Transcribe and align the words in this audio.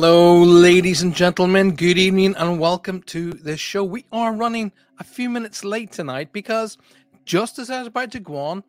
Hello, 0.00 0.44
ladies 0.44 1.02
and 1.02 1.12
gentlemen. 1.12 1.74
Good 1.74 1.98
evening 1.98 2.36
and 2.36 2.60
welcome 2.60 3.02
to 3.06 3.32
the 3.32 3.56
show. 3.56 3.82
We 3.82 4.04
are 4.12 4.32
running 4.32 4.70
a 5.00 5.02
few 5.02 5.28
minutes 5.28 5.64
late 5.64 5.90
tonight 5.90 6.32
because 6.32 6.78
just 7.24 7.58
as 7.58 7.68
I 7.68 7.80
was 7.80 7.88
about 7.88 8.12
to 8.12 8.20
go 8.20 8.36
on, 8.36 8.62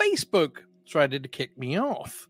Facebook 0.00 0.60
tried 0.86 1.10
to 1.10 1.28
kick 1.28 1.58
me 1.58 1.78
off. 1.78 2.26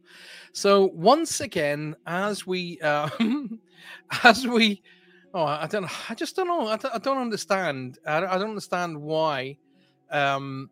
So 0.52 0.86
once 0.86 1.40
again, 1.40 1.94
as 2.08 2.44
we, 2.44 2.80
uh, 2.80 3.08
as 4.24 4.44
we, 4.48 4.82
oh, 5.32 5.44
I 5.44 5.68
don't, 5.68 5.88
I 6.10 6.16
just 6.16 6.34
don't 6.34 6.48
know. 6.48 6.66
I 6.66 6.76
don't, 6.76 6.92
I 6.92 6.98
don't 6.98 7.18
understand. 7.18 8.00
I, 8.04 8.16
I 8.16 8.36
don't 8.36 8.48
understand 8.50 9.00
why. 9.00 9.58
Um, 10.10 10.70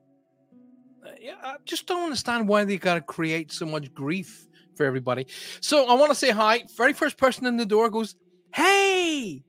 I 1.07 1.55
just 1.65 1.87
don't 1.87 2.03
understand 2.03 2.49
why 2.49 2.65
they 2.65 2.77
got 2.77 2.95
to 2.95 3.03
create 3.03 3.53
so 3.53 3.67
much 3.67 3.95
grief 3.95 4.48
for 4.79 4.87
everybody. 4.87 5.27
So 5.61 5.87
I 5.87 5.95
want 5.95 6.11
to 6.11 6.15
say 6.15 6.31
hi. 6.31 6.65
Very 6.75 6.95
first 6.95 7.19
person 7.19 7.45
in 7.45 7.59
the 7.59 7.67
door 7.67 7.91
goes, 7.91 8.15
Hey, 8.55 9.43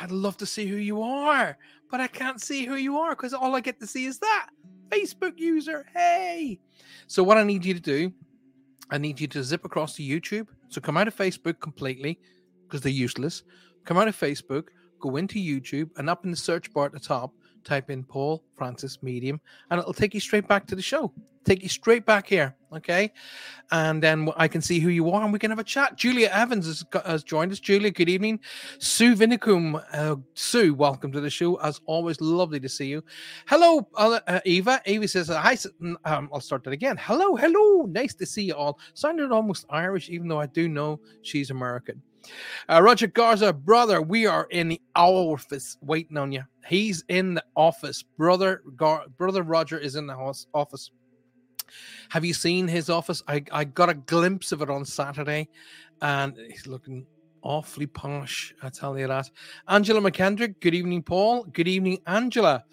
I'd 0.00 0.10
love 0.10 0.38
to 0.38 0.46
see 0.46 0.66
who 0.66 0.76
you 0.76 1.02
are, 1.02 1.58
but 1.90 2.00
I 2.00 2.06
can't 2.06 2.40
see 2.40 2.64
who 2.64 2.76
you 2.76 2.96
are 2.96 3.10
because 3.10 3.34
all 3.34 3.54
I 3.54 3.60
get 3.60 3.78
to 3.80 3.86
see 3.86 4.06
is 4.06 4.18
that 4.20 4.48
Facebook 4.88 5.38
user. 5.38 5.84
Hey. 5.92 6.58
So 7.06 7.22
what 7.22 7.36
I 7.36 7.42
need 7.42 7.66
you 7.66 7.74
to 7.74 7.80
do, 7.80 8.12
I 8.90 8.96
need 8.96 9.20
you 9.20 9.26
to 9.28 9.44
zip 9.44 9.66
across 9.66 9.96
to 9.96 10.02
YouTube. 10.02 10.46
So 10.68 10.80
come 10.80 10.96
out 10.96 11.08
of 11.08 11.14
Facebook 11.14 11.60
completely 11.60 12.18
because 12.62 12.80
they're 12.80 12.92
useless. 12.92 13.42
Come 13.84 13.98
out 13.98 14.08
of 14.08 14.18
Facebook, 14.18 14.68
go 15.00 15.16
into 15.16 15.38
YouTube, 15.38 15.90
and 15.96 16.08
up 16.08 16.24
in 16.24 16.30
the 16.30 16.36
search 16.36 16.72
bar 16.72 16.86
at 16.86 16.92
the 16.92 17.00
top, 17.00 17.32
type 17.64 17.90
in 17.90 18.04
Paul 18.04 18.42
Francis 18.56 19.02
Medium, 19.02 19.40
and 19.70 19.80
it'll 19.80 19.92
take 19.92 20.14
you 20.14 20.20
straight 20.20 20.48
back 20.48 20.66
to 20.66 20.74
the 20.74 20.82
show. 20.82 21.12
Take 21.42 21.62
you 21.62 21.70
straight 21.70 22.04
back 22.04 22.26
here, 22.26 22.54
okay? 22.70 23.12
And 23.72 24.02
then 24.02 24.28
I 24.36 24.46
can 24.46 24.60
see 24.60 24.78
who 24.78 24.90
you 24.90 25.10
are, 25.10 25.22
and 25.22 25.32
we 25.32 25.38
can 25.38 25.50
have 25.50 25.58
a 25.58 25.64
chat. 25.64 25.96
Julia 25.96 26.28
Evans 26.30 26.66
has, 26.66 26.84
has 27.06 27.24
joined 27.24 27.50
us. 27.50 27.58
Julia, 27.58 27.90
good 27.90 28.10
evening. 28.10 28.40
Sue 28.78 29.16
Vinicum, 29.16 29.82
uh, 29.94 30.16
Sue, 30.34 30.74
welcome 30.74 31.10
to 31.12 31.20
the 31.20 31.30
show. 31.30 31.56
As 31.56 31.80
always, 31.86 32.20
lovely 32.20 32.60
to 32.60 32.68
see 32.68 32.88
you. 32.88 33.02
Hello, 33.46 33.88
uh, 33.94 34.20
uh 34.26 34.40
Eva. 34.44 34.82
Eva 34.84 35.08
says, 35.08 35.28
"Hi." 35.28 35.56
Um, 35.80 36.28
I'll 36.30 36.40
start 36.40 36.62
that 36.64 36.72
again. 36.72 36.98
Hello, 37.00 37.36
hello. 37.36 37.86
Nice 37.86 38.14
to 38.16 38.26
see 38.26 38.44
you 38.44 38.54
all. 38.54 38.78
Sounded 38.92 39.32
almost 39.32 39.64
Irish, 39.70 40.10
even 40.10 40.28
though 40.28 40.40
I 40.40 40.46
do 40.46 40.68
know 40.68 41.00
she's 41.22 41.50
American. 41.50 42.02
Uh, 42.68 42.80
Roger 42.82 43.06
Garza, 43.06 43.52
brother, 43.52 44.02
we 44.02 44.26
are 44.26 44.46
in 44.50 44.68
the 44.68 44.80
office 44.94 45.76
waiting 45.80 46.16
on 46.16 46.32
you. 46.32 46.44
He's 46.66 47.04
in 47.08 47.34
the 47.34 47.44
office. 47.56 48.02
Brother, 48.02 48.62
Gar- 48.76 49.06
brother 49.16 49.42
Roger 49.42 49.78
is 49.78 49.96
in 49.96 50.06
the 50.06 50.14
office. 50.54 50.90
Have 52.10 52.24
you 52.24 52.34
seen 52.34 52.66
his 52.68 52.90
office? 52.90 53.22
I, 53.28 53.44
I 53.52 53.64
got 53.64 53.88
a 53.88 53.94
glimpse 53.94 54.52
of 54.52 54.62
it 54.62 54.70
on 54.70 54.84
Saturday, 54.84 55.48
and 56.02 56.36
he's 56.48 56.66
looking 56.66 57.06
awfully 57.42 57.86
posh. 57.86 58.54
I 58.62 58.68
tell 58.68 58.98
you 58.98 59.06
that. 59.06 59.30
Angela 59.68 60.00
McKendrick, 60.00 60.60
good 60.60 60.74
evening, 60.74 61.02
Paul. 61.02 61.44
Good 61.44 61.68
evening, 61.68 61.98
Angela. 62.06 62.64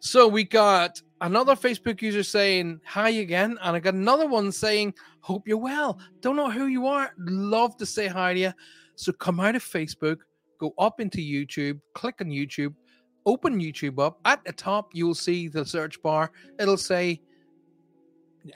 So 0.00 0.28
we 0.28 0.44
got 0.44 1.00
another 1.20 1.54
Facebook 1.54 2.02
user 2.02 2.22
saying 2.22 2.80
hi 2.84 3.10
again, 3.10 3.58
and 3.62 3.76
I 3.76 3.80
got 3.80 3.94
another 3.94 4.26
one 4.26 4.52
saying, 4.52 4.94
Hope 5.20 5.46
you're 5.46 5.56
well. 5.56 6.00
Don't 6.20 6.36
know 6.36 6.50
who 6.50 6.66
you 6.66 6.86
are. 6.86 7.12
Love 7.18 7.76
to 7.76 7.86
say 7.86 8.08
hi 8.08 8.34
to 8.34 8.40
you. 8.40 8.52
So 8.96 9.12
come 9.12 9.40
out 9.40 9.56
of 9.56 9.64
Facebook, 9.64 10.18
go 10.58 10.74
up 10.78 11.00
into 11.00 11.18
YouTube, 11.18 11.80
click 11.94 12.16
on 12.20 12.28
YouTube, 12.28 12.74
open 13.26 13.58
YouTube 13.58 13.98
up. 13.98 14.20
At 14.24 14.44
the 14.44 14.52
top, 14.52 14.90
you'll 14.92 15.14
see 15.14 15.48
the 15.48 15.64
search 15.64 16.00
bar. 16.02 16.30
It'll 16.58 16.76
say 16.76 17.20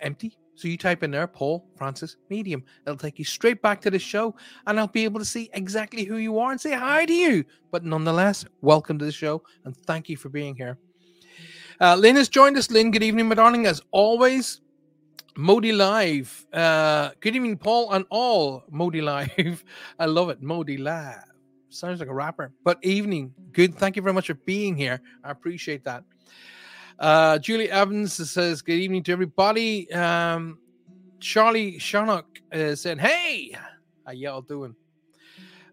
empty. 0.01 0.37
So 0.55 0.69
you 0.69 0.79
type 0.79 1.03
in 1.03 1.11
there, 1.11 1.27
Paul 1.27 1.67
Francis 1.77 2.17
Medium. 2.31 2.65
It'll 2.87 2.97
take 2.97 3.19
you 3.19 3.27
straight 3.27 3.61
back 3.61 3.81
to 3.83 3.91
the 3.91 3.99
show, 3.99 4.35
and 4.67 4.81
I'll 4.81 4.87
be 4.87 5.05
able 5.05 5.21
to 5.21 5.25
see 5.27 5.51
exactly 5.53 6.05
who 6.05 6.17
you 6.17 6.39
are 6.39 6.51
and 6.51 6.61
say 6.61 6.73
hi 6.73 7.05
to 7.05 7.13
you. 7.13 7.45
But 7.71 7.85
nonetheless, 7.85 8.47
welcome 8.63 8.99
to 8.99 9.05
the 9.05 9.13
show, 9.13 9.43
and 9.65 9.77
thank 9.77 10.09
you 10.09 10.17
for 10.17 10.31
being 10.31 10.57
here. 10.57 10.79
Uh, 11.79 11.95
Lynn 11.97 12.17
has 12.17 12.31
joined 12.31 12.57
us. 12.57 12.71
Lynn, 12.71 12.91
good 12.91 13.03
evening, 13.03 13.29
my 13.29 13.35
darling. 13.35 13.67
As 13.67 13.83
always, 13.91 14.63
Modi 15.39 15.71
Live. 15.71 16.47
Uh, 16.51 17.11
good 17.21 17.37
evening, 17.37 17.59
Paul, 17.59 17.93
and 17.93 18.07
all 18.09 18.65
Modi 18.71 19.03
Live. 19.03 19.63
I 19.99 20.07
love 20.07 20.31
it. 20.31 20.41
Modi 20.41 20.79
Live. 20.79 21.25
sounds 21.69 22.01
like 22.01 22.09
a 22.09 22.15
rapper. 22.15 22.53
But 22.65 22.83
evening, 22.83 23.35
good. 23.53 23.75
Thank 23.75 23.97
you 23.97 24.03
very 24.03 24.15
much 24.15 24.29
for 24.29 24.35
being 24.35 24.75
here. 24.75 24.99
I 25.23 25.31
appreciate 25.31 25.85
that. 25.85 26.05
Uh, 26.99 27.39
Julie 27.39 27.71
Evans 27.71 28.15
says, 28.31 28.63
Good 28.63 28.79
evening 28.79 29.03
to 29.05 29.13
everybody. 29.13 29.93
Um, 29.93 30.59
Charlie 31.21 31.79
Sharnock 31.79 32.25
is 32.51 32.81
saying, 32.81 32.99
Hey, 32.99 33.55
how 34.07 34.13
y'all 34.13 34.41
doing? 34.41 34.75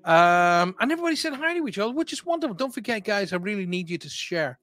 Um, 0.04 0.75
and 0.81 0.92
everybody 0.92 1.16
said 1.16 1.33
hi 1.33 1.57
to 1.57 1.66
each 1.66 1.80
other, 1.80 1.94
which 1.94 2.12
is 2.12 2.25
wonderful. 2.25 2.54
Don't 2.54 2.74
forget, 2.74 3.06
guys, 3.06 3.31
I 3.31 3.38
really 3.38 3.66
need 3.66 3.89
you 3.89 3.98
to 3.98 4.09
share 4.09 4.59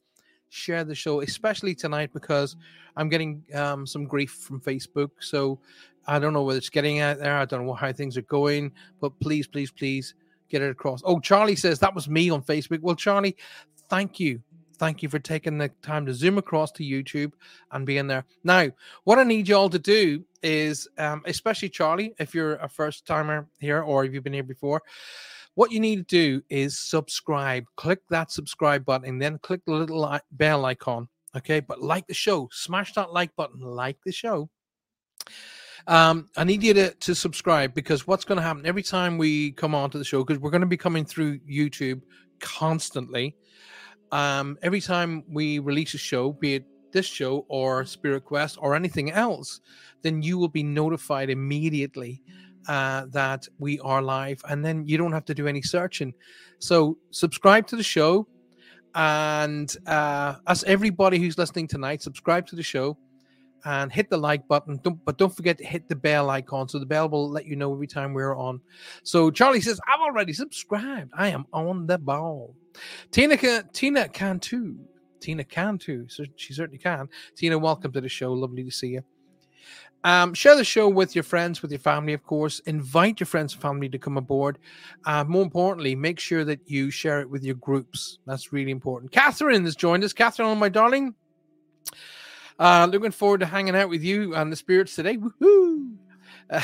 share 0.50 0.84
the 0.84 0.94
show, 0.94 1.22
especially 1.22 1.74
tonight 1.74 2.10
because 2.12 2.56
I'm 2.96 3.08
getting 3.08 3.42
um, 3.54 3.86
some 3.86 4.04
grief 4.04 4.32
from 4.32 4.60
Facebook. 4.60 5.10
So 5.20 5.58
I 6.06 6.18
don't 6.18 6.32
know 6.32 6.42
whether 6.42 6.58
it's 6.58 6.68
getting 6.68 7.00
out 7.00 7.18
there. 7.18 7.36
I 7.36 7.44
don't 7.46 7.66
know 7.66 7.72
how 7.72 7.92
things 7.92 8.16
are 8.16 8.22
going, 8.22 8.72
but 9.00 9.18
please, 9.20 9.46
please, 9.46 9.70
please 9.70 10.14
get 10.48 10.60
it 10.60 10.70
across. 10.70 11.00
Oh, 11.04 11.20
Charlie 11.20 11.56
says 11.56 11.78
that 11.78 11.94
was 11.94 12.08
me 12.08 12.28
on 12.30 12.42
Facebook. 12.42 12.80
Well, 12.80 12.96
Charlie, 12.96 13.36
thank 13.88 14.20
you. 14.20 14.42
Thank 14.78 15.02
you 15.02 15.08
for 15.10 15.18
taking 15.18 15.58
the 15.58 15.68
time 15.82 16.06
to 16.06 16.14
zoom 16.14 16.38
across 16.38 16.72
to 16.72 16.82
YouTube 16.82 17.32
and 17.70 17.84
being 17.84 18.06
there. 18.06 18.24
Now, 18.44 18.70
what 19.04 19.18
I 19.18 19.24
need 19.24 19.46
you 19.46 19.54
all 19.54 19.68
to 19.68 19.78
do 19.78 20.24
is, 20.42 20.88
um, 20.96 21.22
especially 21.26 21.68
Charlie, 21.68 22.14
if 22.18 22.34
you're 22.34 22.54
a 22.56 22.68
first 22.68 23.06
timer 23.06 23.46
here 23.60 23.82
or 23.82 24.06
if 24.06 24.14
you've 24.14 24.24
been 24.24 24.32
here 24.32 24.42
before, 24.42 24.82
what 25.60 25.70
you 25.70 25.78
need 25.78 25.96
to 25.96 26.02
do 26.04 26.42
is 26.48 26.78
subscribe. 26.78 27.66
Click 27.76 27.98
that 28.08 28.30
subscribe 28.30 28.82
button, 28.82 29.18
then 29.18 29.38
click 29.42 29.60
the 29.66 29.72
little 29.74 30.18
bell 30.30 30.64
icon. 30.64 31.06
Okay, 31.36 31.60
but 31.60 31.82
like 31.82 32.06
the 32.06 32.14
show, 32.14 32.48
smash 32.50 32.94
that 32.94 33.12
like 33.12 33.36
button, 33.36 33.60
like 33.60 33.98
the 34.06 34.10
show. 34.10 34.48
Um, 35.86 36.30
I 36.34 36.44
need 36.44 36.62
you 36.62 36.72
to, 36.72 36.94
to 36.94 37.14
subscribe 37.14 37.74
because 37.74 38.06
what's 38.06 38.24
going 38.24 38.36
to 38.36 38.42
happen 38.42 38.64
every 38.64 38.82
time 38.82 39.18
we 39.18 39.52
come 39.52 39.74
onto 39.74 39.98
the 39.98 40.04
show, 40.04 40.24
because 40.24 40.40
we're 40.40 40.50
going 40.50 40.62
to 40.62 40.66
be 40.66 40.78
coming 40.78 41.04
through 41.04 41.40
YouTube 41.40 42.00
constantly. 42.40 43.36
Um, 44.12 44.56
every 44.62 44.80
time 44.80 45.24
we 45.28 45.58
release 45.58 45.92
a 45.92 45.98
show, 45.98 46.32
be 46.32 46.54
it 46.54 46.64
this 46.90 47.04
show 47.04 47.44
or 47.48 47.84
Spirit 47.84 48.24
Quest 48.24 48.56
or 48.62 48.74
anything 48.74 49.10
else, 49.10 49.60
then 50.00 50.22
you 50.22 50.38
will 50.38 50.48
be 50.48 50.62
notified 50.62 51.28
immediately 51.28 52.22
uh, 52.68 53.06
that 53.10 53.48
we 53.58 53.80
are 53.80 54.02
live, 54.02 54.42
and 54.48 54.64
then 54.64 54.86
you 54.86 54.98
don't 54.98 55.12
have 55.12 55.24
to 55.26 55.34
do 55.34 55.46
any 55.46 55.62
searching. 55.62 56.12
So 56.58 56.98
subscribe 57.10 57.66
to 57.68 57.76
the 57.76 57.82
show, 57.82 58.26
and 58.94 59.74
uh, 59.86 60.36
as 60.46 60.64
everybody 60.64 61.18
who's 61.18 61.38
listening 61.38 61.68
tonight, 61.68 62.02
subscribe 62.02 62.46
to 62.48 62.56
the 62.56 62.62
show 62.62 62.96
and 63.64 63.92
hit 63.92 64.08
the 64.10 64.16
like 64.16 64.46
button. 64.48 64.80
Don't, 64.82 65.04
but 65.04 65.18
don't 65.18 65.34
forget 65.34 65.58
to 65.58 65.64
hit 65.64 65.88
the 65.88 65.96
bell 65.96 66.30
icon 66.30 66.68
so 66.68 66.78
the 66.78 66.86
bell 66.86 67.08
will 67.08 67.28
let 67.30 67.46
you 67.46 67.56
know 67.56 67.72
every 67.72 67.86
time 67.86 68.14
we're 68.14 68.36
on. 68.36 68.60
So 69.02 69.30
Charlie 69.30 69.60
says, 69.60 69.80
"I've 69.86 70.00
already 70.00 70.32
subscribed. 70.32 71.10
I 71.16 71.28
am 71.28 71.46
on 71.52 71.86
the 71.86 71.98
ball." 71.98 72.54
Tina 73.10 73.36
can, 73.36 73.68
Tina 73.72 74.08
can 74.08 74.38
too. 74.40 74.78
Tina 75.20 75.44
can 75.44 75.78
too. 75.78 76.06
So 76.08 76.24
she 76.36 76.52
certainly 76.52 76.78
can. 76.78 77.08
Tina, 77.36 77.58
welcome 77.58 77.92
to 77.92 78.00
the 78.00 78.08
show. 78.08 78.32
Lovely 78.32 78.64
to 78.64 78.70
see 78.70 78.88
you. 78.88 79.02
Um, 80.02 80.32
share 80.32 80.56
the 80.56 80.64
show 80.64 80.88
with 80.88 81.14
your 81.14 81.24
friends, 81.24 81.60
with 81.60 81.70
your 81.70 81.80
family, 81.80 82.14
of 82.14 82.22
course. 82.24 82.60
Invite 82.60 83.20
your 83.20 83.26
friends 83.26 83.52
and 83.52 83.60
family 83.60 83.88
to 83.90 83.98
come 83.98 84.16
aboard. 84.16 84.58
Uh, 85.04 85.24
more 85.24 85.42
importantly, 85.42 85.94
make 85.94 86.18
sure 86.18 86.44
that 86.44 86.60
you 86.66 86.90
share 86.90 87.20
it 87.20 87.28
with 87.28 87.44
your 87.44 87.56
groups. 87.56 88.18
That's 88.26 88.52
really 88.52 88.70
important. 88.70 89.12
Catherine 89.12 89.64
has 89.64 89.76
joined 89.76 90.04
us. 90.04 90.12
Catherine, 90.12 90.58
my 90.58 90.70
darling. 90.70 91.14
Uh, 92.58 92.88
looking 92.90 93.10
forward 93.10 93.40
to 93.40 93.46
hanging 93.46 93.76
out 93.76 93.88
with 93.88 94.02
you 94.02 94.34
and 94.34 94.50
the 94.50 94.56
spirits 94.56 94.94
today. 94.94 95.16
Woohoo! 95.16 95.96
Uh, 96.48 96.60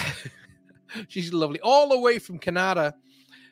she's 1.09 1.33
lovely. 1.33 1.61
All 1.61 1.89
the 1.89 1.99
way 1.99 2.19
from 2.19 2.39
Canada. 2.39 2.95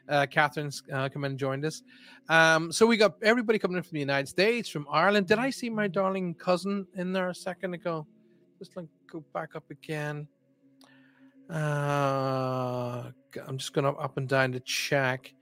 Uh, 0.08 0.26
Catherine's 0.26 0.82
uh, 0.92 1.08
come 1.08 1.24
and 1.24 1.38
joined 1.38 1.64
us. 1.64 1.82
Um, 2.28 2.70
so 2.72 2.86
we 2.86 2.96
got 2.96 3.14
everybody 3.22 3.58
coming 3.58 3.78
in 3.78 3.82
from 3.82 3.94
the 3.94 4.00
United 4.00 4.28
States, 4.28 4.68
from 4.68 4.86
Ireland. 4.90 5.26
Did 5.26 5.38
I 5.38 5.50
see 5.50 5.70
my 5.70 5.88
darling 5.88 6.34
cousin 6.34 6.86
in 6.94 7.12
there 7.12 7.28
a 7.28 7.34
second 7.34 7.74
ago? 7.74 8.06
Just 8.58 8.76
like 8.76 8.86
go 9.14 9.24
back 9.32 9.54
up 9.54 9.70
again. 9.70 10.26
Uh, 11.48 13.04
I'm 13.46 13.58
just 13.58 13.72
going 13.72 13.86
up 13.86 14.16
and 14.16 14.28
down 14.28 14.50
to 14.50 14.60
check. 14.60 15.32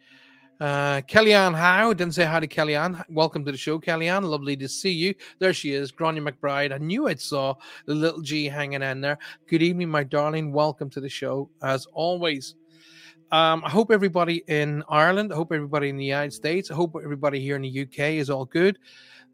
Uh, 0.61 1.01
Kellyanne 1.09 1.57
Howe 1.57 1.95
didn't 1.95 2.13
say 2.13 2.27
hi 2.27 2.39
to 2.39 2.47
Kellyanne. 2.47 3.03
Welcome 3.09 3.47
to 3.47 3.51
the 3.51 3.57
show, 3.57 3.81
Kellyanne. 3.81 4.25
Lovely 4.25 4.59
to 4.59 4.69
see 4.69 4.91
you. 4.91 5.15
There 5.39 5.55
she 5.55 5.73
is, 5.73 5.91
Grania 5.91 6.21
McBride. 6.21 6.75
I 6.75 6.77
knew 6.77 7.09
I 7.09 7.15
saw 7.15 7.55
the 7.87 7.95
little 7.95 8.21
G 8.21 8.45
hanging 8.45 8.83
in 8.83 9.01
there. 9.01 9.17
Good 9.49 9.63
evening, 9.63 9.89
my 9.89 10.05
darling. 10.05 10.53
Welcome 10.53 10.91
to 10.91 11.01
the 11.01 11.09
show, 11.09 11.49
as 11.63 11.87
always. 11.95 12.57
Um, 13.31 13.63
I 13.65 13.71
hope 13.71 13.91
everybody 13.91 14.45
in 14.49 14.85
Ireland, 14.91 15.33
I 15.33 15.37
hope 15.37 15.51
everybody 15.51 15.89
in 15.89 15.97
the 15.97 16.05
United 16.05 16.35
States, 16.35 16.71
I 16.71 16.75
hope 16.75 16.95
everybody 17.03 17.41
here 17.41 17.57
in 17.57 17.63
the 17.63 17.83
UK 17.85 18.19
is 18.21 18.29
all 18.29 18.45
good. 18.45 18.79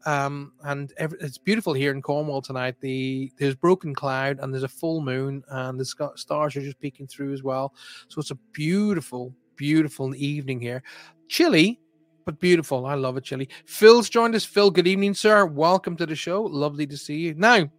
Um, 0.05 0.53
and 0.63 0.93
every, 0.97 1.17
it's 1.19 1.37
beautiful 1.37 1.73
here 1.73 1.91
in 1.91 2.01
Cornwall 2.01 2.41
tonight. 2.41 2.75
The 2.79 3.31
there's 3.37 3.55
broken 3.55 3.93
cloud 3.93 4.39
and 4.39 4.53
there's 4.53 4.63
a 4.63 4.67
full 4.67 5.01
moon, 5.01 5.43
and 5.49 5.79
the 5.79 5.85
stars 6.15 6.55
are 6.55 6.61
just 6.61 6.79
peeking 6.79 7.07
through 7.07 7.33
as 7.33 7.43
well. 7.43 7.73
So 8.07 8.19
it's 8.19 8.31
a 8.31 8.39
beautiful, 8.53 9.33
beautiful 9.55 10.15
evening 10.15 10.61
here. 10.61 10.83
Chilly, 11.27 11.79
but 12.25 12.39
beautiful. 12.39 12.85
I 12.85 12.93
love 12.93 13.17
it, 13.17 13.23
chilly. 13.23 13.49
Phil's 13.65 14.09
joined 14.09 14.35
us. 14.35 14.45
Phil, 14.45 14.71
good 14.71 14.87
evening, 14.87 15.13
sir. 15.13 15.45
Welcome 15.45 15.97
to 15.97 16.05
the 16.05 16.15
show. 16.15 16.43
Lovely 16.43 16.87
to 16.87 16.97
see 16.97 17.17
you. 17.17 17.33
Now, 17.35 17.69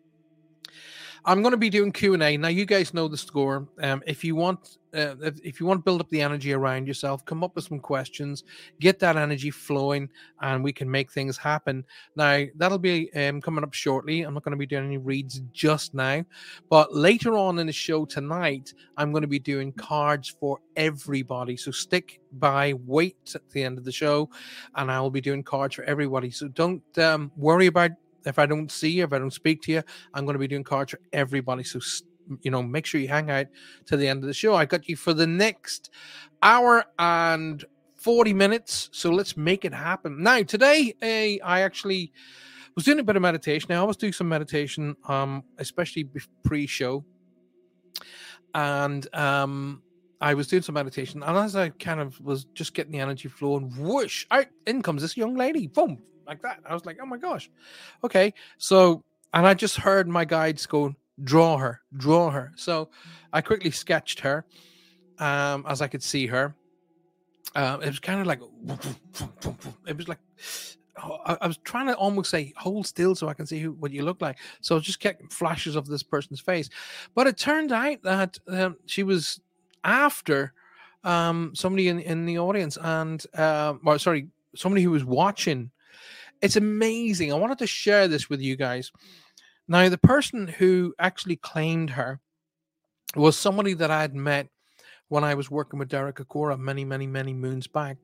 I'm 1.25 1.43
going 1.43 1.53
to 1.53 1.59
be 1.59 1.71
doing 1.71 1.93
Q 1.93 2.15
and 2.15 2.23
A. 2.23 2.37
Now, 2.37 2.49
you 2.49 2.65
guys 2.65 2.95
know 2.95 3.09
the 3.09 3.17
score. 3.17 3.69
Um, 3.83 4.03
if 4.07 4.25
you 4.25 4.35
want, 4.35 4.79
uh, 4.95 5.15
if 5.43 5.61
you 5.61 5.67
want 5.67 5.79
to 5.79 5.85
build 5.85 6.01
up 6.01 6.09
the 6.11 6.21
energy 6.21 6.53
around 6.53 6.87
yourself, 6.87 7.25
come 7.25 7.45
up 7.45 7.55
with 7.55 7.65
some 7.65 7.79
questions, 7.79 8.45
get 8.81 8.99
that 8.99 9.17
energy 9.17 9.51
flowing, 9.51 10.09
and 10.41 10.63
we 10.63 10.73
can 10.73 10.91
make 10.91 11.11
things 11.11 11.37
happen. 11.37 11.85
Now, 12.17 12.45
that'll 12.57 12.79
be 12.79 13.13
um, 13.15 13.41
coming 13.41 13.65
up 13.65 13.75
shortly. 13.75 14.23
I'm 14.23 14.35
not 14.35 14.43
going 14.43 14.53
to 14.53 14.59
be 14.59 14.67
doing 14.67 14.87
any 14.87 14.99
reads 14.99 15.43
just 15.53 15.95
now, 15.95 16.25
but 16.69 16.95
later 16.95 17.35
on 17.35 17.59
in 17.59 17.67
the 17.67 17.73
show 17.73 18.05
tonight, 18.05 18.75
I'm 18.97 19.13
going 19.13 19.23
to 19.23 19.29
be 19.29 19.39
doing 19.39 19.73
cards 19.73 20.29
for 20.29 20.61
everybody. 20.77 21.57
So 21.57 21.71
stick 21.71 22.21
by, 22.33 22.75
wait 22.87 23.17
at 23.35 23.49
the 23.51 23.63
end 23.63 23.79
of 23.79 23.85
the 23.85 23.93
show, 23.93 24.29
and 24.75 24.91
I 24.91 25.01
will 25.01 25.11
be 25.11 25.21
doing 25.21 25.43
cards 25.43 25.75
for 25.75 25.85
everybody. 25.85 26.31
So 26.31 26.49
don't 26.49 26.83
um, 26.99 27.31
worry 27.37 27.67
about 27.67 27.93
if 28.27 28.39
I 28.39 28.47
don't 28.47 28.71
see 28.71 28.91
you, 28.91 29.05
if 29.05 29.13
I 29.13 29.19
don't 29.19 29.33
speak 29.33 29.63
to 29.63 29.73
you, 29.73 29.83
I'm 30.15 30.25
going 30.25 30.35
to 30.35 30.39
be 30.39 30.49
doing 30.49 30.65
cards 30.65 30.93
for 30.93 31.01
everybody. 31.13 31.63
So, 31.63 31.81
you 32.43 32.51
know, 32.51 32.63
make 32.63 32.87
sure 32.87 33.01
you 33.01 33.09
hang 33.09 33.31
out 33.31 33.47
to 33.87 33.97
the 33.97 34.09
end 34.09 34.23
of 34.23 34.27
the 34.27 34.35
show. 34.35 34.55
I 34.55 34.65
got 34.65 34.89
you 34.89 34.97
for 34.97 35.13
the 35.13 35.27
next 35.27 35.91
hour 36.43 36.85
and 36.99 37.65
40 37.97 38.33
minutes. 38.33 38.89
So 38.93 39.11
let's 39.11 39.37
make 39.37 39.65
it 39.65 39.75
happen. 39.75 40.23
Now, 40.23 40.43
today, 40.43 40.95
uh, 41.03 41.45
I 41.47 41.61
actually 41.63 42.13
was 42.75 42.85
doing 42.85 42.99
a 42.99 43.05
bit 43.05 43.17
of 43.17 43.23
meditation. 43.23 43.73
I 43.73 43.77
always 43.77 43.97
do 43.97 44.13
some 44.13 44.29
meditation, 44.29 44.97
um, 45.07 45.45
especially 45.59 46.09
pre 46.43 46.67
show. 46.67 47.05
And, 48.55 49.07
um, 49.15 49.83
I 50.23 50.35
was 50.35 50.49
doing 50.49 50.63
some 50.63 50.75
meditation, 50.75 51.23
and 51.23 51.39
as 51.39 51.57
I 51.57 51.71
kind 51.71 51.99
of 51.99 52.21
was 52.21 52.45
just 52.53 52.75
getting 52.75 52.93
the 52.93 52.99
energy 52.99 53.29
flowing, 53.29 53.71
whoosh, 53.79 54.27
out 54.31 54.47
in 54.67 54.83
comes 54.83 55.01
this 55.01 55.17
young 55.17 55.35
lady, 55.35 55.67
boom, 55.67 55.99
like 56.27 56.43
that. 56.43 56.61
I 56.67 56.75
was 56.75 56.85
like, 56.85 56.99
oh 57.03 57.07
my 57.07 57.17
gosh. 57.17 57.51
Okay. 58.05 58.35
So, 58.59 59.03
and 59.33 59.47
I 59.47 59.55
just 59.55 59.77
heard 59.77 60.09
my 60.09 60.25
guides 60.25 60.67
go, 60.67 60.95
draw 61.25 61.57
her, 61.59 61.81
draw 61.97 62.31
her. 62.31 62.53
So 62.57 62.91
I 63.33 63.41
quickly 63.41 63.71
sketched 63.71 64.21
her 64.21 64.45
um, 65.19 65.65
as 65.69 65.83
I 65.83 65.89
could 65.89 66.03
see 66.03 66.27
her. 66.27 66.55
Uh, 67.55 67.79
it 67.83 67.87
was 67.87 67.99
kind 67.99 68.21
of 68.21 68.27
like, 68.27 68.41
it 69.87 69.97
was 69.97 70.09
like, 70.09 70.19
oh, 71.03 71.19
I, 71.41 71.47
was 71.47 71.59
trying 71.59 71.89
to 71.89 71.95
almost 71.95 72.31
say, 72.31 72.53
hold 72.57 72.87
still 72.87 73.15
so 73.15 73.29
I 73.29 73.35
can 73.35 73.47
see 73.47 73.59
who, 73.59 73.73
what 73.73 73.91
you 73.91 74.03
look 74.03 74.21
like. 74.21 74.39
So 74.61 74.77
I 74.77 74.81
just 74.81 75.01
kept 75.01 75.33
flashes 75.33 75.75
of 75.75 75.87
this 75.87 76.03
person's 76.03 76.41
face. 76.41 76.71
But 77.15 77.27
it 77.27 77.37
turned 77.37 77.73
out 77.73 78.03
that 78.03 78.39
um, 78.49 78.77
she 78.87 79.03
was 79.03 79.41
after 79.83 80.53
um, 81.03 81.53
somebody 81.55 81.89
in, 81.89 81.99
in 82.01 82.25
the 82.25 82.39
audience 82.39 82.79
and, 82.81 83.25
uh, 83.35 83.75
or 83.85 83.99
sorry, 83.99 84.29
somebody 84.55 84.83
who 84.83 84.91
was 84.91 85.05
watching 85.05 85.71
it's 86.43 86.57
amazing. 86.57 87.33
I 87.33 87.37
wanted 87.37 87.59
to 87.59 87.67
share 87.67 88.09
this 88.09 88.31
with 88.31 88.41
you 88.41 88.57
guys. 88.57 88.93
Now, 89.71 89.89
the 89.89 89.99
person 89.99 90.49
who 90.49 90.93
actually 90.99 91.37
claimed 91.37 91.91
her 91.91 92.19
was 93.15 93.37
somebody 93.37 93.73
that 93.75 93.89
I 93.89 94.01
had 94.01 94.17
met 94.17 94.49
when 95.11 95.23
I 95.23 95.35
was 95.35 95.49
working 95.49 95.79
with 95.79 95.89
Derek 95.89 96.17
Acorah 96.17 96.59
many, 96.59 96.85
many, 96.85 97.07
many 97.07 97.33
moons 97.33 97.69
back. 97.69 97.97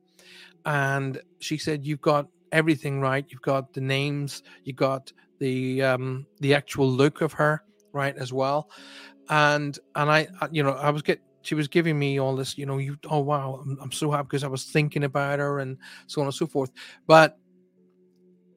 And 0.65 1.21
she 1.39 1.57
said, 1.57 1.85
You've 1.85 1.99
got 1.99 2.27
everything 2.53 3.01
right. 3.01 3.25
You've 3.27 3.41
got 3.41 3.73
the 3.73 3.81
names, 3.81 4.43
you 4.63 4.71
got 4.71 5.11
the 5.39 5.83
um 5.83 6.25
the 6.39 6.55
actual 6.55 6.89
look 6.89 7.19
of 7.19 7.33
her 7.33 7.61
right 7.91 8.15
as 8.15 8.31
well. 8.31 8.69
And 9.27 9.77
and 9.95 10.09
I 10.09 10.27
you 10.51 10.63
know, 10.63 10.71
I 10.71 10.89
was 10.89 11.01
get 11.01 11.19
she 11.41 11.53
was 11.53 11.67
giving 11.67 11.99
me 11.99 12.17
all 12.17 12.37
this, 12.37 12.57
you 12.57 12.65
know, 12.65 12.77
you 12.77 12.97
oh 13.09 13.19
wow, 13.19 13.61
I'm, 13.61 13.77
I'm 13.81 13.91
so 13.91 14.09
happy 14.09 14.27
because 14.31 14.45
I 14.45 14.47
was 14.47 14.63
thinking 14.63 15.03
about 15.03 15.39
her 15.39 15.59
and 15.59 15.77
so 16.07 16.21
on 16.21 16.27
and 16.27 16.33
so 16.33 16.47
forth. 16.47 16.71
But 17.07 17.37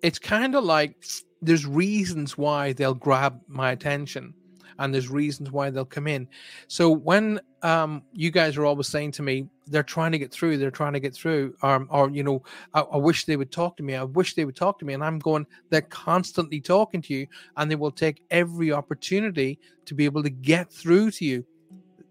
it's 0.00 0.20
kind 0.20 0.54
of 0.54 0.62
like 0.62 0.94
there's 1.42 1.66
reasons 1.66 2.36
why 2.36 2.72
they'll 2.72 2.94
grab 2.94 3.40
my 3.48 3.72
attention. 3.72 4.34
and 4.80 4.94
there's 4.94 5.08
reasons 5.10 5.52
why 5.52 5.68
they'll 5.70 5.84
come 5.84 6.06
in. 6.06 6.26
So 6.66 6.90
when 6.90 7.38
um, 7.62 8.02
you 8.12 8.30
guys 8.30 8.56
are 8.56 8.64
always 8.64 8.88
saying 8.88 9.12
to 9.12 9.22
me, 9.22 9.46
they're 9.66 9.82
trying 9.82 10.10
to 10.12 10.18
get 10.18 10.32
through, 10.32 10.56
they're 10.56 10.70
trying 10.70 10.94
to 10.94 11.00
get 11.00 11.14
through, 11.14 11.54
um, 11.62 11.86
or 11.90 12.10
you 12.10 12.24
know, 12.24 12.42
I, 12.72 12.80
I 12.80 12.96
wish 12.96 13.26
they 13.26 13.36
would 13.36 13.52
talk 13.52 13.76
to 13.76 13.82
me. 13.82 13.94
I 13.94 14.04
wish 14.04 14.34
they 14.34 14.46
would 14.46 14.56
talk 14.56 14.78
to 14.78 14.86
me, 14.86 14.94
and 14.94 15.04
I'm 15.04 15.18
going, 15.18 15.46
they're 15.68 15.82
constantly 15.82 16.60
talking 16.60 17.02
to 17.02 17.14
you, 17.14 17.26
and 17.58 17.70
they 17.70 17.76
will 17.76 17.90
take 17.92 18.22
every 18.30 18.72
opportunity 18.72 19.58
to 19.84 19.94
be 19.94 20.06
able 20.06 20.22
to 20.22 20.30
get 20.30 20.72
through 20.72 21.10
to 21.12 21.24
you. 21.26 21.44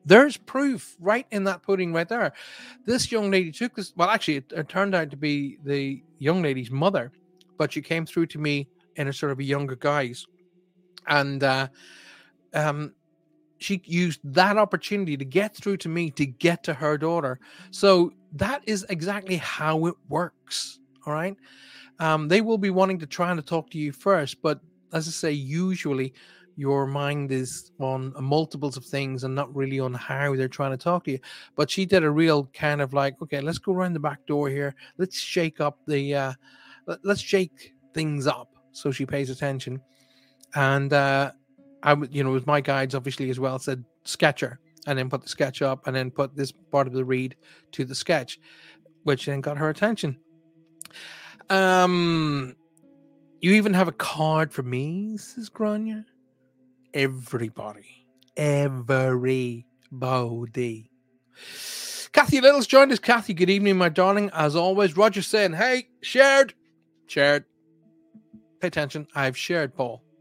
There's 0.06 0.38
proof 0.38 0.96
right 1.00 1.26
in 1.32 1.44
that 1.46 1.64
pudding 1.64 1.92
right 1.92 2.08
there. 2.08 2.34
This 2.86 3.12
young 3.12 3.32
lady 3.32 3.52
took 3.52 3.76
this. 3.76 3.94
Well, 3.96 4.10
actually, 4.10 4.38
it, 4.38 4.54
it 4.56 4.70
turned 4.70 4.94
out 4.94 5.10
to 5.10 5.18
be 5.18 5.58
the 5.64 6.04
young 6.20 6.44
lady's 6.44 6.72
mother, 6.72 7.12
but 7.58 7.74
she 7.74 7.82
came 7.82 8.06
through 8.06 8.28
to 8.28 8.38
me 8.38 8.68
in 8.96 9.08
a 9.08 9.14
sort 9.14 9.32
of 9.32 9.40
a 9.40 9.44
younger 9.44 9.76
guise, 9.76 10.26
and 11.08 11.44
uh, 11.44 11.68
um, 12.54 12.94
she 13.60 13.82
used 13.86 14.20
that 14.24 14.58
opportunity 14.58 15.18
to 15.18 15.26
get 15.26 15.56
through 15.56 15.78
to 15.78 15.90
me 15.90 16.10
to 16.12 16.26
get 16.26 16.64
to 16.64 16.74
her 16.74 16.98
daughter. 16.98 17.40
So 17.72 18.12
that 18.34 18.64
is 18.66 18.86
exactly 18.90 19.38
how 19.38 19.86
it 19.86 19.96
works. 20.08 20.80
All 21.06 21.14
right. 21.14 21.36
Um, 22.00 22.28
they 22.28 22.42
will 22.42 22.58
be 22.58 22.70
wanting 22.70 23.00
to 23.00 23.06
try 23.06 23.32
and 23.32 23.46
talk 23.46 23.70
to 23.72 23.78
you 23.78 23.92
first, 23.92 24.42
but 24.42 24.62
as 24.94 25.08
I 25.08 25.12
say, 25.12 25.32
usually 25.32 26.14
your 26.56 26.88
mind 26.88 27.32
is 27.32 27.72
on 27.80 28.14
multiples 28.20 28.76
of 28.78 28.86
things 28.86 29.24
and 29.24 29.36
not 29.36 29.54
really 29.56 29.80
on 29.80 29.94
how 29.94 30.36
they're 30.36 30.48
trying 30.48 30.72
to 30.72 30.78
talk 30.78 31.06
to 31.06 31.12
you. 31.12 31.20
But 31.56 31.70
she 31.70 31.86
did 31.86 32.04
a 32.04 32.12
real 32.12 32.50
kind 32.54 32.82
of 32.82 32.94
like, 32.94 33.22
okay, 33.22 33.42
let's 33.42 33.58
go 33.58 33.74
around 33.74 33.94
the 33.94 34.00
back 34.00 34.26
door 34.26 34.50
here. 34.50 34.76
Let's 34.98 35.20
shake 35.20 35.62
up 35.62 35.80
the, 35.88 36.16
uh, 36.16 36.34
let's 37.04 37.22
shake 37.22 37.74
things 37.94 38.28
up 38.28 38.50
so 38.72 38.92
she 38.92 39.06
pays 39.06 39.30
attention. 39.30 39.82
And 40.56 40.92
uh, 40.94 41.32
I 41.84 41.96
you 42.12 42.24
know, 42.24 42.32
with 42.32 42.48
my 42.48 42.62
guides 42.62 42.96
obviously 42.96 43.30
as 43.30 43.40
well 43.40 43.60
said 43.60 43.84
sketcher, 44.04 44.60
and 44.88 44.98
then 44.98 45.10
put 45.10 45.22
the 45.22 45.30
sketch 45.30 45.62
up, 45.62 45.88
and 45.88 45.96
then 45.96 46.12
put 46.12 46.36
this 46.36 46.52
part 46.52 46.88
of 46.88 46.94
the 46.94 47.06
read 47.06 47.36
to 47.74 47.86
the 47.86 47.96
sketch, 47.96 48.40
which 49.04 49.26
then 49.26 49.42
got 49.42 49.58
her 49.58 49.70
attention. 49.70 50.18
Um, 51.50 52.56
you 53.42 53.54
even 53.54 53.74
have 53.74 53.88
a 53.88 53.94
card 53.94 54.54
for 54.54 54.64
me, 54.64 55.18
says 55.18 55.50
Grania 55.50 56.06
everybody. 56.94 58.06
Everybody. 58.38 59.66
Kathy 62.12 62.42
Little's 62.42 62.68
joined 62.68 62.92
us. 62.92 63.00
Kathy, 63.00 63.34
good 63.34 63.50
evening, 63.50 63.78
my 63.78 63.90
darling. 63.90 64.30
As 64.34 64.56
always, 64.56 64.96
Roger 64.98 65.22
saying, 65.22 65.54
hey, 65.54 65.88
shared. 66.02 66.54
Shared. 67.08 67.46
Pay 68.60 68.68
attention. 68.68 69.08
I've 69.16 69.38
shared, 69.38 69.76
Paul. 69.76 70.02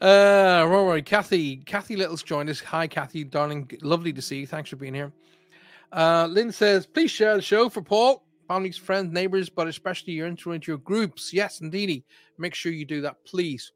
Uh, 0.00 0.66
right, 0.68 1.06
Kathy, 1.06 1.58
Kathy 1.58 1.94
Little's 1.94 2.24
joined 2.24 2.50
us. 2.50 2.58
Hi, 2.58 2.88
Kathy, 2.88 3.22
darling. 3.22 3.70
Lovely 3.82 4.12
to 4.12 4.20
see 4.20 4.40
you. 4.40 4.48
Thanks 4.48 4.68
for 4.68 4.74
being 4.74 4.94
here. 4.94 5.12
Uh, 5.92 6.26
Lynn 6.28 6.50
says, 6.50 6.88
please 6.88 7.12
share 7.12 7.36
the 7.36 7.42
show 7.42 7.68
for 7.68 7.82
Paul 7.82 8.24
families, 8.52 8.76
friends, 8.76 9.10
neighbors, 9.12 9.48
but 9.48 9.66
especially 9.66 10.12
your 10.12 10.26
into 10.26 10.52
your 10.66 10.76
groups. 10.78 11.32
Yes, 11.32 11.62
indeedy. 11.62 12.04
Make 12.36 12.54
sure 12.54 12.70
you 12.70 12.84
do 12.84 13.00
that, 13.00 13.16
please. 13.24 13.72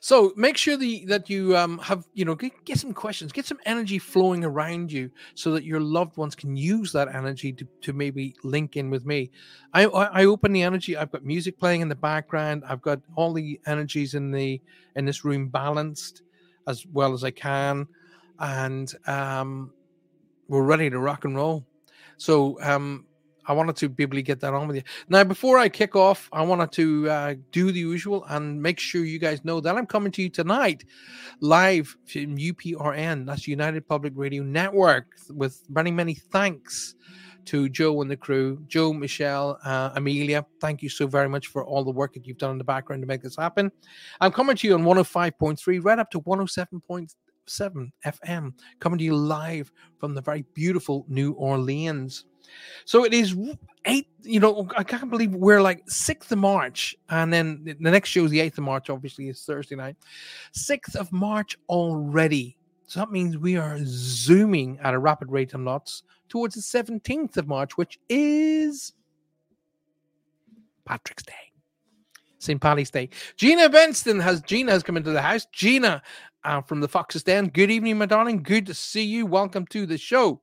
So 0.00 0.32
make 0.36 0.56
sure 0.56 0.76
the, 0.76 1.04
that 1.06 1.28
you 1.28 1.56
um, 1.56 1.78
have, 1.78 2.06
you 2.14 2.24
know, 2.24 2.34
get, 2.34 2.64
get, 2.64 2.78
some 2.78 2.94
questions, 2.94 3.32
get 3.32 3.44
some 3.44 3.58
energy 3.66 3.98
flowing 3.98 4.44
around 4.44 4.90
you 4.90 5.10
so 5.34 5.50
that 5.52 5.64
your 5.64 5.80
loved 5.80 6.16
ones 6.16 6.34
can 6.34 6.56
use 6.56 6.90
that 6.92 7.14
energy 7.14 7.52
to, 7.52 7.66
to 7.82 7.92
maybe 7.92 8.34
link 8.42 8.76
in 8.76 8.88
with 8.88 9.04
me. 9.04 9.30
I, 9.74 9.84
I 9.86 10.24
open 10.24 10.52
the 10.52 10.62
energy. 10.62 10.96
I've 10.96 11.12
got 11.12 11.24
music 11.24 11.58
playing 11.58 11.82
in 11.82 11.88
the 11.88 11.94
background. 11.94 12.64
I've 12.66 12.80
got 12.80 13.00
all 13.14 13.32
the 13.32 13.60
energies 13.66 14.14
in 14.14 14.30
the 14.30 14.60
in 14.96 15.04
this 15.04 15.24
room 15.24 15.48
balanced 15.48 16.22
as 16.66 16.86
well 16.86 17.12
as 17.12 17.24
I 17.24 17.30
can, 17.30 17.86
and 18.38 18.92
um, 19.06 19.72
we're 20.48 20.62
ready 20.62 20.90
to 20.90 20.98
rock 20.98 21.24
and 21.24 21.36
roll. 21.36 21.66
So 22.16 22.60
um, 22.62 23.06
I 23.50 23.52
wanted 23.52 23.74
to 23.78 23.88
be 23.88 24.04
able 24.04 24.14
to 24.14 24.22
get 24.22 24.38
that 24.42 24.54
on 24.54 24.68
with 24.68 24.76
you. 24.76 24.82
Now, 25.08 25.24
before 25.24 25.58
I 25.58 25.68
kick 25.68 25.96
off, 25.96 26.28
I 26.32 26.40
wanted 26.42 26.70
to 26.70 27.10
uh, 27.10 27.34
do 27.50 27.72
the 27.72 27.80
usual 27.80 28.24
and 28.28 28.62
make 28.62 28.78
sure 28.78 29.04
you 29.04 29.18
guys 29.18 29.44
know 29.44 29.60
that 29.60 29.74
I'm 29.76 29.86
coming 29.86 30.12
to 30.12 30.22
you 30.22 30.28
tonight 30.28 30.84
live 31.40 31.88
from 32.06 32.36
UPRN, 32.38 33.26
that's 33.26 33.48
United 33.48 33.88
Public 33.88 34.12
Radio 34.14 34.44
Network, 34.44 35.16
with 35.30 35.64
many, 35.68 35.90
many 35.90 36.14
thanks 36.14 36.94
to 37.46 37.68
Joe 37.68 38.02
and 38.02 38.08
the 38.08 38.16
crew. 38.16 38.62
Joe, 38.68 38.92
Michelle, 38.92 39.58
uh, 39.64 39.90
Amelia, 39.96 40.46
thank 40.60 40.80
you 40.80 40.88
so 40.88 41.08
very 41.08 41.28
much 41.28 41.48
for 41.48 41.64
all 41.64 41.82
the 41.82 41.90
work 41.90 42.14
that 42.14 42.28
you've 42.28 42.38
done 42.38 42.52
in 42.52 42.58
the 42.58 42.62
background 42.62 43.02
to 43.02 43.08
make 43.08 43.20
this 43.20 43.34
happen. 43.34 43.72
I'm 44.20 44.30
coming 44.30 44.54
to 44.58 44.68
you 44.68 44.74
on 44.74 44.84
105.3, 44.84 45.84
right 45.84 45.98
up 45.98 46.12
to 46.12 46.20
107.7 46.20 47.90
FM, 48.06 48.52
coming 48.78 48.98
to 48.98 49.04
you 49.04 49.16
live 49.16 49.72
from 49.98 50.14
the 50.14 50.22
very 50.22 50.44
beautiful 50.54 51.04
New 51.08 51.32
Orleans. 51.32 52.26
So 52.84 53.04
it 53.04 53.14
is 53.14 53.36
eight. 53.84 54.08
You 54.22 54.40
know, 54.40 54.68
I 54.76 54.84
can't 54.84 55.10
believe 55.10 55.34
we're 55.34 55.62
like 55.62 55.88
sixth 55.88 56.30
of 56.32 56.38
March, 56.38 56.94
and 57.08 57.32
then 57.32 57.64
the 57.64 57.90
next 57.90 58.10
show 58.10 58.24
is 58.24 58.30
the 58.30 58.40
eighth 58.40 58.58
of 58.58 58.64
March. 58.64 58.90
Obviously, 58.90 59.28
it's 59.28 59.44
Thursday 59.44 59.76
night. 59.76 59.96
Sixth 60.52 60.96
of 60.96 61.12
March 61.12 61.56
already. 61.68 62.56
So 62.86 63.00
that 63.00 63.10
means 63.10 63.38
we 63.38 63.56
are 63.56 63.78
zooming 63.84 64.78
at 64.82 64.94
a 64.94 64.98
rapid 64.98 65.30
rate 65.30 65.54
of 65.54 65.60
knots 65.60 66.02
towards 66.28 66.54
the 66.54 66.62
seventeenth 66.62 67.36
of 67.36 67.46
March, 67.46 67.76
which 67.76 67.98
is 68.08 68.92
Patrick's 70.84 71.22
Day. 71.22 71.34
St. 72.40 72.60
Paddy's 72.60 72.90
Day. 72.90 73.10
Gina 73.36 73.68
Benston 73.68 74.18
has 74.18 74.40
Gina 74.40 74.72
has 74.72 74.82
come 74.82 74.96
into 74.96 75.10
the 75.10 75.20
house. 75.20 75.46
Gina 75.52 76.02
uh, 76.44 76.62
from 76.62 76.80
the 76.80 76.88
Foxes 76.88 77.22
Den. 77.22 77.48
Good 77.48 77.70
evening, 77.70 77.98
my 77.98 78.06
darling. 78.06 78.42
Good 78.42 78.66
to 78.66 78.74
see 78.74 79.04
you. 79.04 79.26
Welcome 79.26 79.66
to 79.68 79.86
the 79.86 79.98
show. 79.98 80.40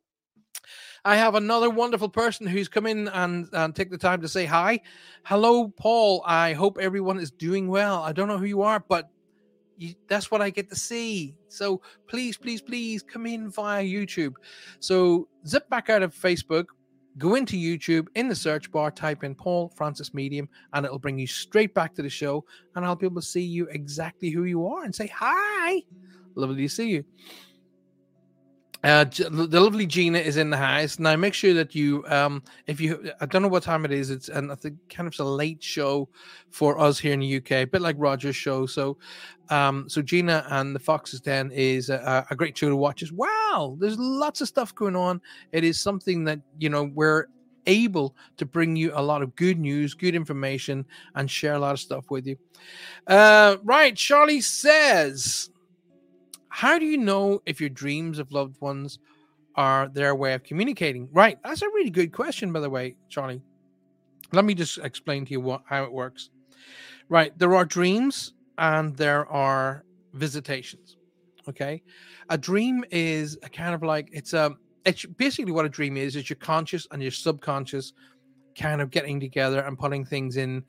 I 1.05 1.15
have 1.15 1.35
another 1.35 1.69
wonderful 1.69 2.09
person 2.09 2.47
who's 2.47 2.67
come 2.67 2.85
in 2.85 3.07
and, 3.09 3.47
and 3.53 3.75
take 3.75 3.89
the 3.89 3.97
time 3.97 4.21
to 4.21 4.27
say 4.27 4.45
hi. 4.45 4.81
Hello, 5.23 5.69
Paul. 5.69 6.23
I 6.25 6.53
hope 6.53 6.77
everyone 6.79 7.19
is 7.19 7.31
doing 7.31 7.67
well. 7.67 8.01
I 8.01 8.11
don't 8.11 8.27
know 8.27 8.37
who 8.37 8.45
you 8.45 8.61
are, 8.61 8.83
but 8.87 9.09
you, 9.77 9.93
that's 10.07 10.31
what 10.31 10.41
I 10.41 10.49
get 10.49 10.69
to 10.69 10.75
see. 10.75 11.35
So 11.47 11.81
please, 12.07 12.37
please, 12.37 12.61
please 12.61 13.03
come 13.03 13.25
in 13.25 13.49
via 13.49 13.83
YouTube. 13.83 14.33
So 14.79 15.27
zip 15.45 15.69
back 15.69 15.89
out 15.89 16.03
of 16.03 16.13
Facebook, 16.13 16.65
go 17.17 17.35
into 17.35 17.55
YouTube 17.55 18.07
in 18.15 18.27
the 18.27 18.35
search 18.35 18.71
bar, 18.71 18.91
type 18.91 19.23
in 19.23 19.35
Paul 19.35 19.71
Francis 19.75 20.13
Medium, 20.13 20.49
and 20.73 20.85
it'll 20.85 20.99
bring 20.99 21.19
you 21.19 21.27
straight 21.27 21.73
back 21.73 21.95
to 21.95 22.01
the 22.01 22.09
show. 22.09 22.43
And 22.75 22.85
I'll 22.85 22.95
be 22.95 23.05
able 23.05 23.21
to 23.21 23.27
see 23.27 23.43
you 23.43 23.67
exactly 23.67 24.29
who 24.29 24.43
you 24.43 24.67
are 24.67 24.83
and 24.83 24.93
say 24.93 25.07
hi. 25.07 25.83
Lovely 26.35 26.63
to 26.63 26.69
see 26.69 26.89
you. 26.89 27.03
Uh, 28.83 29.03
the 29.05 29.59
lovely 29.59 29.85
Gina 29.85 30.19
is 30.19 30.37
in 30.37 30.49
the 30.49 30.57
house 30.57 30.99
now. 30.99 31.15
Make 31.15 31.33
sure 31.33 31.53
that 31.53 31.73
you, 31.73 32.05
um, 32.07 32.43
if 32.67 32.79
you, 32.79 33.11
I 33.19 33.25
don't 33.25 33.41
know 33.41 33.47
what 33.47 33.63
time 33.63 33.85
it 33.85 33.91
is. 33.91 34.11
It's 34.11 34.29
and 34.29 34.51
I 34.51 34.55
think 34.55 34.77
kind 34.89 35.07
of 35.07 35.19
a 35.19 35.23
late 35.23 35.63
show 35.63 36.07
for 36.49 36.79
us 36.79 36.99
here 36.99 37.13
in 37.13 37.19
the 37.19 37.37
UK, 37.37 37.51
a 37.51 37.65
bit 37.65 37.81
like 37.81 37.95
Roger's 37.97 38.35
show. 38.35 38.65
So, 38.65 38.97
um, 39.49 39.89
so 39.89 40.01
Gina 40.01 40.45
and 40.49 40.75
the 40.75 40.79
Foxes 40.79 41.21
Den 41.21 41.51
is 41.51 41.89
a, 41.89 42.25
a 42.29 42.35
great 42.35 42.57
show 42.57 42.69
to 42.69 42.75
watch 42.75 43.01
as 43.01 43.11
well. 43.11 43.75
There's 43.79 43.97
lots 43.97 44.41
of 44.41 44.47
stuff 44.47 44.73
going 44.75 44.95
on. 44.95 45.21
It 45.51 45.63
is 45.63 45.79
something 45.79 46.23
that 46.25 46.39
you 46.59 46.69
know 46.69 46.83
we're 46.93 47.27
able 47.65 48.15
to 48.37 48.45
bring 48.45 48.75
you 48.75 48.91
a 48.95 49.01
lot 49.01 49.21
of 49.21 49.35
good 49.35 49.59
news, 49.59 49.93
good 49.93 50.15
information, 50.15 50.85
and 51.15 51.29
share 51.29 51.53
a 51.53 51.59
lot 51.59 51.73
of 51.73 51.79
stuff 51.79 52.09
with 52.09 52.25
you. 52.25 52.37
Uh, 53.07 53.57
right, 53.63 53.95
Charlie 53.95 54.41
says 54.41 55.49
how 56.57 56.79
do 56.79 56.85
you 56.87 56.97
know 56.97 57.39
if 57.45 57.61
your 57.61 57.69
dreams 57.69 58.17
of 58.17 58.31
loved 58.31 58.59
ones 58.61 58.97
are 59.53 59.89
their 59.89 60.15
way 60.15 60.33
of 60.33 60.41
communicating? 60.41 61.07
Right. 61.11 61.37
That's 61.43 61.61
a 61.61 61.67
really 61.67 61.91
good 61.91 62.11
question, 62.11 62.51
by 62.51 62.61
the 62.61 62.69
way, 62.69 62.95
Charlie. 63.09 63.43
Let 64.31 64.43
me 64.43 64.55
just 64.55 64.79
explain 64.79 65.23
to 65.25 65.31
you 65.33 65.39
what 65.39 65.61
how 65.67 65.83
it 65.83 65.91
works. 65.91 66.31
Right. 67.09 67.37
There 67.37 67.53
are 67.53 67.63
dreams 67.63 68.33
and 68.57 68.97
there 68.97 69.27
are 69.27 69.83
visitations. 70.13 70.97
Okay. 71.47 71.83
A 72.31 72.39
dream 72.39 72.83
is 72.89 73.37
a 73.43 73.49
kind 73.49 73.75
of 73.75 73.83
like 73.83 74.09
it's 74.11 74.33
a 74.33 74.55
it's 74.83 75.05
basically 75.05 75.51
what 75.51 75.65
a 75.65 75.69
dream 75.69 75.95
is 75.95 76.15
is 76.15 76.27
your 76.27 76.37
conscious 76.37 76.87
and 76.89 77.03
your 77.03 77.11
subconscious 77.11 77.93
kind 78.57 78.81
of 78.81 78.89
getting 78.89 79.19
together 79.19 79.59
and 79.59 79.77
putting 79.77 80.03
things 80.03 80.37
in 80.37 80.63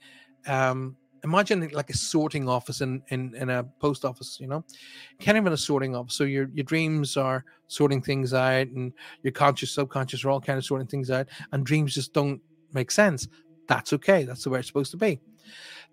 um 0.48 0.98
imagine 1.24 1.68
like 1.72 1.90
a 1.90 1.96
sorting 1.96 2.48
office 2.48 2.80
in, 2.80 3.02
in 3.08 3.34
in 3.34 3.50
a 3.50 3.64
post 3.80 4.04
office 4.04 4.38
you 4.40 4.46
know? 4.46 4.64
Kind 5.20 5.38
of 5.38 5.46
in 5.46 5.52
a 5.52 5.56
sorting 5.56 5.94
office 5.94 6.14
so 6.14 6.24
your 6.24 6.48
your 6.52 6.64
dreams 6.64 7.16
are 7.16 7.44
sorting 7.66 8.02
things 8.02 8.34
out 8.34 8.68
and 8.68 8.92
your 9.22 9.32
conscious 9.32 9.72
subconscious 9.72 10.24
are 10.24 10.30
all 10.30 10.40
kind 10.40 10.58
of 10.58 10.64
sorting 10.64 10.86
things 10.86 11.10
out 11.10 11.28
and 11.52 11.64
dreams 11.64 11.94
just 11.94 12.12
don't 12.12 12.40
make 12.72 12.90
sense. 12.90 13.28
That's 13.66 13.92
okay 13.94 14.24
that's 14.24 14.44
the 14.44 14.50
way 14.50 14.60
it's 14.60 14.68
supposed 14.68 14.90
to 14.92 14.96
be. 14.96 15.20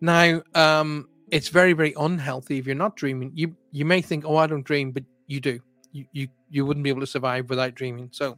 Now 0.01 0.41
um 0.53 1.07
it's 1.31 1.49
very 1.49 1.73
very 1.73 1.93
unhealthy 1.97 2.59
if 2.59 2.65
you're 2.65 2.75
not 2.75 2.95
dreaming. 2.95 3.31
You 3.33 3.55
you 3.71 3.85
may 3.85 4.01
think 4.01 4.25
oh 4.25 4.37
i 4.37 4.47
don't 4.47 4.65
dream 4.65 4.91
but 4.91 5.03
you 5.27 5.39
do. 5.39 5.59
You 5.91 6.05
you, 6.11 6.27
you 6.49 6.65
wouldn't 6.65 6.83
be 6.83 6.89
able 6.89 7.01
to 7.01 7.07
survive 7.07 7.49
without 7.49 7.73
dreaming. 7.75 8.09
So 8.11 8.37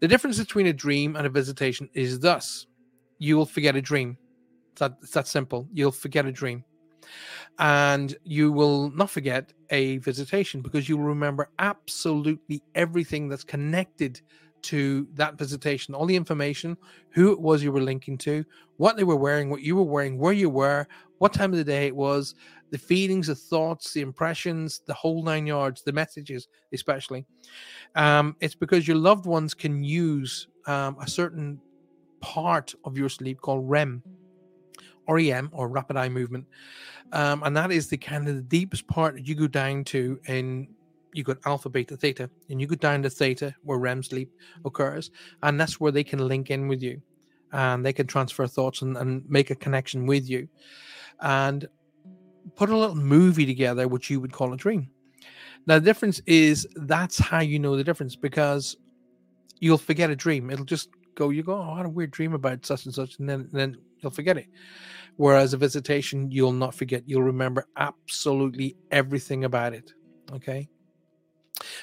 the 0.00 0.08
difference 0.08 0.38
between 0.38 0.66
a 0.66 0.72
dream 0.72 1.16
and 1.16 1.26
a 1.26 1.30
visitation 1.30 1.88
is 1.94 2.20
thus 2.20 2.66
you 3.18 3.36
will 3.36 3.46
forget 3.46 3.76
a 3.76 3.80
dream 3.80 4.18
it's 4.74 4.80
that, 4.80 4.96
it's 5.02 5.12
that 5.12 5.28
simple. 5.28 5.68
You'll 5.72 5.92
forget 5.92 6.26
a 6.26 6.32
dream. 6.32 6.64
and 7.60 8.16
you 8.24 8.50
will 8.50 8.90
not 8.90 9.08
forget 9.08 9.52
a 9.70 9.98
visitation 9.98 10.60
because 10.62 10.88
you'll 10.88 10.98
remember 11.00 11.48
absolutely 11.60 12.60
everything 12.74 13.28
that's 13.28 13.44
connected 13.44 14.20
to 14.62 15.06
that 15.14 15.38
visitation 15.38 15.94
all 15.94 16.06
the 16.06 16.16
information 16.16 16.76
who 17.10 17.30
it 17.30 17.38
was 17.38 17.62
you 17.62 17.70
were 17.70 17.82
linking 17.82 18.18
to 18.18 18.44
what 18.78 18.96
they 18.96 19.04
were 19.04 19.14
wearing 19.14 19.48
what 19.50 19.60
you 19.60 19.76
were 19.76 19.82
wearing 19.84 20.18
where 20.18 20.32
you 20.32 20.50
were 20.50 20.88
what 21.18 21.32
time 21.32 21.52
of 21.52 21.58
the 21.58 21.64
day 21.64 21.86
it 21.86 21.94
was 21.94 22.34
the 22.70 22.78
feelings 22.78 23.28
the 23.28 23.34
thoughts 23.34 23.92
the 23.92 24.00
impressions 24.00 24.80
the 24.86 24.94
whole 24.94 25.22
nine 25.22 25.46
yards 25.46 25.82
the 25.82 25.92
messages 25.92 26.48
especially 26.72 27.24
um, 27.94 28.34
it's 28.40 28.56
because 28.56 28.88
your 28.88 28.96
loved 28.96 29.26
ones 29.26 29.54
can 29.54 29.84
use 29.84 30.48
um, 30.66 30.96
a 31.00 31.06
certain 31.06 31.60
part 32.20 32.74
of 32.84 32.96
your 32.96 33.10
sleep 33.10 33.40
called 33.40 33.68
REM 33.68 34.02
REM 35.08 35.50
or 35.52 35.68
rapid 35.68 35.96
eye 35.96 36.08
movement. 36.08 36.46
Um, 37.12 37.42
and 37.42 37.56
that 37.56 37.70
is 37.70 37.88
the 37.88 37.96
kind 37.96 38.28
of 38.28 38.36
the 38.36 38.42
deepest 38.42 38.86
part 38.86 39.14
that 39.14 39.26
you 39.26 39.34
go 39.34 39.46
down 39.46 39.84
to 39.84 40.18
in 40.26 40.68
you 41.14 41.22
got 41.22 41.38
alpha, 41.46 41.68
beta, 41.68 41.96
theta, 41.96 42.28
and 42.50 42.60
you 42.60 42.66
go 42.66 42.74
down 42.74 43.02
to 43.02 43.08
theta 43.08 43.54
where 43.62 43.78
REM 43.78 44.02
sleep 44.02 44.30
occurs, 44.64 45.12
and 45.42 45.58
that's 45.58 45.78
where 45.78 45.92
they 45.92 46.02
can 46.02 46.18
link 46.18 46.50
in 46.50 46.66
with 46.66 46.82
you, 46.82 47.00
and 47.52 47.86
they 47.86 47.92
can 47.92 48.06
transfer 48.06 48.46
thoughts 48.48 48.82
and, 48.82 48.96
and 48.96 49.24
make 49.30 49.50
a 49.50 49.54
connection 49.54 50.06
with 50.06 50.28
you, 50.28 50.48
and 51.20 51.68
put 52.56 52.68
a 52.68 52.76
little 52.76 52.96
movie 52.96 53.46
together, 53.46 53.86
which 53.86 54.10
you 54.10 54.20
would 54.20 54.32
call 54.32 54.52
a 54.52 54.56
dream. 54.56 54.90
Now, 55.66 55.78
the 55.78 55.84
difference 55.84 56.20
is 56.26 56.66
that's 56.74 57.18
how 57.18 57.40
you 57.40 57.58
know 57.58 57.76
the 57.76 57.84
difference 57.84 58.16
because 58.16 58.76
you'll 59.60 59.78
forget 59.78 60.10
a 60.10 60.16
dream. 60.16 60.50
It'll 60.50 60.64
just 60.64 60.90
go, 61.14 61.30
you 61.30 61.42
go, 61.42 61.54
oh, 61.54 61.72
I 61.72 61.76
had 61.78 61.86
a 61.86 61.90
weird 61.90 62.10
dream 62.10 62.34
about 62.34 62.66
such 62.66 62.86
and 62.86 62.94
such, 62.94 63.18
and 63.18 63.28
then, 63.28 63.40
and 63.40 63.52
then 63.52 63.76
you'll 64.04 64.12
forget 64.12 64.38
it. 64.38 64.46
Whereas 65.16 65.54
a 65.54 65.56
visitation, 65.56 66.30
you'll 66.30 66.52
not 66.52 66.74
forget. 66.74 67.02
You'll 67.06 67.22
remember 67.22 67.66
absolutely 67.76 68.76
everything 68.90 69.44
about 69.44 69.72
it. 69.72 69.92
Okay. 70.32 70.68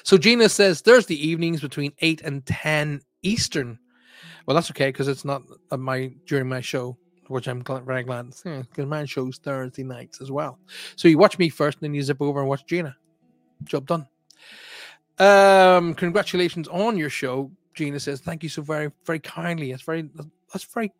So 0.02 0.18
Gina 0.18 0.48
says 0.48 0.80
Thursday 0.80 1.14
evenings 1.14 1.60
between 1.60 1.92
8 2.00 2.22
and 2.22 2.44
10 2.46 3.00
Eastern. 3.22 3.78
Well, 4.46 4.54
that's 4.54 4.70
okay 4.70 4.88
because 4.88 5.08
it's 5.08 5.24
not 5.24 5.42
my 5.70 6.12
during 6.26 6.48
my 6.48 6.60
show, 6.60 6.96
which 7.28 7.48
I'm 7.48 7.62
very 7.62 8.02
glad 8.02 8.26
because 8.26 8.62
yeah, 8.76 8.84
my 8.84 9.04
show's 9.04 9.38
Thursday 9.38 9.84
nights 9.84 10.20
as 10.20 10.30
well. 10.30 10.58
So 10.96 11.08
you 11.08 11.16
watch 11.16 11.38
me 11.38 11.48
first, 11.48 11.78
and 11.78 11.84
then 11.84 11.94
you 11.94 12.02
zip 12.02 12.20
over 12.20 12.40
and 12.40 12.48
watch 12.48 12.66
Gina. 12.66 12.96
Job 13.64 13.86
done. 13.86 14.06
Um, 15.18 15.94
congratulations 15.94 16.66
on 16.68 16.96
your 16.96 17.10
show. 17.10 17.52
Gina 17.74 18.00
says, 18.00 18.20
"Thank 18.20 18.42
you 18.42 18.48
so 18.48 18.62
very, 18.62 18.90
very 19.06 19.20
kindly. 19.20 19.70
It's 19.70 19.82
very, 19.82 20.10
that's 20.52 20.64
very 20.64 20.92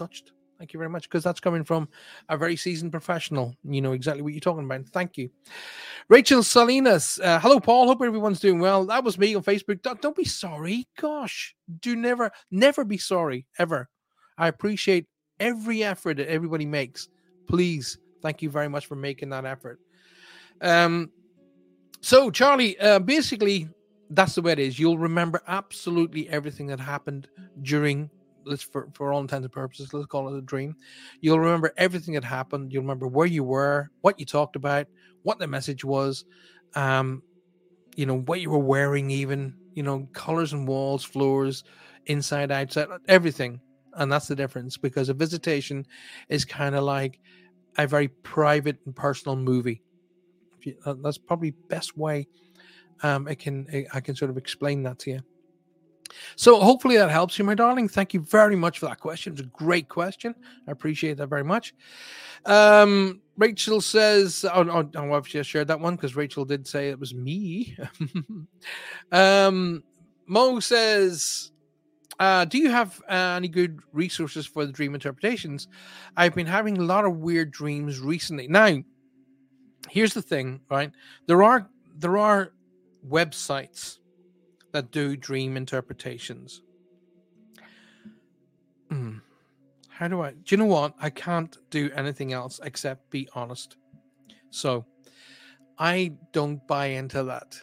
touched. 0.00 0.32
Thank 0.58 0.74
you 0.74 0.78
very 0.78 0.90
much 0.90 1.04
because 1.04 1.24
that's 1.24 1.40
coming 1.40 1.64
from 1.64 1.88
a 2.28 2.36
very 2.36 2.54
seasoned 2.54 2.92
professional. 2.92 3.54
You 3.64 3.80
know 3.80 3.92
exactly 3.92 4.22
what 4.22 4.34
you're 4.34 4.40
talking 4.40 4.64
about. 4.64 4.86
Thank 4.86 5.16
you. 5.16 5.30
Rachel 6.08 6.42
Salinas. 6.42 7.18
Uh, 7.22 7.38
hello, 7.40 7.60
Paul. 7.60 7.86
Hope 7.86 8.02
everyone's 8.02 8.40
doing 8.40 8.60
well. 8.60 8.84
That 8.84 9.02
was 9.02 9.16
me 9.16 9.34
on 9.34 9.42
Facebook. 9.42 9.80
Don't, 9.80 10.02
don't 10.02 10.16
be 10.16 10.24
sorry. 10.24 10.86
Gosh, 10.98 11.54
do 11.80 11.96
never, 11.96 12.30
never 12.50 12.84
be 12.84 12.98
sorry 12.98 13.46
ever. 13.58 13.88
I 14.36 14.48
appreciate 14.48 15.06
every 15.38 15.82
effort 15.82 16.18
that 16.18 16.28
everybody 16.28 16.66
makes. 16.66 17.08
Please, 17.48 17.98
thank 18.22 18.42
you 18.42 18.50
very 18.50 18.68
much 18.68 18.86
for 18.86 18.96
making 18.96 19.30
that 19.30 19.46
effort. 19.46 19.80
Um, 20.60 21.10
so 22.02 22.30
Charlie, 22.30 22.78
uh, 22.80 22.98
basically, 22.98 23.68
that's 24.10 24.34
the 24.34 24.42
way 24.42 24.52
it 24.52 24.58
is. 24.58 24.78
You'll 24.78 24.98
remember 24.98 25.40
absolutely 25.46 26.28
everything 26.28 26.66
that 26.66 26.80
happened 26.80 27.28
during 27.62 28.10
let's 28.44 28.62
for, 28.62 28.88
for 28.94 29.12
all 29.12 29.20
intents 29.20 29.44
and 29.44 29.52
purposes, 29.52 29.92
let's 29.92 30.06
call 30.06 30.34
it 30.34 30.38
a 30.38 30.42
dream. 30.42 30.76
You'll 31.20 31.40
remember 31.40 31.72
everything 31.76 32.14
that 32.14 32.24
happened. 32.24 32.72
You'll 32.72 32.82
remember 32.82 33.06
where 33.08 33.26
you 33.26 33.44
were, 33.44 33.90
what 34.00 34.18
you 34.20 34.26
talked 34.26 34.56
about, 34.56 34.86
what 35.22 35.38
the 35.38 35.46
message 35.46 35.84
was, 35.84 36.24
um, 36.74 37.22
you 37.96 38.06
know, 38.06 38.20
what 38.20 38.40
you 38.40 38.50
were 38.50 38.58
wearing, 38.58 39.10
even, 39.10 39.54
you 39.74 39.82
know, 39.82 40.08
colors 40.12 40.52
and 40.52 40.66
walls, 40.68 41.04
floors, 41.04 41.64
inside, 42.06 42.50
outside, 42.50 42.88
everything. 43.08 43.60
And 43.94 44.10
that's 44.10 44.28
the 44.28 44.36
difference 44.36 44.76
because 44.76 45.08
a 45.08 45.14
visitation 45.14 45.86
is 46.28 46.44
kind 46.44 46.74
of 46.74 46.84
like 46.84 47.18
a 47.78 47.86
very 47.86 48.08
private 48.08 48.78
and 48.86 48.94
personal 48.96 49.36
movie. 49.36 49.82
Uh, 50.84 50.94
that's 51.02 51.18
probably 51.18 51.54
best 51.68 51.96
way 51.96 52.28
um, 53.02 53.28
I 53.28 53.34
can 53.34 53.66
I 53.94 54.00
can 54.00 54.16
sort 54.16 54.30
of 54.30 54.38
explain 54.38 54.82
that 54.84 54.98
to 55.00 55.10
you. 55.12 55.20
So 56.36 56.60
hopefully 56.60 56.96
that 56.96 57.10
helps 57.10 57.38
you, 57.38 57.44
my 57.44 57.54
darling. 57.54 57.88
Thank 57.88 58.14
you 58.14 58.20
very 58.20 58.56
much 58.56 58.78
for 58.78 58.86
that 58.86 59.00
question. 59.00 59.32
It's 59.32 59.42
a 59.42 59.46
great 59.46 59.88
question. 59.88 60.34
I 60.66 60.72
appreciate 60.72 61.16
that 61.18 61.28
very 61.28 61.44
much. 61.44 61.74
Um, 62.46 63.20
Rachel 63.36 63.80
says, 63.80 64.44
"Oh, 64.52 64.68
oh, 64.68 64.90
oh 64.94 65.12
I've 65.12 65.26
just 65.26 65.50
shared 65.50 65.68
that 65.68 65.80
one 65.80 65.96
because 65.96 66.16
Rachel 66.16 66.44
did 66.44 66.66
say 66.66 66.90
it 66.90 66.98
was 66.98 67.14
me." 67.14 67.76
um, 69.12 69.82
Mo 70.26 70.60
says, 70.60 71.52
uh, 72.18 72.44
"Do 72.44 72.58
you 72.58 72.70
have 72.70 73.00
uh, 73.08 73.34
any 73.36 73.48
good 73.48 73.80
resources 73.92 74.46
for 74.46 74.64
the 74.64 74.72
dream 74.72 74.94
interpretations? 74.94 75.68
I've 76.16 76.34
been 76.34 76.46
having 76.46 76.78
a 76.78 76.84
lot 76.84 77.04
of 77.04 77.18
weird 77.18 77.50
dreams 77.50 78.00
recently. 78.00 78.48
Now, 78.48 78.78
here's 79.88 80.14
the 80.14 80.22
thing, 80.22 80.60
right? 80.70 80.92
There 81.26 81.42
are 81.42 81.68
there 81.98 82.18
are 82.18 82.52
websites." 83.08 83.98
That 84.72 84.90
do 84.90 85.16
dream 85.16 85.56
interpretations. 85.56 86.62
Mm. 88.90 89.20
How 89.88 90.08
do 90.08 90.22
I? 90.22 90.30
Do 90.30 90.42
you 90.48 90.56
know 90.56 90.66
what? 90.66 90.94
I 91.00 91.10
can't 91.10 91.56
do 91.70 91.90
anything 91.94 92.32
else 92.32 92.60
except 92.62 93.10
be 93.10 93.28
honest. 93.34 93.76
So 94.50 94.84
I 95.78 96.12
don't 96.32 96.66
buy 96.66 96.86
into 96.86 97.22
that. 97.24 97.60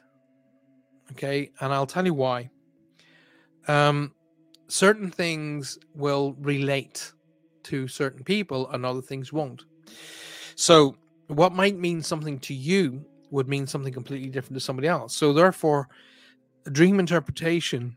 Okay. 1.12 1.52
And 1.60 1.74
I'll 1.74 1.88
tell 1.88 2.06
you 2.06 2.14
why. 2.14 2.50
Um, 3.68 4.14
certain 4.68 5.10
things 5.10 5.78
will 5.96 6.36
relate 6.40 7.12
to 7.64 7.88
certain 7.88 8.24
people 8.24 8.70
and 8.72 8.86
other 8.86 9.02
things 9.02 9.34
won't. 9.34 9.66
So 10.56 10.96
what 11.28 11.54
might 11.54 11.78
mean 11.78 12.02
something 12.02 12.40
to 12.40 12.54
you 12.54 13.06
would 13.30 13.48
mean 13.48 13.68
something 13.68 13.94
completely 13.94 14.30
different 14.30 14.56
to 14.56 14.62
somebody 14.62 14.88
else. 14.88 15.16
So 15.16 15.34
therefore, 15.34 15.90
dream 16.72 17.00
interpretation 17.00 17.96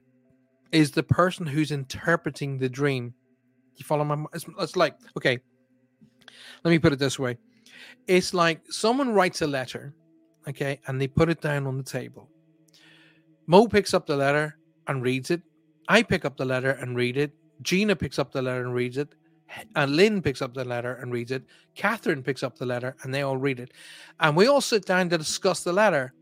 is 0.73 0.91
the 0.91 1.03
person 1.03 1.47
who's 1.47 1.71
interpreting 1.73 2.59
the 2.59 2.69
dream. 2.69 3.15
You 3.77 3.85
follow 3.85 4.05
my? 4.05 4.25
It's, 4.33 4.47
it's 4.59 4.77
like 4.77 4.97
okay. 5.17 5.39
Let 6.65 6.71
me 6.71 6.79
put 6.79 6.93
it 6.93 6.99
this 6.99 7.19
way: 7.19 7.39
it's 8.07 8.35
like 8.35 8.61
someone 8.71 9.13
writes 9.13 9.43
a 9.43 9.47
letter, 9.47 9.95
okay, 10.49 10.81
and 10.87 11.01
they 11.01 11.09
put 11.09 11.29
it 11.29 11.41
down 11.41 11.67
on 11.67 11.77
the 11.77 11.85
table. 11.85 12.29
Mo 13.47 13.67
picks 13.67 13.95
up 13.95 14.07
the 14.07 14.17
letter 14.17 14.59
and 14.87 15.03
reads 15.03 15.31
it. 15.31 15.43
I 15.89 16.03
pick 16.03 16.25
up 16.25 16.37
the 16.37 16.45
letter 16.45 16.73
and 16.73 16.95
read 16.95 17.17
it. 17.17 17.33
Gina 17.63 17.97
picks 17.97 18.19
up 18.19 18.33
the 18.33 18.43
letter 18.43 18.63
and 18.65 18.75
reads 18.75 18.97
it. 18.97 19.15
And 19.75 19.97
Lynn 19.97 20.23
picks 20.23 20.43
up 20.43 20.55
the 20.55 20.65
letter 20.65 20.95
and 20.95 21.13
reads 21.13 21.33
it. 21.33 21.43
Catherine 21.75 22.23
picks 22.23 22.45
up 22.45 22.57
the 22.57 22.67
letter 22.67 22.95
and 23.03 23.13
they 23.13 23.23
all 23.23 23.37
read 23.37 23.59
it. 23.59 23.73
And 24.21 24.37
we 24.37 24.47
all 24.47 24.61
sit 24.61 24.87
down 24.87 25.09
to 25.09 25.19
discuss 25.19 25.65
the 25.65 25.73
letter 25.73 26.13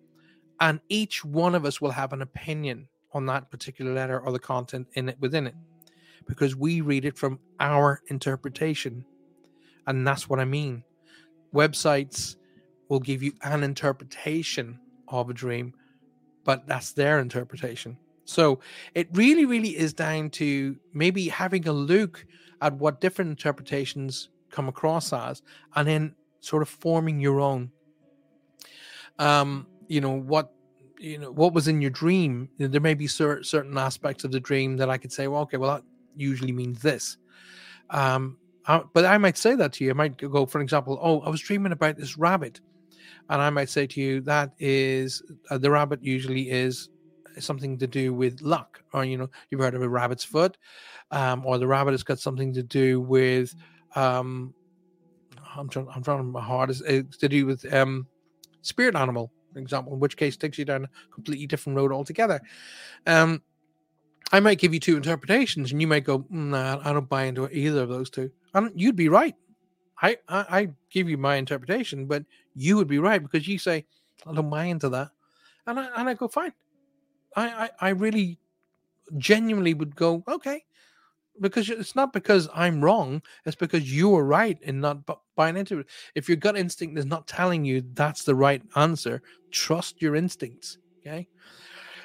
and 0.61 0.81
each 0.89 1.25
one 1.25 1.55
of 1.55 1.65
us 1.65 1.81
will 1.81 1.91
have 1.91 2.13
an 2.13 2.23
opinion 2.23 2.89
on 3.13 3.27
that 3.27 3.51
particular 3.51 3.93
letter 3.93 4.21
or 4.21 4.33
the 4.33 4.39
content 4.39 4.87
in 4.95 5.09
it 5.09 5.17
within 5.21 5.47
it 5.47 5.55
because 6.27 6.55
we 6.55 6.81
read 6.81 7.05
it 7.05 7.17
from 7.17 7.39
our 7.61 8.03
interpretation 8.09 9.05
and 9.87 10.07
that's 10.07 10.29
what 10.29 10.41
i 10.41 10.45
mean. 10.45 10.85
Websites 11.55 12.37
will 12.89 13.01
give 13.01 13.23
you 13.23 13.33
an 13.43 13.63
interpretation 13.63 14.79
of 15.09 15.31
a 15.31 15.35
dream 15.35 15.73
but 16.45 16.67
that's 16.67 16.93
their 16.93 17.19
interpretation. 17.19 17.97
So 18.25 18.61
it 18.95 19.09
really 19.13 19.47
really 19.47 19.77
is 19.77 19.93
down 19.93 20.31
to 20.31 20.77
maybe 20.93 21.29
having 21.29 21.67
a 21.67 21.73
look 21.73 22.27
at 22.61 22.75
what 22.75 23.01
different 23.01 23.31
interpretations 23.31 24.29
come 24.51 24.69
across 24.69 25.13
as 25.13 25.43
and 25.77 25.89
then 25.89 26.15
sort 26.41 26.63
of 26.63 26.69
forming 26.69 27.21
your 27.21 27.41
own. 27.41 27.71
Um 29.19 29.67
you 29.89 30.01
know 30.01 30.13
what 30.13 30.53
you 30.99 31.19
know 31.19 31.31
what 31.31 31.53
was 31.53 31.69
in 31.69 31.81
your 31.81 31.91
dream 31.91 32.49
there 32.59 32.81
may 32.81 32.95
be 32.95 33.07
cer- 33.07 33.43
certain 33.43 33.77
aspects 33.79 34.25
of 34.25 34.33
the 34.33 34.41
dream 34.41 34.77
that 34.77 34.91
i 34.91 34.99
could 34.99 35.13
say 35.13 35.27
well 35.29 35.43
okay 35.43 35.57
well 35.57 35.75
that 35.75 35.85
usually 36.17 36.53
means 36.53 36.83
this. 36.83 37.17
Um 37.91 38.39
I, 38.67 38.83
but 38.93 39.05
i 39.05 39.17
might 39.19 39.39
say 39.39 39.55
that 39.55 39.73
to 39.75 39.85
you. 39.85 39.91
I 39.91 39.95
might 39.95 40.17
go 40.17 40.47
for 40.47 40.61
example 40.61 40.99
oh 41.03 41.21
i 41.21 41.29
was 41.29 41.41
dreaming 41.41 41.73
about 41.73 41.97
this 41.97 42.19
rabbit. 42.19 42.61
And 43.31 43.41
i 43.41 43.51
might 43.51 43.69
say 43.69 43.87
to 43.87 44.01
you 44.01 44.21
that 44.23 44.53
is 44.59 45.23
uh, 45.51 45.59
the 45.59 45.71
rabbit 45.71 46.03
usually 46.03 46.51
is 46.51 46.89
something 47.39 47.79
to 47.79 47.87
do 47.87 48.13
with 48.13 48.41
luck 48.43 48.83
or 48.93 49.05
you 49.05 49.17
know 49.17 49.29
you've 49.51 49.61
heard 49.61 49.75
of 49.75 49.83
a 49.83 49.89
rabbit's 49.89 50.25
foot 50.25 50.57
um 51.13 51.47
or 51.47 51.57
the 51.57 51.67
rabbit 51.67 51.93
has 51.93 52.03
got 52.03 52.19
something 52.19 52.53
to 52.53 52.65
do 52.65 53.01
with 53.01 53.55
um 53.95 54.53
i'm 55.55 55.69
trying 55.69 55.87
i'm 55.95 56.03
trying 56.03 56.27
my 56.33 56.43
hardest 56.43 56.85
to 56.85 57.29
do 57.29 57.47
with 57.47 57.73
um 57.73 58.09
spirit 58.63 58.97
animal 58.97 59.31
example, 59.59 59.93
in 59.93 60.01
which 60.01 60.17
case 60.17 60.37
takes 60.37 60.59
you 60.59 60.65
down 60.65 60.85
a 60.85 61.15
completely 61.15 61.47
different 61.47 61.77
road 61.77 61.93
altogether. 61.93 62.41
Um, 63.07 63.43
I 64.33 64.41
might 64.41 64.59
give 64.59 64.75
you 64.75 64.81
two 64.81 64.97
interpretations, 64.97 65.73
and 65.73 65.81
you 65.81 65.87
might 65.87 66.05
go, 66.05 66.27
"Nah, 66.29 66.81
I 66.85 66.93
don't 66.93 67.09
buy 67.09 67.25
into 67.25 67.49
either 67.51 67.83
of 67.83 67.89
those 67.89 68.11
two. 68.11 68.31
And 68.55 68.71
you'd 68.75 68.97
be 68.97 69.09
right. 69.09 69.35
I, 70.01 70.17
I, 70.29 70.61
I 70.61 70.69
give 70.91 71.09
you 71.09 71.19
my 71.19 71.37
interpretation, 71.37 72.07
but 72.07 72.25
you 72.55 72.77
would 72.77 72.89
be 72.89 72.99
right 72.99 73.23
because 73.23 73.49
you 73.49 73.59
say, 73.59 73.85
I 74.27 74.35
don't 74.35 74.51
buy 74.51 74.65
into 74.65 74.89
that. 74.91 75.11
And 75.67 75.79
I, 75.79 75.89
and 75.97 76.09
I 76.09 76.15
go, 76.15 76.29
fine. 76.29 76.53
I, 77.37 77.49
I, 77.65 77.71
I 77.81 77.89
really 77.91 78.39
genuinely 79.17 79.75
would 79.75 79.97
go, 79.97 80.25
okay. 80.29 80.65
Because 81.41 81.71
it's 81.71 81.95
not 81.95 82.13
because 82.13 82.49
I'm 82.55 82.83
wrong, 82.83 83.23
it's 83.45 83.57
because 83.57 83.91
you 83.93 84.15
are 84.17 84.25
right 84.25 84.59
in 84.63 84.81
not 84.81 84.99
buying 85.37 85.57
into 85.57 85.81
it. 85.81 85.87
If 86.15 86.29
your 86.29 86.37
gut 86.37 86.57
instinct 86.57 86.99
is 86.99 87.07
not 87.07 87.27
telling 87.27 87.65
you 87.65 87.83
that's 87.95 88.25
the 88.25 88.35
right 88.35 88.63
answer, 88.77 89.23
trust 89.51 90.03
your 90.03 90.17
instincts. 90.17 90.79
Okay. 91.01 91.29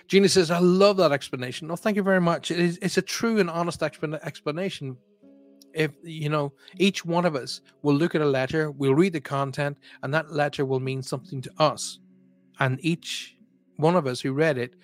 Gina 0.07 0.29
says, 0.29 0.51
I 0.51 0.59
love 0.59 0.97
that 0.97 1.11
explanation. 1.11 1.67
No, 1.67 1.75
thank 1.75 1.95
you 1.95 2.03
very 2.03 2.21
much. 2.21 2.51
It 2.51 2.59
is, 2.59 2.77
it's 2.81 2.97
a 2.97 3.01
true 3.01 3.39
and 3.39 3.49
honest 3.49 3.81
explanation 3.81 4.97
if 5.73 5.91
you 6.03 6.29
know 6.29 6.53
each 6.77 7.03
one 7.03 7.25
of 7.25 7.35
us 7.35 7.61
will 7.81 7.95
look 7.95 8.15
at 8.15 8.21
a 8.21 8.25
letter 8.25 8.71
we'll 8.71 8.95
read 8.95 9.13
the 9.13 9.19
content 9.19 9.77
and 10.03 10.13
that 10.13 10.31
letter 10.31 10.65
will 10.65 10.79
mean 10.79 11.01
something 11.01 11.41
to 11.41 11.51
us 11.57 11.99
and 12.59 12.79
each 12.81 13.35
one 13.77 13.95
of 13.95 14.07
us 14.07 14.21
who 14.21 14.33
read 14.33 14.57
it 14.57 14.75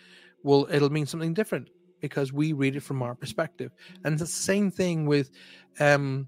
will 0.44 0.68
it'll 0.72 0.92
mean 0.92 1.06
something 1.06 1.34
different 1.34 1.70
because 2.02 2.34
we 2.34 2.54
read 2.54 2.76
it 2.76 2.82
from 2.82 3.02
our 3.02 3.16
perspective 3.16 3.72
and 4.04 4.18
the 4.18 4.26
same 4.26 4.72
thing 4.72 5.06
with 5.06 5.32
um 5.80 6.28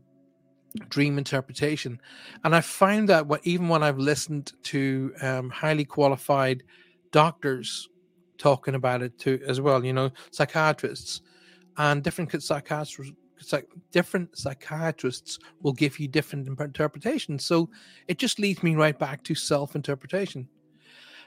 dream 0.87 1.17
interpretation 1.17 1.99
and 2.43 2.55
i 2.55 2.61
find 2.61 3.09
that 3.09 3.25
what 3.27 3.41
even 3.43 3.67
when 3.67 3.83
i've 3.83 3.97
listened 3.97 4.53
to 4.63 5.13
um, 5.21 5.49
highly 5.49 5.83
qualified 5.83 6.63
doctors 7.11 7.89
talking 8.37 8.75
about 8.75 9.01
it 9.01 9.17
too 9.19 9.39
as 9.45 9.59
well 9.59 9.83
you 9.83 9.93
know 9.93 10.09
psychiatrists 10.31 11.21
and 11.77 12.03
different 12.03 12.31
psychiatrists 12.41 13.13
different 13.91 14.37
psychiatrists 14.37 15.39
will 15.61 15.73
give 15.73 15.99
you 15.99 16.07
different 16.07 16.47
interpretations. 16.47 17.45
So 17.45 17.69
it 18.07 18.17
just 18.17 18.39
leads 18.39 18.63
me 18.63 18.75
right 18.75 18.97
back 18.97 19.23
to 19.23 19.35
self 19.35 19.75
interpretation. 19.75 20.47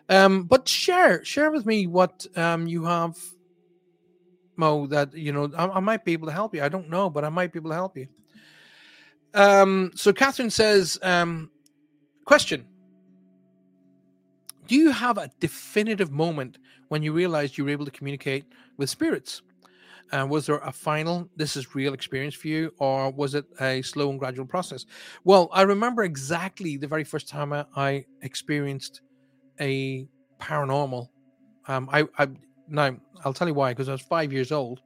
Um, 0.08 0.44
but 0.44 0.68
share 0.68 1.24
share 1.24 1.50
with 1.50 1.66
me 1.66 1.86
what 1.86 2.26
um, 2.36 2.66
you 2.66 2.84
have, 2.84 3.16
Mo. 4.56 4.86
That 4.86 5.14
you 5.14 5.32
know, 5.32 5.50
I, 5.56 5.66
I, 5.68 5.80
might 5.80 6.04
be 6.04 6.12
able 6.12 6.26
to 6.26 6.32
help 6.32 6.54
you. 6.54 6.62
I 6.62 6.68
don't 6.68 6.90
know, 6.90 7.10
but 7.10 7.24
I 7.24 7.28
might 7.28 7.52
be 7.52 7.58
able 7.58 7.70
to 7.70 7.76
help 7.76 7.96
you. 7.96 8.06
Um, 9.34 9.90
so 9.94 10.12
Catherine 10.12 10.50
says, 10.50 10.98
um, 11.02 11.50
question: 12.24 12.66
Do 14.66 14.76
you 14.76 14.90
have 14.90 15.18
a 15.18 15.30
definitive 15.40 16.10
moment 16.10 16.58
when 16.88 17.02
you 17.02 17.12
realized 17.12 17.58
you 17.58 17.64
were 17.64 17.70
able 17.70 17.84
to 17.84 17.90
communicate 17.90 18.44
with 18.76 18.90
spirits? 18.90 19.42
Uh, 20.12 20.26
was 20.28 20.46
there 20.46 20.58
a 20.58 20.70
final, 20.70 21.28
this 21.36 21.56
is 21.56 21.74
real 21.74 21.94
experience 21.94 22.34
for 22.34 22.48
you, 22.48 22.72
or 22.78 23.10
was 23.10 23.34
it 23.34 23.46
a 23.60 23.82
slow 23.82 24.10
and 24.10 24.18
gradual 24.18 24.46
process? 24.46 24.84
Well, 25.24 25.48
I 25.52 25.62
remember 25.62 26.04
exactly 26.04 26.76
the 26.76 26.86
very 26.86 27.04
first 27.04 27.28
time 27.28 27.52
I, 27.52 27.64
I 27.74 28.04
experienced 28.22 29.00
a 29.60 30.06
paranormal. 30.40 31.08
Um, 31.66 31.88
I, 31.90 32.04
I 32.18 32.28
now 32.68 32.96
I'll 33.24 33.34
tell 33.34 33.48
you 33.48 33.54
why, 33.54 33.72
because 33.72 33.88
I 33.88 33.92
was 33.92 34.02
five 34.02 34.32
years 34.32 34.52
old. 34.52 34.80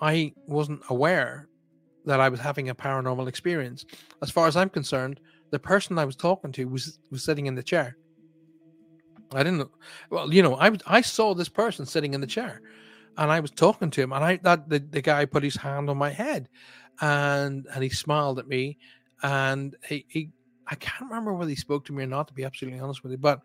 I 0.00 0.32
wasn't 0.46 0.82
aware 0.90 1.48
that 2.04 2.20
I 2.20 2.28
was 2.28 2.40
having 2.40 2.68
a 2.68 2.74
paranormal 2.74 3.28
experience. 3.28 3.84
As 4.22 4.30
far 4.30 4.46
as 4.46 4.56
I'm 4.56 4.70
concerned, 4.70 5.20
the 5.50 5.58
person 5.58 5.98
I 5.98 6.04
was 6.04 6.16
talking 6.16 6.52
to 6.52 6.64
was 6.66 6.98
was 7.10 7.24
sitting 7.24 7.46
in 7.46 7.54
the 7.54 7.62
chair. 7.62 7.96
I 9.32 9.42
didn't. 9.42 9.68
Well, 10.10 10.32
you 10.32 10.42
know, 10.42 10.56
I 10.56 10.70
I 10.86 11.00
saw 11.00 11.34
this 11.34 11.48
person 11.48 11.84
sitting 11.86 12.14
in 12.14 12.20
the 12.20 12.26
chair 12.26 12.62
and 13.18 13.32
I 13.32 13.40
was 13.40 13.50
talking 13.50 13.90
to 13.90 14.00
him, 14.00 14.12
and 14.12 14.24
I 14.24 14.36
that 14.38 14.68
the, 14.68 14.78
the 14.78 15.02
guy 15.02 15.24
put 15.24 15.42
his 15.42 15.56
hand 15.56 15.90
on 15.90 15.98
my 15.98 16.10
head, 16.10 16.48
and 17.00 17.66
and 17.74 17.82
he 17.82 17.90
smiled 17.90 18.38
at 18.38 18.48
me, 18.48 18.78
and 19.22 19.76
he, 19.86 20.06
he 20.08 20.30
I 20.68 20.76
can't 20.76 21.10
remember 21.10 21.34
whether 21.34 21.50
he 21.50 21.56
spoke 21.56 21.84
to 21.86 21.92
me 21.92 22.04
or 22.04 22.06
not, 22.06 22.28
to 22.28 22.34
be 22.34 22.44
absolutely 22.44 22.80
honest 22.80 23.02
with 23.02 23.12
you, 23.12 23.18
but 23.18 23.40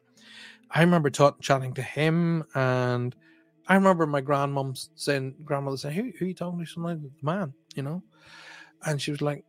I 0.71 0.81
remember 0.81 1.09
talk, 1.09 1.41
chatting 1.41 1.73
to 1.75 1.81
him, 1.81 2.43
and 2.55 3.15
I 3.67 3.75
remember 3.75 4.05
my 4.07 4.21
grandmom 4.21 4.77
saying, 4.95 5.35
grandmother 5.43 5.77
saying, 5.77 5.95
"Who, 5.95 6.11
who 6.17 6.25
are 6.25 6.27
you 6.29 6.33
talking 6.33 6.59
to?" 6.59 6.65
Something 6.65 6.83
like 6.83 7.01
the 7.01 7.11
man, 7.21 7.53
you 7.75 7.83
know, 7.83 8.03
and 8.85 9.01
she 9.01 9.11
was 9.11 9.21
like, 9.21 9.43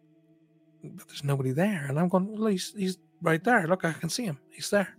"But 0.83 1.09
there's 1.09 1.25
nobody 1.25 1.53
there," 1.53 1.87
and 1.89 1.99
I'm 1.99 2.09
going, 2.09 2.39
"Well, 2.39 2.49
he's 2.49 2.73
he's 2.77 2.99
right 3.23 3.43
there. 3.43 3.67
Look, 3.67 3.85
I 3.85 3.93
can 3.93 4.09
see 4.09 4.25
him. 4.25 4.39
He's 4.51 4.71
there." 4.71 4.97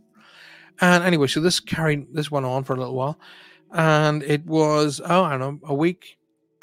And 0.81 1.03
anyway, 1.03 1.27
so 1.27 1.39
this 1.39 1.59
carried 1.59 2.07
this 2.13 2.31
went 2.31 2.45
on 2.45 2.63
for 2.63 2.73
a 2.73 2.77
little 2.77 2.95
while 2.95 3.17
and 3.75 4.23
it 4.23 4.45
was 4.45 5.01
oh 5.03 5.23
I 5.23 5.37
don't 5.37 5.61
know 5.61 5.67
a 5.69 5.73
week, 5.73 6.17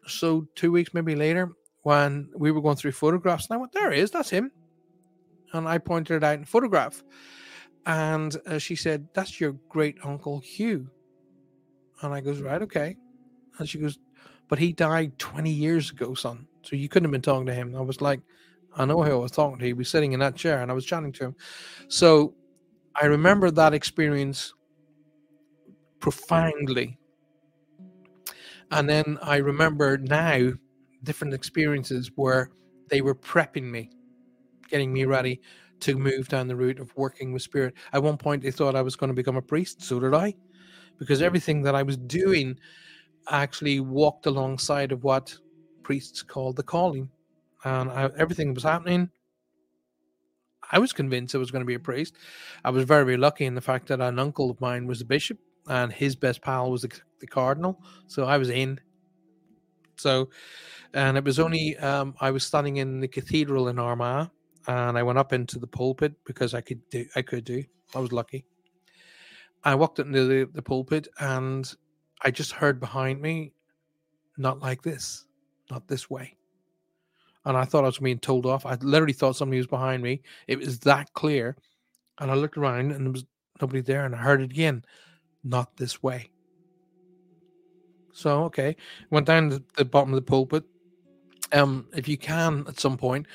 so 0.06 0.46
two 0.54 0.72
weeks 0.72 0.94
maybe 0.94 1.14
later 1.14 1.52
when 1.82 2.30
we 2.36 2.50
were 2.52 2.62
going 2.62 2.76
through 2.76 2.92
photographs, 2.92 3.46
and 3.48 3.54
I 3.54 3.58
went, 3.58 3.72
"There 3.72 3.90
he 3.90 4.00
is, 4.00 4.10
that's 4.10 4.30
him," 4.30 4.50
and 5.52 5.68
I 5.68 5.78
pointed 5.78 6.16
it 6.16 6.24
out 6.24 6.38
in 6.38 6.44
photograph, 6.44 7.02
and 7.86 8.36
uh, 8.46 8.58
she 8.58 8.76
said, 8.76 9.08
"That's 9.14 9.40
your 9.40 9.52
great 9.68 9.98
uncle 10.04 10.40
Hugh," 10.40 10.88
and 12.02 12.12
I 12.14 12.20
goes, 12.20 12.40
"Right, 12.40 12.62
okay," 12.62 12.96
and 13.58 13.68
she 13.68 13.78
goes, 13.78 13.98
"But 14.48 14.58
he 14.58 14.72
died 14.72 15.18
twenty 15.18 15.52
years 15.52 15.90
ago, 15.90 16.14
son, 16.14 16.46
so 16.62 16.76
you 16.76 16.88
couldn't 16.88 17.06
have 17.06 17.12
been 17.12 17.22
talking 17.22 17.46
to 17.46 17.54
him." 17.54 17.74
I 17.76 17.80
was 17.80 18.00
like, 18.00 18.20
"I 18.76 18.84
know 18.84 19.02
who 19.02 19.12
I 19.12 19.14
was 19.14 19.32
talking 19.32 19.58
to. 19.58 19.64
He 19.64 19.72
was 19.72 19.88
sitting 19.88 20.12
in 20.12 20.20
that 20.20 20.36
chair, 20.36 20.62
and 20.62 20.70
I 20.70 20.74
was 20.74 20.86
chatting 20.86 21.12
to 21.12 21.24
him," 21.26 21.36
so 21.88 22.34
I 23.00 23.06
remember 23.06 23.50
that 23.50 23.74
experience 23.74 24.54
profoundly. 26.00 26.98
And 28.70 28.88
then 28.88 29.18
I 29.22 29.36
remember 29.36 29.98
now 29.98 30.52
different 31.02 31.34
experiences 31.34 32.10
where 32.16 32.50
they 32.88 33.00
were 33.00 33.14
prepping 33.14 33.64
me, 33.64 33.90
getting 34.68 34.92
me 34.92 35.04
ready 35.04 35.40
to 35.82 35.96
move 35.96 36.28
down 36.28 36.48
the 36.48 36.56
route 36.56 36.80
of 36.80 36.96
working 36.96 37.32
with 37.32 37.42
spirit. 37.42 37.74
At 37.92 38.02
one 38.02 38.16
point, 38.16 38.42
they 38.42 38.50
thought 38.50 38.74
I 38.74 38.82
was 38.82 38.96
going 38.96 39.08
to 39.08 39.14
become 39.14 39.36
a 39.36 39.42
priest. 39.42 39.82
So 39.82 40.00
did 40.00 40.14
I, 40.14 40.34
because 40.98 41.22
everything 41.22 41.62
that 41.62 41.74
I 41.74 41.82
was 41.82 41.96
doing 41.96 42.58
actually 43.28 43.80
walked 43.80 44.26
alongside 44.26 44.92
of 44.92 45.04
what 45.04 45.36
priests 45.82 46.22
called 46.22 46.56
the 46.56 46.62
calling. 46.62 47.08
And 47.64 47.90
I, 47.90 48.10
everything 48.16 48.54
was 48.54 48.64
happening. 48.64 49.10
I 50.70 50.78
was 50.78 50.92
convinced 50.92 51.34
I 51.34 51.38
was 51.38 51.50
going 51.50 51.60
to 51.60 51.66
be 51.66 51.74
a 51.74 51.80
priest. 51.80 52.14
I 52.64 52.70
was 52.70 52.84
very, 52.84 53.04
very 53.04 53.16
lucky 53.16 53.44
in 53.44 53.54
the 53.54 53.60
fact 53.60 53.88
that 53.88 54.00
an 54.00 54.18
uncle 54.18 54.50
of 54.50 54.60
mine 54.60 54.86
was 54.86 55.00
a 55.00 55.04
bishop 55.04 55.38
and 55.68 55.92
his 55.92 56.16
best 56.16 56.40
pal 56.42 56.70
was 56.70 56.82
the, 56.82 56.90
the 57.20 57.26
cardinal. 57.26 57.82
So 58.06 58.24
I 58.24 58.38
was 58.38 58.48
in. 58.48 58.80
So, 59.96 60.30
and 60.94 61.16
it 61.16 61.24
was 61.24 61.38
only 61.38 61.76
um, 61.78 62.14
I 62.20 62.30
was 62.30 62.44
standing 62.44 62.78
in 62.78 63.00
the 63.00 63.08
cathedral 63.08 63.68
in 63.68 63.78
Armagh, 63.78 64.30
and 64.66 64.96
I 64.98 65.02
went 65.02 65.18
up 65.18 65.32
into 65.32 65.58
the 65.58 65.66
pulpit 65.66 66.14
because 66.24 66.54
I 66.54 66.60
could 66.60 66.88
do. 66.90 67.06
I 67.16 67.22
could 67.22 67.44
do. 67.44 67.64
I 67.94 67.98
was 67.98 68.12
lucky. 68.12 68.44
I 69.64 69.74
walked 69.74 69.98
into 69.98 70.26
the, 70.26 70.48
the 70.52 70.62
pulpit, 70.62 71.08
and 71.20 71.72
I 72.22 72.30
just 72.30 72.52
heard 72.52 72.80
behind 72.80 73.20
me, 73.20 73.52
"Not 74.36 74.60
like 74.60 74.82
this, 74.82 75.26
not 75.70 75.88
this 75.88 76.10
way." 76.10 76.36
And 77.44 77.56
I 77.56 77.64
thought 77.64 77.84
I 77.84 77.88
was 77.88 77.98
being 77.98 78.18
told 78.18 78.46
off. 78.46 78.64
I 78.64 78.74
literally 78.76 79.12
thought 79.12 79.36
somebody 79.36 79.58
was 79.58 79.66
behind 79.66 80.02
me. 80.02 80.22
It 80.46 80.58
was 80.58 80.78
that 80.80 81.12
clear, 81.14 81.56
and 82.18 82.30
I 82.30 82.34
looked 82.34 82.56
around, 82.56 82.92
and 82.92 83.06
there 83.06 83.12
was 83.12 83.24
nobody 83.60 83.80
there, 83.80 84.04
and 84.04 84.14
I 84.14 84.18
heard 84.18 84.42
it 84.42 84.50
again 84.50 84.84
not 85.44 85.76
this 85.76 86.02
way. 86.02 86.30
So 88.12 88.44
okay, 88.44 88.76
went 89.10 89.26
down 89.26 89.50
to 89.50 89.62
the 89.76 89.84
bottom 89.84 90.10
of 90.10 90.16
the 90.16 90.22
pulpit. 90.22 90.64
Um, 91.52 91.86
if 91.94 92.08
you 92.08 92.16
can 92.16 92.64
at 92.68 92.80
some 92.80 92.96
point, 92.96 93.26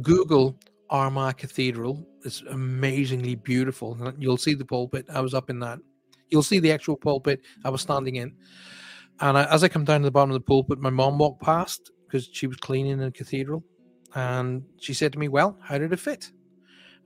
Google 0.00 0.58
Armagh 0.90 1.36
Cathedral. 1.36 2.06
It's 2.24 2.42
amazingly 2.42 3.34
beautiful. 3.34 4.14
You'll 4.18 4.36
see 4.36 4.54
the 4.54 4.64
pulpit. 4.64 5.06
I 5.12 5.20
was 5.20 5.34
up 5.34 5.50
in 5.50 5.58
that. 5.60 5.78
You'll 6.30 6.42
see 6.42 6.58
the 6.58 6.72
actual 6.72 6.96
pulpit 6.96 7.40
I 7.64 7.70
was 7.70 7.82
standing 7.82 8.16
in. 8.16 8.34
And 9.20 9.38
I, 9.38 9.44
as 9.44 9.64
I 9.64 9.68
come 9.68 9.84
down 9.84 10.00
to 10.00 10.04
the 10.04 10.10
bottom 10.10 10.30
of 10.30 10.34
the 10.34 10.40
pulpit, 10.40 10.78
my 10.78 10.90
mom 10.90 11.18
walked 11.18 11.42
past 11.42 11.90
because 12.06 12.28
she 12.32 12.46
was 12.46 12.56
cleaning 12.56 12.92
in 12.92 12.98
the 12.98 13.10
cathedral, 13.10 13.64
and 14.14 14.62
she 14.78 14.92
said 14.92 15.12
to 15.14 15.18
me, 15.18 15.28
"Well, 15.28 15.56
how 15.62 15.78
did 15.78 15.92
it 15.92 15.98
fit?" 15.98 16.30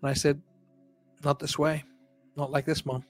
And 0.02 0.10
I 0.10 0.14
said, 0.14 0.42
"Not 1.24 1.38
this 1.38 1.56
way, 1.58 1.84
not 2.36 2.50
like 2.50 2.64
this, 2.64 2.84
mom." 2.84 3.04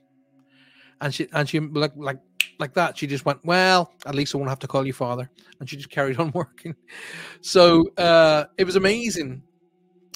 and 1.00 1.14
she 1.14 1.28
and 1.32 1.48
she 1.48 1.60
like 1.60 1.92
like 1.96 2.18
like 2.58 2.74
that. 2.74 2.96
She 2.98 3.06
just 3.06 3.24
went, 3.24 3.42
well, 3.44 3.92
at 4.04 4.14
least 4.14 4.34
I 4.34 4.38
won't 4.38 4.50
have 4.50 4.58
to 4.60 4.66
call 4.66 4.86
you 4.86 4.92
father, 4.92 5.30
and 5.58 5.68
she 5.68 5.76
just 5.76 5.90
carried 5.90 6.18
on 6.20 6.30
working. 6.34 6.74
So 7.40 7.88
uh, 7.96 8.44
it 8.58 8.64
was 8.64 8.76
amazing, 8.76 9.42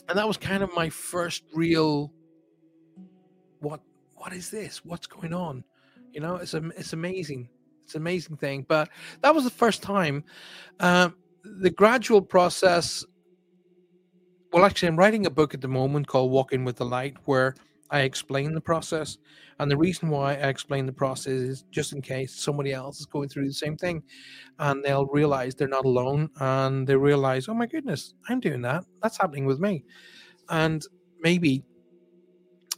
and 0.09 0.19
that 0.19 0.27
was 0.27 0.37
kind 0.37 0.63
of 0.63 0.71
my 0.75 0.89
first 0.89 1.45
real. 1.55 2.13
What 3.61 3.81
what 4.15 4.33
is 4.33 4.51
this? 4.51 4.85
What's 4.85 5.07
going 5.07 5.33
on? 5.33 5.65
You 6.13 6.21
know, 6.21 6.37
it's 6.37 6.55
a 6.55 6.65
it's 6.77 6.93
amazing. 6.93 7.49
It's 7.85 7.95
an 7.95 8.03
amazing 8.03 8.37
thing. 8.37 8.65
But 8.69 8.89
that 9.23 9.35
was 9.35 9.45
the 9.45 9.51
first 9.51 9.83
time. 9.83 10.25
Um, 10.81 11.17
the 11.45 11.71
gradual 11.71 12.23
process. 12.23 13.05
Well, 14.53 14.65
actually, 14.65 14.89
I'm 14.89 14.97
writing 14.97 15.27
a 15.27 15.31
book 15.31 15.53
at 15.53 15.61
the 15.61 15.69
moment 15.69 16.07
called 16.07 16.31
Walking 16.31 16.65
with 16.65 16.77
the 16.77 16.85
Light, 16.85 17.17
where 17.25 17.55
I 17.91 18.01
explain 18.01 18.55
the 18.55 18.61
process. 18.61 19.19
And 19.59 19.71
the 19.71 19.77
reason 19.77 20.09
why 20.09 20.33
I 20.33 20.49
explain 20.49 20.87
the 20.87 20.93
process 20.93 21.33
is 21.33 21.65
just 21.71 21.93
in 21.93 22.03
case 22.03 22.35
somebody 22.35 22.73
else 22.73 22.99
is 22.99 23.07
going 23.07 23.29
through 23.29 23.47
the 23.47 23.55
same 23.55 23.77
thing 23.77 24.03
and 24.59 24.83
they'll 24.83 25.07
realize 25.07 25.55
they're 25.55 25.69
not 25.69 25.85
alone 25.85 26.29
and 26.41 26.87
they 26.87 26.97
realize, 26.97 27.49
oh 27.49 27.55
my 27.55 27.67
goodness, 27.67 28.15
I'm 28.29 28.41
doing 28.41 28.63
that. 28.63 28.85
That's 29.03 29.17
happening 29.17 29.47
with 29.47 29.61
me. 29.61 29.85
and 30.49 30.85
maybe, 31.21 31.65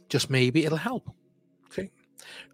just 0.09 0.29
maybe, 0.29 0.65
it'll 0.65 0.77
help. 0.77 1.09
Okay. 1.65 1.91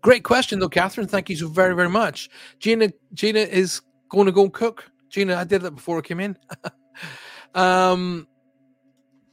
Great 0.01 0.23
question, 0.23 0.59
though, 0.59 0.69
Catherine. 0.69 1.07
Thank 1.07 1.29
you 1.29 1.35
so 1.35 1.47
very, 1.47 1.75
very 1.75 1.89
much. 1.89 2.29
Gina, 2.59 2.89
Gina 3.13 3.39
is 3.39 3.81
going 4.09 4.25
to 4.25 4.31
go 4.31 4.43
and 4.43 4.53
cook. 4.53 4.89
Gina, 5.09 5.35
I 5.35 5.43
did 5.43 5.61
that 5.61 5.71
before 5.71 5.99
I 5.99 6.01
came 6.01 6.19
in. 6.19 6.37
um, 7.55 8.27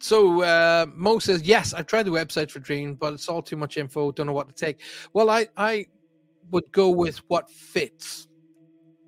so 0.00 0.42
uh, 0.42 0.86
Mo 0.94 1.18
says, 1.18 1.42
yes, 1.42 1.74
I've 1.74 1.86
tried 1.86 2.04
the 2.04 2.10
website 2.10 2.50
for 2.50 2.58
Dream, 2.58 2.94
but 2.94 3.12
it's 3.12 3.28
all 3.28 3.42
too 3.42 3.56
much 3.56 3.76
info. 3.76 4.10
Don't 4.12 4.26
know 4.26 4.32
what 4.32 4.48
to 4.48 4.54
take. 4.54 4.80
Well, 5.12 5.28
I, 5.28 5.46
I 5.56 5.86
would 6.50 6.70
go 6.72 6.88
with 6.88 7.18
what 7.28 7.50
fits. 7.50 8.26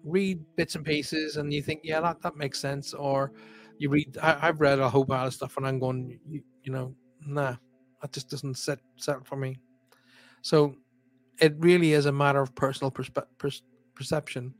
Read 0.04 0.40
bits 0.56 0.74
and 0.74 0.84
pieces, 0.84 1.36
and 1.36 1.52
you 1.52 1.62
think, 1.62 1.80
yeah, 1.82 2.00
that, 2.00 2.20
that 2.22 2.36
makes 2.36 2.60
sense. 2.60 2.92
Or 2.92 3.32
you 3.78 3.88
read, 3.88 4.18
I, 4.18 4.38
have 4.38 4.60
read 4.60 4.80
a 4.80 4.88
whole 4.88 5.04
pile 5.04 5.26
of 5.28 5.34
stuff, 5.34 5.56
and 5.56 5.66
I'm 5.66 5.78
going, 5.78 6.18
you, 6.28 6.42
you 6.62 6.72
know, 6.72 6.94
nah, 7.24 7.56
that 8.02 8.12
just 8.12 8.28
doesn't 8.28 8.58
set 8.58 8.80
set 8.96 9.26
for 9.26 9.36
me. 9.36 9.58
So 10.42 10.74
it 11.40 11.54
really 11.58 11.92
is 11.92 12.06
a 12.06 12.12
matter 12.12 12.42
of 12.42 12.54
personal 12.54 12.90
perspe- 12.90 13.26
per- 13.38 13.50
perception. 13.94 14.54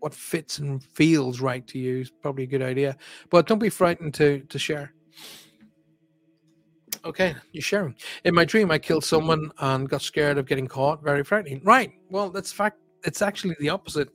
What 0.00 0.14
fits 0.14 0.58
and 0.58 0.82
feels 0.82 1.40
right 1.40 1.66
to 1.68 1.78
you 1.78 2.00
is 2.00 2.10
probably 2.10 2.44
a 2.44 2.46
good 2.46 2.62
idea, 2.62 2.96
but 3.30 3.46
don't 3.46 3.58
be 3.58 3.70
frightened 3.70 4.14
to 4.14 4.40
to 4.40 4.58
share. 4.58 4.92
Okay, 7.04 7.34
you're 7.52 7.62
sharing. 7.62 7.94
In 8.24 8.34
my 8.34 8.44
dream, 8.44 8.70
I 8.70 8.78
killed 8.78 9.04
someone 9.04 9.50
and 9.58 9.88
got 9.88 10.00
scared 10.00 10.38
of 10.38 10.46
getting 10.46 10.66
caught. 10.66 11.02
Very 11.02 11.22
frightening. 11.22 11.60
Right. 11.62 11.92
Well, 12.08 12.30
that's 12.30 12.50
fact. 12.50 12.78
It's 13.04 13.20
actually 13.20 13.56
the 13.60 13.68
opposite. 13.68 14.08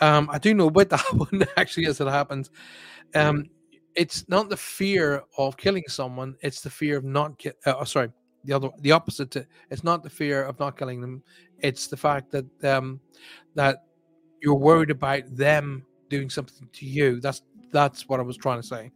Um, 0.00 0.28
I 0.30 0.38
do 0.38 0.54
know 0.54 0.68
about 0.68 0.88
that 0.90 1.04
one 1.12 1.44
actually 1.56 1.86
as 1.86 2.00
it 2.00 2.06
happens. 2.06 2.50
Um, 3.14 3.46
it's 3.96 4.28
not 4.28 4.48
the 4.48 4.56
fear 4.56 5.24
of 5.36 5.56
killing 5.56 5.82
someone; 5.88 6.36
it's 6.40 6.60
the 6.60 6.70
fear 6.70 6.98
of 6.98 7.04
not. 7.04 7.36
Ki- 7.38 7.50
uh, 7.66 7.74
oh, 7.80 7.84
sorry, 7.84 8.10
the 8.44 8.52
other, 8.52 8.70
the 8.80 8.92
opposite. 8.92 9.32
To, 9.32 9.46
it's 9.70 9.82
not 9.82 10.04
the 10.04 10.10
fear 10.10 10.44
of 10.44 10.58
not 10.60 10.78
killing 10.78 11.00
them; 11.00 11.24
it's 11.58 11.88
the 11.88 11.96
fact 11.96 12.30
that 12.30 12.64
um, 12.64 13.00
that 13.56 13.78
you're 14.40 14.54
worried 14.54 14.90
about 14.90 15.24
them 15.34 15.84
doing 16.08 16.30
something 16.30 16.68
to 16.74 16.86
you. 16.86 17.20
That's 17.20 17.42
that's 17.72 18.08
what 18.08 18.20
I 18.20 18.22
was 18.22 18.36
trying 18.36 18.60
to 18.60 18.66
say. 18.66 18.92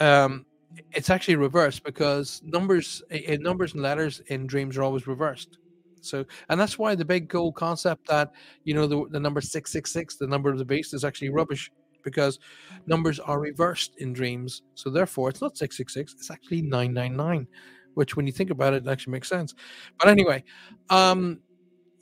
Um, 0.00 0.44
it's 0.92 1.10
actually 1.10 1.36
reversed 1.36 1.82
because 1.84 2.40
numbers 2.44 3.02
in 3.10 3.42
numbers 3.42 3.74
and 3.74 3.82
letters 3.82 4.20
in 4.28 4.46
dreams 4.46 4.76
are 4.76 4.82
always 4.82 5.06
reversed. 5.06 5.58
So 6.00 6.24
and 6.48 6.60
that's 6.60 6.78
why 6.78 6.94
the 6.94 7.04
big 7.04 7.28
goal 7.28 7.52
concept 7.52 8.06
that 8.08 8.30
you 8.64 8.74
know 8.74 8.86
the, 8.86 9.04
the 9.10 9.20
number 9.20 9.40
666 9.40 10.16
the 10.16 10.26
number 10.26 10.50
of 10.50 10.58
the 10.58 10.64
beast 10.64 10.94
is 10.94 11.04
actually 11.04 11.30
rubbish 11.30 11.70
because 12.02 12.38
numbers 12.86 13.18
are 13.20 13.40
reversed 13.40 13.94
in 13.98 14.12
dreams. 14.12 14.62
So 14.74 14.90
therefore 14.90 15.28
it's 15.28 15.42
not 15.42 15.56
666 15.58 16.14
it's 16.18 16.30
actually 16.30 16.62
999 16.62 17.46
which 17.94 18.16
when 18.16 18.24
you 18.26 18.32
think 18.32 18.50
about 18.50 18.72
it, 18.72 18.86
it 18.86 18.90
actually 18.90 19.12
makes 19.12 19.28
sense. 19.28 19.54
But 19.98 20.08
anyway 20.08 20.44
um 20.88 21.40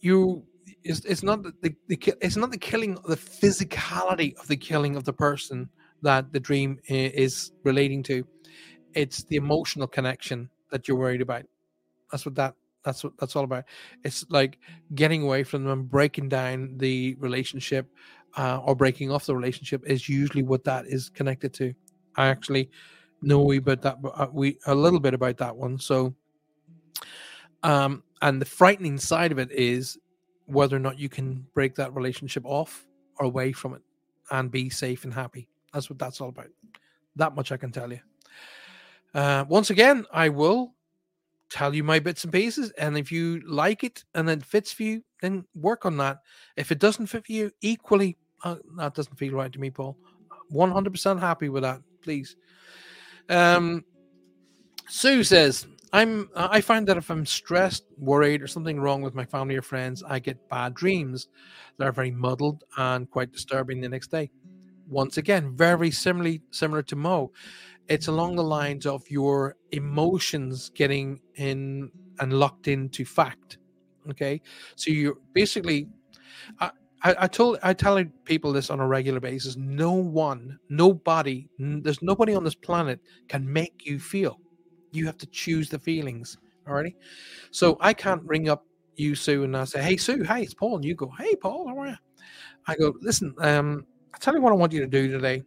you 0.01 0.45
it's, 0.85 1.05
it's 1.05 1.23
not 1.23 1.43
the, 1.43 1.53
the, 1.63 1.75
the 1.89 2.15
it's 2.21 2.37
not 2.37 2.51
the 2.51 2.59
killing 2.59 2.95
the 3.07 3.17
physicality 3.17 4.37
of 4.39 4.47
the 4.49 4.57
killing 4.57 4.97
of 4.97 5.05
the 5.05 5.13
person 5.13 5.69
that 6.03 6.33
the 6.33 6.41
dream 6.41 6.79
is 6.89 7.53
relating 7.65 8.03
to 8.05 8.25
it's 8.95 9.23
the 9.25 9.37
emotional 9.37 9.87
connection 9.87 10.51
that 10.71 10.89
you're 10.89 10.97
worried 10.97 11.21
about. 11.21 11.45
That's 12.11 12.27
what 12.27 12.35
that 12.37 12.55
that's 12.85 13.05
what 13.05 13.13
that's 13.19 13.37
all 13.37 13.45
about. 13.45 13.65
It's 14.05 14.25
like 14.31 14.59
getting 14.95 15.23
away 15.23 15.45
from 15.45 15.65
them, 15.65 15.85
breaking 15.85 16.29
down 16.29 16.79
the 16.79 17.17
relationship, 17.19 17.87
uh, 18.37 18.59
or 18.59 18.75
breaking 18.75 19.11
off 19.11 19.27
the 19.27 19.37
relationship 19.37 19.83
is 19.87 20.09
usually 20.09 20.43
what 20.43 20.65
that 20.65 20.87
is 20.87 21.09
connected 21.11 21.53
to. 21.55 21.75
I 22.17 22.29
actually 22.29 22.71
know 23.23 23.53
about 23.53 23.83
that, 23.83 23.99
uh, 24.15 24.27
we 24.33 24.59
a 24.67 24.75
little 24.75 25.01
bit 25.01 25.15
about 25.15 25.37
that 25.39 25.57
one. 25.57 25.79
So, 25.79 26.15
um, 27.63 28.03
and 28.23 28.41
the 28.41 28.47
frightening 28.47 28.99
side 28.99 29.33
of 29.33 29.39
it 29.39 29.51
is 29.51 29.99
whether 30.47 30.77
or 30.77 30.81
not 30.81 30.99
you 30.99 31.09
can 31.09 31.47
break 31.55 31.75
that 31.77 31.95
relationship 31.95 32.45
off 32.47 32.87
or 33.19 33.27
away 33.27 33.53
from 33.53 33.75
it 33.75 33.83
and 34.31 34.51
be 34.51 34.71
safe 34.71 35.05
and 35.05 35.13
happy. 35.13 35.49
That's 35.73 35.91
what 35.91 35.99
that's 35.99 36.21
all 36.21 36.31
about. 36.31 36.49
That 37.17 37.35
much 37.35 37.53
I 37.53 37.57
can 37.57 37.73
tell 37.73 37.93
you. 37.93 38.01
Uh, 39.15 39.45
once 39.49 39.71
again, 39.71 40.05
I 40.13 40.29
will 40.29 40.75
tell 41.51 41.75
you 41.75 41.83
my 41.83 41.99
bits 41.99 42.25
and 42.25 42.33
pieces, 42.33 42.71
and 42.79 42.97
if 42.97 43.11
you 43.11 43.41
like 43.47 43.83
it 43.83 44.05
and 44.15 44.29
it 44.29 44.45
fits 44.45 44.73
for 44.73 44.83
you, 44.83 45.03
then 45.21 45.45
work 45.55 45.87
on 45.87 45.97
that. 45.97 46.19
If 46.57 46.71
it 46.71 46.79
doesn't 46.79 47.07
fit 47.07 47.27
for 47.27 47.33
you, 47.33 47.51
equally, 47.61 48.17
uh, 48.45 48.57
that 48.77 48.95
doesn't 48.95 49.17
feel 49.17 49.33
right 49.33 49.53
to 49.53 49.59
me, 49.59 49.71
Paul. 49.71 49.97
One 50.51 50.71
hundred 50.71 50.93
percent 50.93 51.21
happy 51.21 51.49
with 51.49 51.63
that, 51.63 51.81
please. 52.03 52.37
Um, 53.29 53.85
Sue 54.89 55.25
says, 55.25 55.67
"I'm. 55.93 56.31
I 56.37 56.61
find 56.61 56.87
that 56.87 56.97
if 56.97 57.11
I'm 57.11 57.27
stressed, 57.27 57.85
worried, 57.99 58.43
or 58.43 58.47
something 58.47 58.79
wrong 58.81 59.03
with 59.03 59.15
my 59.15 59.25
family 59.25 59.57
or 59.57 59.63
friends, 59.63 60.03
I 60.07 60.19
get 60.19 60.49
bad 60.49 60.75
dreams. 60.75 61.29
They're 61.79 61.93
very 61.93 62.11
muddled 62.11 62.65
and 62.77 63.11
quite 63.11 63.33
disturbing 63.33 63.81
the 63.81 63.89
next 63.89 64.11
day. 64.11 64.31
Once 64.89 65.17
again, 65.17 65.55
very 65.57 65.91
similarly 65.91 66.43
similar 66.51 66.83
to 66.83 66.97
Mo." 66.97 67.33
it's 67.89 68.07
along 68.09 68.37
the 68.37 68.43
lines 68.43 68.87
of 68.87 69.03
your 69.11 69.57
emotions 69.73 70.71
getting 70.75 71.21
in 71.37 71.91
and 72.21 72.33
locked 72.35 72.69
into 72.69 73.05
fact 73.05 73.59
okay 74.11 74.41
so 74.77 74.91
you're 74.91 75.17
basically 75.33 75.89
I, 76.61 76.71
I, 77.03 77.15
I 77.21 77.27
told 77.27 77.59
I 77.63 77.73
tell 77.73 78.03
people 78.25 78.53
this 78.53 78.71
on 78.71 78.81
a 78.81 78.87
regular 78.87 79.21
basis. 79.21 79.57
No 79.57 79.93
one, 79.93 80.59
nobody, 80.69 81.49
there's 81.59 82.03
nobody 82.03 82.35
on 82.35 82.45
this 82.45 82.55
planet 82.55 83.01
can 83.29 83.51
make 83.51 83.87
you 83.87 83.99
feel. 83.99 84.41
You 84.93 85.07
have 85.07 85.19
to 85.19 85.27
choose 85.27 85.69
the 85.69 85.79
feelings. 85.79 86.39
Alrighty. 86.67 86.95
So 87.51 87.77
I 87.81 87.93
can't 87.95 88.23
ring 88.25 88.49
up 88.49 88.67
you, 88.97 89.15
Sue, 89.15 89.45
and 89.45 89.57
I 89.57 89.65
say, 89.65 89.83
"Hey, 89.83 89.97
Sue, 89.97 90.23
hey, 90.25 90.43
it's 90.43 90.55
Paul," 90.55 90.77
and 90.77 90.85
you 90.85 90.95
go, 90.95 91.13
"Hey, 91.19 91.37
Paul, 91.37 91.69
how 91.69 91.79
are 91.79 91.89
you?" 91.89 91.97
I 92.67 92.77
go, 92.77 92.95
"Listen, 93.01 93.35
um, 93.39 93.87
I 94.15 94.19
tell 94.19 94.35
you 94.35 94.41
what 94.41 94.53
I 94.53 94.57
want 94.57 94.73
you 94.73 94.81
to 94.81 94.87
do 94.87 95.09
today. 95.09 95.43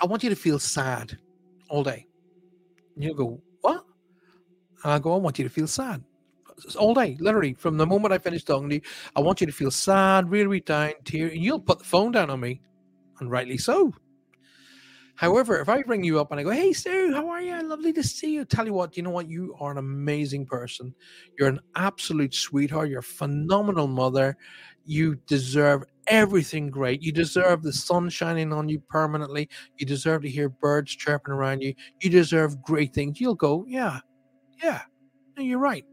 I 0.00 0.06
want 0.06 0.22
you 0.22 0.30
to 0.30 0.36
feel 0.36 0.58
sad 0.58 1.18
all 1.68 1.82
day. 1.82 2.06
And 2.94 3.04
you 3.04 3.14
go, 3.14 3.40
what? 3.60 3.84
And 4.84 4.92
I 4.92 4.98
go, 4.98 5.14
I 5.14 5.16
want 5.16 5.38
you 5.38 5.44
to 5.44 5.50
feel 5.50 5.66
sad 5.66 6.02
all 6.76 6.94
day, 6.94 7.16
literally. 7.20 7.54
From 7.54 7.76
the 7.76 7.86
moment 7.86 8.12
I 8.12 8.18
finish 8.18 8.44
talking 8.44 8.68
to 8.68 8.74
you, 8.76 8.80
I 9.16 9.20
want 9.20 9.40
you 9.40 9.46
to 9.46 9.52
feel 9.52 9.70
sad, 9.70 10.30
really 10.30 10.60
down, 10.60 10.92
tear, 11.04 11.28
and 11.28 11.42
you'll 11.42 11.60
put 11.60 11.78
the 11.78 11.84
phone 11.84 12.12
down 12.12 12.30
on 12.30 12.40
me, 12.40 12.60
and 13.20 13.30
rightly 13.30 13.58
so. 13.58 13.92
However, 15.14 15.58
if 15.58 15.68
I 15.68 15.78
ring 15.80 16.04
you 16.04 16.20
up 16.20 16.30
and 16.30 16.38
I 16.38 16.44
go, 16.44 16.50
Hey, 16.50 16.72
Sue, 16.72 17.12
how 17.12 17.28
are 17.28 17.40
you? 17.40 17.60
Lovely 17.62 17.92
to 17.92 18.04
see 18.04 18.32
you. 18.32 18.44
Tell 18.44 18.66
you 18.66 18.72
what, 18.72 18.96
you 18.96 19.02
know 19.02 19.10
what? 19.10 19.28
You 19.28 19.56
are 19.58 19.72
an 19.72 19.78
amazing 19.78 20.46
person. 20.46 20.94
You're 21.36 21.48
an 21.48 21.58
absolute 21.74 22.32
sweetheart. 22.32 22.88
You're 22.88 23.00
a 23.00 23.02
phenomenal 23.02 23.88
mother. 23.88 24.36
You 24.88 25.16
deserve 25.26 25.84
everything 26.06 26.70
great. 26.70 27.02
You 27.02 27.12
deserve 27.12 27.62
the 27.62 27.72
sun 27.72 28.08
shining 28.08 28.54
on 28.54 28.70
you 28.70 28.80
permanently. 28.88 29.48
You 29.76 29.84
deserve 29.84 30.22
to 30.22 30.30
hear 30.30 30.48
birds 30.48 30.96
chirping 30.96 31.34
around 31.34 31.60
you. 31.60 31.74
You 32.00 32.08
deserve 32.08 32.62
great 32.62 32.94
things. 32.94 33.20
You'll 33.20 33.34
go, 33.34 33.66
Yeah, 33.68 34.00
yeah, 34.62 34.82
no, 35.36 35.42
you're 35.44 35.58
right. 35.58 35.84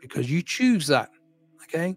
Because 0.00 0.28
you 0.28 0.42
choose 0.42 0.88
that. 0.88 1.10
Okay. 1.62 1.94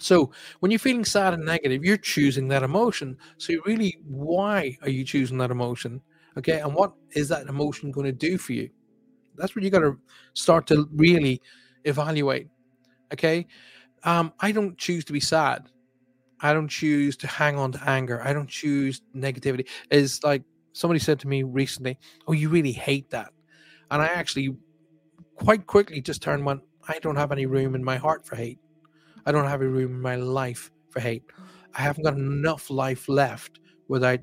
So 0.00 0.32
when 0.60 0.72
you're 0.72 0.80
feeling 0.80 1.04
sad 1.04 1.34
and 1.34 1.44
negative, 1.44 1.84
you're 1.84 1.96
choosing 1.96 2.48
that 2.48 2.64
emotion. 2.64 3.16
So 3.38 3.54
really, 3.64 3.96
why 4.04 4.76
are 4.82 4.88
you 4.88 5.04
choosing 5.04 5.38
that 5.38 5.52
emotion? 5.52 6.00
Okay, 6.36 6.58
and 6.60 6.74
what 6.74 6.92
is 7.12 7.28
that 7.28 7.46
emotion 7.46 7.92
going 7.92 8.06
to 8.06 8.12
do 8.12 8.38
for 8.38 8.54
you? 8.54 8.70
That's 9.36 9.54
what 9.54 9.62
you 9.64 9.70
got 9.70 9.80
to 9.80 9.96
start 10.32 10.66
to 10.68 10.88
really 10.92 11.40
evaluate. 11.84 12.48
Okay, 13.12 13.46
um, 14.04 14.32
I 14.40 14.52
don't 14.52 14.76
choose 14.78 15.04
to 15.06 15.12
be 15.12 15.20
sad. 15.20 15.68
I 16.40 16.52
don't 16.52 16.68
choose 16.68 17.16
to 17.18 17.26
hang 17.26 17.58
on 17.58 17.72
to 17.72 17.88
anger. 17.88 18.20
I 18.22 18.32
don't 18.32 18.48
choose 18.48 19.02
negativity. 19.16 19.66
Is 19.90 20.22
like 20.22 20.42
somebody 20.72 21.00
said 21.00 21.18
to 21.20 21.28
me 21.28 21.42
recently, 21.42 21.98
"Oh, 22.26 22.32
you 22.32 22.48
really 22.48 22.72
hate 22.72 23.10
that," 23.10 23.32
and 23.90 24.02
I 24.02 24.06
actually 24.06 24.56
quite 25.36 25.66
quickly 25.66 26.00
just 26.00 26.22
turned 26.22 26.44
one. 26.44 26.60
I 26.88 26.98
don't 26.98 27.16
have 27.16 27.32
any 27.32 27.46
room 27.46 27.74
in 27.74 27.82
my 27.82 27.96
heart 27.96 28.26
for 28.26 28.36
hate. 28.36 28.58
I 29.26 29.32
don't 29.32 29.46
have 29.46 29.62
a 29.62 29.68
room 29.68 29.92
in 29.94 30.00
my 30.00 30.16
life 30.16 30.70
for 30.90 31.00
hate. 31.00 31.22
I 31.74 31.82
haven't 31.82 32.04
got 32.04 32.14
enough 32.14 32.70
life 32.70 33.08
left 33.08 33.60
without, 33.88 34.20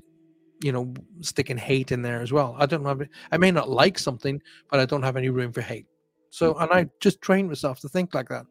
you 0.62 0.72
know, 0.72 0.94
sticking 1.20 1.56
hate 1.56 1.92
in 1.92 2.02
there 2.02 2.20
as 2.20 2.32
well. 2.32 2.56
I 2.58 2.66
don't 2.66 2.84
have. 2.84 3.02
I 3.32 3.36
may 3.36 3.50
not 3.50 3.68
like 3.68 3.98
something, 3.98 4.40
but 4.70 4.80
I 4.80 4.86
don't 4.86 5.02
have 5.02 5.16
any 5.16 5.28
room 5.28 5.52
for 5.52 5.60
hate. 5.60 5.86
So, 6.30 6.56
and 6.58 6.72
I 6.72 6.86
just 7.00 7.20
train 7.20 7.48
myself 7.48 7.80
to 7.80 7.88
think 7.88 8.14
like 8.14 8.28
that. 8.28 8.46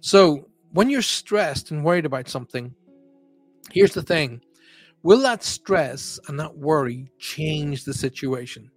So, 0.00 0.48
when 0.72 0.90
you're 0.90 1.02
stressed 1.02 1.70
and 1.70 1.84
worried 1.84 2.06
about 2.06 2.28
something, 2.28 2.74
here's 3.72 3.94
the 3.94 4.02
thing: 4.02 4.40
will 5.02 5.20
that 5.20 5.44
stress 5.44 6.18
and 6.28 6.38
that 6.40 6.56
worry 6.56 7.10
change 7.18 7.84
the 7.84 7.94
situation? 7.94 8.70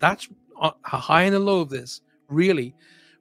That's 0.00 0.28
a 0.60 0.72
high 0.84 1.24
and 1.24 1.34
a 1.34 1.38
low 1.38 1.60
of 1.60 1.70
this. 1.70 2.02
Really, 2.28 2.74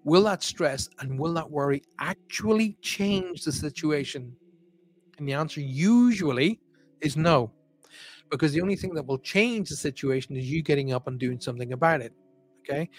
will 0.04 0.24
that 0.24 0.44
stress 0.44 0.90
and 1.00 1.20
will 1.20 1.34
that 1.34 1.50
worry 1.50 1.84
actually 2.00 2.78
change 2.82 3.44
the 3.44 3.52
situation? 3.52 4.36
And 5.18 5.28
the 5.28 5.34
answer 5.34 5.62
usually 5.62 6.60
is 7.02 7.18
no. 7.18 7.52
because 8.32 8.54
the 8.54 8.62
only 8.62 8.76
thing 8.76 8.94
that 8.96 9.06
will 9.06 9.20
change 9.20 9.70
the 9.70 9.76
situation 9.76 10.36
is 10.36 10.50
you 10.52 10.64
getting 10.64 10.94
up 10.94 11.08
and 11.08 11.20
doing 11.20 11.40
something 11.40 11.74
about 11.74 12.02
it. 12.02 12.14
Okay, 12.70 12.90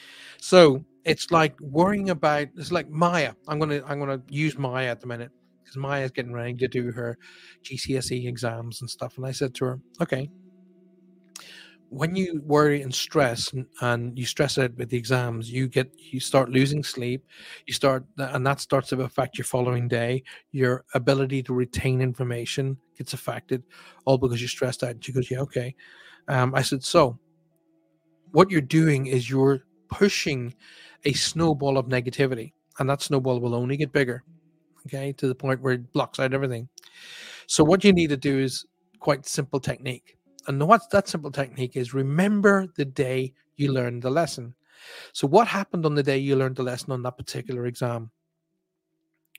so 0.41 0.85
it's 1.05 1.31
like 1.31 1.59
worrying 1.61 2.11
about 2.11 2.49
it's 2.57 2.73
like 2.73 2.89
Maya. 2.91 3.35
I'm 3.49 3.59
gonna 3.59 3.83
I'm 3.87 3.99
gonna 3.99 4.23
use 4.29 4.59
Maya 4.59 4.89
at 4.91 5.01
the 5.01 5.07
minute 5.07 5.31
because 5.63 5.77
Maya's 5.77 6.11
getting 6.11 6.33
ready 6.33 6.55
to 6.55 6.69
do 6.69 6.93
her 6.93 7.17
GCSE 7.63 8.27
exams 8.27 8.81
and 8.83 8.91
stuff. 8.91 9.17
And 9.17 9.27
I 9.27 9.33
said 9.33 9.55
to 9.57 9.65
her, 9.67 9.81
okay, 10.03 10.31
when 11.91 12.17
you 12.17 12.41
worry 12.45 12.83
and 12.83 12.95
stress 12.95 13.53
and, 13.81 14.19
you 14.19 14.27
stress 14.27 14.59
out 14.59 14.75
with 14.77 14.89
the 14.91 14.97
exams 14.97 15.51
you 15.51 15.69
get 15.69 15.91
you 16.13 16.19
start 16.19 16.49
losing 16.51 16.83
sleep 16.83 17.25
you 17.67 17.75
start 17.75 18.05
and 18.19 18.47
that 18.47 18.61
starts 18.61 18.89
to 18.89 19.01
affect 19.03 19.39
your 19.39 19.45
following 19.45 19.87
day 19.87 20.23
your 20.53 20.85
ability 20.95 21.43
to 21.43 21.53
retain 21.55 22.01
information 22.01 22.77
gets 22.97 23.13
affected 23.13 23.63
all 24.07 24.19
because 24.19 24.41
you're 24.41 24.49
stressed 24.49 24.83
out 24.83 24.91
and 24.91 25.05
she 25.05 25.13
goes 25.13 25.31
yeah 25.31 25.41
okay 25.41 25.75
um, 26.29 26.55
i 26.55 26.63
said 26.63 26.83
so 26.83 27.19
what 28.35 28.51
you're 28.51 28.61
doing 28.61 29.07
is 29.07 29.31
you're 29.31 29.65
pushing 29.89 30.55
a 31.05 31.13
snowball 31.13 31.79
of 31.79 31.87
negativity 31.87 32.53
and 32.79 32.89
that 32.89 33.03
snowball 33.03 33.41
will 33.41 33.55
only 33.55 33.77
get 33.77 33.93
bigger 33.93 34.23
okay 34.87 35.13
to 35.13 35.29
the 35.29 35.35
point 35.35 35.61
where 35.61 35.75
it 35.75 35.93
blocks 35.93 36.19
out 36.19 36.35
everything 36.35 36.69
so 37.47 37.65
what 37.65 37.85
you 37.85 37.93
need 37.93 38.09
to 38.09 38.17
do 38.17 38.39
is 38.39 38.67
quite 38.99 39.27
simple 39.27 39.61
technique 39.61 40.17
and 40.47 40.63
what 40.67 40.91
that 40.91 41.09
simple 41.09 41.31
technique 41.31 41.77
is 41.77 41.95
remember 41.95 42.67
the 42.77 42.85
day 42.85 43.33
you 43.57 43.73
learned 43.73 44.03
the 44.03 44.11
lesson. 44.11 44.55
So, 45.13 45.27
what 45.27 45.49
happened 45.49 45.87
on 45.87 45.95
the 45.95 46.03
day 46.03 46.19
you 46.19 46.37
learned 46.37 46.57
the 46.57 46.63
lesson 46.63 46.93
on 46.93 47.03
that 47.03 47.17
particular 47.17 47.67
exam? 47.67 48.11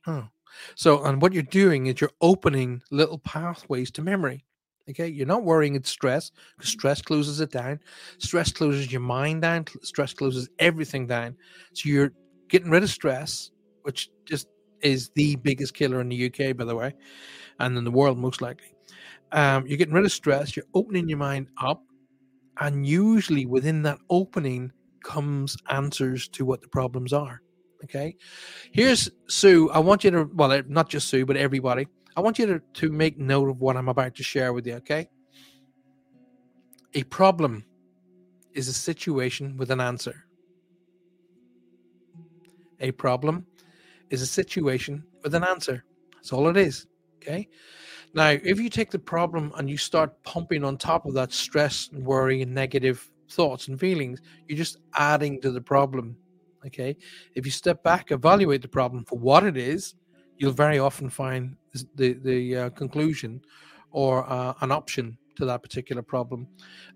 Oh. 0.08 0.28
So, 0.76 1.04
and 1.04 1.22
what 1.22 1.34
you're 1.34 1.44
doing 1.44 1.88
is 1.88 2.00
you're 2.00 2.12
opening 2.22 2.82
little 2.92 3.20
pathways 3.20 3.92
to 3.92 4.02
memory. 4.02 4.45
Okay, 4.90 5.08
you're 5.08 5.26
not 5.26 5.44
worrying 5.44 5.76
it's 5.76 5.90
stress 5.90 6.32
because 6.56 6.70
stress 6.70 7.02
closes 7.02 7.40
it 7.40 7.52
down. 7.52 7.80
Stress 8.20 8.52
closes 8.52 8.92
your 8.92 9.02
mind 9.02 9.42
down. 9.42 9.66
Stress 9.82 10.14
closes 10.14 10.48
everything 10.60 11.08
down. 11.08 11.36
So 11.74 11.90
you're 11.90 12.12
getting 12.50 12.70
rid 12.70 12.84
of 12.84 12.90
stress, 12.90 13.52
which 13.82 14.10
just 14.26 14.48
is 14.82 15.10
the 15.16 15.36
biggest 15.38 15.74
killer 15.74 16.02
in 16.02 16.10
the 16.10 16.26
UK, 16.28 16.56
by 16.56 16.66
the 16.66 16.76
way, 16.76 16.94
and 17.60 17.78
in 17.78 17.84
the 17.84 17.92
world 17.92 18.20
most 18.20 18.42
likely. 18.42 18.76
Um, 19.32 19.66
you're 19.66 19.78
getting 19.78 19.94
rid 19.94 20.06
of 20.06 20.12
stress, 20.12 20.56
you're 20.56 20.66
opening 20.76 21.10
your 21.10 21.18
mind 21.18 21.48
up, 21.62 21.82
and 22.60 22.86
usually 22.86 23.46
within 23.46 23.82
that 23.84 23.98
opening 24.10 24.72
comes 25.04 25.58
answers 25.70 26.28
to 26.30 26.46
what 26.46 26.62
the 26.62 26.68
problems 26.68 27.12
are. 27.12 27.42
Okay. 27.84 28.16
Here's 28.72 29.10
Sue. 29.28 29.70
I 29.72 29.80
want 29.80 30.04
you 30.04 30.12
to, 30.12 30.30
well, 30.34 30.62
not 30.68 30.90
just 30.90 31.08
Sue, 31.08 31.26
but 31.26 31.38
everybody, 31.38 31.88
I 32.16 32.22
want 32.22 32.40
you 32.40 32.46
to, 32.46 32.60
to 32.60 32.92
make 32.92 33.20
note 33.20 33.50
of 33.50 33.60
what 33.60 33.76
I'm 33.76 33.90
about 33.90 34.16
to 34.16 34.24
share 34.24 34.54
with 34.54 34.66
you. 34.66 34.76
Okay. 34.76 35.10
A 36.94 37.04
problem 37.04 37.66
is 38.54 38.70
a 38.70 38.74
situation 38.74 39.58
with 39.58 39.70
an 39.70 39.82
answer. 39.82 40.26
A 42.80 42.92
problem 42.92 43.46
is 44.10 44.22
a 44.22 44.26
situation 44.26 45.04
with 45.24 45.36
an 45.36 45.44
answer. 45.44 45.84
That's 46.14 46.32
all 46.32 46.48
it 46.48 46.58
is. 46.58 46.88
Okay. 47.18 47.50
Now, 48.14 48.30
if 48.30 48.60
you 48.60 48.70
take 48.70 48.92
the 48.92 49.00
problem 49.00 49.52
and 49.58 49.70
you 49.70 49.78
start 49.78 50.24
pumping 50.24 50.64
on 50.64 50.78
top 50.78 51.06
of 51.06 51.14
that 51.16 51.34
stress 51.34 51.90
and 51.92 52.06
worry 52.06 52.42
and 52.42 52.54
negative 52.54 53.12
thoughts 53.30 53.68
and 53.68 53.78
feelings, 53.78 54.22
you're 54.48 54.58
just 54.58 54.78
adding 54.94 55.42
to 55.42 55.52
the 55.52 55.60
problem. 55.60 56.16
Okay. 56.66 56.96
If 57.34 57.46
you 57.46 57.52
step 57.52 57.84
back, 57.84 58.12
evaluate 58.12 58.62
the 58.62 58.70
problem 58.70 59.04
for 59.04 59.20
what 59.20 59.44
it 59.44 59.58
is, 59.58 59.96
you'll 60.38 60.52
very 60.52 60.80
often 60.80 61.10
find 61.10 61.56
the, 61.96 62.14
the 62.14 62.58
uh, 62.58 62.70
conclusion 62.72 63.42
or 63.92 64.30
uh, 64.30 64.54
an 64.62 64.72
option 64.72 65.18
to 65.36 65.46
that 65.46 65.62
particular 65.62 66.02
problem. 66.02 66.48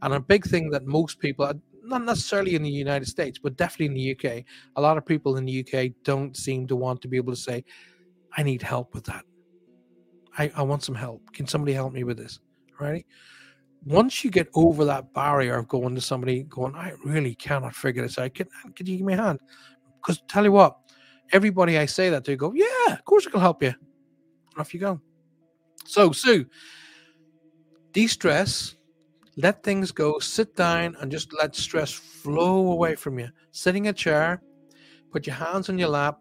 And 0.02 0.14
a 0.14 0.20
big 0.20 0.46
thing 0.46 0.70
that 0.72 0.86
most 0.86 1.20
people, 1.20 1.46
uh, 1.46 1.54
not 1.84 2.04
necessarily 2.04 2.56
in 2.56 2.64
the 2.64 2.70
United 2.70 3.08
States, 3.08 3.38
but 3.38 3.58
definitely 3.58 3.88
in 3.88 3.94
the 3.94 4.12
UK, 4.12 4.44
a 4.76 4.82
lot 4.82 4.98
of 4.98 5.06
people 5.06 5.38
in 5.38 5.46
the 5.46 5.66
UK 5.66 5.92
don't 6.04 6.36
seem 6.36 6.68
to 6.68 6.76
want 6.76 7.02
to 7.02 7.08
be 7.08 7.18
able 7.18 7.34
to 7.34 7.40
say, 7.40 7.64
I 8.36 8.44
need 8.44 8.62
help 8.62 8.94
with 8.94 9.06
that. 9.06 9.24
I, 10.38 10.52
I 10.56 10.62
want 10.62 10.84
some 10.84 10.96
help. 10.96 11.22
Can 11.34 11.48
somebody 11.48 11.74
help 11.74 11.94
me 11.94 12.04
with 12.04 12.18
this? 12.18 12.40
Right? 12.80 13.06
Once 13.86 14.24
you 14.24 14.30
get 14.30 14.48
over 14.54 14.86
that 14.86 15.14
barrier 15.14 15.58
of 15.58 15.68
going 15.68 15.96
to 15.96 16.02
somebody 16.02 16.44
going, 16.44 16.76
I 16.76 16.94
really 17.04 17.36
cannot 17.36 17.76
figure 17.76 18.04
this 18.04 18.18
out. 18.18 18.34
Can, 18.34 18.48
can 18.76 18.86
you 18.86 18.98
give 18.98 19.06
me 19.06 19.14
a 19.14 19.18
hand? 19.18 19.40
Because 20.02 20.22
tell 20.28 20.44
you 20.44 20.52
what, 20.52 20.78
everybody 21.32 21.78
I 21.78 21.86
say 21.86 22.10
that 22.10 22.26
to 22.26 22.36
go, 22.36 22.54
yeah, 22.54 22.94
of 22.94 23.06
course 23.06 23.28
I 23.28 23.32
can 23.32 23.40
help 23.40 23.64
you. 23.64 23.74
off 24.58 24.74
you 24.74 24.80
go. 24.80 25.02
So, 25.86 26.12
Sue, 26.12 26.46
de 27.94 28.08
stress, 28.08 28.76
let 29.38 29.64
things 29.64 29.92
go, 29.92 30.20
sit 30.20 30.56
down 30.56 30.96
and 31.00 31.12
just 31.12 31.34
let 31.34 31.56
stress 31.56 31.92
flow 31.92 32.72
away 32.72 32.96
from 32.96 33.20
you. 33.20 33.30
Sitting 33.52 33.86
in 33.86 33.92
a 33.92 33.94
chair, 33.94 34.42
put 35.12 35.26
your 35.26 35.36
hands 35.36 35.70
on 35.70 35.78
your 35.78 35.90
lap, 35.90 36.20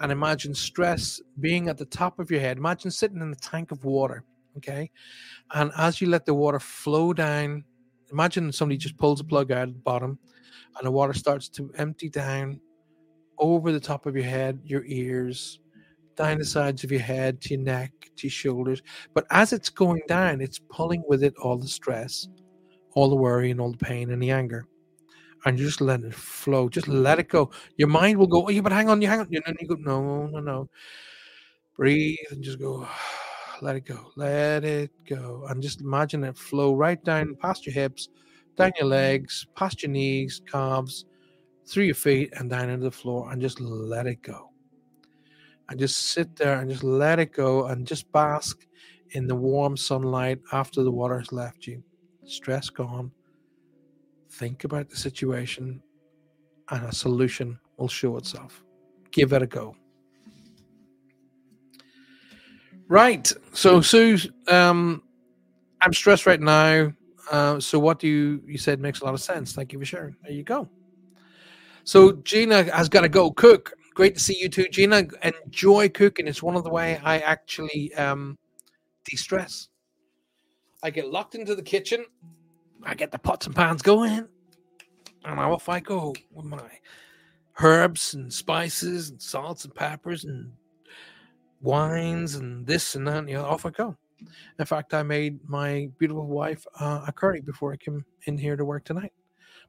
and 0.00 0.12
imagine 0.12 0.54
stress 0.54 1.20
being 1.40 1.68
at 1.68 1.78
the 1.78 1.86
top 1.86 2.18
of 2.18 2.30
your 2.30 2.40
head. 2.40 2.58
Imagine 2.58 2.90
sitting 2.90 3.20
in 3.20 3.32
a 3.32 3.36
tank 3.36 3.72
of 3.72 3.84
water, 3.84 4.24
okay? 4.56 4.90
And 5.54 5.72
as 5.76 6.00
you 6.00 6.08
let 6.08 6.26
the 6.26 6.34
water 6.34 6.60
flow 6.60 7.12
down, 7.12 7.64
imagine 8.12 8.52
somebody 8.52 8.76
just 8.76 8.96
pulls 8.96 9.20
a 9.20 9.24
plug 9.24 9.50
out 9.50 9.68
at 9.68 9.74
the 9.74 9.80
bottom 9.80 10.18
and 10.76 10.86
the 10.86 10.90
water 10.90 11.14
starts 11.14 11.48
to 11.48 11.72
empty 11.76 12.08
down 12.08 12.60
over 13.38 13.72
the 13.72 13.80
top 13.80 14.06
of 14.06 14.14
your 14.14 14.24
head, 14.24 14.60
your 14.64 14.84
ears, 14.86 15.60
down 16.16 16.38
the 16.38 16.44
mm. 16.44 16.48
sides 16.48 16.84
of 16.84 16.90
your 16.90 17.00
head, 17.00 17.40
to 17.42 17.54
your 17.54 17.62
neck, 17.62 17.92
to 18.16 18.26
your 18.26 18.32
shoulders. 18.32 18.82
But 19.14 19.26
as 19.30 19.52
it's 19.52 19.68
going 19.68 20.02
down, 20.08 20.40
it's 20.40 20.58
pulling 20.58 21.02
with 21.08 21.22
it 21.22 21.34
all 21.42 21.58
the 21.58 21.68
stress, 21.68 22.28
all 22.94 23.08
the 23.08 23.16
worry, 23.16 23.50
and 23.50 23.60
all 23.60 23.72
the 23.72 23.78
pain 23.78 24.10
and 24.10 24.22
the 24.22 24.30
anger 24.30 24.66
and 25.46 25.58
you 25.58 25.64
just 25.64 25.80
let 25.80 26.02
it 26.02 26.12
flow. 26.12 26.68
Just 26.68 26.88
let 26.88 27.20
it 27.20 27.28
go. 27.28 27.50
Your 27.76 27.88
mind 27.88 28.18
will 28.18 28.26
go, 28.26 28.46
oh, 28.46 28.48
yeah, 28.48 28.60
but 28.60 28.72
hang 28.72 28.90
on, 28.90 29.00
you 29.00 29.08
hang 29.08 29.20
on. 29.20 29.28
And 29.30 29.42
then 29.46 29.56
you 29.60 29.68
go, 29.68 29.76
no, 29.76 30.26
no, 30.26 30.40
no. 30.40 30.68
Breathe 31.76 32.18
and 32.30 32.42
just 32.42 32.58
go, 32.58 32.86
let 33.62 33.76
it 33.76 33.84
go, 33.84 34.10
let 34.16 34.64
it 34.64 34.90
go. 35.08 35.46
And 35.48 35.62
just 35.62 35.80
imagine 35.80 36.24
it 36.24 36.36
flow 36.36 36.74
right 36.74 37.02
down 37.04 37.36
past 37.36 37.64
your 37.64 37.74
hips, 37.74 38.08
down 38.56 38.72
your 38.76 38.88
legs, 38.88 39.46
past 39.54 39.82
your 39.82 39.92
knees, 39.92 40.42
calves, 40.50 41.04
through 41.66 41.84
your 41.84 41.94
feet, 41.94 42.32
and 42.36 42.50
down 42.50 42.70
into 42.70 42.84
the 42.84 42.90
floor, 42.90 43.30
and 43.30 43.40
just 43.40 43.60
let 43.60 44.06
it 44.06 44.22
go. 44.22 44.50
And 45.68 45.78
just 45.80 46.12
sit 46.12 46.36
there 46.36 46.60
and 46.60 46.70
just 46.70 46.84
let 46.84 47.18
it 47.18 47.32
go 47.32 47.66
and 47.66 47.86
just 47.86 48.10
bask 48.12 48.66
in 49.10 49.26
the 49.26 49.34
warm 49.34 49.76
sunlight 49.76 50.38
after 50.52 50.82
the 50.82 50.92
water 50.92 51.18
has 51.18 51.32
left 51.32 51.66
you. 51.66 51.82
Stress 52.24 52.70
gone 52.70 53.10
think 54.36 54.64
about 54.64 54.88
the 54.88 54.96
situation, 54.96 55.82
and 56.70 56.84
a 56.84 56.92
solution 56.92 57.58
will 57.76 57.88
show 57.88 58.16
itself. 58.16 58.62
Give 59.10 59.32
it 59.32 59.42
a 59.42 59.46
go. 59.46 59.76
Right. 62.88 63.32
So, 63.52 63.80
Sue, 63.80 64.18
um, 64.48 65.02
I'm 65.80 65.92
stressed 65.92 66.26
right 66.26 66.40
now. 66.40 66.92
Uh, 67.30 67.58
so, 67.58 67.78
what 67.78 67.98
do 67.98 68.06
you 68.06 68.42
you 68.46 68.58
said 68.58 68.80
makes 68.80 69.00
a 69.00 69.04
lot 69.04 69.14
of 69.14 69.20
sense. 69.20 69.52
Thank 69.52 69.72
you 69.72 69.78
for 69.78 69.84
sharing. 69.84 70.16
There 70.22 70.32
you 70.32 70.44
go. 70.44 70.68
So, 71.86 72.12
Gina 72.12 72.64
has 72.74 72.88
got 72.88 73.00
to 73.00 73.08
go 73.08 73.30
cook. 73.30 73.72
Great 73.94 74.14
to 74.14 74.20
see 74.20 74.36
you 74.38 74.50
too, 74.50 74.68
Gina. 74.68 75.04
Enjoy 75.22 75.88
cooking. 75.88 76.28
It's 76.28 76.42
one 76.42 76.54
of 76.54 76.64
the 76.64 76.70
way 76.70 77.00
I 77.02 77.20
actually 77.20 77.94
um, 77.94 78.36
de-stress. 79.04 79.68
I 80.82 80.90
get 80.90 81.10
locked 81.10 81.34
into 81.34 81.54
the 81.54 81.62
kitchen 81.62 82.04
I 82.84 82.94
get 82.94 83.10
the 83.10 83.18
pots 83.18 83.46
and 83.46 83.54
pans 83.54 83.82
going, 83.82 84.28
and 85.24 85.40
off 85.40 85.68
I 85.68 85.80
go 85.80 86.14
with 86.32 86.46
my 86.46 86.70
herbs 87.58 88.14
and 88.14 88.32
spices 88.32 89.10
and 89.10 89.20
salts 89.20 89.64
and 89.64 89.74
peppers 89.74 90.24
and 90.24 90.52
wines 91.60 92.36
and 92.36 92.66
this 92.66 92.94
and 92.94 93.08
that. 93.08 93.28
You 93.28 93.34
know, 93.34 93.44
off 93.44 93.66
I 93.66 93.70
go. 93.70 93.96
In 94.58 94.64
fact, 94.64 94.94
I 94.94 95.02
made 95.02 95.40
my 95.48 95.90
beautiful 95.98 96.26
wife 96.26 96.64
uh, 96.78 97.04
a 97.08 97.12
curry 97.12 97.40
before 97.40 97.72
I 97.72 97.76
came 97.76 98.04
in 98.26 98.38
here 98.38 98.56
to 98.56 98.64
work 98.64 98.84
tonight 98.84 99.12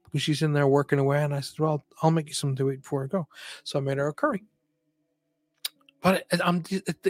because 0.08 0.22
she's 0.22 0.42
in 0.42 0.54
there 0.54 0.68
working 0.68 1.00
away. 1.00 1.24
And 1.24 1.34
I 1.34 1.42
said, 1.42 1.60
"Well, 1.60 1.86
I'll 2.02 2.12
make 2.12 2.28
you 2.28 2.34
something 2.34 2.58
to 2.58 2.72
eat 2.72 2.82
before 2.82 3.04
I 3.04 3.08
go." 3.08 3.28
So 3.64 3.80
I 3.80 3.82
made 3.82 3.98
her 3.98 4.08
a 4.08 4.14
curry. 4.14 4.44
But 6.02 6.26
I'm 6.44 6.64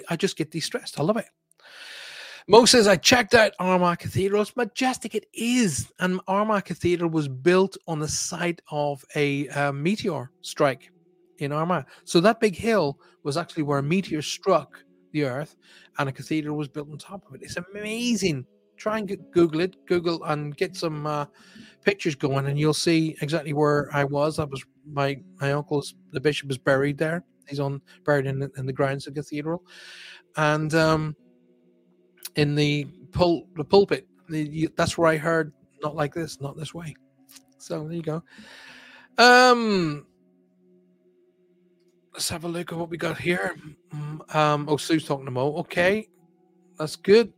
I 0.09 0.15
just 0.15 0.37
get 0.37 0.51
de-stressed. 0.51 0.99
I 0.99 1.03
love 1.03 1.17
it. 1.17 1.27
Mo 2.49 2.63
says, 2.63 2.87
I 2.87 2.95
checked 2.95 3.33
out 3.33 3.51
Armagh 3.59 3.99
Cathedral. 3.99 4.41
It's 4.41 4.55
majestic. 4.55 5.13
It 5.15 5.25
is. 5.33 5.91
And 5.99 6.21
Armagh 6.27 6.63
Cathedral 6.63 7.09
was 7.09 7.27
built 7.27 7.75
on 7.87 7.99
the 7.99 8.07
site 8.07 8.61
of 8.71 9.03
a 9.15 9.49
uh, 9.49 9.73
meteor 9.73 10.31
strike 10.41 10.89
in 11.39 11.51
Armagh. 11.51 11.85
So 12.05 12.21
that 12.21 12.39
big 12.39 12.55
hill 12.55 12.99
was 13.23 13.35
actually 13.35 13.63
where 13.63 13.79
a 13.79 13.83
meteor 13.83 14.21
struck 14.21 14.79
the 15.11 15.25
earth 15.25 15.57
and 15.97 16.07
a 16.07 16.11
cathedral 16.11 16.55
was 16.57 16.69
built 16.69 16.89
on 16.89 16.97
top 16.97 17.27
of 17.27 17.35
it. 17.35 17.41
It's 17.43 17.57
amazing. 17.57 18.45
Try 18.77 18.99
and 18.99 19.07
get, 19.07 19.31
Google 19.31 19.61
it, 19.61 19.75
Google 19.85 20.23
and 20.23 20.55
get 20.55 20.75
some 20.75 21.05
uh, 21.05 21.25
pictures 21.83 22.15
going, 22.15 22.45
and 22.45 22.59
you'll 22.59 22.73
see 22.73 23.17
exactly 23.21 23.53
where 23.53 23.89
I 23.93 24.03
was. 24.03 24.37
That 24.37 24.49
was 24.49 24.63
my 24.85 25.19
my 25.41 25.51
uncle's. 25.51 25.95
The 26.11 26.21
bishop 26.21 26.49
is 26.51 26.57
buried 26.57 26.97
there. 26.97 27.23
He's 27.47 27.59
on 27.59 27.81
buried 28.05 28.27
in, 28.27 28.49
in 28.57 28.65
the 28.65 28.73
grounds 28.73 29.07
of 29.07 29.13
the 29.13 29.21
cathedral, 29.21 29.63
and 30.35 30.73
um, 30.75 31.15
in 32.35 32.55
the 32.55 32.87
pul- 33.11 33.47
the 33.55 33.63
pulpit 33.63 34.07
You, 34.29 34.69
that's 34.75 34.97
where 34.97 35.09
I 35.09 35.17
heard 35.17 35.53
not 35.81 35.95
like 35.95 36.13
this, 36.13 36.39
not 36.41 36.57
this 36.57 36.73
way. 36.73 36.95
So 37.57 37.83
there 37.83 37.93
you 37.93 38.01
go. 38.01 38.23
Um, 39.17 40.05
let's 42.13 42.29
have 42.29 42.43
a 42.43 42.47
look 42.47 42.71
at 42.71 42.77
what 42.77 42.89
we 42.89 42.97
got 42.97 43.17
here. 43.17 43.55
Mm, 43.93 44.35
um, 44.35 44.65
oh, 44.69 44.77
Sue's 44.77 45.05
talking 45.05 45.25
to 45.25 45.31
Mo. 45.31 45.55
Okay, 45.57 46.09
that's 46.77 46.95
good. 46.95 47.33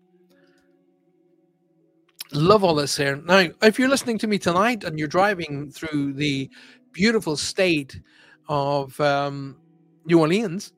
Love 2.32 2.64
all 2.64 2.76
this 2.76 2.96
here. 2.96 3.16
Now, 3.16 3.48
if 3.64 3.80
you're 3.80 3.90
listening 3.90 4.20
to 4.20 4.28
me 4.28 4.38
tonight 4.38 4.84
and 4.84 5.00
you're 5.00 5.08
driving 5.08 5.72
through 5.72 6.14
the 6.14 6.50
beautiful 6.92 7.36
state 7.36 8.00
of 8.48 9.00
um, 9.00 9.58
New 10.06 10.20
Orleans, 10.20 10.74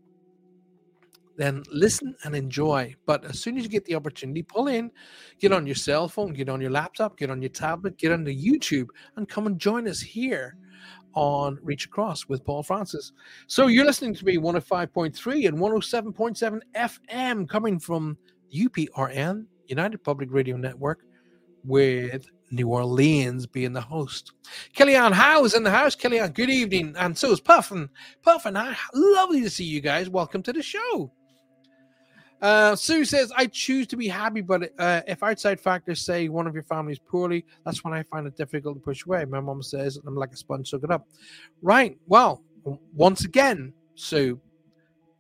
then 1.36 1.64
listen 1.72 2.16
and 2.24 2.36
enjoy. 2.36 2.96
But 3.06 3.26
as 3.26 3.40
soon 3.40 3.58
as 3.58 3.64
you 3.64 3.70
get 3.70 3.84
the 3.84 3.96
opportunity, 3.96 4.44
pull 4.44 4.68
in, 4.68 4.92
get 5.40 5.52
on 5.52 5.66
your 5.66 5.76
cell 5.76 6.08
phone, 6.08 6.34
get 6.34 6.48
on 6.48 6.62
your 6.62 6.72
laptop, 6.72 7.18
get 7.18 7.30
on 7.30 7.42
your 7.42 7.50
tablet, 7.50 7.98
get 7.98 8.14
onto 8.14 8.32
YouTube, 8.32 8.88
and 9.18 9.28
come 9.28 9.48
and 9.48 9.60
join 9.60 9.88
us 9.88 10.00
here 10.00 10.56
on 11.14 11.60
Reach 11.62 11.86
Across 11.86 12.30
with 12.30 12.46
Paul 12.46 12.64
Francis. 12.64 13.12
So 13.48 13.68
you're 13.68 13.86
listening 13.86 14.14
to 14.16 14.26
me 14.26 14.38
105.3 14.38 15.48
and 15.48 15.58
107.7 15.58 16.60
FM 16.76 17.50
coming 17.50 17.80
from 17.80 18.18
UPRN, 18.56 19.46
United 19.68 20.04
Public 20.04 20.32
Radio 20.32 20.56
Network, 20.56 21.04
with 21.64 22.26
New 22.52 22.68
Orleans 22.68 23.48
being 23.48 23.74
the 23.74 23.82
host. 23.82 24.34
Kellyanne 24.76 25.14
Howe's 25.14 25.54
in 25.54 25.64
the 25.64 25.72
house. 25.72 25.96
Kellyanne, 25.96 26.34
good 26.34 26.50
evening. 26.50 26.96
And 26.98 27.18
so 27.18 27.32
is 27.32 27.40
Puffin. 27.40 27.90
Puffin, 28.24 28.58
lovely 28.94 29.42
to 29.42 29.50
see 29.50 29.64
you 29.64 29.82
guys. 29.82 30.10
Welcome 30.10 30.44
to 30.44 30.54
the 30.54 30.62
show. 30.62 31.12
Uh, 32.42 32.76
Sue 32.76 33.06
says, 33.06 33.32
I 33.38 33.46
choose 33.46 33.86
to 33.88 33.96
be 33.96 34.08
happy, 34.08 34.42
but 34.42 34.72
uh, 34.80 35.02
if 35.08 35.22
outside 35.22 35.60
factors 35.60 36.02
say 36.02 36.28
one 36.28 36.48
of 36.48 36.56
your 36.56 36.64
family 36.64 36.94
is 36.94 37.00
poorly, 37.00 37.46
that's 37.64 37.84
when 37.84 37.94
I 37.94 38.02
find 38.04 38.26
it 38.26 38.36
difficult 38.36 38.78
to 38.78 38.82
push 38.82 39.06
away. 39.06 39.24
My 39.26 39.40
mom 39.40 39.62
says, 39.62 40.00
I'm 40.08 40.16
like 40.16 40.34
a 40.34 40.38
sponge, 40.38 40.70
soak 40.70 40.84
it 40.84 40.92
up. 40.92 41.08
Right. 41.62 41.98
Well, 42.08 42.44
once 42.96 43.26
again, 43.26 43.74
Sue, 43.94 44.42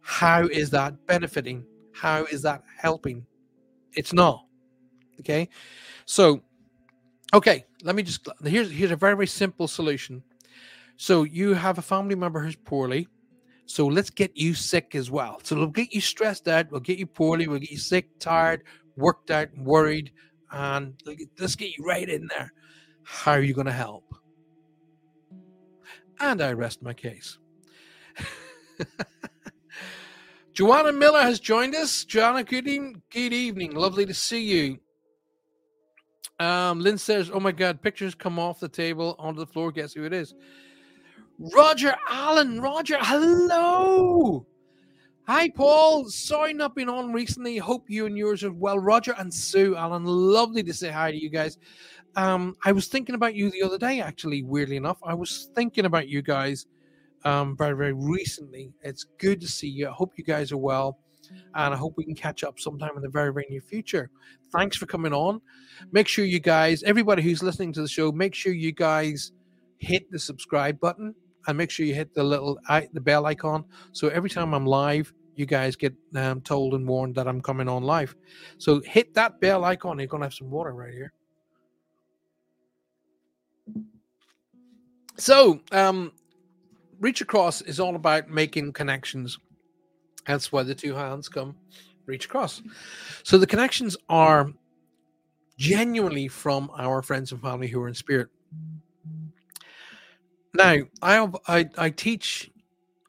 how 0.01 0.47
is 0.47 0.71
that 0.71 1.05
benefiting? 1.05 1.63
How 1.93 2.25
is 2.25 2.41
that 2.41 2.63
helping? 2.77 3.25
It's 3.93 4.13
not. 4.13 4.45
Okay. 5.19 5.47
So, 6.11 6.41
okay, 7.33 7.63
let 7.83 7.95
me 7.95 8.03
just, 8.03 8.27
here's, 8.43 8.69
here's 8.69 8.91
a 8.91 8.97
very, 8.97 9.15
very 9.15 9.27
simple 9.27 9.67
solution. 9.67 10.21
So 10.97 11.23
you 11.23 11.53
have 11.53 11.77
a 11.77 11.81
family 11.81 12.15
member 12.15 12.41
who's 12.41 12.57
poorly 12.57 13.07
so 13.65 13.87
let's 13.87 14.09
get 14.09 14.35
you 14.35 14.53
sick 14.53 14.95
as 14.95 15.09
well. 15.09 15.39
So 15.43 15.55
we'll 15.55 15.67
get 15.67 15.93
you 15.93 16.01
stressed 16.01 16.49
out, 16.49 16.69
we'll 16.69 16.81
get 16.81 16.99
you 16.99 17.07
poorly, 17.07 17.47
we'll 17.47 17.59
get 17.59 17.71
you 17.71 17.77
sick, 17.77 18.19
tired, 18.19 18.63
worked 18.97 19.31
out, 19.31 19.47
worried, 19.57 20.11
and 20.51 21.01
let's 21.39 21.55
get 21.55 21.77
you 21.77 21.85
right 21.85 22.09
in 22.09 22.27
there. 22.27 22.51
How 23.03 23.31
are 23.31 23.41
you 23.41 23.53
going 23.53 23.67
to 23.67 23.71
help? 23.71 24.03
And 26.19 26.41
I 26.41 26.51
rest 26.51 26.83
my 26.83 26.93
case. 26.93 27.37
Joanna 30.53 30.91
Miller 30.91 31.21
has 31.21 31.39
joined 31.39 31.73
us. 31.73 32.03
Joanna, 32.03 32.43
good 32.43 32.67
evening. 32.67 33.01
Good 33.09 33.31
evening. 33.31 33.73
Lovely 33.73 34.05
to 34.05 34.13
see 34.13 34.41
you. 34.41 34.79
Um, 36.41 36.79
Lynn 36.79 36.97
says, 36.97 37.29
"Oh 37.31 37.39
my 37.39 37.51
God, 37.51 37.83
pictures 37.83 38.15
come 38.15 38.39
off 38.39 38.59
the 38.59 38.67
table 38.67 39.15
onto 39.19 39.39
the 39.39 39.45
floor. 39.45 39.71
Guess 39.71 39.93
who 39.93 40.05
it 40.05 40.13
is? 40.13 40.33
Roger 41.37 41.95
Allen. 42.09 42.59
Roger, 42.59 42.97
hello. 42.99 44.47
Hi, 45.27 45.49
Paul. 45.49 46.09
Sorry 46.09 46.51
not 46.51 46.73
been 46.73 46.89
on 46.89 47.13
recently. 47.13 47.57
Hope 47.57 47.91
you 47.91 48.07
and 48.07 48.17
yours 48.17 48.43
are 48.43 48.51
well. 48.51 48.79
Roger 48.79 49.13
and 49.19 49.31
Sue 49.31 49.75
Allen, 49.75 50.03
lovely 50.03 50.63
to 50.63 50.73
say 50.73 50.89
hi 50.89 51.11
to 51.11 51.17
you 51.17 51.29
guys. 51.29 51.59
Um, 52.15 52.55
I 52.65 52.71
was 52.71 52.87
thinking 52.87 53.13
about 53.13 53.35
you 53.35 53.51
the 53.51 53.61
other 53.61 53.77
day, 53.77 54.01
actually, 54.01 54.41
weirdly 54.41 54.77
enough. 54.77 54.97
I 55.03 55.13
was 55.13 55.49
thinking 55.53 55.85
about 55.85 56.09
you 56.09 56.23
guys 56.23 56.65
um, 57.23 57.55
very, 57.55 57.77
very 57.77 57.93
recently. 57.93 58.73
It's 58.81 59.05
good 59.19 59.39
to 59.41 59.47
see 59.47 59.69
you. 59.69 59.89
I 59.89 59.91
hope 59.91 60.13
you 60.17 60.23
guys 60.23 60.51
are 60.51 60.57
well. 60.57 60.97
And 61.55 61.73
I 61.73 61.77
hope 61.77 61.93
we 61.97 62.05
can 62.05 62.15
catch 62.15 62.43
up 62.43 62.59
sometime 62.59 62.91
in 62.95 63.01
the 63.01 63.09
very, 63.09 63.33
very 63.33 63.45
near 63.49 63.61
future. 63.61 64.09
Thanks 64.51 64.77
for 64.77 64.85
coming 64.85 65.13
on. 65.13 65.41
Make 65.91 66.07
sure 66.07 66.25
you 66.25 66.39
guys, 66.39 66.83
everybody 66.83 67.21
who's 67.21 67.43
listening 67.43 67.73
to 67.73 67.81
the 67.81 67.87
show, 67.87 68.11
make 68.11 68.35
sure 68.35 68.53
you 68.53 68.71
guys 68.71 69.31
hit 69.77 70.09
the 70.11 70.19
subscribe 70.19 70.79
button 70.79 71.15
and 71.47 71.57
make 71.57 71.71
sure 71.71 71.85
you 71.85 71.95
hit 71.95 72.13
the 72.13 72.23
little 72.23 72.59
the 72.93 73.01
bell 73.01 73.25
icon 73.25 73.65
so 73.91 74.09
every 74.09 74.29
time 74.29 74.53
I'm 74.53 74.65
live, 74.65 75.11
you 75.35 75.45
guys 75.45 75.75
get 75.75 75.93
um, 76.15 76.41
told 76.41 76.73
and 76.73 76.87
warned 76.87 77.15
that 77.15 77.27
I'm 77.27 77.41
coming 77.41 77.67
on 77.67 77.83
live. 77.83 78.15
So 78.57 78.81
hit 78.81 79.13
that 79.15 79.39
bell 79.39 79.63
icon. 79.63 79.97
You're 79.97 80.07
gonna 80.07 80.25
have 80.25 80.33
some 80.33 80.51
water 80.51 80.73
right 80.73 80.93
here. 80.93 81.13
So, 85.17 85.61
um, 85.71 86.13
reach 86.99 87.21
across 87.21 87.61
is 87.61 87.79
all 87.79 87.95
about 87.95 88.29
making 88.29 88.73
connections. 88.73 89.37
That's 90.27 90.51
why 90.51 90.63
the 90.63 90.75
two 90.75 90.93
hands 90.93 91.29
come 91.29 91.55
reach 92.05 92.25
across. 92.25 92.61
So 93.23 93.37
the 93.37 93.47
connections 93.47 93.97
are 94.09 94.51
genuinely 95.57 96.27
from 96.27 96.71
our 96.77 97.01
friends 97.01 97.31
and 97.31 97.41
family 97.41 97.67
who 97.67 97.81
are 97.81 97.87
in 97.87 97.93
spirit. 97.93 98.29
Now, 100.53 100.77
I 101.01 101.27
I 101.47 101.69
I 101.77 101.89
teach 101.89 102.51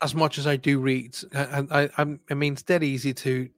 as 0.01 0.15
much 0.15 0.39
as 0.39 0.47
I 0.47 0.57
do 0.57 0.79
reads, 0.79 1.25
and 1.33 1.69
I, 1.73 1.89
I 1.99 2.19
I 2.31 2.35
mean 2.35 2.53
it's 2.55 2.63
dead 2.63 2.85
easy 2.85 3.15
to. 3.15 3.49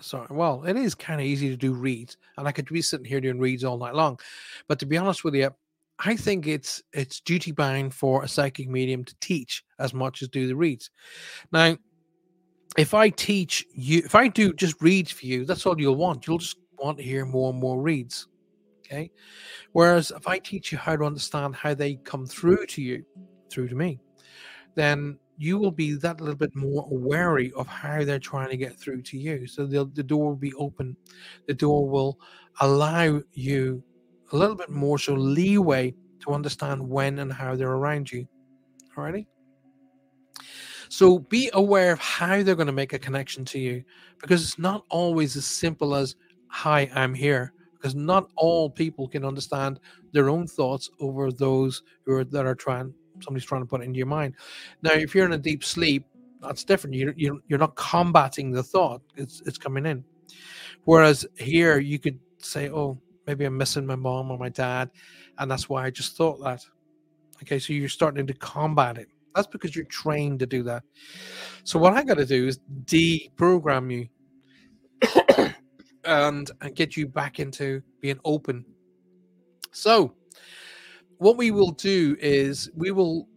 Sorry, 0.00 0.28
well, 0.30 0.64
it 0.64 0.76
is 0.76 0.94
kind 0.94 1.20
of 1.20 1.26
easy 1.26 1.50
to 1.50 1.56
do 1.56 1.74
reads, 1.74 2.16
and 2.38 2.48
I 2.48 2.52
could 2.52 2.66
be 2.66 2.80
sitting 2.80 3.04
here 3.04 3.20
doing 3.20 3.38
reads 3.38 3.64
all 3.64 3.76
night 3.76 3.94
long. 3.94 4.18
But 4.66 4.78
to 4.78 4.86
be 4.86 4.96
honest 4.96 5.24
with 5.24 5.34
you, 5.34 5.50
I 5.98 6.16
think 6.16 6.46
it's 6.46 6.82
it's 6.92 7.20
duty 7.20 7.52
bound 7.52 7.94
for 7.94 8.22
a 8.22 8.28
psychic 8.28 8.68
medium 8.68 9.04
to 9.04 9.14
teach 9.20 9.64
as 9.78 9.92
much 9.92 10.22
as 10.22 10.28
do 10.28 10.46
the 10.46 10.56
reads. 10.56 10.90
Now, 11.52 11.76
if 12.76 12.94
I 12.94 13.10
teach 13.10 13.66
you, 13.74 14.02
if 14.04 14.14
I 14.14 14.28
do 14.28 14.52
just 14.52 14.80
reads 14.80 15.10
for 15.10 15.26
you, 15.26 15.44
that's 15.44 15.66
all 15.66 15.80
you'll 15.80 15.96
want. 15.96 16.26
You'll 16.26 16.38
just 16.38 16.58
want 16.78 16.98
to 16.98 17.04
hear 17.04 17.24
more 17.24 17.50
and 17.50 17.60
more 17.60 17.80
reads. 17.80 18.28
Okay. 18.84 19.10
Whereas 19.72 20.10
if 20.10 20.26
I 20.26 20.38
teach 20.38 20.72
you 20.72 20.78
how 20.78 20.96
to 20.96 21.04
understand 21.04 21.54
how 21.54 21.74
they 21.74 21.96
come 21.96 22.26
through 22.26 22.66
to 22.66 22.82
you, 22.82 23.04
through 23.50 23.68
to 23.68 23.74
me, 23.74 24.00
then 24.74 25.18
you 25.38 25.58
will 25.58 25.70
be 25.70 25.94
that 25.94 26.20
little 26.20 26.36
bit 26.36 26.54
more 26.54 26.86
wary 26.90 27.52
of 27.56 27.66
how 27.66 28.04
they're 28.04 28.18
trying 28.18 28.50
to 28.50 28.56
get 28.56 28.78
through 28.78 29.02
to 29.02 29.16
you. 29.16 29.46
So 29.46 29.64
the, 29.64 29.86
door 30.02 30.26
will 30.26 30.36
be 30.36 30.52
open. 30.54 30.96
The 31.46 31.54
door 31.54 31.88
will 31.88 32.18
allow 32.60 33.22
you 33.32 33.82
a 34.32 34.36
little 34.36 34.54
bit 34.54 34.70
more 34.70 34.98
so 34.98 35.14
leeway 35.14 35.94
to 36.20 36.32
understand 36.32 36.86
when 36.86 37.20
and 37.20 37.32
how 37.32 37.56
they're 37.56 37.72
around 37.72 38.12
you. 38.12 38.28
Alrighty? 38.94 39.26
So 40.90 41.20
be 41.20 41.48
aware 41.52 41.92
of 41.92 42.00
how 42.00 42.42
they're 42.42 42.56
going 42.56 42.66
to 42.66 42.72
make 42.72 42.92
a 42.92 42.98
connection 42.98 43.44
to 43.46 43.60
you 43.60 43.84
because 44.20 44.42
it's 44.42 44.58
not 44.58 44.84
always 44.90 45.36
as 45.36 45.46
simple 45.46 45.94
as, 45.94 46.16
Hi, 46.48 46.90
I'm 46.92 47.14
here 47.14 47.52
because 47.74 47.94
not 47.94 48.28
all 48.36 48.68
people 48.68 49.06
can 49.06 49.24
understand 49.24 49.78
their 50.12 50.28
own 50.28 50.48
thoughts 50.48 50.90
over 50.98 51.30
those 51.30 51.84
who 52.04 52.14
are 52.14 52.24
that 52.24 52.44
are 52.44 52.56
trying 52.56 52.92
somebody's 53.20 53.46
trying 53.46 53.62
to 53.62 53.68
put 53.68 53.82
into 53.82 53.98
your 53.98 54.08
mind. 54.08 54.34
Now, 54.82 54.94
if 54.94 55.14
you're 55.14 55.26
in 55.26 55.32
a 55.32 55.38
deep 55.38 55.62
sleep, 55.62 56.04
that's 56.42 56.64
different. 56.64 56.96
You 56.96 57.14
you 57.16 57.40
you're 57.46 57.60
not 57.60 57.76
combating 57.76 58.50
the 58.50 58.64
thought; 58.64 59.00
it's 59.14 59.42
it's 59.46 59.58
coming 59.58 59.86
in. 59.86 60.04
Whereas 60.86 61.24
here, 61.38 61.78
you 61.78 62.00
could 62.00 62.18
say, 62.38 62.68
"Oh, 62.68 63.00
maybe 63.28 63.44
I'm 63.44 63.56
missing 63.56 63.86
my 63.86 63.94
mom 63.96 64.32
or 64.32 64.38
my 64.38 64.48
dad, 64.48 64.90
and 65.38 65.48
that's 65.48 65.68
why 65.68 65.84
I 65.84 65.90
just 65.90 66.16
thought 66.16 66.42
that." 66.42 66.64
Okay, 67.42 67.60
so 67.60 67.72
you're 67.74 67.88
starting 67.88 68.26
to 68.26 68.34
combat 68.34 68.98
it. 68.98 69.08
That's 69.34 69.46
because 69.46 69.74
you're 69.76 69.84
trained 69.86 70.40
to 70.40 70.46
do 70.46 70.62
that. 70.64 70.82
So 71.64 71.78
what 71.78 71.92
I 71.92 72.02
got 72.02 72.14
to 72.14 72.26
do 72.26 72.46
is 72.46 72.58
deprogram 72.84 73.90
you 73.92 74.08
and, 76.04 76.50
and 76.60 76.74
get 76.74 76.96
you 76.96 77.06
back 77.06 77.38
into 77.38 77.82
being 78.00 78.18
open. 78.24 78.64
So, 79.72 80.14
what 81.18 81.36
we 81.36 81.50
will 81.50 81.72
do 81.72 82.16
is 82.18 82.70
we 82.74 82.90
will, 82.90 83.28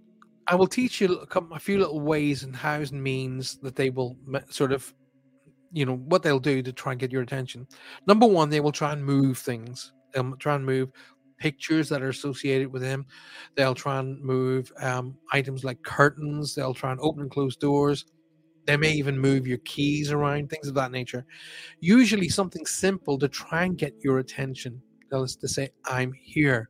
I 0.48 0.56
will 0.56 0.68
teach 0.68 1.02
you 1.02 1.26
a 1.32 1.60
few 1.60 1.78
little 1.78 2.00
ways 2.00 2.44
and 2.44 2.56
hows 2.56 2.91
and 2.91 3.04
means 3.04 3.58
that 3.58 3.76
they 3.76 3.89
will 3.89 4.16
sort 4.50 4.72
of, 4.72 4.94
you 5.72 5.86
know, 5.86 5.98
what 5.98 6.24
they'll 6.24 6.39
do 6.39 6.62
to 6.62 6.72
try 6.72 6.94
and 6.94 7.00
get 7.00 7.12
your 7.12 7.22
attention. 7.22 7.68
Number 8.08 8.26
one, 8.26 8.50
they 8.50 8.62
will 8.62 8.72
try 8.72 8.94
and 8.94 9.04
move 9.04 9.38
things. 9.38 9.91
They'll 10.14 10.36
try 10.38 10.56
and 10.56 10.66
move 10.66 10.91
pictures 11.44 11.89
that 11.89 12.02
are 12.02 12.08
associated 12.08 12.72
with 12.72 12.82
him. 12.82 13.06
They'll 13.56 13.76
try 13.76 14.00
and 14.00 14.18
move 14.24 14.72
um, 14.80 15.18
items 15.34 15.66
like 15.66 15.84
curtains. 15.84 16.56
They'll 16.56 16.74
try 16.74 16.91
and 16.91 17.02
open 17.02 17.24
and 17.24 17.30
close 17.30 17.58
doors. 17.58 18.06
They 18.66 18.78
may 18.78 18.94
even 18.94 19.20
move 19.20 19.46
your 19.46 19.58
keys 19.66 20.10
around, 20.10 20.50
things 20.50 20.70
of 20.70 20.76
that 20.76 20.94
nature. 20.94 21.26
Usually, 21.82 22.30
something 22.30 22.66
simple 22.66 23.20
to 23.20 23.28
try 23.28 23.66
and 23.66 23.78
get 23.78 23.94
your 24.02 24.20
attention. 24.20 24.82
Is 25.12 25.36
to 25.36 25.48
say, 25.48 25.70
I'm 25.86 26.12
here. 26.14 26.70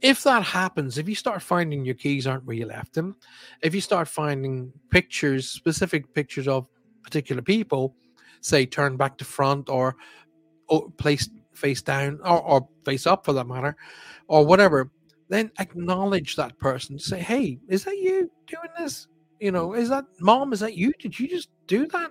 If 0.00 0.22
that 0.22 0.42
happens, 0.44 0.96
if 0.96 1.06
you 1.08 1.14
start 1.14 1.42
finding 1.42 1.84
your 1.84 1.94
keys 1.96 2.26
aren't 2.26 2.46
where 2.46 2.56
you 2.56 2.64
left 2.64 2.94
them, 2.94 3.16
if 3.60 3.74
you 3.74 3.82
start 3.82 4.08
finding 4.08 4.72
pictures, 4.90 5.50
specific 5.50 6.14
pictures 6.14 6.48
of 6.48 6.66
particular 7.02 7.42
people, 7.42 7.96
say 8.40 8.64
turn 8.64 8.96
back 8.96 9.18
to 9.18 9.24
front 9.26 9.68
or 9.68 9.96
placed 10.96 11.32
face 11.56 11.82
down 11.82 12.20
or, 12.24 12.42
or 12.42 12.68
face 12.84 13.06
up 13.06 13.24
for 13.24 13.32
that 13.32 13.46
matter, 13.46 13.76
or 14.28 14.44
whatever, 14.44 14.90
then 15.28 15.50
acknowledge 15.58 16.36
that 16.36 16.58
person. 16.58 16.98
Say, 16.98 17.20
hey, 17.20 17.58
is 17.68 17.84
that 17.84 17.96
you 17.96 18.30
doing 18.46 18.70
this? 18.78 19.08
You 19.40 19.52
know, 19.52 19.74
is 19.74 19.88
that 19.88 20.04
mom? 20.20 20.52
Is 20.52 20.60
that 20.60 20.76
you? 20.76 20.92
Did 20.98 21.18
you 21.18 21.28
just 21.28 21.48
do 21.66 21.86
that? 21.88 22.10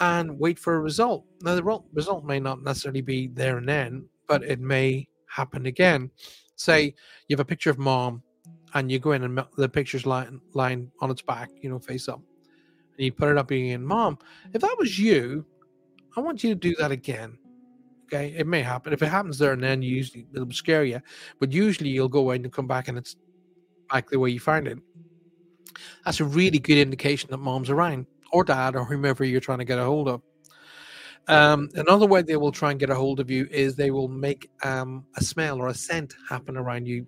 And 0.00 0.38
wait 0.38 0.58
for 0.58 0.74
a 0.74 0.80
result. 0.80 1.24
Now, 1.42 1.54
the 1.54 1.80
result 1.92 2.24
may 2.24 2.40
not 2.40 2.62
necessarily 2.62 3.02
be 3.02 3.28
there 3.28 3.58
and 3.58 3.68
then, 3.68 4.08
but 4.26 4.42
it 4.42 4.60
may 4.60 5.08
happen 5.28 5.66
again. 5.66 6.10
Say 6.56 6.94
you 7.28 7.34
have 7.34 7.40
a 7.40 7.44
picture 7.44 7.70
of 7.70 7.78
mom, 7.78 8.22
and 8.74 8.90
you 8.90 8.98
go 8.98 9.12
in 9.12 9.24
and 9.24 9.44
the 9.56 9.68
picture's 9.68 10.06
lying, 10.06 10.40
lying 10.54 10.90
on 11.00 11.10
its 11.10 11.22
back, 11.22 11.50
you 11.60 11.68
know, 11.68 11.78
face 11.78 12.08
up, 12.08 12.20
and 12.96 13.04
you 13.04 13.12
put 13.12 13.28
it 13.28 13.38
up 13.38 13.50
again. 13.50 13.84
Mom, 13.84 14.18
if 14.54 14.62
that 14.62 14.76
was 14.78 14.98
you, 14.98 15.44
I 16.16 16.20
want 16.20 16.44
you 16.44 16.50
to 16.50 16.54
do 16.54 16.74
that 16.76 16.90
again. 16.90 17.38
Okay, 18.12 18.34
it 18.36 18.46
may 18.46 18.60
happen. 18.60 18.92
If 18.92 19.02
it 19.02 19.06
happens 19.06 19.38
there 19.38 19.52
and 19.52 19.62
then, 19.62 19.80
you 19.80 19.96
usually 19.96 20.26
it'll 20.34 20.50
scare 20.50 20.84
you, 20.84 21.00
but 21.40 21.50
usually 21.50 21.88
you'll 21.88 22.08
go 22.08 22.32
in 22.32 22.44
and 22.44 22.52
come 22.52 22.66
back 22.66 22.88
and 22.88 22.98
it's 22.98 23.16
back 23.90 24.10
the 24.10 24.18
way 24.18 24.28
you 24.28 24.38
found 24.38 24.68
it. 24.68 24.78
That's 26.04 26.20
a 26.20 26.24
really 26.24 26.58
good 26.58 26.76
indication 26.76 27.30
that 27.30 27.38
mom's 27.38 27.70
around, 27.70 28.06
or 28.30 28.44
dad, 28.44 28.76
or 28.76 28.84
whomever 28.84 29.24
you're 29.24 29.40
trying 29.40 29.60
to 29.60 29.64
get 29.64 29.78
a 29.78 29.84
hold 29.84 30.08
of. 30.08 30.20
Um, 31.28 31.70
another 31.74 32.06
way 32.06 32.20
they 32.20 32.36
will 32.36 32.52
try 32.52 32.70
and 32.70 32.78
get 32.78 32.90
a 32.90 32.94
hold 32.94 33.18
of 33.18 33.30
you 33.30 33.48
is 33.50 33.76
they 33.76 33.90
will 33.90 34.08
make 34.08 34.50
um, 34.62 35.06
a 35.16 35.24
smell 35.24 35.58
or 35.58 35.68
a 35.68 35.74
scent 35.74 36.14
happen 36.28 36.58
around 36.58 36.86
you. 36.86 37.06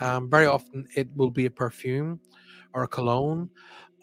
Um, 0.00 0.30
very 0.30 0.46
often 0.46 0.86
it 0.94 1.08
will 1.16 1.30
be 1.30 1.46
a 1.46 1.50
perfume 1.50 2.20
or 2.74 2.84
a 2.84 2.88
cologne 2.88 3.48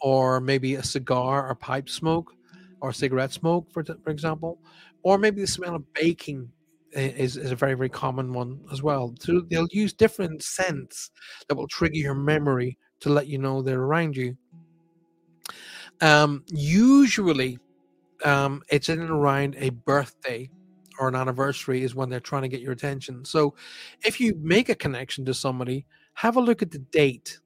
or 0.02 0.40
maybe 0.40 0.74
a 0.74 0.82
cigar 0.82 1.48
or 1.48 1.54
pipe 1.54 1.88
smoke 1.88 2.34
or 2.80 2.92
cigarette 2.92 3.32
smoke, 3.32 3.70
for, 3.72 3.84
for 3.84 4.10
example, 4.10 4.58
or 5.02 5.18
maybe 5.18 5.40
the 5.40 5.46
smell 5.46 5.74
of 5.74 5.92
baking 5.94 6.50
is, 6.92 7.36
is 7.36 7.52
a 7.52 7.56
very, 7.56 7.74
very 7.74 7.88
common 7.88 8.32
one 8.32 8.60
as 8.72 8.82
well. 8.82 9.14
So 9.20 9.42
they'll 9.50 9.68
use 9.70 9.92
different 9.92 10.42
scents 10.42 11.10
that 11.48 11.54
will 11.54 11.68
trigger 11.68 11.96
your 11.96 12.14
memory 12.14 12.78
to 13.00 13.08
let 13.10 13.26
you 13.26 13.38
know 13.38 13.62
they're 13.62 13.80
around 13.80 14.16
you. 14.16 14.36
Um, 16.00 16.44
usually, 16.48 17.58
um, 18.24 18.62
it's 18.68 18.88
in 18.88 19.00
and 19.00 19.10
around 19.10 19.56
a 19.58 19.70
birthday 19.70 20.50
or 20.98 21.08
an 21.08 21.14
anniversary 21.14 21.82
is 21.82 21.94
when 21.94 22.08
they're 22.08 22.20
trying 22.20 22.42
to 22.42 22.48
get 22.48 22.60
your 22.60 22.72
attention. 22.72 23.24
So, 23.24 23.54
if 24.04 24.20
you 24.20 24.34
make 24.40 24.68
a 24.68 24.74
connection 24.74 25.24
to 25.26 25.34
somebody, 25.34 25.86
have 26.14 26.36
a 26.36 26.40
look 26.40 26.62
at 26.62 26.70
the 26.70 26.78
date. 26.78 27.38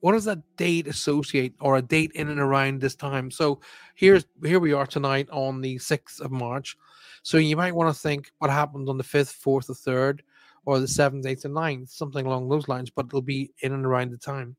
What 0.00 0.12
does 0.12 0.24
that 0.24 0.40
date 0.56 0.88
associate, 0.88 1.54
or 1.60 1.76
a 1.76 1.82
date 1.82 2.12
in 2.14 2.28
and 2.28 2.40
around 2.40 2.80
this 2.80 2.94
time? 2.94 3.30
So, 3.30 3.60
here's 3.94 4.24
here 4.42 4.60
we 4.60 4.72
are 4.72 4.86
tonight 4.86 5.28
on 5.30 5.60
the 5.60 5.78
sixth 5.78 6.20
of 6.20 6.30
March. 6.30 6.76
So 7.22 7.38
you 7.38 7.56
might 7.56 7.74
want 7.74 7.94
to 7.94 8.00
think 8.00 8.30
what 8.38 8.50
happened 8.50 8.88
on 8.88 8.98
the 8.98 9.04
fifth, 9.04 9.32
fourth, 9.32 9.70
or 9.70 9.74
third, 9.74 10.22
or 10.64 10.80
the 10.80 10.88
seventh, 10.88 11.26
eighth, 11.26 11.44
and 11.44 11.54
ninth, 11.54 11.90
something 11.90 12.26
along 12.26 12.48
those 12.48 12.68
lines. 12.68 12.90
But 12.90 13.06
it'll 13.06 13.22
be 13.22 13.52
in 13.60 13.72
and 13.72 13.86
around 13.86 14.10
the 14.10 14.18
time. 14.18 14.56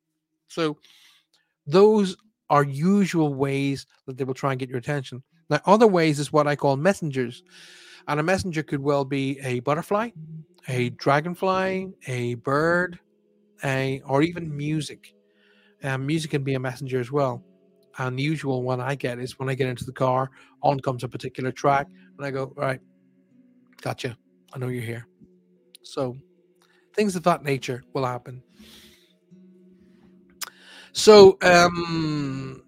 So 0.48 0.78
those 1.68 2.16
are 2.50 2.64
usual 2.64 3.34
ways 3.34 3.86
that 4.06 4.18
they 4.18 4.24
will 4.24 4.34
try 4.34 4.52
and 4.52 4.60
get 4.60 4.70
your 4.70 4.78
attention. 4.78 5.24
Now, 5.50 5.60
other 5.66 5.88
ways 5.88 6.20
is 6.20 6.32
what 6.32 6.48
I 6.48 6.56
call 6.56 6.78
messengers. 6.78 7.44
And 8.08 8.20
a 8.20 8.24
messenger 8.24 8.64
could 8.64 8.82
well 8.82 9.06
be 9.06 9.40
a 9.40 9.62
butterfly, 9.62 10.10
a 10.68 10.90
dragonfly, 10.90 11.94
a 12.08 12.36
bird, 12.36 13.00
a, 13.64 14.02
or 14.06 14.22
even 14.22 14.56
music. 14.56 15.16
Um, 15.84 16.06
music 16.06 16.32
can 16.32 16.44
be 16.44 16.54
a 16.54 16.60
messenger 16.60 17.00
as 17.00 17.12
well. 17.12 17.44
And 17.98 18.18
the 18.18 18.24
usual 18.24 18.64
one 18.64 18.82
I 18.82 18.96
get 18.96 19.20
is 19.20 19.38
when 19.38 19.50
I 19.50 19.56
get 19.56 19.68
into 19.68 19.86
the 19.86 19.92
car, 19.92 20.32
on 20.62 20.80
comes 20.80 21.04
a 21.04 21.08
particular 21.08 21.52
track, 21.52 21.88
and 22.18 22.26
I 22.26 22.32
go, 22.32 22.54
right, 22.56 22.80
gotcha. 23.82 24.18
I 24.54 24.60
know 24.60 24.68
you're 24.68 24.82
here. 24.82 25.08
So 25.84 26.18
things 26.96 27.16
of 27.16 27.24
that 27.24 27.44
nature 27.44 27.84
will 27.94 28.06
happen. 28.06 28.42
So, 30.94 31.38
um, 31.42 32.64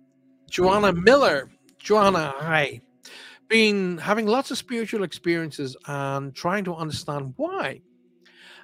Joanna 0.50 0.94
Miller, 0.94 1.50
Joanna, 1.78 2.34
hi. 2.38 2.82
Been 3.48 4.00
having 4.00 4.26
lots 4.26 4.50
of 4.50 4.58
spiritual 4.58 5.04
experiences 5.04 5.78
and 5.88 6.34
trying 6.34 6.64
to 6.64 6.76
understand 6.76 7.34
why 7.38 7.82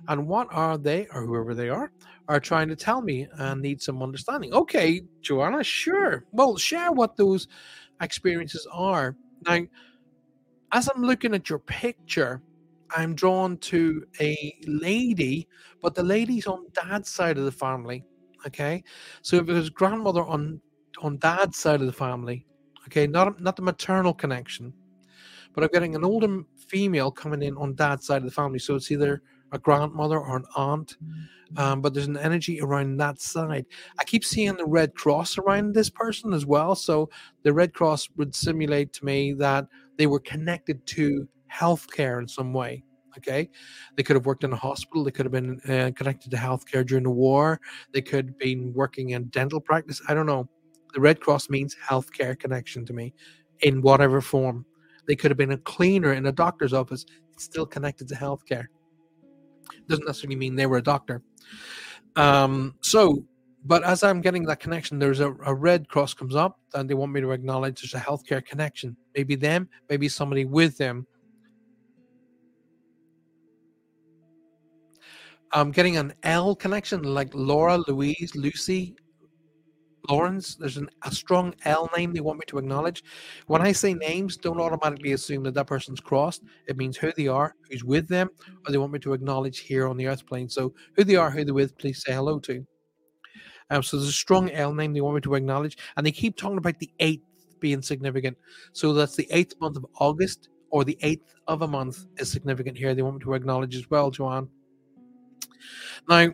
and 0.07 0.28
what 0.28 0.47
are 0.51 0.80
they 0.80 1.07
or 1.14 1.26
whoever 1.26 1.53
they 1.53 1.70
are 1.70 1.91
are 2.32 2.39
trying 2.39 2.69
to 2.69 2.77
tell 2.77 3.01
me 3.01 3.27
and 3.39 3.61
need 3.61 3.82
some 3.82 4.01
understanding. 4.01 4.53
Okay, 4.53 5.01
Joanna, 5.19 5.61
sure. 5.65 6.23
Well, 6.32 6.55
share 6.55 6.93
what 6.93 7.17
those 7.17 7.49
experiences 7.99 8.65
are. 8.71 9.17
Now, 9.45 9.59
as 10.71 10.88
I'm 10.88 11.03
looking 11.03 11.34
at 11.34 11.49
your 11.49 11.59
picture, 11.59 12.41
I'm 12.95 13.15
drawn 13.15 13.57
to 13.57 14.05
a 14.21 14.57
lady, 14.65 15.49
but 15.82 15.93
the 15.93 16.03
lady's 16.03 16.47
on 16.47 16.67
dad's 16.71 17.09
side 17.09 17.38
of 17.38 17.43
the 17.43 17.51
family. 17.51 18.05
Okay, 18.47 18.82
so 19.21 19.36
if 19.36 19.47
was 19.47 19.69
grandmother 19.69 20.23
on 20.23 20.61
on 21.01 21.17
dad's 21.17 21.57
side 21.57 21.82
of 21.82 21.86
the 21.86 21.93
family, 21.93 22.45
okay, 22.88 23.07
not 23.07 23.41
not 23.41 23.57
the 23.57 23.61
maternal 23.61 24.13
connection, 24.13 24.73
but 25.53 25.65
I'm 25.65 25.69
getting 25.73 25.95
an 25.95 26.05
older 26.05 26.43
female 26.55 27.11
coming 27.11 27.43
in 27.43 27.57
on 27.57 27.75
dad's 27.75 28.05
side 28.07 28.21
of 28.23 28.29
the 28.29 28.32
family. 28.32 28.59
So 28.59 28.75
it's 28.75 28.89
either 28.89 29.21
a 29.52 29.60
grandmother 29.60 30.20
or 30.20 30.38
an 30.38 30.45
aunt, 30.56 30.97
um, 31.58 31.82
but 31.82 31.93
there's 31.93 32.08
an 32.08 32.18
energy 32.18 32.62
around 32.62 32.97
that 32.97 33.22
side. 33.22 33.66
I 33.99 34.04
keep 34.04 34.24
seeing 34.24 34.56
the 34.56 34.66
Red 34.66 34.95
Cross 34.95 35.38
around 35.38 35.74
this 35.74 35.89
person 35.89 36.34
as 36.34 36.45
well. 36.45 36.76
So 36.76 37.10
the 37.43 37.54
Red 37.54 37.74
Cross 37.74 38.10
would 38.18 38.34
simulate 38.34 38.93
to 38.93 39.06
me 39.06 39.34
that 39.34 39.68
they 39.97 40.08
were 40.08 40.20
connected 40.20 40.86
to 40.88 41.28
healthcare 41.54 42.20
in 42.20 42.28
some 42.28 42.54
way. 42.54 42.84
Okay, 43.18 43.49
they 43.97 44.04
could 44.04 44.16
have 44.16 44.26
worked 44.26 44.45
in 44.45 44.54
a 44.54 44.56
hospital. 44.56 45.04
They 45.04 45.12
could 45.12 45.26
have 45.26 45.34
been 45.34 45.60
uh, 45.68 45.91
connected 45.97 46.32
to 46.32 46.38
healthcare 46.38 46.86
during 46.86 47.04
the 47.04 47.10
war. 47.10 47.60
They 47.91 48.02
could 48.02 48.28
have 48.28 48.39
been 48.39 48.74
working 48.74 49.10
in 49.10 49.26
dental 49.26 49.60
practice. 49.60 50.02
I 50.08 50.14
don't 50.14 50.26
know. 50.26 50.47
The 50.93 51.02
Red 51.02 51.20
Cross 51.20 51.49
means 51.49 51.76
healthcare 51.86 52.39
connection 52.39 52.86
to 52.86 52.93
me, 52.93 53.14
in 53.60 53.82
whatever 53.82 54.22
form. 54.22 54.66
They 55.08 55.16
could 55.18 55.30
have 55.30 55.38
been 55.38 55.52
a 55.52 55.58
cleaner 55.58 56.14
in 56.14 56.26
a 56.26 56.32
doctor's 56.32 56.72
office. 56.72 57.06
It's 57.34 57.43
still 57.43 57.66
connected 57.66 58.08
to 58.08 58.16
healthcare. 58.16 58.68
Doesn't 59.88 60.05
necessarily 60.05 60.36
mean 60.36 60.55
they 60.55 60.65
were 60.65 60.78
a 60.78 60.84
doctor. 60.84 61.22
Um, 62.15 62.76
so, 62.82 63.26
but 63.63 63.84
as 63.84 64.03
I'm 64.03 64.22
getting 64.22 64.43
that 64.45 64.59
connection, 64.59 64.99
there's 64.99 65.19
a, 65.19 65.34
a 65.45 65.53
red 65.53 65.88
cross 65.88 66.13
comes 66.13 66.36
up, 66.36 66.59
and 66.74 66.89
they 66.89 66.93
want 66.93 67.11
me 67.11 67.22
to 67.22 67.32
acknowledge 67.32 67.82
there's 67.82 67.93
a 67.93 68.05
healthcare 68.05 68.43
connection. 68.43 68.95
Maybe 69.15 69.36
them, 69.36 69.69
maybe 69.89 70.09
somebody 70.09 70.45
with 70.45 70.78
them 70.78 71.05
I'm 75.53 75.72
getting 75.72 75.97
an 75.97 76.13
L 76.24 76.55
connection, 76.55 77.03
like 77.03 77.34
Laura, 77.34 77.78
Louise, 77.88 78.34
Lucy, 78.36 78.95
Lawrence. 80.10 80.56
There's 80.56 80.78
an, 80.78 80.89
a 81.04 81.12
strong 81.12 81.54
L 81.66 81.89
name 81.95 82.14
they 82.14 82.22
want 82.22 82.39
me 82.39 82.45
to 82.47 82.58
acknowledge. 82.58 83.04
When 83.47 83.62
I 83.62 83.72
say 83.72 83.93
names, 83.93 84.38
don't 84.38 84.60
automatically 84.60 85.14
assume 85.14 85.43
that 85.43 85.54
that 85.54 85.68
person's 85.68 85.99
crossed. 85.99 86.43
It 86.68 86.78
means 86.78 86.97
who 86.97 87.12
they 87.16 87.28
are, 87.28 87.56
who's 87.70 87.84
with 87.84 88.08
them, 88.08 88.30
or 88.66 88.72
they 88.72 88.78
want 88.78 88.93
me 88.93 88.99
to 88.99 89.14
acknowledge 89.14 89.60
here 89.60 89.88
on 89.88 89.97
the 89.97 90.08
earth 90.08 90.26
plane. 90.26 90.49
So 90.49 90.74
who 90.95 91.04
they 91.04 91.16
are, 91.16 91.30
who 91.30 91.45
they're 91.45 91.54
with, 91.54 91.78
please 91.78 92.04
say 92.04 92.14
hello 92.14 92.39
to. 92.39 92.66
Um, 93.70 93.84
so 93.84 93.97
there's 93.97 94.10
a 94.10 94.14
strong 94.14 94.52
L 94.52 94.74
name 94.74 94.93
they 94.93 95.02
want 95.02 95.16
me 95.16 95.22
to 95.22 95.36
acknowledge, 95.36 95.78
and 95.95 96.06
they 96.06 96.12
keep 96.12 96.36
talking 96.36 96.58
about 96.58 96.78
the 96.80 96.91
eighth 96.99 97.24
being 97.60 97.82
significant. 97.82 98.38
So 98.74 98.91
that's 98.93 99.16
the 99.16 99.28
eighth 99.32 99.54
month 99.62 99.78
of 99.78 99.86
August, 99.99 100.49
or 100.72 100.84
the 100.84 100.97
eighth 101.02 101.36
of 101.47 101.62
a 101.62 101.68
month 101.68 102.06
is 102.18 102.30
significant 102.30 102.78
here. 102.78 102.93
They 102.93 103.02
want 103.02 103.18
me 103.18 103.24
to 103.24 103.34
acknowledge 103.34 103.76
as 103.76 103.89
well, 103.89 104.12
Joanne. 104.12 104.49
Now, 106.10 106.34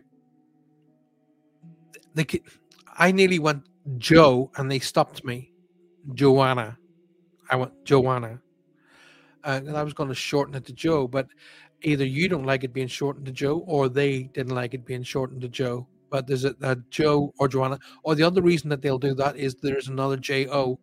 they, 2.15 2.26
I 2.97 3.11
nearly 3.11 3.39
went 3.39 3.63
Joe, 3.97 4.51
and 4.57 4.69
they 4.71 4.79
stopped 4.79 5.23
me. 5.23 5.53
Joanna. 6.13 6.77
I 7.49 7.55
went 7.55 7.85
Joanna. 7.85 8.41
Uh, 9.43 9.61
and 9.65 9.77
I 9.77 9.83
was 9.83 9.93
going 9.93 10.09
to 10.09 10.15
shorten 10.15 10.55
it 10.55 10.65
to 10.65 10.73
Joe, 10.73 11.07
but 11.07 11.27
either 11.83 12.05
you 12.05 12.27
don't 12.27 12.45
like 12.45 12.63
it 12.63 12.73
being 12.73 12.87
shortened 12.87 13.25
to 13.27 13.31
Joe, 13.31 13.63
or 13.67 13.87
they 13.87 14.23
didn't 14.23 14.55
like 14.55 14.73
it 14.73 14.85
being 14.85 15.03
shortened 15.03 15.41
to 15.41 15.47
Joe. 15.47 15.87
But 16.09 16.25
there's 16.25 16.45
a, 16.45 16.55
a 16.61 16.75
Joe 16.89 17.33
or 17.37 17.47
Joanna, 17.47 17.79
or 18.03 18.15
the 18.15 18.23
other 18.23 18.41
reason 18.41 18.69
that 18.69 18.81
they'll 18.81 18.97
do 18.97 19.13
that 19.15 19.37
is 19.37 19.55
there's 19.55 19.89
another 19.89 20.17
J 20.17 20.47
O. 20.47 20.79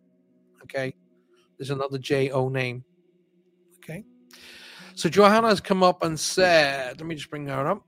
Okay, 0.62 0.94
there's 1.58 1.70
another 1.70 1.98
J 1.98 2.30
O 2.30 2.48
name. 2.48 2.84
Okay, 3.76 4.04
so 4.94 5.08
Johanna 5.08 5.48
has 5.48 5.60
come 5.60 5.82
up 5.82 6.02
and 6.04 6.18
said, 6.18 7.00
let 7.00 7.06
me 7.06 7.16
just 7.16 7.28
bring 7.28 7.46
her 7.46 7.66
up. 7.66 7.84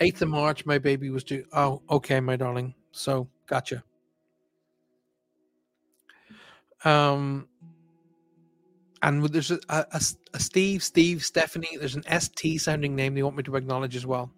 8th 0.00 0.22
of 0.22 0.28
March, 0.28 0.66
my 0.66 0.78
baby 0.78 1.10
was 1.10 1.22
due. 1.24 1.44
Oh, 1.52 1.82
okay, 1.90 2.20
my 2.20 2.36
darling. 2.36 2.74
So, 2.96 3.28
gotcha. 3.46 3.84
Um, 6.82 7.46
and 9.02 9.22
there's 9.24 9.50
a, 9.50 9.58
a, 9.68 10.00
a, 10.32 10.40
Steve, 10.40 10.82
Steve, 10.82 11.22
Stephanie. 11.22 11.76
There's 11.78 11.94
an 11.94 12.04
ST 12.20 12.58
sounding 12.58 12.96
name 12.96 13.14
they 13.14 13.22
want 13.22 13.36
me 13.36 13.42
to 13.42 13.56
acknowledge 13.56 13.96
as 13.96 14.06
well. 14.06 14.30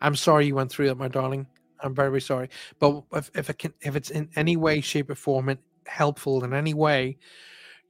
I'm 0.00 0.14
sorry 0.14 0.46
you 0.46 0.54
went 0.54 0.70
through 0.70 0.86
that, 0.86 0.98
my 0.98 1.08
darling. 1.08 1.48
I'm 1.80 1.96
very, 1.96 2.10
very 2.10 2.20
sorry. 2.20 2.48
But 2.78 3.02
if, 3.12 3.30
if 3.34 3.50
it 3.50 3.58
can, 3.58 3.74
if 3.80 3.96
it's 3.96 4.10
in 4.10 4.28
any 4.36 4.56
way, 4.56 4.80
shape, 4.80 5.10
or 5.10 5.16
form 5.16 5.48
it 5.48 5.58
helpful 5.86 6.44
in 6.44 6.54
any 6.54 6.74
way, 6.74 7.18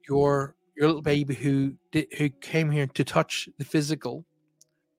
your 0.09 0.55
your 0.77 0.87
little 0.87 1.03
baby 1.03 1.35
who 1.35 1.75
did, 1.93 2.07
who 2.17 2.31
came 2.31 2.71
here 2.71 2.87
to 2.87 3.05
touch 3.05 3.51
the 3.59 3.65
physical 3.65 4.25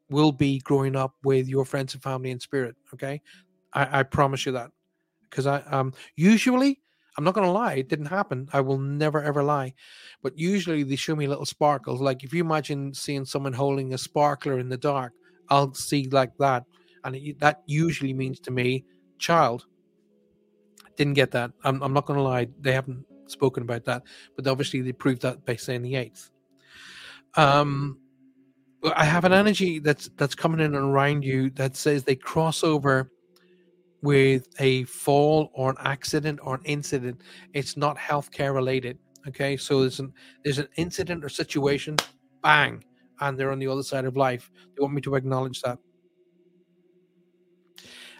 will 0.09 0.31
be 0.31 0.59
growing 0.59 0.95
up 0.95 1.15
with 1.23 1.47
your 1.47 1.65
friends 1.65 1.93
and 1.95 2.03
family 2.03 2.31
in 2.31 2.39
spirit. 2.39 2.75
Okay, 2.93 3.21
I, 3.73 3.99
I 3.99 4.03
promise 4.03 4.45
you 4.45 4.53
that 4.53 4.71
because 5.29 5.45
I 5.45 5.61
um 5.61 5.93
usually 6.15 6.81
I'm 7.17 7.23
not 7.23 7.33
gonna 7.33 7.51
lie, 7.51 7.73
it 7.73 7.89
didn't 7.89 8.05
happen. 8.05 8.47
I 8.53 8.61
will 8.61 8.77
never 8.77 9.21
ever 9.21 9.43
lie, 9.43 9.73
but 10.21 10.37
usually 10.37 10.83
they 10.83 10.95
show 10.95 11.15
me 11.15 11.27
little 11.27 11.45
sparkles. 11.45 12.01
Like 12.01 12.23
if 12.23 12.33
you 12.33 12.43
imagine 12.43 12.93
seeing 12.93 13.25
someone 13.25 13.53
holding 13.53 13.93
a 13.93 13.97
sparkler 13.97 14.59
in 14.59 14.69
the 14.69 14.77
dark, 14.77 15.13
I'll 15.49 15.73
see 15.73 16.07
like 16.09 16.37
that, 16.39 16.63
and 17.03 17.15
it, 17.15 17.39
that 17.39 17.61
usually 17.65 18.13
means 18.13 18.39
to 18.41 18.51
me, 18.51 18.85
child. 19.17 19.65
Didn't 20.95 21.13
get 21.13 21.31
that. 21.31 21.51
I'm, 21.63 21.81
I'm 21.81 21.93
not 21.93 22.05
gonna 22.05 22.21
lie, 22.21 22.47
they 22.59 22.73
haven't 22.73 23.05
spoken 23.27 23.63
about 23.63 23.85
that, 23.85 24.03
but 24.35 24.47
obviously 24.47 24.81
they 24.81 24.91
proved 24.91 25.21
that 25.21 25.45
by 25.45 25.55
saying 25.55 25.81
the 25.81 25.95
eighth. 25.95 26.29
Um, 27.35 27.99
I 28.95 29.05
have 29.05 29.25
an 29.25 29.33
energy 29.33 29.79
that's 29.79 30.09
that's 30.15 30.35
coming 30.35 30.59
in 30.59 30.73
around 30.75 31.23
you 31.23 31.49
that 31.51 31.75
says 31.75 32.03
they 32.03 32.15
cross 32.15 32.63
over 32.63 33.11
with 34.01 34.47
a 34.59 34.83
fall 34.85 35.51
or 35.53 35.71
an 35.71 35.77
accident 35.79 36.39
or 36.41 36.55
an 36.55 36.61
incident. 36.65 37.21
It's 37.53 37.75
not 37.77 37.97
healthcare 37.97 38.53
related. 38.53 38.97
Okay, 39.27 39.57
so 39.57 39.81
there's 39.81 39.99
an 39.99 40.13
there's 40.43 40.59
an 40.59 40.69
incident 40.77 41.25
or 41.25 41.29
situation, 41.29 41.97
bang, 42.41 42.83
and 43.19 43.37
they're 43.37 43.51
on 43.51 43.59
the 43.59 43.67
other 43.67 43.83
side 43.83 44.05
of 44.05 44.15
life. 44.15 44.49
They 44.75 44.81
want 44.81 44.93
me 44.93 45.01
to 45.01 45.15
acknowledge 45.15 45.61
that. 45.61 45.77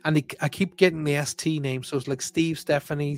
And 0.06 0.16
they, 0.16 0.26
I 0.42 0.50
keep 0.50 0.78
getting 0.78 1.04
the 1.04 1.24
ST 1.26 1.62
name, 1.62 1.84
so 1.84 1.98
it's 1.98 2.08
like 2.08 2.22
Steve, 2.22 2.60
Stephanie, 2.60 3.18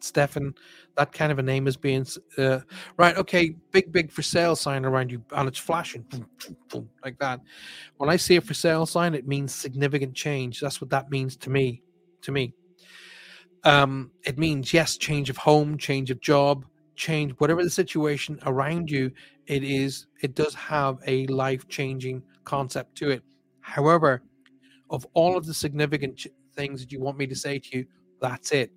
Stefan, 0.00 0.54
that 0.96 1.12
kind 1.12 1.32
of 1.32 1.38
a 1.38 1.42
name 1.42 1.66
is 1.66 1.76
being 1.76 2.06
uh, 2.38 2.60
right. 2.96 3.16
Okay, 3.16 3.54
big, 3.72 3.92
big 3.92 4.10
for 4.10 4.22
sale 4.22 4.56
sign 4.56 4.84
around 4.84 5.10
you, 5.10 5.22
and 5.32 5.48
it's 5.48 5.58
flashing 5.58 6.02
boom, 6.02 6.26
boom, 6.44 6.56
boom, 6.68 6.90
like 7.04 7.18
that. 7.18 7.40
When 7.98 8.10
I 8.10 8.16
see 8.16 8.36
a 8.36 8.40
for 8.40 8.54
sale 8.54 8.86
sign, 8.86 9.14
it 9.14 9.26
means 9.26 9.54
significant 9.54 10.14
change. 10.14 10.60
That's 10.60 10.80
what 10.80 10.90
that 10.90 11.10
means 11.10 11.36
to 11.38 11.50
me. 11.50 11.82
To 12.22 12.32
me, 12.32 12.54
um, 13.64 14.10
it 14.24 14.38
means 14.38 14.72
yes, 14.72 14.96
change 14.96 15.30
of 15.30 15.36
home, 15.36 15.78
change 15.78 16.10
of 16.10 16.20
job, 16.20 16.66
change 16.96 17.32
whatever 17.38 17.62
the 17.62 17.70
situation 17.70 18.38
around 18.46 18.90
you. 18.90 19.10
It 19.46 19.64
is. 19.64 20.06
It 20.22 20.34
does 20.34 20.54
have 20.54 20.98
a 21.06 21.26
life 21.26 21.68
changing 21.68 22.22
concept 22.44 22.96
to 22.98 23.10
it. 23.10 23.22
However, 23.60 24.22
of 24.90 25.06
all 25.14 25.36
of 25.36 25.46
the 25.46 25.54
significant 25.54 26.16
ch- 26.16 26.28
things 26.54 26.80
that 26.80 26.92
you 26.92 27.00
want 27.00 27.18
me 27.18 27.26
to 27.26 27.34
say 27.34 27.58
to 27.58 27.78
you, 27.78 27.86
that's 28.20 28.52
it 28.52 28.70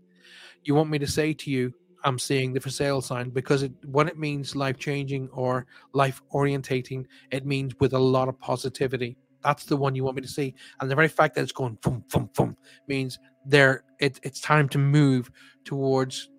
you 0.64 0.76
want 0.76 0.90
me 0.90 1.00
to 1.00 1.08
say 1.08 1.34
to 1.34 1.52
you, 1.52 1.74
I'm 2.06 2.20
seeing 2.20 2.54
the 2.54 2.60
for 2.60 2.70
sale 2.70 3.02
sign 3.02 3.30
because 3.30 3.64
it, 3.64 3.72
when 3.86 4.08
it 4.08 4.18
means 4.18 4.56
life 4.56 4.78
changing 4.78 5.30
or 5.30 5.66
life 5.94 6.22
orientating, 6.34 7.06
it 7.32 7.46
means 7.46 7.74
with 7.80 7.94
a 7.94 8.00
lot 8.00 8.28
of 8.28 8.38
positivity. 8.40 9.18
That's 9.42 9.66
the 9.66 9.78
one 9.78 9.96
you 9.96 10.04
want 10.04 10.18
me 10.18 10.22
to 10.22 10.28
see. 10.28 10.54
And 10.80 10.92
the 10.92 10.96
very 10.96 11.08
fact 11.08 11.36
that 11.36 11.44
it's 11.44 11.52
going 11.52 11.78
boom, 11.82 12.04
boom, 12.12 12.30
boom 12.36 12.58
means 12.88 13.20
there 13.46 13.84
it, 14.00 14.20
it's 14.24 14.40
time 14.40 14.70
to 14.70 14.78
move 14.78 15.32
towards 15.66 16.30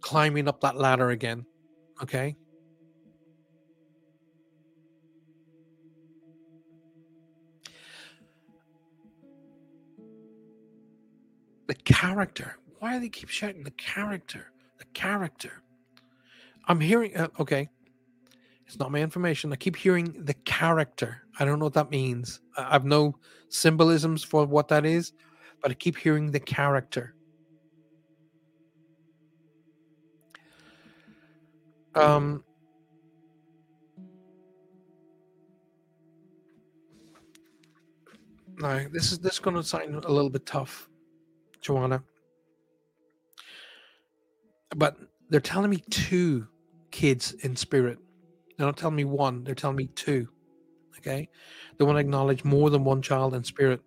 climbing 0.00 0.48
up 0.48 0.60
that 0.60 0.76
ladder 0.76 1.10
again. 1.10 1.44
Okay. 2.02 2.36
the 11.68 11.74
character. 11.74 12.56
Why 12.80 12.94
do 12.94 13.00
they 13.00 13.08
keep 13.08 13.28
shouting 13.28 13.62
the 13.62 13.70
character? 13.72 14.50
The 14.78 14.86
character. 14.94 15.62
I'm 16.66 16.80
hearing. 16.80 17.16
Uh, 17.16 17.28
okay, 17.38 17.68
it's 18.66 18.78
not 18.78 18.90
my 18.90 19.00
information. 19.00 19.52
I 19.52 19.56
keep 19.56 19.76
hearing 19.76 20.14
the 20.24 20.34
character. 20.34 21.22
I 21.38 21.44
don't 21.44 21.58
know 21.58 21.66
what 21.66 21.74
that 21.74 21.90
means. 21.90 22.40
I 22.56 22.72
have 22.72 22.84
no 22.84 23.16
symbolisms 23.48 24.24
for 24.24 24.44
what 24.46 24.68
that 24.68 24.84
is, 24.84 25.12
but 25.62 25.70
I 25.70 25.74
keep 25.74 25.96
hearing 25.96 26.30
the 26.30 26.40
character. 26.40 27.14
Um. 31.94 32.44
Now, 38.58 38.86
this 38.92 39.12
is 39.12 39.20
this 39.20 39.34
is 39.34 39.38
going 39.38 39.56
to 39.56 39.62
sound 39.62 40.04
a 40.04 40.12
little 40.12 40.30
bit 40.30 40.46
tough. 40.46 40.88
Joanna. 41.60 42.02
But 44.76 44.96
they're 45.30 45.40
telling 45.40 45.70
me 45.70 45.82
two 45.90 46.46
kids 46.90 47.32
in 47.32 47.56
spirit. 47.56 47.98
They're 48.56 48.66
not 48.66 48.76
telling 48.76 48.96
me 48.96 49.04
one, 49.04 49.44
they're 49.44 49.54
telling 49.54 49.76
me 49.76 49.88
two. 49.94 50.28
Okay? 50.98 51.28
They 51.76 51.84
want 51.84 51.96
to 51.96 52.00
acknowledge 52.00 52.44
more 52.44 52.70
than 52.70 52.84
one 52.84 53.02
child 53.02 53.34
in 53.34 53.44
spirit. 53.44 53.80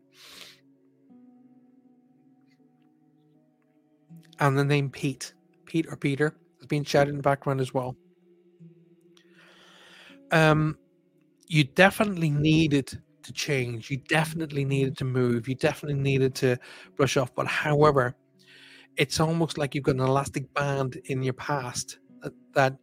And 4.42 4.58
the 4.58 4.66
name 4.66 4.89
Pete, 4.89 5.34
Pete 5.66 5.86
or 5.88 5.96
Peter, 5.96 6.36
is 6.60 6.66
being 6.66 6.84
shouted 6.84 7.12
in 7.12 7.18
the 7.18 7.24
background 7.24 7.62
as 7.62 7.74
well. 7.74 7.96
Um, 10.32 10.78
you 11.48 11.64
definitely 11.64 12.30
needed 12.32 13.00
to 13.24 13.34
change. 13.34 13.92
You 13.92 13.98
definitely 13.98 14.66
needed 14.66 14.98
to 14.98 15.06
move. 15.06 15.48
You 15.48 15.56
definitely 15.56 16.02
needed 16.02 16.34
to 16.36 16.58
brush 16.96 17.18
off. 17.18 17.34
But 17.36 17.48
however, 17.48 18.16
it's 18.98 19.20
almost 19.20 19.58
like 19.58 19.76
you've 19.76 19.84
got 19.84 19.96
an 19.96 20.02
elastic 20.02 20.54
band 20.54 21.00
in 21.06 21.22
your 21.22 21.34
past 21.34 22.00
that, 22.22 22.34
that 22.54 22.78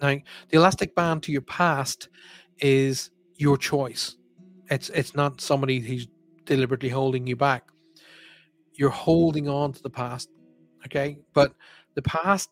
now 0.00 0.16
the 0.48 0.56
elastic 0.56 0.94
band 0.94 1.22
to 1.24 1.32
your 1.32 1.42
past 1.42 2.08
is 2.58 3.10
your 3.36 3.56
choice. 3.56 4.16
It's 4.70 4.88
it's 4.90 5.14
not 5.14 5.40
somebody 5.40 5.80
who's 5.80 6.06
deliberately 6.44 6.88
holding 6.88 7.26
you 7.26 7.36
back. 7.36 7.68
You're 8.74 8.90
holding 8.90 9.48
on 9.48 9.72
to 9.72 9.82
the 9.82 9.90
past, 9.90 10.30
okay? 10.86 11.18
But 11.32 11.54
the 11.94 12.02
past 12.02 12.50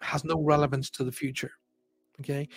has 0.00 0.24
no 0.24 0.40
relevance 0.40 0.90
to 0.90 1.04
the 1.04 1.12
future. 1.12 1.52
Okay? 2.20 2.48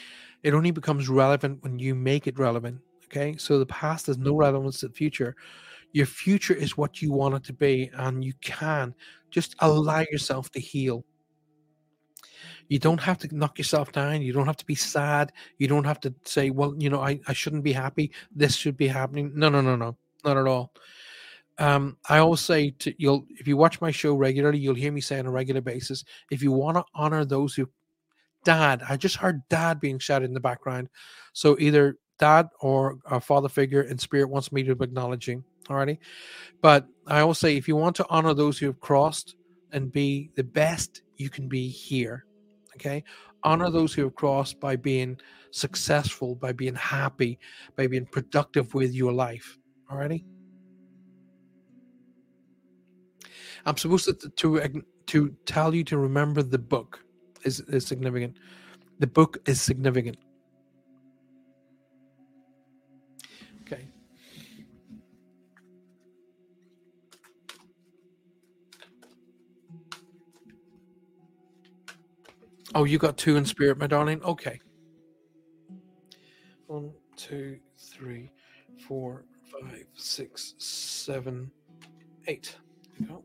It 0.44 0.54
only 0.54 0.72
becomes 0.72 1.10
relevant 1.10 1.64
when 1.64 1.80
you 1.80 1.96
make 1.96 2.28
it 2.28 2.38
relevant. 2.40 2.80
Okay, 3.06 3.38
so 3.38 3.60
the 3.60 3.66
past 3.68 4.08
has 4.08 4.18
no 4.18 4.36
relevance 4.36 4.80
to 4.80 4.88
the 4.88 4.94
future. 4.94 5.36
Your 5.94 6.06
future 6.06 6.54
is 6.54 6.76
what 6.76 7.02
you 7.02 7.14
want 7.14 7.36
it 7.36 7.44
to 7.46 7.54
be, 7.54 7.90
and 7.94 8.24
you 8.24 8.34
can 8.42 8.94
just 9.30 9.56
allow 9.60 10.04
yourself 10.12 10.52
to 10.52 10.60
heal. 10.60 11.06
You 12.68 12.80
don't 12.80 13.00
have 13.00 13.20
to 13.20 13.36
knock 13.36 13.58
yourself 13.58 13.92
down. 13.92 14.24
You 14.24 14.34
don't 14.34 14.48
have 14.48 14.58
to 14.58 14.66
be 14.66 14.76
sad. 14.76 15.32
You 15.60 15.68
don't 15.68 15.84
have 15.84 16.00
to 16.02 16.14
say, 16.26 16.50
well, 16.50 16.74
you 16.78 16.90
know, 16.90 17.00
I, 17.00 17.20
I 17.28 17.34
shouldn't 17.34 17.64
be 17.64 17.74
happy. 17.74 18.12
This 18.36 18.56
should 18.56 18.76
be 18.76 18.88
happening. 18.88 19.32
No, 19.36 19.50
no, 19.50 19.62
no, 19.62 19.76
no, 19.76 19.96
not 20.24 20.38
at 20.38 20.48
all. 20.48 20.74
Um, 21.58 21.98
I 22.10 22.18
always 22.18 22.42
say 22.42 22.72
to 22.72 22.94
you'll 22.98 23.26
if 23.30 23.48
you 23.48 23.56
watch 23.56 23.80
my 23.80 23.92
show 23.92 24.14
regularly, 24.16 24.60
you'll 24.60 24.76
hear 24.76 24.92
me 24.92 25.02
say 25.02 25.20
on 25.20 25.26
a 25.26 25.32
regular 25.32 25.62
basis, 25.62 26.04
if 26.32 26.44
you 26.44 26.52
want 26.52 26.78
to 26.78 26.84
honor 26.94 27.24
those 27.24 27.56
who 27.56 27.70
dad, 28.44 28.84
I 28.88 28.98
just 28.98 29.18
heard 29.18 29.42
dad 29.50 29.80
being 29.80 30.00
shouted 30.00 30.26
in 30.26 30.34
the 30.34 30.40
background. 30.40 30.90
So 31.34 31.58
either 31.60 31.98
dad 32.20 32.48
or 32.62 32.98
a 33.06 33.20
father 33.20 33.50
figure 33.50 33.82
in 33.82 33.98
spirit 33.98 34.30
wants 34.30 34.52
me 34.52 34.64
to 34.64 34.76
be 34.76 34.86
acknowledging. 34.86 35.44
Alrighty. 35.68 35.98
But 36.62 36.88
I 37.08 37.22
always 37.22 37.40
say 37.40 37.58
if 37.58 37.68
you 37.68 37.76
want 37.76 37.96
to 37.98 38.06
honor 38.10 38.34
those 38.34 38.58
who 38.58 38.68
have 38.68 38.80
crossed 38.80 39.36
and 39.72 39.92
be 39.92 40.32
the 40.36 40.44
best 40.44 41.02
you 41.18 41.30
can 41.30 41.50
be 41.50 41.68
here, 41.68 42.26
okay, 42.76 43.04
honor 43.44 43.70
those 43.70 43.94
who 43.94 44.04
have 44.04 44.16
crossed 44.16 44.60
by 44.60 44.76
being 44.76 45.18
successful, 45.52 46.36
by 46.36 46.52
being 46.52 46.76
happy, 46.76 47.40
by 47.76 47.88
being 47.88 48.06
productive 48.06 48.74
with 48.74 48.94
your 48.94 49.12
life. 49.12 49.58
Alrighty. 49.92 50.24
I'm 53.66 53.78
supposed 53.78 54.06
to 54.06 54.30
to 54.30 54.84
to 55.08 55.36
tell 55.46 55.74
you 55.74 55.84
to 55.86 55.98
remember 55.98 56.44
the 56.44 56.58
book 56.58 57.04
is, 57.44 57.60
is 57.62 57.86
significant. 57.86 58.38
The 59.00 59.08
book 59.08 59.38
is 59.48 59.62
significant. 59.62 60.18
Okay. 63.62 63.88
Oh, 72.74 72.84
you 72.84 72.98
got 72.98 73.18
two 73.18 73.38
in 73.38 73.46
spirit, 73.46 73.78
my 73.78 73.88
darling? 73.88 74.22
Okay. 74.24 74.60
One, 76.68 76.92
two, 77.16 77.60
three, 77.78 78.32
four, 78.88 79.26
five, 79.52 79.86
six, 79.94 80.56
seven, 80.58 81.52
eight. 82.28 82.56
Go. 83.08 83.24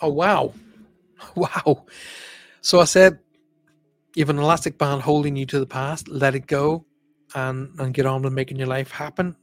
Oh, 0.00 0.10
wow. 0.10 0.52
Wow. 1.36 1.86
So 2.60 2.80
I 2.80 2.84
said, 2.84 3.18
you 4.14 4.22
have 4.22 4.30
an 4.30 4.38
elastic 4.38 4.78
band 4.78 5.02
holding 5.02 5.36
you 5.36 5.46
to 5.46 5.58
the 5.60 5.66
past, 5.66 6.08
let 6.08 6.34
it 6.34 6.46
go 6.46 6.84
and, 7.34 7.70
and 7.78 7.94
get 7.94 8.06
on 8.06 8.22
with 8.22 8.32
making 8.34 8.58
your 8.58 8.66
life 8.66 8.90
happen. 8.90 9.36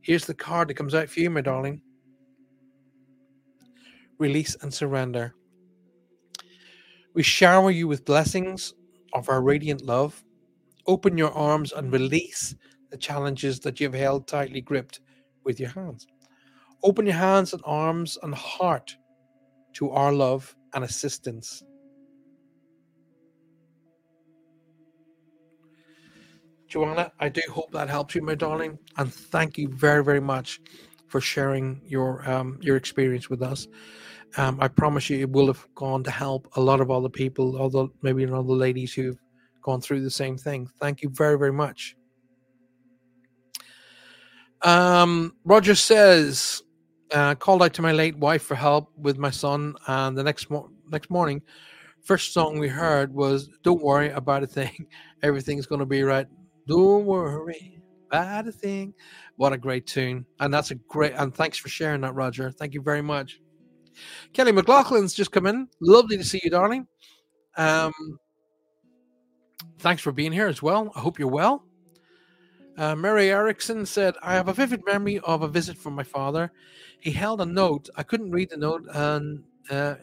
Here's 0.00 0.26
the 0.26 0.34
card 0.34 0.68
that 0.68 0.74
comes 0.74 0.94
out 0.94 1.08
for 1.08 1.20
you, 1.20 1.30
my 1.30 1.40
darling. 1.40 1.82
Release 4.18 4.56
and 4.62 4.72
surrender 4.72 5.34
We 7.14 7.22
shower 7.22 7.70
you 7.70 7.88
with 7.88 8.04
blessings 8.04 8.74
of 9.14 9.28
our 9.28 9.42
radiant 9.42 9.82
love. 9.82 10.24
Open 10.86 11.18
your 11.18 11.32
arms 11.32 11.72
and 11.72 11.92
release 11.92 12.54
the 12.90 12.96
challenges 12.96 13.60
that 13.60 13.80
you've 13.80 13.94
held 13.94 14.28
tightly 14.28 14.60
gripped 14.60 15.00
with 15.44 15.60
your 15.60 15.70
hands. 15.70 16.06
Open 16.82 17.06
your 17.06 17.16
hands 17.16 17.52
and 17.52 17.62
arms 17.64 18.18
and 18.22 18.34
heart 18.34 18.96
to 19.78 19.90
our 19.90 20.12
love 20.12 20.56
and 20.74 20.82
assistance. 20.82 21.62
Joanna, 26.66 27.12
I 27.20 27.28
do 27.28 27.40
hope 27.48 27.70
that 27.72 27.88
helps 27.88 28.16
you, 28.16 28.22
my 28.22 28.34
darling, 28.34 28.76
and 28.96 29.14
thank 29.14 29.56
you 29.56 29.68
very, 29.68 30.02
very 30.02 30.20
much 30.20 30.60
for 31.06 31.20
sharing 31.20 31.80
your 31.86 32.28
um, 32.28 32.58
your 32.60 32.76
experience 32.76 33.30
with 33.30 33.40
us. 33.40 33.68
Um, 34.36 34.58
I 34.60 34.66
promise 34.66 35.08
you, 35.08 35.20
it 35.20 35.30
will 35.30 35.46
have 35.46 35.66
gone 35.76 36.02
to 36.04 36.10
help 36.10 36.48
a 36.56 36.60
lot 36.60 36.80
of 36.80 36.90
other 36.90 37.08
people, 37.08 37.56
although 37.56 37.90
maybe 38.02 38.26
other 38.26 38.42
ladies 38.42 38.92
who've 38.92 39.18
gone 39.62 39.80
through 39.80 40.02
the 40.02 40.10
same 40.10 40.36
thing. 40.36 40.68
Thank 40.80 41.02
you 41.02 41.08
very, 41.08 41.38
very 41.38 41.52
much. 41.52 41.96
Um, 44.62 45.36
Roger 45.44 45.76
says, 45.76 46.62
uh, 47.12 47.34
called 47.34 47.62
out 47.62 47.74
to 47.74 47.82
my 47.82 47.92
late 47.92 48.16
wife 48.16 48.42
for 48.42 48.54
help 48.54 48.90
with 48.96 49.18
my 49.18 49.30
son, 49.30 49.74
and 49.86 50.16
the 50.16 50.22
next 50.22 50.50
mo- 50.50 50.70
next 50.90 51.10
morning, 51.10 51.42
first 52.02 52.32
song 52.32 52.58
we 52.58 52.68
heard 52.68 53.12
was 53.12 53.48
"Don't 53.62 53.82
worry 53.82 54.10
about 54.10 54.42
a 54.42 54.46
thing, 54.46 54.86
everything's 55.22 55.66
gonna 55.66 55.86
be 55.86 56.02
right." 56.02 56.26
Don't 56.66 57.06
worry 57.06 57.82
about 58.10 58.46
a 58.46 58.52
thing. 58.52 58.92
What 59.36 59.52
a 59.52 59.58
great 59.58 59.86
tune, 59.86 60.26
and 60.40 60.52
that's 60.52 60.70
a 60.70 60.74
great. 60.74 61.14
And 61.16 61.34
thanks 61.34 61.56
for 61.58 61.68
sharing 61.68 62.02
that, 62.02 62.14
Roger. 62.14 62.50
Thank 62.50 62.74
you 62.74 62.82
very 62.82 63.02
much. 63.02 63.40
Kelly 64.32 64.52
McLaughlin's 64.52 65.14
just 65.14 65.32
come 65.32 65.46
in. 65.46 65.68
Lovely 65.80 66.16
to 66.16 66.24
see 66.24 66.40
you, 66.42 66.50
darling. 66.50 66.86
Um, 67.56 67.92
thanks 69.78 70.02
for 70.02 70.12
being 70.12 70.32
here 70.32 70.46
as 70.46 70.62
well. 70.62 70.92
I 70.94 71.00
hope 71.00 71.18
you're 71.18 71.28
well. 71.28 71.64
Uh, 72.78 72.94
Mary 72.94 73.30
Erickson 73.30 73.84
said, 73.84 74.14
I 74.22 74.34
have 74.34 74.46
a 74.46 74.52
vivid 74.52 74.84
memory 74.86 75.18
of 75.24 75.42
a 75.42 75.48
visit 75.48 75.76
from 75.76 75.94
my 75.94 76.04
father. 76.04 76.52
He 77.00 77.10
held 77.10 77.40
a 77.40 77.46
note. 77.46 77.88
I 77.96 78.04
couldn't 78.04 78.30
read 78.30 78.50
the 78.50 78.56
note 78.56 78.84
and 78.94 79.42
uh, 79.68 79.96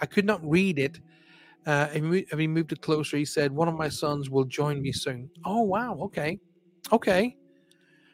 I 0.00 0.06
could 0.06 0.26
not 0.26 0.46
read 0.46 0.78
it. 0.78 1.00
Uh, 1.66 1.88
and 1.94 2.26
he 2.38 2.46
moved 2.46 2.72
it 2.72 2.82
closer. 2.82 3.16
He 3.16 3.24
said, 3.24 3.50
One 3.50 3.68
of 3.68 3.74
my 3.74 3.88
sons 3.88 4.28
will 4.28 4.44
join 4.44 4.82
me 4.82 4.92
soon. 4.92 5.30
Oh, 5.46 5.62
wow. 5.62 5.96
Okay. 6.02 6.38
Okay. 6.92 7.36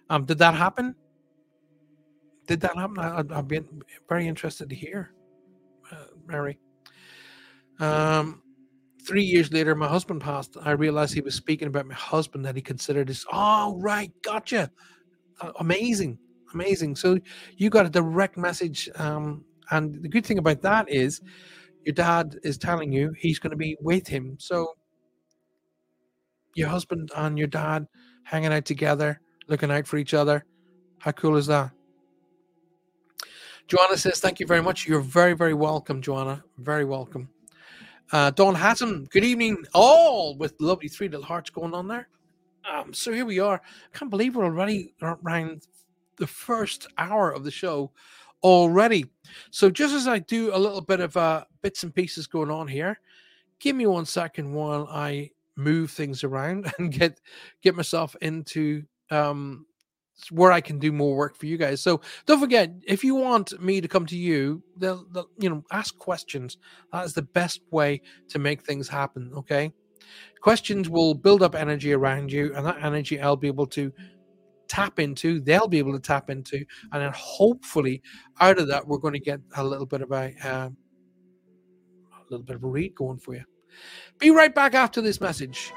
Um, 0.08 0.24
did 0.24 0.38
that 0.38 0.54
happen? 0.54 0.94
Did 2.46 2.60
that 2.60 2.76
happen? 2.76 2.98
I, 3.00 3.24
I'd 3.36 3.48
be 3.48 3.60
very 4.08 4.28
interested 4.28 4.68
to 4.68 4.74
hear, 4.76 5.14
uh, 5.90 6.04
Mary. 6.28 6.60
Um, 7.80 8.42
three 9.06 9.22
years 9.22 9.52
later, 9.52 9.74
my 9.74 9.88
husband 9.88 10.20
passed. 10.20 10.56
I 10.62 10.72
realized 10.72 11.14
he 11.14 11.20
was 11.20 11.34
speaking 11.34 11.68
about 11.68 11.86
my 11.86 11.94
husband 11.94 12.44
that 12.44 12.56
he 12.56 12.62
considered 12.62 13.08
his. 13.08 13.24
Oh, 13.32 13.76
right, 13.78 14.12
gotcha. 14.22 14.70
Uh, 15.40 15.52
amazing, 15.60 16.18
amazing. 16.54 16.96
So 16.96 17.18
you 17.56 17.70
got 17.70 17.86
a 17.86 17.90
direct 17.90 18.36
message, 18.36 18.88
um, 18.96 19.44
and 19.70 20.02
the 20.02 20.08
good 20.08 20.26
thing 20.26 20.38
about 20.38 20.62
that 20.62 20.88
is 20.88 21.20
your 21.84 21.94
dad 21.94 22.36
is 22.42 22.58
telling 22.58 22.92
you 22.92 23.12
he's 23.18 23.38
going 23.38 23.50
to 23.50 23.56
be 23.56 23.76
with 23.80 24.06
him. 24.06 24.36
So 24.38 24.74
your 26.54 26.68
husband 26.68 27.10
and 27.16 27.38
your 27.38 27.48
dad 27.48 27.86
hanging 28.24 28.52
out 28.52 28.64
together, 28.64 29.20
looking 29.48 29.70
out 29.70 29.86
for 29.86 29.96
each 29.96 30.14
other. 30.14 30.44
How 30.98 31.12
cool 31.12 31.36
is 31.36 31.46
that? 31.46 31.70
Joanna 33.66 33.96
says, 33.96 34.20
Thank 34.20 34.40
you 34.40 34.46
very 34.46 34.62
much. 34.62 34.86
You're 34.86 35.00
very, 35.00 35.32
very 35.32 35.54
welcome, 35.54 36.02
Joanna. 36.02 36.44
Very 36.58 36.84
welcome. 36.84 37.28
Uh, 38.12 38.30
Dawn 38.30 38.56
Hatton, 38.56 39.06
good 39.12 39.22
evening, 39.22 39.64
all 39.72 40.36
with 40.36 40.54
lovely 40.60 40.88
three 40.88 41.08
little 41.08 41.24
hearts 41.24 41.48
going 41.48 41.72
on 41.74 41.86
there. 41.86 42.08
Um, 42.68 42.92
so 42.92 43.12
here 43.12 43.24
we 43.24 43.38
are. 43.38 43.54
I 43.54 43.98
can't 43.98 44.10
believe 44.10 44.34
we're 44.34 44.44
already 44.44 44.94
around 45.00 45.68
the 46.16 46.26
first 46.26 46.88
hour 46.98 47.30
of 47.30 47.44
the 47.44 47.52
show 47.52 47.92
already. 48.42 49.06
So 49.52 49.70
just 49.70 49.94
as 49.94 50.08
I 50.08 50.18
do 50.18 50.52
a 50.52 50.58
little 50.58 50.80
bit 50.80 50.98
of 50.98 51.16
uh, 51.16 51.44
bits 51.62 51.84
and 51.84 51.94
pieces 51.94 52.26
going 52.26 52.50
on 52.50 52.66
here, 52.66 52.98
give 53.60 53.76
me 53.76 53.86
one 53.86 54.06
second 54.06 54.52
while 54.52 54.88
I 54.90 55.30
move 55.54 55.92
things 55.92 56.24
around 56.24 56.72
and 56.78 56.90
get 56.90 57.20
get 57.62 57.76
myself 57.76 58.16
into 58.22 58.82
um, 59.10 59.66
where 60.30 60.52
I 60.52 60.60
can 60.60 60.78
do 60.78 60.92
more 60.92 61.16
work 61.16 61.36
for 61.36 61.46
you 61.46 61.56
guys. 61.56 61.80
So 61.80 62.00
don't 62.26 62.40
forget, 62.40 62.72
if 62.86 63.02
you 63.04 63.14
want 63.14 63.60
me 63.60 63.80
to 63.80 63.88
come 63.88 64.06
to 64.06 64.16
you, 64.16 64.62
they'll, 64.76 65.06
they'll, 65.12 65.30
you 65.38 65.48
know, 65.48 65.64
ask 65.72 65.96
questions. 65.98 66.58
That 66.92 67.04
is 67.04 67.14
the 67.14 67.22
best 67.22 67.60
way 67.70 68.02
to 68.28 68.38
make 68.38 68.62
things 68.62 68.88
happen. 68.88 69.32
Okay. 69.36 69.72
Questions 70.40 70.88
will 70.88 71.14
build 71.14 71.42
up 71.42 71.54
energy 71.54 71.92
around 71.92 72.32
you, 72.32 72.54
and 72.54 72.66
that 72.66 72.82
energy 72.82 73.20
I'll 73.20 73.36
be 73.36 73.46
able 73.46 73.66
to 73.68 73.92
tap 74.68 74.98
into, 74.98 75.40
they'll 75.40 75.68
be 75.68 75.78
able 75.78 75.92
to 75.92 76.00
tap 76.00 76.30
into, 76.30 76.64
and 76.92 77.02
then 77.02 77.12
hopefully 77.14 78.00
out 78.40 78.58
of 78.58 78.68
that, 78.68 78.86
we're 78.86 78.98
going 78.98 79.14
to 79.14 79.20
get 79.20 79.40
a 79.56 79.64
little 79.64 79.86
bit 79.86 80.00
of 80.00 80.12
a, 80.12 80.32
uh, 80.44 80.68
a 80.68 82.22
little 82.30 82.44
bit 82.44 82.56
of 82.56 82.64
a 82.64 82.68
read 82.68 82.94
going 82.94 83.18
for 83.18 83.34
you. 83.34 83.44
Be 84.18 84.30
right 84.30 84.54
back 84.54 84.74
after 84.74 85.00
this 85.00 85.20
message. 85.20 85.72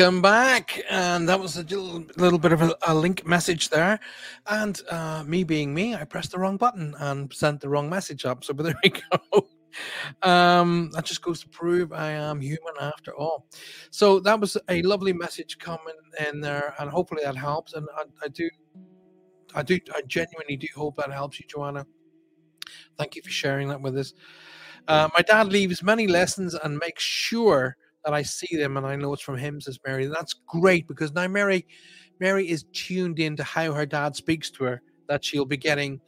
Welcome 0.00 0.22
back. 0.22 0.80
And 0.88 1.28
that 1.28 1.38
was 1.38 1.58
a 1.58 1.62
little, 1.62 2.02
little 2.16 2.38
bit 2.38 2.52
of 2.52 2.62
a, 2.62 2.74
a, 2.86 2.94
link 2.94 3.26
message 3.26 3.68
there. 3.68 4.00
And 4.46 4.80
uh, 4.88 5.24
me 5.26 5.44
being 5.44 5.74
me, 5.74 5.94
I 5.94 6.04
pressed 6.04 6.30
the 6.30 6.38
wrong 6.38 6.56
button 6.56 6.94
and 7.00 7.30
sent 7.34 7.60
the 7.60 7.68
wrong 7.68 7.90
message 7.90 8.24
up. 8.24 8.42
So, 8.42 8.54
but 8.54 8.62
there 8.62 8.74
we 8.82 8.92
go. 8.92 9.46
Um, 10.22 10.90
that 10.94 11.04
just 11.04 11.20
goes 11.20 11.40
to 11.40 11.50
prove 11.50 11.92
I 11.92 12.12
am 12.12 12.40
human 12.40 12.72
after 12.80 13.14
all. 13.14 13.46
So 13.90 14.20
that 14.20 14.40
was 14.40 14.56
a 14.70 14.80
lovely 14.80 15.12
message 15.12 15.58
coming 15.58 15.98
in 16.26 16.40
there, 16.40 16.74
and 16.78 16.88
hopefully 16.88 17.20
that 17.22 17.36
helps. 17.36 17.74
And 17.74 17.86
I, 17.94 18.04
I 18.24 18.28
do, 18.28 18.48
I 19.54 19.62
do, 19.62 19.78
I 19.94 20.00
genuinely 20.06 20.56
do 20.56 20.68
hope 20.74 20.96
that 20.96 21.12
helps 21.12 21.38
you, 21.38 21.44
Joanna. 21.46 21.84
Thank 22.96 23.16
you 23.16 23.22
for 23.22 23.28
sharing 23.30 23.68
that 23.68 23.82
with 23.82 23.98
us. 23.98 24.14
Uh, 24.88 25.10
my 25.14 25.20
dad 25.20 25.48
leaves 25.48 25.82
many 25.82 26.06
lessons 26.06 26.54
and 26.54 26.78
makes 26.78 27.02
sure 27.02 27.76
that 28.04 28.14
I 28.14 28.22
see 28.22 28.56
them 28.56 28.76
and 28.76 28.86
I 28.86 28.96
know 28.96 29.12
it's 29.12 29.22
from 29.22 29.36
him, 29.36 29.60
says 29.60 29.78
Mary. 29.86 30.04
And 30.04 30.14
that's 30.14 30.34
great 30.46 30.88
because 30.88 31.12
now 31.12 31.28
Mary, 31.28 31.66
Mary 32.18 32.48
is 32.48 32.64
tuned 32.72 33.18
in 33.18 33.36
to 33.36 33.44
how 33.44 33.72
her 33.72 33.86
dad 33.86 34.16
speaks 34.16 34.50
to 34.52 34.64
her, 34.64 34.82
that 35.08 35.24
she'll 35.24 35.44
be 35.44 35.56
getting 35.56 36.00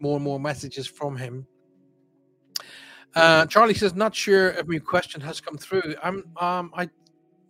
more 0.00 0.16
and 0.16 0.24
more 0.24 0.40
messages 0.40 0.86
from 0.86 1.16
him. 1.16 1.46
Uh, 3.14 3.44
Charlie 3.46 3.74
says, 3.74 3.94
not 3.94 4.14
sure 4.14 4.50
if 4.50 4.66
my 4.68 4.78
question 4.78 5.20
has 5.20 5.40
come 5.40 5.56
through. 5.56 5.94
I'm 6.02 6.24
um 6.40 6.70
I 6.76 6.88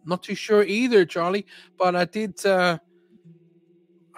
not 0.07 0.23
too 0.23 0.35
sure 0.35 0.63
either, 0.63 1.05
Charlie, 1.05 1.47
but 1.77 1.95
I 1.95 2.07
did 2.07 2.45
uh 2.47 2.79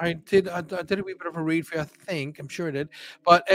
I 0.03 0.14
did. 0.14 0.49
I, 0.49 0.61
did 0.62 0.99
a 0.99 1.03
wee 1.03 1.14
bit 1.14 1.28
of 1.28 1.37
a 1.37 1.43
read 1.43 1.66
for 1.66 1.76
you. 1.76 1.83
I 1.83 1.85
think 1.85 2.41
I'm 2.41 2.49
sure 2.49 2.68
I 2.68 2.72
did. 2.72 2.89
But 3.24 3.49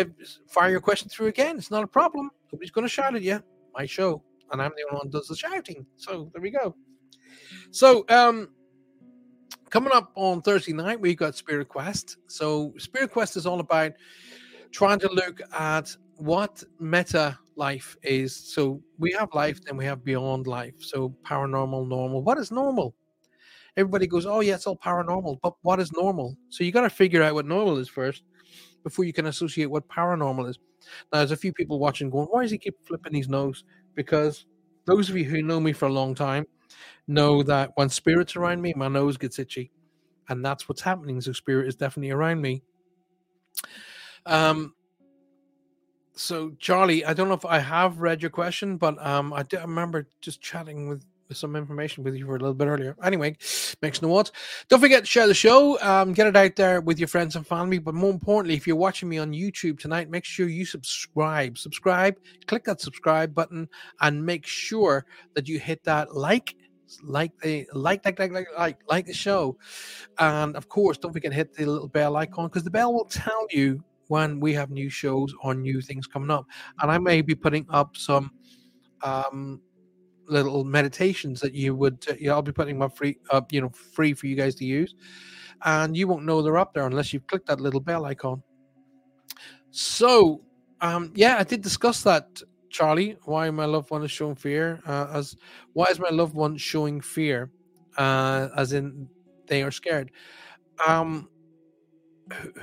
fire 0.47 0.69
your 0.69 0.79
question 0.79 1.09
through 1.09 1.27
again. 1.27 1.57
It's 1.57 1.71
not 1.71 1.83
a 1.83 1.87
problem. 1.87 2.29
Nobody's 2.53 2.71
going 2.71 2.85
to 2.85 2.89
shout 2.89 3.15
at 3.15 3.21
you. 3.21 3.43
My 3.75 3.85
show, 3.85 4.23
and 4.51 4.61
I'm 4.61 4.71
the 4.75 4.83
only 4.89 4.97
one 4.97 5.07
who 5.07 5.11
does 5.11 5.27
the 5.27 5.35
shouting. 5.35 5.85
So 5.95 6.29
there 6.33 6.41
we 6.41 6.51
go. 6.51 6.75
So 7.71 8.05
um, 8.09 8.49
coming 9.69 9.91
up 9.93 10.11
on 10.15 10.41
Thursday 10.41 10.73
night, 10.73 10.99
we've 10.99 11.17
got 11.17 11.35
Spirit 11.35 11.67
Quest. 11.67 12.17
So 12.27 12.73
Spirit 12.77 13.11
Quest 13.11 13.37
is 13.37 13.45
all 13.45 13.59
about 13.59 13.93
trying 14.71 14.99
to 14.99 15.09
look 15.11 15.41
at 15.57 15.95
what 16.15 16.63
meta 16.79 17.37
life 17.55 17.95
is. 18.03 18.35
So 18.35 18.81
we 18.97 19.11
have 19.13 19.29
life, 19.33 19.63
then 19.63 19.77
we 19.77 19.85
have 19.85 20.03
beyond 20.03 20.47
life. 20.47 20.75
So 20.79 21.15
paranormal, 21.25 21.87
normal. 21.87 22.21
What 22.21 22.37
is 22.37 22.51
normal? 22.51 22.95
Everybody 23.75 24.07
goes, 24.07 24.25
oh 24.25 24.39
yeah, 24.39 24.55
it's 24.55 24.65
all 24.65 24.77
paranormal. 24.77 25.37
But 25.41 25.53
what 25.61 25.79
is 25.79 25.91
normal? 25.93 26.35
So 26.49 26.63
you 26.63 26.71
got 26.71 26.81
to 26.81 26.89
figure 26.89 27.21
out 27.21 27.35
what 27.35 27.45
normal 27.45 27.77
is 27.77 27.87
first 27.87 28.23
before 28.83 29.05
you 29.05 29.13
can 29.13 29.27
associate 29.27 29.67
what 29.67 29.87
paranormal 29.87 30.49
is. 30.49 30.57
Now, 31.11 31.19
there's 31.19 31.31
a 31.31 31.37
few 31.37 31.53
people 31.53 31.79
watching 31.79 32.09
going, 32.09 32.27
why 32.27 32.43
does 32.43 32.51
he 32.51 32.57
keep 32.57 32.75
flipping 32.87 33.13
his 33.13 33.27
nose? 33.27 33.63
Because 33.97 34.45
those 34.85 35.09
of 35.09 35.17
you 35.17 35.25
who 35.25 35.41
know 35.41 35.59
me 35.59 35.73
for 35.73 35.87
a 35.87 35.91
long 35.91 36.15
time 36.15 36.45
know 37.07 37.43
that 37.43 37.71
when 37.75 37.89
spirits 37.89 38.37
around 38.37 38.61
me, 38.61 38.73
my 38.77 38.87
nose 38.87 39.17
gets 39.17 39.39
itchy. 39.39 39.71
And 40.29 40.45
that's 40.45 40.69
what's 40.69 40.81
happening. 40.81 41.19
So 41.19 41.33
spirit 41.33 41.67
is 41.67 41.75
definitely 41.75 42.11
around 42.11 42.41
me. 42.41 42.61
Um, 44.25 44.73
so 46.13 46.51
Charlie, 46.59 47.03
I 47.03 47.13
don't 47.13 47.27
know 47.27 47.33
if 47.33 47.45
I 47.45 47.59
have 47.59 47.99
read 47.99 48.21
your 48.21 48.31
question, 48.31 48.77
but 48.77 49.03
um, 49.05 49.33
I, 49.33 49.43
did, 49.43 49.59
I 49.59 49.63
remember 49.63 50.07
just 50.21 50.41
chatting 50.41 50.87
with 50.87 51.03
some 51.35 51.55
information 51.55 52.03
with 52.03 52.15
you 52.15 52.25
for 52.25 52.35
a 52.35 52.39
little 52.39 52.53
bit 52.53 52.67
earlier. 52.67 52.95
Anyway, 53.03 53.37
makes 53.81 54.01
no 54.01 54.15
odds. 54.15 54.31
Don't 54.69 54.79
forget 54.79 55.01
to 55.03 55.05
share 55.05 55.27
the 55.27 55.33
show, 55.33 55.79
um, 55.81 56.13
get 56.13 56.27
it 56.27 56.35
out 56.35 56.55
there 56.55 56.81
with 56.81 56.99
your 56.99 57.07
friends 57.07 57.35
and 57.35 57.45
family. 57.45 57.79
But 57.79 57.95
more 57.95 58.11
importantly, 58.11 58.55
if 58.55 58.67
you're 58.67 58.75
watching 58.75 59.09
me 59.09 59.17
on 59.17 59.31
YouTube 59.31 59.79
tonight, 59.79 60.09
make 60.09 60.25
sure 60.25 60.47
you 60.47 60.65
subscribe. 60.65 61.57
Subscribe, 61.57 62.15
click 62.45 62.63
that 62.65 62.81
subscribe 62.81 63.33
button, 63.33 63.67
and 64.01 64.25
make 64.25 64.45
sure 64.45 65.05
that 65.33 65.47
you 65.47 65.59
hit 65.59 65.83
that 65.83 66.15
like 66.15 66.55
like 67.03 67.37
the 67.39 67.67
like 67.73 68.05
like 68.05 68.17
like 68.17 68.31
like 68.31 68.47
like 68.57 68.77
like 68.87 69.05
the 69.05 69.13
show 69.13 69.57
and 70.19 70.55
of 70.55 70.69
course 70.69 70.97
don't 70.97 71.11
forget 71.11 71.31
to 71.31 71.35
hit 71.35 71.53
the 71.53 71.65
little 71.65 71.89
bell 71.89 72.15
icon 72.15 72.47
because 72.47 72.63
the 72.63 72.71
bell 72.71 72.93
will 72.93 73.03
tell 73.03 73.45
you 73.51 73.83
when 74.07 74.39
we 74.39 74.53
have 74.53 74.69
new 74.69 74.89
shows 74.89 75.33
or 75.41 75.53
new 75.53 75.81
things 75.81 76.07
coming 76.07 76.31
up. 76.31 76.45
And 76.81 76.91
I 76.91 76.97
may 76.97 77.21
be 77.21 77.35
putting 77.35 77.65
up 77.69 77.95
some 77.95 78.31
um, 79.01 79.61
little 80.27 80.63
meditations 80.63 81.39
that 81.41 81.53
you 81.53 81.75
would, 81.75 82.05
uh, 82.09 82.31
I'll 82.31 82.41
be 82.41 82.51
putting 82.51 82.77
my 82.77 82.89
free, 82.89 83.17
up, 83.31 83.51
you 83.51 83.61
know, 83.61 83.69
free 83.69 84.13
for 84.13 84.27
you 84.27 84.35
guys 84.35 84.55
to 84.55 84.65
use. 84.65 84.95
And 85.63 85.97
you 85.97 86.07
won't 86.07 86.25
know 86.25 86.41
they're 86.41 86.57
up 86.57 86.73
there 86.73 86.85
unless 86.85 87.13
you 87.13 87.19
click 87.19 87.45
that 87.47 87.59
little 87.59 87.79
bell 87.79 88.05
icon. 88.05 88.43
So, 89.71 90.41
um, 90.81 91.11
yeah, 91.15 91.37
I 91.39 91.43
did 91.43 91.61
discuss 91.61 92.03
that, 92.03 92.41
Charlie. 92.69 93.17
Why 93.23 93.49
my 93.49 93.65
loved 93.65 93.89
one 93.89 94.03
is 94.03 94.11
showing 94.11 94.35
fear? 94.35 94.81
Uh, 94.85 95.07
as 95.13 95.35
why 95.73 95.85
is 95.85 95.99
my 95.99 96.09
loved 96.09 96.35
one 96.35 96.57
showing 96.57 97.01
fear? 97.01 97.51
Uh, 97.97 98.49
as 98.55 98.73
in 98.73 99.09
they 99.47 99.63
are 99.63 99.71
scared. 99.71 100.11
Um, 100.85 101.29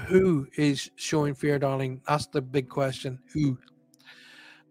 who 0.06 0.46
is 0.56 0.90
showing 0.96 1.34
fear, 1.34 1.58
darling? 1.58 2.00
That's 2.06 2.26
the 2.26 2.42
big 2.42 2.68
question. 2.68 3.18
Who? 3.32 3.58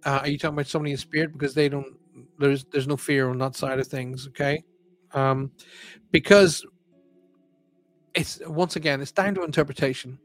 Uh, 0.06 0.20
are 0.22 0.28
you 0.28 0.38
talking 0.38 0.56
about 0.56 0.68
somebody 0.68 0.92
in 0.92 0.98
spirit? 0.98 1.34
Because 1.34 1.54
they 1.54 1.70
don't. 1.70 1.98
There's 2.44 2.66
there's 2.66 2.88
no 2.88 2.98
fear 2.98 3.30
on 3.30 3.38
that 3.38 3.56
side 3.56 3.80
of 3.80 3.88
things. 3.88 4.28
Okay, 4.28 4.64
um, 5.14 5.52
because 6.12 6.66
it's 8.14 8.42
once 8.46 8.76
again 8.76 9.02
it's 9.02 9.14
down 9.14 9.36
to 9.36 9.44
interpretation. 9.44 10.20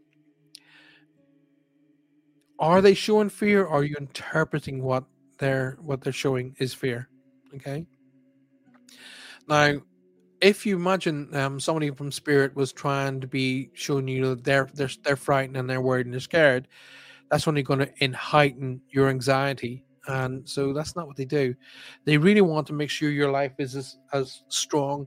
Are 2.59 2.83
they 2.83 2.95
showing 2.95 3.29
fear? 3.29 3.65
Or 3.65 3.79
are 3.79 3.85
you 3.85 3.95
interpreting 3.99 4.83
what 4.83 5.05
they're 5.39 5.79
what 5.81 6.01
they're 6.01 6.13
showing 6.13 6.57
is 6.59 6.75
fear? 6.75 7.09
Okay. 7.55 7.87
Now, 9.49 9.81
if 10.41 10.67
you 10.67 10.77
imagine 10.77 11.35
um, 11.37 11.61
somebody 11.61 11.91
from 11.91 12.11
spirit 12.11 12.55
was 12.57 12.73
trying 12.73 13.21
to 13.21 13.29
be 13.29 13.71
showing 13.75 14.09
you 14.09 14.35
that 14.35 14.45
they're 14.45 14.69
they're 14.75 14.91
they're 15.05 15.17
frightened 15.17 15.57
and 15.57 15.71
they're 15.71 15.81
worried 15.81 16.07
and 16.07 16.13
they're 16.13 16.21
scared, 16.21 16.67
that's 17.31 17.47
only 17.47 17.63
going 17.63 17.81
to 17.87 18.13
heighten 18.13 18.81
your 18.91 19.09
anxiety. 19.09 19.85
And 20.09 20.49
so 20.49 20.73
that's 20.73 20.97
not 20.97 21.07
what 21.07 21.17
they 21.17 21.25
do. 21.25 21.55
They 22.05 22.19
really 22.19 22.41
want 22.41 22.67
to 22.69 22.73
make 22.73 22.91
sure 22.91 23.11
your 23.11 23.31
life 23.31 23.53
is 23.59 23.77
as, 23.77 23.99
as 24.13 24.43
strong 24.49 25.07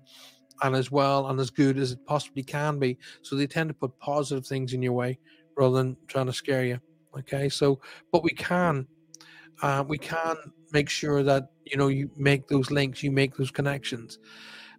and 0.61 0.75
as 0.75 0.91
well 0.91 1.27
and 1.27 1.39
as 1.39 1.49
good 1.49 1.77
as 1.77 1.91
it 1.91 2.05
possibly 2.05 2.43
can 2.43 2.79
be. 2.79 2.97
So 3.23 3.35
they 3.35 3.47
tend 3.47 3.69
to 3.69 3.73
put 3.73 3.97
positive 3.99 4.45
things 4.45 4.73
in 4.73 4.81
your 4.81 4.93
way 4.93 5.17
rather 5.57 5.75
than 5.75 5.97
trying 6.07 6.27
to 6.27 6.33
scare 6.33 6.65
you. 6.65 6.79
Okay, 7.17 7.49
so 7.49 7.79
but 8.11 8.23
we 8.23 8.29
can, 8.29 8.87
uh, 9.61 9.83
we 9.85 9.97
can 9.97 10.35
make 10.71 10.89
sure 10.89 11.23
that 11.23 11.49
you 11.65 11.77
know 11.77 11.89
you 11.89 12.09
make 12.15 12.47
those 12.47 12.71
links, 12.71 13.03
you 13.03 13.11
make 13.11 13.35
those 13.35 13.51
connections. 13.51 14.19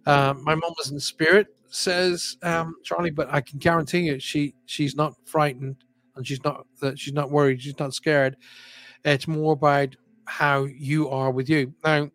Um, 0.05 0.43
my 0.43 0.55
mom 0.55 0.73
was 0.77 0.91
in 0.91 0.99
spirit, 0.99 1.47
says 1.69 2.37
um, 2.41 2.75
Charlie, 2.83 3.11
but 3.11 3.31
I 3.31 3.41
can 3.41 3.59
guarantee 3.59 3.99
you, 3.99 4.19
she 4.19 4.55
she's 4.65 4.95
not 4.95 5.13
frightened 5.25 5.83
and 6.15 6.25
she's 6.25 6.43
not 6.43 6.65
that 6.81 6.97
she's 6.97 7.13
not 7.13 7.29
worried, 7.29 7.61
she's 7.61 7.77
not 7.79 7.93
scared. 7.93 8.35
It's 9.05 9.27
more 9.27 9.53
about 9.53 9.95
how 10.25 10.65
you 10.65 11.09
are 11.09 11.31
with 11.31 11.49
you 11.49 11.73
now. 11.83 12.09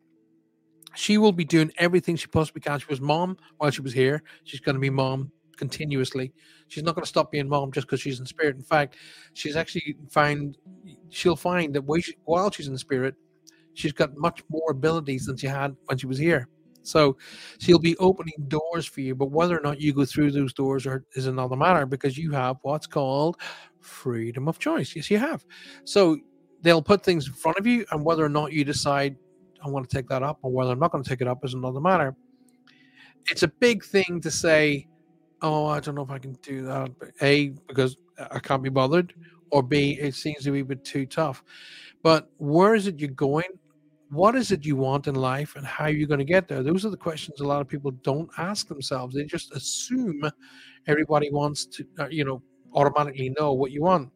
She 0.94 1.16
will 1.16 1.32
be 1.32 1.44
doing 1.44 1.70
everything 1.78 2.16
she 2.16 2.26
possibly 2.26 2.60
can. 2.60 2.80
She 2.80 2.86
was 2.88 3.00
mom 3.00 3.36
while 3.58 3.70
she 3.70 3.82
was 3.82 3.92
here. 3.92 4.22
She's 4.44 4.58
going 4.58 4.74
to 4.74 4.80
be 4.80 4.90
mom 4.90 5.30
continuously. 5.56 6.32
She's 6.66 6.82
not 6.82 6.94
going 6.94 7.04
to 7.04 7.08
stop 7.08 7.30
being 7.30 7.48
mom 7.48 7.70
just 7.70 7.86
because 7.86 8.00
she's 8.00 8.18
in 8.18 8.26
spirit. 8.26 8.56
In 8.56 8.62
fact, 8.62 8.96
she's 9.34 9.54
actually 9.54 9.96
find 10.10 10.56
she'll 11.10 11.36
find 11.36 11.74
that 11.74 11.82
while 12.24 12.50
she's 12.50 12.68
in 12.68 12.78
spirit, 12.78 13.14
she's 13.74 13.92
got 13.92 14.16
much 14.16 14.42
more 14.48 14.70
abilities 14.70 15.26
than 15.26 15.36
she 15.36 15.46
had 15.46 15.76
when 15.86 15.98
she 15.98 16.06
was 16.06 16.18
here. 16.18 16.48
So 16.82 17.16
she'll 17.58 17.78
be 17.78 17.96
opening 17.98 18.34
doors 18.48 18.86
for 18.86 19.00
you, 19.00 19.14
but 19.14 19.30
whether 19.30 19.56
or 19.56 19.60
not 19.60 19.80
you 19.80 19.92
go 19.92 20.04
through 20.04 20.32
those 20.32 20.52
doors 20.52 20.86
is 21.12 21.26
another 21.26 21.56
matter 21.56 21.86
because 21.86 22.16
you 22.16 22.32
have 22.32 22.56
what's 22.62 22.86
called 22.86 23.36
freedom 23.80 24.48
of 24.48 24.58
choice. 24.58 24.96
Yes, 24.96 25.10
you 25.10 25.18
have. 25.18 25.44
So 25.84 26.18
they'll 26.62 26.82
put 26.82 27.02
things 27.02 27.26
in 27.26 27.32
front 27.34 27.58
of 27.58 27.66
you, 27.66 27.84
and 27.90 28.04
whether 28.04 28.24
or 28.24 28.28
not 28.28 28.52
you 28.52 28.64
decide 28.64 29.16
I 29.64 29.68
want 29.68 29.88
to 29.88 29.96
take 29.96 30.08
that 30.08 30.22
up 30.22 30.38
or 30.42 30.52
whether 30.52 30.70
I'm 30.70 30.78
not 30.78 30.92
going 30.92 31.02
to 31.02 31.10
take 31.10 31.20
it 31.20 31.26
up 31.26 31.44
is 31.44 31.54
another 31.54 31.80
matter. 31.80 32.14
It's 33.30 33.42
a 33.42 33.48
big 33.48 33.84
thing 33.84 34.20
to 34.20 34.30
say, 34.30 34.86
oh, 35.42 35.66
I 35.66 35.80
don't 35.80 35.94
know 35.94 36.02
if 36.02 36.10
I 36.10 36.18
can 36.18 36.34
do 36.42 36.62
that. 36.62 36.90
A, 37.22 37.48
because 37.66 37.96
I 38.30 38.38
can't 38.38 38.62
be 38.62 38.70
bothered, 38.70 39.14
or 39.50 39.62
B, 39.62 39.98
it 40.00 40.14
seems 40.14 40.44
to 40.44 40.52
be 40.52 40.60
a 40.60 40.64
bit 40.64 40.84
too 40.84 41.06
tough. 41.06 41.42
But 42.02 42.30
where 42.38 42.74
is 42.74 42.86
it 42.86 43.00
you're 43.00 43.10
going? 43.10 43.58
what 44.10 44.34
is 44.34 44.50
it 44.52 44.64
you 44.64 44.76
want 44.76 45.06
in 45.06 45.14
life 45.14 45.54
and 45.56 45.66
how 45.66 45.84
are 45.84 45.90
you 45.90 46.06
going 46.06 46.18
to 46.18 46.24
get 46.24 46.48
there 46.48 46.62
those 46.62 46.84
are 46.84 46.90
the 46.90 46.96
questions 46.96 47.40
a 47.40 47.44
lot 47.44 47.60
of 47.60 47.68
people 47.68 47.90
don't 48.02 48.30
ask 48.38 48.66
themselves 48.66 49.14
they 49.14 49.24
just 49.24 49.52
assume 49.54 50.22
everybody 50.86 51.30
wants 51.30 51.66
to 51.66 51.84
uh, 51.98 52.08
you 52.08 52.24
know 52.24 52.42
automatically 52.74 53.34
know 53.38 53.52
what 53.52 53.70
you 53.70 53.82
want 53.82 54.10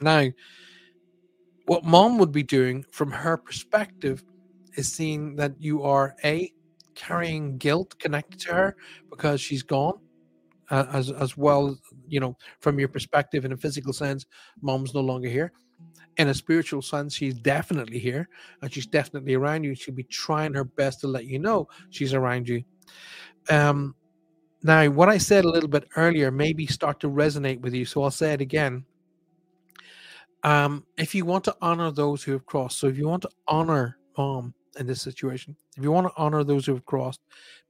now 0.00 0.26
what 1.66 1.84
mom 1.84 2.18
would 2.18 2.32
be 2.32 2.42
doing 2.42 2.84
from 2.90 3.10
her 3.10 3.36
perspective 3.36 4.22
is 4.76 4.90
seeing 4.90 5.36
that 5.36 5.52
you 5.58 5.82
are 5.82 6.14
a 6.24 6.50
carrying 6.94 7.56
guilt 7.58 7.98
connected 7.98 8.38
to 8.40 8.52
her 8.52 8.76
because 9.10 9.40
she's 9.40 9.62
gone 9.62 9.98
uh, 10.70 10.86
as 10.92 11.10
as 11.10 11.36
well 11.36 11.78
you 12.06 12.20
know 12.20 12.36
from 12.60 12.78
your 12.78 12.88
perspective 12.88 13.44
in 13.44 13.52
a 13.52 13.56
physical 13.56 13.92
sense 13.92 14.26
mom's 14.60 14.94
no 14.94 15.00
longer 15.00 15.28
here 15.28 15.52
in 16.18 16.28
a 16.28 16.34
spiritual 16.34 16.82
sense, 16.82 17.14
she's 17.14 17.34
definitely 17.34 17.98
here 17.98 18.28
and 18.60 18.72
she's 18.72 18.86
definitely 18.86 19.34
around 19.34 19.64
you. 19.64 19.74
She'll 19.74 19.94
be 19.94 20.04
trying 20.04 20.54
her 20.54 20.64
best 20.64 21.00
to 21.00 21.06
let 21.06 21.26
you 21.26 21.38
know 21.38 21.68
she's 21.90 22.14
around 22.14 22.48
you. 22.48 22.62
Um, 23.50 23.94
now, 24.62 24.88
what 24.90 25.08
I 25.08 25.18
said 25.18 25.44
a 25.44 25.50
little 25.50 25.68
bit 25.68 25.88
earlier 25.96 26.30
maybe 26.30 26.66
start 26.66 27.00
to 27.00 27.08
resonate 27.08 27.60
with 27.60 27.74
you, 27.74 27.84
so 27.84 28.02
I'll 28.02 28.10
say 28.10 28.32
it 28.32 28.40
again. 28.40 28.84
Um, 30.44 30.84
if 30.96 31.14
you 31.14 31.24
want 31.24 31.44
to 31.44 31.56
honor 31.60 31.90
those 31.90 32.22
who 32.22 32.32
have 32.32 32.46
crossed, 32.46 32.78
so 32.78 32.88
if 32.88 32.98
you 32.98 33.08
want 33.08 33.22
to 33.22 33.30
honor 33.46 33.98
mom 34.16 34.54
in 34.78 34.86
this 34.86 35.02
situation, 35.02 35.56
if 35.76 35.82
you 35.82 35.92
want 35.92 36.06
to 36.08 36.12
honor 36.16 36.44
those 36.44 36.66
who 36.66 36.74
have 36.74 36.84
crossed, 36.84 37.20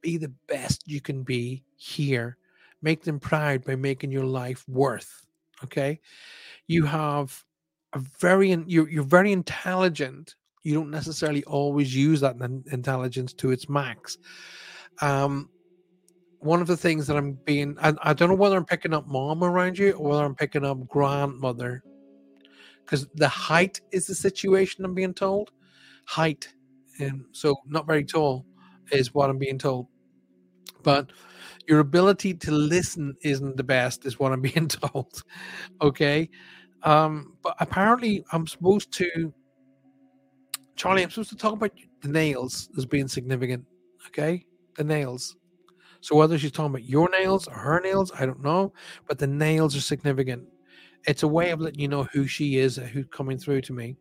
be 0.01 0.17
the 0.17 0.33
best 0.49 0.83
you 0.87 1.01
can 1.01 1.23
be 1.23 1.65
here. 1.77 2.37
Make 2.81 3.05
them 3.05 3.21
proud 3.21 3.65
by 3.65 3.77
making 3.77 4.11
your 4.11 4.25
life 4.25 4.65
worth. 4.69 5.27
Okay. 5.63 6.01
You 6.67 6.85
have 6.85 7.45
a 7.93 7.99
very 8.19 8.51
you're 8.67 8.89
you're 8.89 9.05
very 9.05 9.33
intelligent. 9.33 10.35
You 10.65 10.75
don't 10.75 10.91
necessarily 10.91 11.45
always 11.45 11.95
use 11.95 12.21
that 12.21 12.37
intelligence 12.73 13.33
to 13.35 13.51
its 13.51 13.69
max. 13.69 14.19
Um, 15.01 15.49
one 16.39 16.61
of 16.61 16.67
the 16.67 16.77
things 16.77 17.07
that 17.07 17.17
I'm 17.17 17.33
being, 17.45 17.77
I, 17.81 17.95
I 18.03 18.13
don't 18.13 18.29
know 18.29 18.35
whether 18.35 18.57
I'm 18.57 18.65
picking 18.65 18.93
up 18.93 19.07
mom 19.07 19.45
around 19.45 19.79
you 19.79 19.93
or 19.93 20.11
whether 20.11 20.25
I'm 20.25 20.35
picking 20.35 20.65
up 20.65 20.89
grandmother, 20.89 21.83
because 22.93 23.09
the 23.15 23.29
height 23.29 23.81
is 23.91 24.07
the 24.07 24.15
situation 24.15 24.85
I'm 24.85 24.93
being 24.93 25.15
told. 25.15 25.51
Height, 26.05 26.53
and 26.99 27.25
so 27.33 27.57
not 27.67 27.87
very 27.87 28.05
tall 28.05 28.45
is 28.91 29.15
what 29.15 29.31
I'm 29.31 29.39
being 29.39 29.59
told. 29.59 29.87
but 30.83 31.11
your 31.67 31.79
ability 31.79 32.35
to 32.35 32.51
listen 32.51 33.15
isn't 33.23 33.57
the 33.57 33.65
best, 33.65 34.05
is 34.05 34.19
what 34.19 34.33
I'm 34.33 34.43
being 34.53 34.69
told. 34.69 35.23
okay. 35.81 36.29
Um, 36.83 37.39
but 37.43 37.55
apparently, 37.61 38.25
I'm 38.31 38.47
supposed 38.47 38.93
to, 38.95 39.33
Charlie, 40.77 41.03
I'm 41.03 41.11
supposed 41.11 41.31
to 41.31 41.37
talk 41.37 41.55
about 41.55 41.73
the 42.03 42.09
nails 42.09 42.69
as 42.77 42.85
being 42.85 43.09
significant. 43.09 43.65
Okay. 44.09 44.45
The 44.77 44.85
nails. 44.85 45.35
So 46.03 46.15
whether 46.17 46.37
she's 46.37 46.53
talking 46.53 46.73
about 46.75 46.85
your 46.85 47.09
nails 47.09 47.49
or 47.49 47.55
her 47.55 47.81
nails, 47.81 48.13
I 48.19 48.27
don't 48.27 48.43
know, 48.43 48.75
but 49.09 49.19
the 49.19 49.29
nails 49.29 49.75
are 49.77 49.81
significant. 49.81 50.45
It's 51.07 51.23
a 51.23 51.29
way 51.29 51.51
of 51.51 51.61
letting 51.61 51.81
you 51.81 51.89
know 51.89 52.05
who 52.05 52.27
she 52.27 52.59
is, 52.59 52.77
who's 52.77 53.07
coming 53.11 53.39
through 53.39 53.63
to 53.63 53.73
me. 53.73 53.97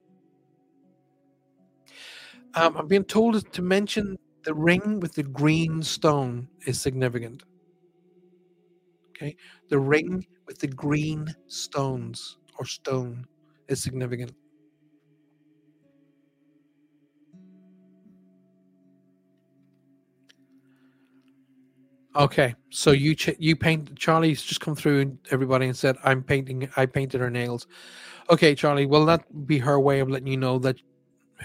Um, 2.55 2.75
I'm 2.77 2.87
being 2.87 3.05
told 3.05 3.51
to 3.51 3.61
mention 3.61 4.17
the 4.43 4.53
ring 4.53 4.99
with 4.99 5.13
the 5.13 5.23
green 5.23 5.81
stone 5.81 6.47
is 6.65 6.79
significant. 6.79 7.43
Okay, 9.11 9.35
the 9.69 9.79
ring 9.79 10.25
with 10.47 10.59
the 10.59 10.67
green 10.67 11.33
stones 11.47 12.37
or 12.57 12.65
stone 12.65 13.25
is 13.67 13.81
significant. 13.81 14.33
Okay, 22.15 22.55
so 22.69 22.91
you 22.91 23.15
ch- 23.15 23.37
you 23.39 23.55
paint 23.55 23.97
Charlie's 23.97 24.41
just 24.43 24.59
come 24.59 24.75
through 24.75 24.99
and 24.99 25.17
everybody 25.31 25.67
and 25.67 25.77
said 25.77 25.95
I'm 26.03 26.21
painting 26.23 26.69
I 26.75 26.85
painted 26.85 27.21
her 27.21 27.29
nails. 27.29 27.67
Okay, 28.29 28.53
Charlie, 28.53 28.85
will 28.85 29.05
that 29.05 29.23
be 29.47 29.57
her 29.59 29.79
way 29.79 30.01
of 30.01 30.09
letting 30.09 30.27
you 30.27 30.37
know 30.37 30.59
that 30.59 30.75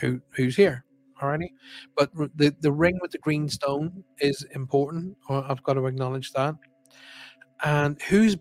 who 0.01 0.21
who's 0.31 0.57
here? 0.57 0.85
Alrighty, 1.23 1.51
but 1.97 2.11
the 2.37 2.55
the 2.61 2.73
ring 2.73 2.99
with 3.01 3.13
the 3.13 3.19
green 3.19 3.49
stone 3.49 4.05
is 4.19 4.45
important. 4.55 5.17
I've 5.31 5.63
got 5.63 5.75
to 5.75 5.87
acknowledge 5.87 6.33
that. 6.33 6.57
And 7.65 8.01
who's 8.03 8.37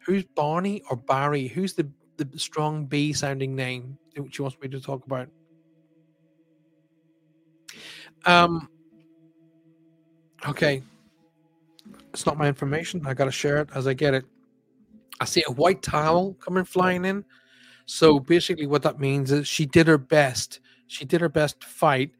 who's 0.00 0.24
Barney 0.24 0.82
or 0.90 0.96
Barry? 0.96 1.46
Who's 1.46 1.74
the 1.74 1.88
the 2.16 2.28
strong 2.38 2.86
B 2.86 3.12
sounding 3.12 3.54
name 3.54 3.98
which 4.16 4.38
you 4.38 4.44
wants 4.44 4.58
me 4.60 4.68
to 4.68 4.80
talk 4.80 5.06
about? 5.06 5.28
Um. 8.24 8.68
Okay, 10.46 10.82
it's 12.16 12.24
not 12.24 12.38
my 12.38 12.48
information. 12.48 13.06
I 13.06 13.12
gotta 13.12 13.30
share 13.30 13.58
it 13.58 13.68
as 13.74 13.86
I 13.86 13.92
get 13.92 14.14
it. 14.14 14.24
I 15.20 15.26
see 15.26 15.44
a 15.46 15.52
white 15.52 15.82
towel 15.82 16.32
coming 16.40 16.64
flying 16.64 17.04
in. 17.04 17.26
So 17.84 18.18
basically, 18.18 18.66
what 18.66 18.82
that 18.84 18.98
means 18.98 19.30
is 19.32 19.46
she 19.46 19.66
did 19.66 19.86
her 19.86 19.98
best. 19.98 20.60
She 20.86 21.04
did 21.04 21.20
her 21.20 21.28
best 21.28 21.60
to 21.60 21.66
fight, 21.66 22.12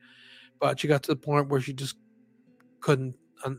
but 0.61 0.79
she 0.79 0.87
got 0.87 1.03
to 1.05 1.13
the 1.13 1.17
point 1.17 1.49
where 1.49 1.63
she 1.63 1.73
just 1.73 1.97
couldn't, 2.81 3.17
and 3.47 3.59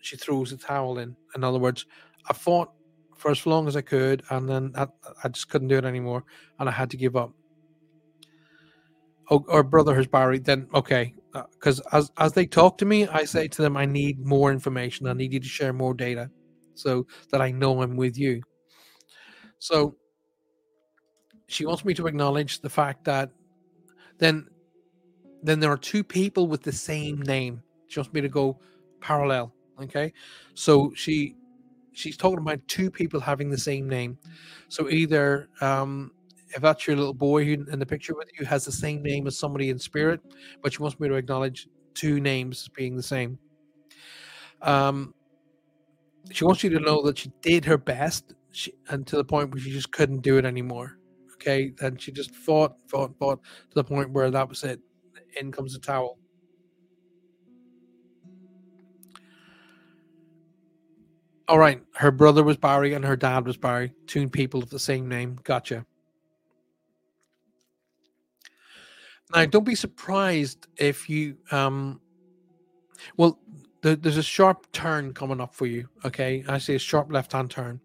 she 0.00 0.16
throws 0.16 0.52
the 0.52 0.56
towel 0.56 0.98
in. 0.98 1.16
In 1.34 1.42
other 1.42 1.58
words, 1.58 1.86
I 2.30 2.34
fought 2.34 2.70
for 3.16 3.32
as 3.32 3.44
long 3.44 3.66
as 3.66 3.74
I 3.74 3.80
could, 3.80 4.22
and 4.30 4.48
then 4.48 4.70
I, 4.76 4.86
I 5.24 5.28
just 5.28 5.48
couldn't 5.48 5.68
do 5.68 5.78
it 5.78 5.84
anymore, 5.84 6.22
and 6.60 6.68
I 6.68 6.72
had 6.72 6.88
to 6.90 6.96
give 6.96 7.16
up. 7.16 7.32
Oh, 9.28 9.44
our 9.48 9.64
brother 9.64 9.96
has 9.96 10.06
buried. 10.06 10.44
Then 10.44 10.68
okay, 10.72 11.16
because 11.34 11.80
uh, 11.80 11.98
as 11.98 12.10
as 12.18 12.32
they 12.32 12.46
talk 12.46 12.78
to 12.78 12.84
me, 12.84 13.06
I 13.08 13.24
say 13.24 13.48
to 13.48 13.62
them, 13.62 13.76
I 13.76 13.86
need 13.86 14.24
more 14.24 14.52
information. 14.52 15.06
I 15.06 15.12
need 15.12 15.32
you 15.32 15.40
to 15.40 15.48
share 15.48 15.72
more 15.72 15.94
data, 15.94 16.30
so 16.74 17.06
that 17.30 17.40
I 17.40 17.50
know 17.50 17.82
I'm 17.82 17.96
with 17.96 18.16
you. 18.16 18.42
So 19.58 19.96
she 21.46 21.66
wants 21.66 21.84
me 21.84 21.94
to 21.94 22.06
acknowledge 22.06 22.60
the 22.60 22.70
fact 22.70 23.04
that 23.04 23.30
then 24.18 24.46
then 25.42 25.60
there 25.60 25.70
are 25.70 25.76
two 25.76 26.04
people 26.04 26.46
with 26.46 26.62
the 26.62 26.72
same 26.72 27.20
name. 27.22 27.62
She 27.88 28.00
wants 28.00 28.12
me 28.12 28.20
to 28.20 28.28
go 28.28 28.58
parallel. 29.00 29.52
Okay, 29.82 30.12
so 30.54 30.92
she 30.94 31.36
she's 31.92 32.16
talking 32.16 32.38
about 32.38 32.60
two 32.68 32.90
people 32.90 33.20
having 33.20 33.50
the 33.50 33.58
same 33.58 33.88
name. 33.88 34.18
So 34.68 34.88
either 34.88 35.48
um, 35.60 36.12
if 36.54 36.62
that's 36.62 36.86
your 36.86 36.96
little 36.96 37.14
boy 37.14 37.44
who 37.44 37.52
in 37.70 37.78
the 37.78 37.86
picture 37.86 38.14
with 38.14 38.30
you 38.38 38.46
has 38.46 38.64
the 38.64 38.72
same 38.72 39.02
name 39.02 39.26
as 39.26 39.38
somebody 39.38 39.70
in 39.70 39.78
spirit, 39.78 40.20
but 40.62 40.72
she 40.72 40.82
wants 40.82 40.98
me 41.00 41.08
to 41.08 41.14
acknowledge 41.14 41.68
two 41.94 42.20
names 42.20 42.68
being 42.76 42.96
the 42.96 43.02
same. 43.02 43.38
Um, 44.62 45.14
she 46.30 46.44
wants 46.44 46.62
you 46.62 46.70
to 46.70 46.80
know 46.80 47.02
that 47.02 47.18
she 47.18 47.30
did 47.42 47.64
her 47.64 47.76
best, 47.76 48.34
she, 48.52 48.72
and 48.88 49.06
to 49.08 49.16
the 49.16 49.24
point 49.24 49.52
where 49.52 49.60
she 49.60 49.70
just 49.70 49.90
couldn't 49.90 50.20
do 50.20 50.38
it 50.38 50.44
anymore. 50.44 50.98
Okay, 51.34 51.72
and 51.80 52.00
she 52.00 52.12
just 52.12 52.34
fought, 52.34 52.74
fought, 52.86 53.14
fought 53.18 53.42
to 53.42 53.74
the 53.74 53.84
point 53.84 54.10
where 54.10 54.30
that 54.30 54.48
was 54.48 54.62
it. 54.62 54.80
In 55.40 55.50
comes 55.50 55.74
the 55.74 55.80
towel. 55.80 56.18
All 61.48 61.58
right, 61.58 61.82
her 61.96 62.10
brother 62.10 62.42
was 62.42 62.56
Barry 62.56 62.94
and 62.94 63.04
her 63.04 63.16
dad 63.16 63.44
was 63.44 63.56
Barry, 63.56 63.92
two 64.06 64.28
people 64.28 64.62
of 64.62 64.70
the 64.70 64.78
same 64.78 65.08
name. 65.08 65.38
Gotcha. 65.42 65.84
Now, 69.34 69.44
don't 69.46 69.64
be 69.64 69.74
surprised 69.74 70.68
if 70.76 71.10
you, 71.10 71.36
um, 71.50 72.00
well, 73.16 73.40
the, 73.82 73.96
there's 73.96 74.16
a 74.16 74.22
sharp 74.22 74.70
turn 74.72 75.12
coming 75.12 75.40
up 75.40 75.54
for 75.54 75.66
you. 75.66 75.88
Okay, 76.04 76.44
I 76.46 76.58
say 76.58 76.76
a 76.76 76.78
sharp 76.78 77.12
left-hand 77.12 77.50
turn. 77.50 77.80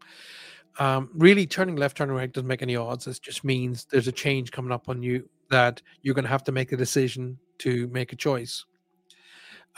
Um, 0.78 1.10
really, 1.14 1.47
turning 1.47 1.76
left, 1.76 1.97
turning 1.97 2.16
right 2.16 2.32
doesn't 2.32 2.47
make 2.47 2.62
any 2.62 2.76
odds. 2.76 3.08
It 3.08 3.20
just 3.22 3.43
means 3.43 3.86
there's 3.86 4.08
a 4.08 4.12
change 4.12 4.52
coming 4.52 4.72
up 4.72 4.88
on 4.89 5.02
you 5.02 5.28
that 5.50 5.82
you're 6.04 6.14
going 6.16 6.24
to 6.24 6.30
have 6.30 6.43
to 6.45 6.52
make 6.52 6.72
a 6.72 6.78
decision 6.78 7.38
to 7.58 7.88
make 7.88 8.14
a 8.14 8.16
choice. 8.16 8.64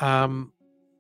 Um, 0.02 0.52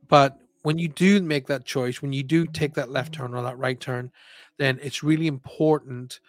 but 0.07 0.39
when 0.63 0.78
you 0.78 0.88
do 0.88 1.22
make 1.22 1.47
that 1.47 1.65
choice, 1.65 2.01
when 2.01 2.13
you 2.13 2.24
do 2.24 2.45
take 2.45 2.74
that 2.76 2.89
left 2.89 3.13
turn 3.13 3.34
or 3.36 3.43
that 3.43 3.57
right 3.57 3.80
turn, 3.80 4.11
then 4.57 4.80
it's 4.82 5.03
really 5.03 5.28
important 5.28 6.22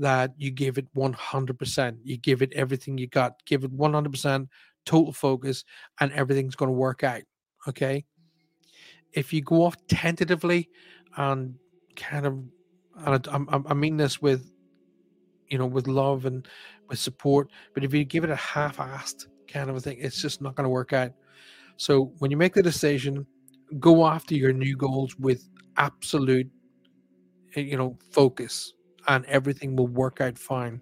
that 0.00 0.32
you 0.36 0.50
give 0.50 0.78
it 0.78 0.92
100%. 0.94 1.98
You 2.02 2.16
give 2.16 2.42
it 2.42 2.52
everything 2.54 2.98
you 2.98 3.06
got. 3.06 3.44
Give 3.46 3.64
it 3.64 3.76
100% 3.76 4.48
total 4.86 5.12
focus, 5.12 5.64
and 6.00 6.12
everything's 6.12 6.56
going 6.56 6.70
to 6.70 6.76
work 6.76 7.04
out. 7.04 7.22
Okay. 7.68 8.04
If 9.12 9.32
you 9.32 9.42
go 9.42 9.64
off 9.64 9.76
tentatively 9.88 10.70
and 11.16 11.54
kind 11.96 12.26
of, 12.26 12.38
and 13.04 13.28
I, 13.28 13.60
I 13.70 13.74
mean 13.74 13.96
this 13.96 14.22
with, 14.22 14.50
you 15.48 15.58
know, 15.58 15.66
with 15.66 15.86
love 15.86 16.26
and 16.26 16.46
with 16.88 16.98
support, 16.98 17.50
but 17.74 17.84
if 17.84 17.92
you 17.92 18.04
give 18.04 18.24
it 18.24 18.30
a 18.30 18.36
half 18.36 18.78
assed 18.78 19.26
kind 19.48 19.68
of 19.68 19.76
a 19.76 19.80
thing, 19.80 19.98
it's 20.00 20.22
just 20.22 20.40
not 20.40 20.54
going 20.54 20.64
to 20.64 20.70
work 20.70 20.92
out. 20.92 21.12
So 21.76 22.12
when 22.18 22.30
you 22.30 22.36
make 22.36 22.54
the 22.54 22.62
decision, 22.62 23.26
go 23.78 24.06
after 24.06 24.34
your 24.34 24.52
new 24.52 24.76
goals 24.76 25.16
with 25.18 25.48
absolute, 25.76 26.48
eh, 27.56 27.60
you 27.60 27.76
know, 27.76 27.98
focus 28.12 28.74
and 29.08 29.24
everything 29.26 29.76
will 29.76 29.88
work 29.88 30.20
out 30.20 30.38
fine. 30.38 30.80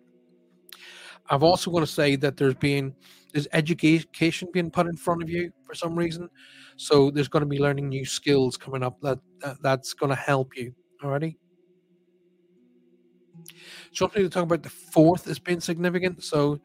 I've 1.30 1.42
also 1.42 1.70
going 1.70 1.84
to 1.84 1.90
say 1.90 2.16
that 2.16 2.36
there's 2.36 2.54
been 2.54 2.94
there's 3.32 3.48
education 3.52 4.48
being 4.52 4.70
put 4.70 4.86
in 4.86 4.96
front 4.96 5.22
of 5.22 5.28
you 5.28 5.52
for 5.64 5.74
some 5.74 5.94
reason, 5.94 6.28
so 6.76 7.10
there's 7.10 7.28
going 7.28 7.42
to 7.42 7.46
be 7.46 7.58
learning 7.58 7.88
new 7.88 8.04
skills 8.04 8.56
coming 8.56 8.82
up 8.82 9.00
that, 9.02 9.18
that 9.40 9.56
that's 9.62 9.92
going 9.92 10.10
to 10.10 10.16
help 10.16 10.56
you. 10.56 10.74
Alrighty. 11.02 11.36
So 13.92 14.06
I'm 14.06 14.12
going 14.12 14.26
to 14.26 14.30
talk 14.30 14.44
about 14.44 14.62
the 14.62 14.70
fourth 14.70 15.28
as 15.28 15.38
being 15.38 15.60
significant. 15.60 16.24
So 16.24 16.60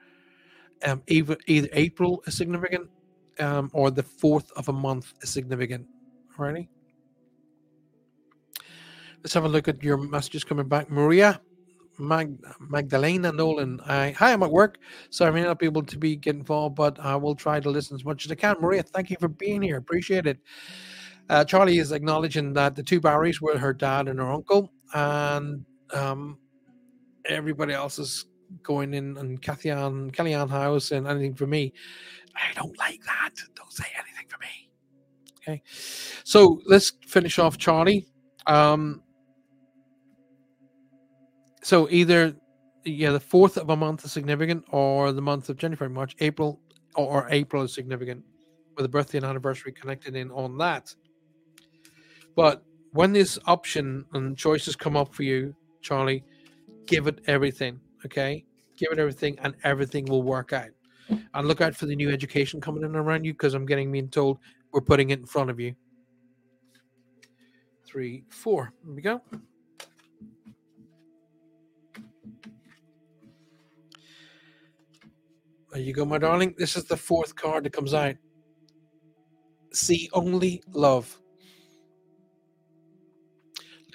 um, 0.86 1.04
either 1.08 1.38
either 1.48 1.70
April 1.74 2.24
is 2.26 2.38
significant, 2.38 2.90
um, 3.40 3.70
or 3.74 3.92
the 3.92 4.04
fourth 4.04 4.52
of 4.56 4.70
a 4.70 4.74
month 4.74 5.14
is 5.22 5.30
significant. 5.30 5.86
Alrighty. 6.38 6.68
Let's 9.24 9.34
have 9.34 9.46
a 9.46 9.50
look 9.50 9.68
at 9.68 9.82
your 9.82 9.98
messages 9.98 10.44
coming 10.44 10.68
back. 10.68 10.90
Maria 10.90 11.40
Mag- 11.98 12.44
Magdalena 12.60 13.32
Nolan. 13.32 13.80
I, 13.86 14.12
hi, 14.12 14.34
I'm 14.34 14.44
at 14.44 14.52
work, 14.52 14.80
so 15.10 15.26
I 15.26 15.32
may 15.32 15.44
not 15.44 15.60
be 15.60 15.66
able 15.66 15.84
to 15.84 15.98
be 15.98 16.16
get 16.16 16.36
involved, 16.36 16.76
but 16.76 17.00
I 17.00 17.16
will 17.16 17.36
try 17.36 17.60
to 17.60 17.70
listen 17.70 17.96
as 17.96 18.04
much 18.04 18.26
as 18.26 18.32
I 18.32 18.36
can. 18.36 18.58
Maria, 18.60 18.84
thank 18.84 19.10
you 19.10 19.18
for 19.20 19.30
being 19.30 19.62
here. 19.62 19.78
Appreciate 19.78 20.28
it. 20.28 20.40
Uh, 21.30 21.46
Charlie 21.46 21.78
is 21.78 21.92
acknowledging 21.92 22.54
that 22.54 22.76
the 22.76 22.84
two 22.84 23.00
Barrys 23.00 23.40
were 23.40 23.58
her 23.58 23.74
dad 23.74 24.08
and 24.08 24.20
her 24.20 24.30
uncle, 24.30 24.72
and 24.94 25.66
um, 25.94 26.38
everybody 27.26 27.74
else 27.74 28.00
is 28.00 28.26
going 28.62 28.94
in 28.94 29.18
and 29.18 29.42
Kathy 29.42 29.70
Ann, 29.70 30.12
Kellyanne 30.12 30.50
House 30.50 30.92
and 30.92 31.08
anything 31.08 31.34
for 31.34 31.48
me. 31.48 31.74
I 32.36 32.54
don't 32.56 32.78
like 32.78 33.04
that. 33.06 33.32
Don't 33.56 33.72
say 33.72 33.86
anything 33.96 34.26
for 34.28 34.38
me. 34.40 34.70
Okay. 35.38 35.62
So 36.24 36.62
let's 36.66 36.94
finish 37.06 37.40
off 37.40 37.58
Charlie. 37.58 38.06
Um, 38.48 39.03
so 41.64 41.90
either 41.90 42.36
yeah, 42.86 43.12
the 43.12 43.20
fourth 43.20 43.58
of 43.58 43.70
a 43.70 43.76
month 43.76 44.06
is 44.06 44.12
significant, 44.12 44.66
or 44.70 45.12
the 45.12 45.22
month 45.22 45.50
of 45.50 45.58
January, 45.58 45.90
March, 45.90 46.16
April, 46.20 46.60
or, 46.96 47.28
April 47.32 47.64
is 47.64 47.74
significant, 47.74 48.24
with 48.76 48.86
a 48.86 48.90
birthday 48.90 49.18
and 49.18 49.26
anniversary 49.26 49.72
connected 49.72 50.16
in 50.16 50.30
on 50.32 50.58
that. 50.58 50.94
But 52.36 52.64
when 52.92 53.14
this 53.14 53.40
option 53.46 54.06
and 54.14 54.38
choices 54.38 54.76
come 54.76 54.98
up 54.98 55.16
for 55.16 55.24
you, 55.24 55.56
Charlie, 55.82 56.24
give 56.86 57.08
it 57.08 57.20
everything. 57.28 57.80
Okay, 58.06 58.44
give 58.78 58.92
it 58.92 59.00
everything, 59.00 59.40
and 59.40 59.56
everything 59.64 60.06
will 60.06 60.24
work 60.24 60.52
out. 60.52 60.70
And 61.34 61.48
look 61.48 61.62
out 61.62 61.76
for 61.76 61.86
the 61.86 61.96
new 61.96 62.10
education 62.10 62.60
coming 62.60 62.84
in 62.84 62.96
around 62.96 63.24
you, 63.24 63.34
because 63.34 63.54
I'm 63.54 63.66
getting 63.66 63.92
being 63.92 64.10
told 64.10 64.40
we're 64.72 64.82
putting 64.82 65.12
it 65.12 65.20
in 65.20 65.26
front 65.26 65.50
of 65.50 65.60
you. 65.60 65.76
three, 67.86 68.24
four. 68.30 68.74
Here 68.84 68.94
we 68.94 69.02
go. 69.02 69.22
There 75.74 75.82
you 75.82 75.92
go, 75.92 76.06
my 76.06 76.20
darling. 76.20 76.54
This 76.56 76.78
is 76.78 76.84
the 76.84 76.96
fourth 76.96 77.36
card 77.36 77.64
that 77.64 77.74
comes 77.74 77.96
out. 77.96 78.14
See 79.72 80.08
only 80.14 80.62
love. 80.72 81.20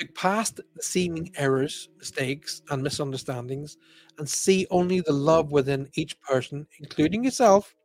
Look 0.01 0.13
past 0.17 0.57
the 0.57 0.65
seeming 0.83 1.31
errors, 1.37 1.89
mistakes, 1.97 2.63
and 2.71 2.83
misunderstandings 2.83 3.77
and 4.19 4.29
see 4.29 4.67
only 4.73 5.03
the 5.03 5.13
love 5.13 5.53
within 5.53 5.89
each 5.95 6.21
person, 6.21 6.67
including 6.81 7.23
yourself. 7.23 7.77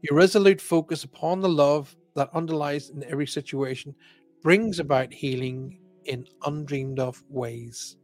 Your 0.00 0.16
resolute 0.16 0.60
focus 0.60 1.04
upon 1.04 1.40
the 1.40 1.50
love 1.50 1.94
that 2.14 2.30
underlies 2.32 2.88
in 2.88 3.04
every 3.04 3.26
situation 3.26 3.94
brings 4.42 4.78
about 4.78 5.12
healing 5.12 5.78
in 6.06 6.26
undreamed 6.46 6.98
of 6.98 7.22
ways. 7.28 7.98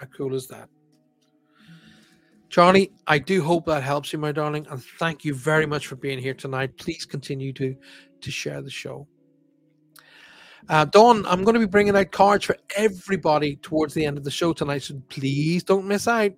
How 0.00 0.06
cool 0.06 0.34
is 0.34 0.48
that? 0.48 0.68
Charlie, 2.54 2.92
I 3.08 3.18
do 3.18 3.42
hope 3.42 3.66
that 3.66 3.82
helps 3.82 4.12
you, 4.12 4.20
my 4.20 4.30
darling, 4.30 4.64
and 4.70 4.80
thank 5.00 5.24
you 5.24 5.34
very 5.34 5.66
much 5.66 5.88
for 5.88 5.96
being 5.96 6.20
here 6.20 6.34
tonight. 6.34 6.76
Please 6.76 7.04
continue 7.04 7.52
to 7.52 7.74
to 8.20 8.30
share 8.30 8.62
the 8.62 8.70
show. 8.70 9.08
Uh, 10.68 10.84
Dawn, 10.84 11.26
I'm 11.26 11.42
going 11.42 11.54
to 11.54 11.58
be 11.58 11.66
bringing 11.66 11.96
out 11.96 12.12
cards 12.12 12.44
for 12.44 12.56
everybody 12.76 13.56
towards 13.56 13.92
the 13.92 14.06
end 14.06 14.18
of 14.18 14.22
the 14.22 14.30
show 14.30 14.52
tonight, 14.52 14.84
so 14.84 15.02
please 15.08 15.64
don't 15.64 15.84
miss 15.84 16.06
out. 16.06 16.30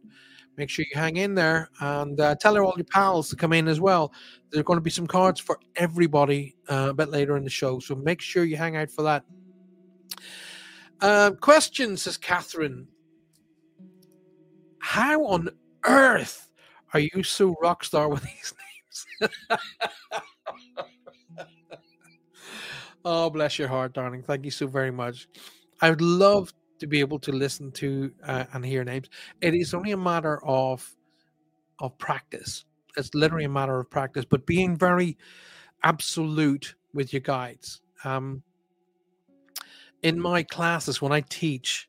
Make 0.56 0.70
sure 0.70 0.86
you 0.90 0.98
hang 0.98 1.18
in 1.18 1.34
there 1.34 1.68
and 1.80 2.18
uh, 2.18 2.34
tell 2.36 2.56
all 2.56 2.72
your 2.78 2.86
pals 2.86 3.28
to 3.28 3.36
come 3.36 3.52
in 3.52 3.68
as 3.68 3.78
well. 3.78 4.10
There 4.50 4.60
are 4.62 4.64
going 4.64 4.78
to 4.78 4.82
be 4.82 4.88
some 4.88 5.06
cards 5.06 5.38
for 5.38 5.60
everybody 5.76 6.56
uh, 6.70 6.86
a 6.88 6.94
bit 6.94 7.10
later 7.10 7.36
in 7.36 7.44
the 7.44 7.50
show, 7.50 7.78
so 7.78 7.94
make 7.94 8.22
sure 8.22 8.44
you 8.44 8.56
hang 8.56 8.78
out 8.78 8.90
for 8.90 9.02
that. 9.02 9.22
Uh, 10.98 11.32
question 11.32 11.94
says 11.98 12.16
Catherine. 12.16 12.88
How 14.78 15.22
on 15.26 15.50
earth 15.86 16.48
are 16.92 17.00
you 17.00 17.22
so 17.22 17.54
rock 17.60 17.84
star 17.84 18.08
with 18.08 18.22
these 18.22 18.54
names? 19.20 19.30
Oh, 23.08 23.30
bless 23.30 23.56
your 23.56 23.68
heart, 23.68 23.92
darling. 23.92 24.24
Thank 24.24 24.44
you 24.44 24.50
so 24.50 24.66
very 24.66 24.90
much. 24.90 25.28
I 25.80 25.90
would 25.90 26.00
love 26.00 26.52
to 26.80 26.88
be 26.88 26.98
able 26.98 27.20
to 27.20 27.30
listen 27.30 27.70
to 27.72 28.10
uh, 28.24 28.46
and 28.52 28.66
hear 28.66 28.82
names. 28.82 29.08
It 29.40 29.54
is 29.54 29.74
only 29.74 29.92
a 29.92 29.96
matter 29.96 30.44
of 30.44 30.92
of 31.78 31.96
practice. 31.98 32.64
It's 32.96 33.14
literally 33.14 33.44
a 33.44 33.48
matter 33.48 33.78
of 33.78 33.88
practice, 33.90 34.24
but 34.24 34.44
being 34.44 34.76
very 34.76 35.16
absolute 35.84 36.74
with 36.94 37.12
your 37.12 37.20
guides. 37.20 37.80
Um, 38.02 38.42
in 40.02 40.18
my 40.18 40.42
classes, 40.42 41.00
when 41.00 41.12
I 41.12 41.20
teach, 41.20 41.88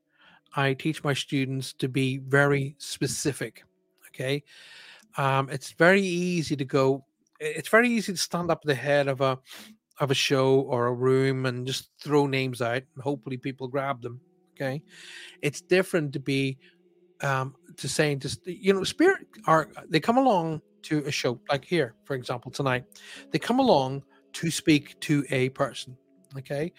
I 0.55 0.75
teach 0.75 1.03
my 1.03 1.15
students 1.15 1.73
to 1.73 1.89
be 1.89 2.19
very 2.19 2.75
specific. 2.77 3.63
Okay, 4.19 4.43
um, 5.17 5.49
it's 5.49 5.71
very 5.73 6.01
easy 6.01 6.55
to 6.55 6.65
go. 6.65 7.05
It's 7.39 7.69
very 7.69 7.89
easy 7.89 8.13
to 8.13 8.17
stand 8.17 8.49
up 8.49 8.63
the 8.63 8.73
head 8.75 9.07
of 9.07 9.21
a 9.21 9.37
of 9.99 10.11
a 10.11 10.15
show 10.15 10.61
or 10.61 10.87
a 10.87 10.93
room 10.93 11.45
and 11.45 11.65
just 11.65 11.89
throw 11.99 12.27
names 12.27 12.61
out 12.61 12.83
and 12.93 13.03
hopefully 13.03 13.37
people 13.37 13.67
grab 13.67 14.01
them 14.01 14.19
okay? 14.55 14.81
It's 15.41 15.61
different 15.61 16.13
to 16.13 16.19
be 16.19 16.57
um 17.21 17.55
to 17.77 17.89
saying 17.89 18.19
just 18.19 18.45
you 18.45 18.73
know 18.73 18.83
spirit 18.83 19.25
are 19.45 19.69
they 19.89 19.99
come 19.99 20.17
along 20.17 20.61
to 20.83 20.99
a 21.05 21.11
show 21.11 21.39
like 21.49 21.65
here 21.65 21.95
for 22.03 22.15
example 22.15 22.51
tonight. 22.51 22.83
They 23.31 23.39
come 23.39 23.59
along 23.59 24.03
to 24.33 24.51
speak 24.51 24.99
to 25.01 25.25
a 25.29 25.49
person 25.49 25.97
okay? 26.37 26.71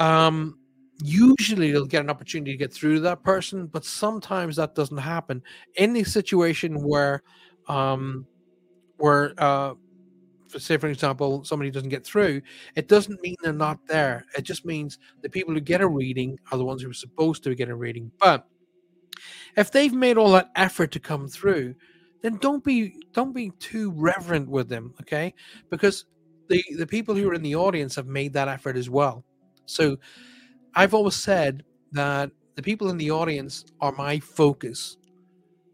Um 0.00 0.57
usually 1.02 1.70
they'll 1.72 1.86
get 1.86 2.02
an 2.02 2.10
opportunity 2.10 2.52
to 2.52 2.56
get 2.58 2.72
through 2.72 2.96
to 2.96 3.00
that 3.00 3.22
person 3.22 3.66
but 3.66 3.84
sometimes 3.84 4.56
that 4.56 4.74
doesn't 4.74 4.98
happen. 4.98 5.42
In 5.76 5.96
a 5.96 6.04
situation 6.04 6.82
where 6.82 7.22
um 7.68 8.26
where 8.96 9.34
uh 9.38 9.74
say 10.56 10.76
for 10.78 10.88
example 10.88 11.44
somebody 11.44 11.70
doesn't 11.70 11.90
get 11.90 12.04
through 12.04 12.40
it 12.74 12.88
doesn't 12.88 13.20
mean 13.22 13.36
they're 13.42 13.52
not 13.52 13.78
there. 13.86 14.24
It 14.36 14.42
just 14.42 14.64
means 14.64 14.98
the 15.22 15.28
people 15.30 15.54
who 15.54 15.60
get 15.60 15.80
a 15.80 15.88
reading 15.88 16.38
are 16.50 16.58
the 16.58 16.64
ones 16.64 16.82
who 16.82 16.90
are 16.90 16.94
supposed 16.94 17.44
to 17.44 17.54
get 17.54 17.68
a 17.68 17.74
reading. 17.76 18.10
But 18.18 18.46
if 19.56 19.70
they've 19.70 19.92
made 19.92 20.16
all 20.18 20.32
that 20.32 20.50
effort 20.56 20.90
to 20.92 21.00
come 21.00 21.28
through 21.28 21.74
then 22.22 22.36
don't 22.38 22.64
be 22.64 23.06
don't 23.12 23.32
be 23.34 23.50
too 23.60 23.92
reverent 23.92 24.48
with 24.48 24.68
them 24.68 24.94
okay? 25.00 25.34
Because 25.70 26.06
the 26.48 26.64
the 26.76 26.86
people 26.86 27.14
who 27.14 27.28
are 27.30 27.34
in 27.34 27.42
the 27.42 27.54
audience 27.54 27.94
have 27.94 28.06
made 28.06 28.32
that 28.32 28.48
effort 28.48 28.76
as 28.76 28.90
well. 28.90 29.24
So 29.66 29.98
i've 30.74 30.94
always 30.94 31.14
said 31.16 31.64
that 31.92 32.30
the 32.56 32.62
people 32.62 32.90
in 32.90 32.96
the 32.98 33.10
audience 33.10 33.64
are 33.80 33.92
my 33.92 34.18
focus 34.20 34.98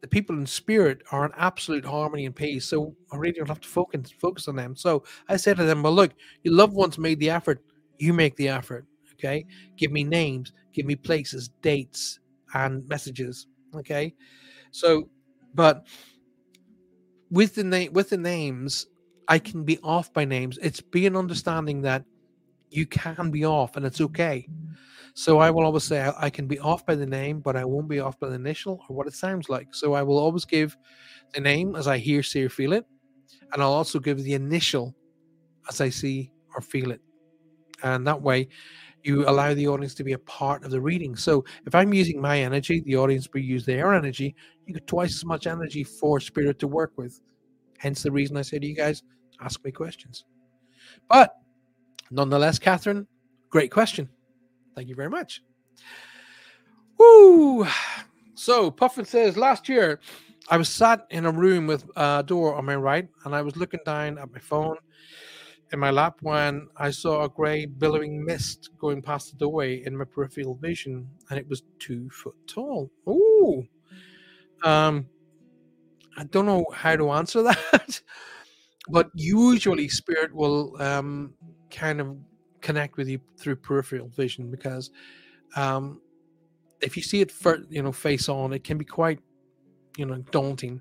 the 0.05 0.09
people 0.09 0.37
in 0.37 0.45
spirit 0.45 1.01
are 1.13 1.25
in 1.25 1.33
absolute 1.35 1.83
harmony 1.83 2.27
and 2.27 2.37
peace. 2.37 2.67
So 2.67 2.95
I 3.11 3.17
really 3.17 3.33
don't 3.33 3.49
have 3.49 3.63
to 3.63 3.69
focus 3.69 4.13
focus 4.21 4.49
on 4.49 4.57
them. 4.57 4.77
So 4.77 5.03
I 5.31 5.39
said 5.39 5.57
to 5.57 5.65
them, 5.65 5.83
Well, 5.83 5.95
look, 5.95 6.13
your 6.43 6.53
loved 6.53 6.75
ones 6.75 6.99
made 6.99 7.19
the 7.21 7.31
effort, 7.31 7.65
you 7.99 8.13
make 8.13 8.37
the 8.37 8.51
effort. 8.51 8.85
Okay. 9.15 9.47
Give 9.79 9.93
me 9.93 10.05
names, 10.05 10.53
give 10.75 10.85
me 10.85 10.95
places, 10.95 11.49
dates, 11.63 12.21
and 12.53 12.87
messages. 12.87 13.47
Okay. 13.75 14.13
So 14.73 15.09
but 15.55 15.87
with 17.31 17.55
the 17.55 17.65
name 17.65 17.95
with 17.95 18.11
the 18.11 18.19
names, 18.19 18.87
I 19.27 19.39
can 19.39 19.65
be 19.65 19.79
off 19.79 20.13
by 20.13 20.27
names. 20.27 20.59
It's 20.61 20.83
being 20.83 21.17
understanding 21.17 21.81
that 21.81 22.05
you 22.71 22.87
can 22.87 23.31
be 23.31 23.45
off 23.45 23.77
and 23.77 23.87
it's 23.87 24.01
okay. 24.01 24.49
So 25.15 25.39
I 25.39 25.51
will 25.51 25.65
always 25.65 25.85
say 25.85 26.11
I, 26.19 26.29
can 26.29 26.49
be 26.49 26.59
off 26.59 26.85
by 26.85 26.97
the 26.97 27.07
name, 27.07 27.39
but 27.39 27.55
I 27.55 27.65
won't 27.65 27.89
be 27.89 28.01
off 28.01 28.19
by 28.19 28.29
the 28.29 28.35
initial 28.35 28.85
or 28.89 28.97
what 28.97 29.07
it 29.07 29.15
sounds 29.15 29.49
like. 29.49 29.73
So 29.73 29.95
I 29.95 30.03
will 30.03 30.19
always 30.19 30.45
give 30.45 30.77
the 31.33 31.41
name 31.41 31.77
as 31.77 31.87
I 31.87 31.99
hear, 31.99 32.23
see, 32.25 32.45
or 32.45 32.49
feel 32.49 32.73
it. 32.73 32.85
And 33.53 33.63
I'll 33.63 33.73
also 33.73 34.01
give 34.01 34.23
the 34.23 34.35
initial 34.35 34.93
as 35.69 35.81
I 35.81 35.89
see 35.89 36.33
or 36.57 36.61
feel 36.61 36.91
it. 36.91 37.01
And 37.85 38.05
that 38.09 38.21
way 38.21 38.49
you 39.05 39.29
allow 39.29 39.55
the 39.55 39.69
audience 39.69 39.95
to 39.95 40.05
be 40.05 40.15
a 40.15 40.19
part 40.19 40.65
of 40.65 40.71
the 40.71 40.81
reading. 40.81 41.15
So 41.15 41.45
if 41.67 41.75
I'm 41.75 41.95
using 41.95 42.21
my 42.21 42.41
energy, 42.41 42.83
the 42.85 42.97
audience 42.97 43.29
will 43.33 43.43
use 43.43 43.65
their 43.65 43.95
energy. 43.95 44.35
You 44.67 44.75
get 44.75 44.87
twice 44.87 45.15
as 45.15 45.25
much 45.25 45.47
energy 45.47 45.85
for 45.85 46.19
spirit 46.19 46.59
to 46.61 46.67
work 46.67 46.93
with. 46.97 47.21
Hence 47.79 48.03
the 48.03 48.11
reason 48.11 48.37
I 48.37 48.43
say 48.43 48.59
to 48.59 48.67
you 48.67 48.75
guys, 48.75 49.03
ask 49.41 49.63
me 49.65 49.71
questions. 49.71 50.25
But 51.09 51.37
nonetheless, 52.15 52.59
Catherine, 52.59 53.07
great 53.51 53.71
question. 53.71 54.09
Thank 54.75 54.89
you 54.89 54.95
very 54.95 55.11
much. 55.11 55.43
Woo! 56.99 57.67
So 58.35 58.71
Puffin 58.71 59.05
says 59.05 59.37
last 59.37 59.69
year 59.69 60.01
I 60.49 60.57
was 60.57 60.69
sat 60.69 61.07
in 61.11 61.27
a 61.27 61.31
room 61.33 61.67
with 61.67 61.85
a 61.97 62.23
door 62.23 62.55
on 62.55 62.67
my 62.67 62.77
right, 62.77 63.09
and 63.25 63.35
I 63.35 63.43
was 63.43 63.57
looking 63.57 63.81
down 63.85 64.19
at 64.19 64.33
my 64.33 64.39
phone 64.39 64.77
in 65.73 65.79
my 65.79 65.91
lap 65.91 66.19
when 66.21 66.69
I 66.77 66.91
saw 66.91 67.25
a 67.25 67.29
grey 67.29 67.67
billowing 67.67 68.25
mist 68.25 68.71
going 68.79 69.03
past 69.03 69.31
the 69.31 69.39
doorway 69.39 69.85
in 69.85 69.97
my 69.97 70.05
peripheral 70.05 70.55
vision, 70.55 71.09
and 71.31 71.39
it 71.39 71.49
was 71.49 71.63
two 71.79 72.11
foot 72.11 72.37
tall. 72.47 72.91
Ooh. 73.09 73.67
Um, 74.63 75.07
I 76.17 76.25
don't 76.25 76.47
know 76.47 76.67
how 76.73 76.97
to 76.97 77.11
answer 77.11 77.43
that, 77.73 78.01
but 78.89 79.11
usually 79.15 79.89
spirit 79.89 80.35
will 80.35 80.81
um 80.81 81.35
kind 81.75 82.01
of 82.01 82.17
connect 82.61 82.97
with 82.97 83.09
you 83.09 83.21
through 83.37 83.57
peripheral 83.57 84.09
vision 84.09 84.51
because 84.51 84.91
um, 85.57 86.01
if 86.81 86.97
you 86.97 87.03
see 87.03 87.21
it 87.21 87.31
for 87.31 87.59
you 87.69 87.83
know 87.83 87.93
face 87.93 88.29
on, 88.29 88.53
it 88.53 88.65
can 88.65 88.79
be 88.79 88.85
quite 88.85 89.21
you 89.97 90.07
know 90.07 90.19
daunting 90.31 90.81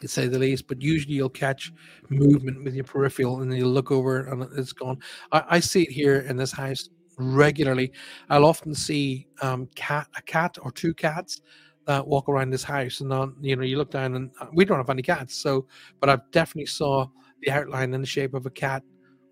to 0.00 0.08
say 0.08 0.28
the 0.28 0.38
least. 0.38 0.66
But 0.68 0.80
usually 0.80 1.14
you'll 1.14 1.28
catch 1.28 1.72
movement 2.08 2.64
with 2.64 2.74
your 2.74 2.84
peripheral, 2.84 3.42
and 3.42 3.50
then 3.50 3.58
you'll 3.58 3.70
look 3.70 3.90
over 3.90 4.20
and 4.20 4.46
it's 4.56 4.72
gone. 4.72 4.98
I, 5.32 5.44
I 5.48 5.60
see 5.60 5.82
it 5.82 5.90
here 5.90 6.20
in 6.20 6.36
this 6.36 6.52
house 6.52 6.88
regularly. 7.18 7.92
I'll 8.30 8.46
often 8.46 8.74
see 8.74 9.26
um, 9.42 9.68
cat 9.74 10.08
a 10.16 10.22
cat 10.22 10.56
or 10.62 10.70
two 10.70 10.94
cats 10.94 11.40
that 11.86 12.06
walk 12.06 12.28
around 12.28 12.50
this 12.50 12.64
house, 12.64 13.00
and 13.00 13.10
then 13.10 13.34
you 13.40 13.56
know 13.56 13.62
you 13.62 13.78
look 13.78 13.90
down 13.90 14.14
and 14.14 14.30
uh, 14.40 14.46
we 14.52 14.64
don't 14.64 14.78
have 14.78 14.90
any 14.90 15.02
cats. 15.02 15.34
So, 15.34 15.66
but 16.00 16.08
I've 16.08 16.30
definitely 16.30 16.66
saw 16.66 17.06
the 17.42 17.50
outline 17.50 17.94
in 17.94 18.00
the 18.00 18.06
shape 18.06 18.34
of 18.34 18.46
a 18.46 18.50
cat 18.50 18.82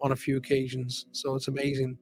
on 0.03 0.13
a 0.13 0.17
few 0.17 0.37
occasions. 0.37 1.07
So 1.13 1.35
it's 1.35 1.49
amazing. 1.49 1.99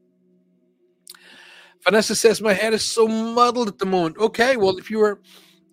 Vanessa 1.85 2.15
says 2.15 2.41
my 2.41 2.55
head 2.55 2.73
is 2.73 2.85
so 2.85 3.07
muddled 3.07 3.69
at 3.69 3.79
the 3.79 3.87
moment. 3.87 4.17
Okay, 4.19 4.57
well 4.57 4.77
if 4.79 4.91
you 4.91 4.99
were, 4.99 5.21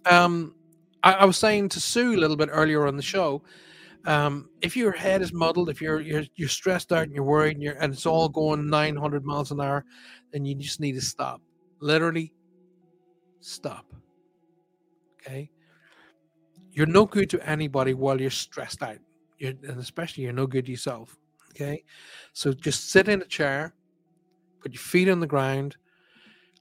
um, 0.06 0.56
I, 1.04 1.14
I 1.14 1.26
was 1.26 1.38
saying 1.38 1.70
to 1.70 1.80
Sue 1.80 2.16
a 2.16 2.18
little 2.20 2.36
bit 2.36 2.50
earlier 2.52 2.86
on 2.86 2.98
the 2.98 3.02
show, 3.02 3.44
um, 4.06 4.50
if 4.62 4.76
your 4.76 4.92
head 4.92 5.22
is 5.22 5.32
muddled, 5.32 5.70
if 5.70 5.82
you're 5.82 6.02
you're 6.02 6.24
you're 6.36 6.50
stressed 6.50 6.92
out 6.92 7.04
and 7.04 7.14
you're 7.14 7.24
worried 7.24 7.56
and 7.56 7.64
you're 7.64 7.76
and 7.80 7.94
it's 7.94 8.06
all 8.06 8.28
going 8.28 8.70
900 8.70 9.24
miles 9.24 9.52
an 9.52 9.62
hour, 9.62 9.86
then 10.34 10.44
you 10.44 10.56
just 10.56 10.80
need 10.80 10.94
to 10.94 11.02
stop. 11.02 11.42
Literally, 11.80 12.34
stop. 13.40 13.86
Okay. 15.22 15.52
You're 16.72 16.88
no 16.88 17.06
good 17.06 17.30
to 17.32 17.50
anybody 17.50 17.94
while 17.94 18.20
you're 18.20 18.32
stressed 18.32 18.82
out. 18.82 18.98
You're, 19.38 19.54
and 19.68 19.80
especially 19.80 20.24
you're 20.24 20.34
no 20.34 20.48
good 20.48 20.66
to 20.66 20.72
yourself. 20.72 21.18
Okay. 21.52 21.84
So 22.34 22.54
just 22.54 22.90
sit 22.92 23.08
in 23.10 23.22
a 23.22 23.26
chair, 23.26 23.74
Put 24.62 24.74
your 24.74 24.82
feet 24.82 25.10
on 25.10 25.20
the 25.20 25.28
ground. 25.28 25.76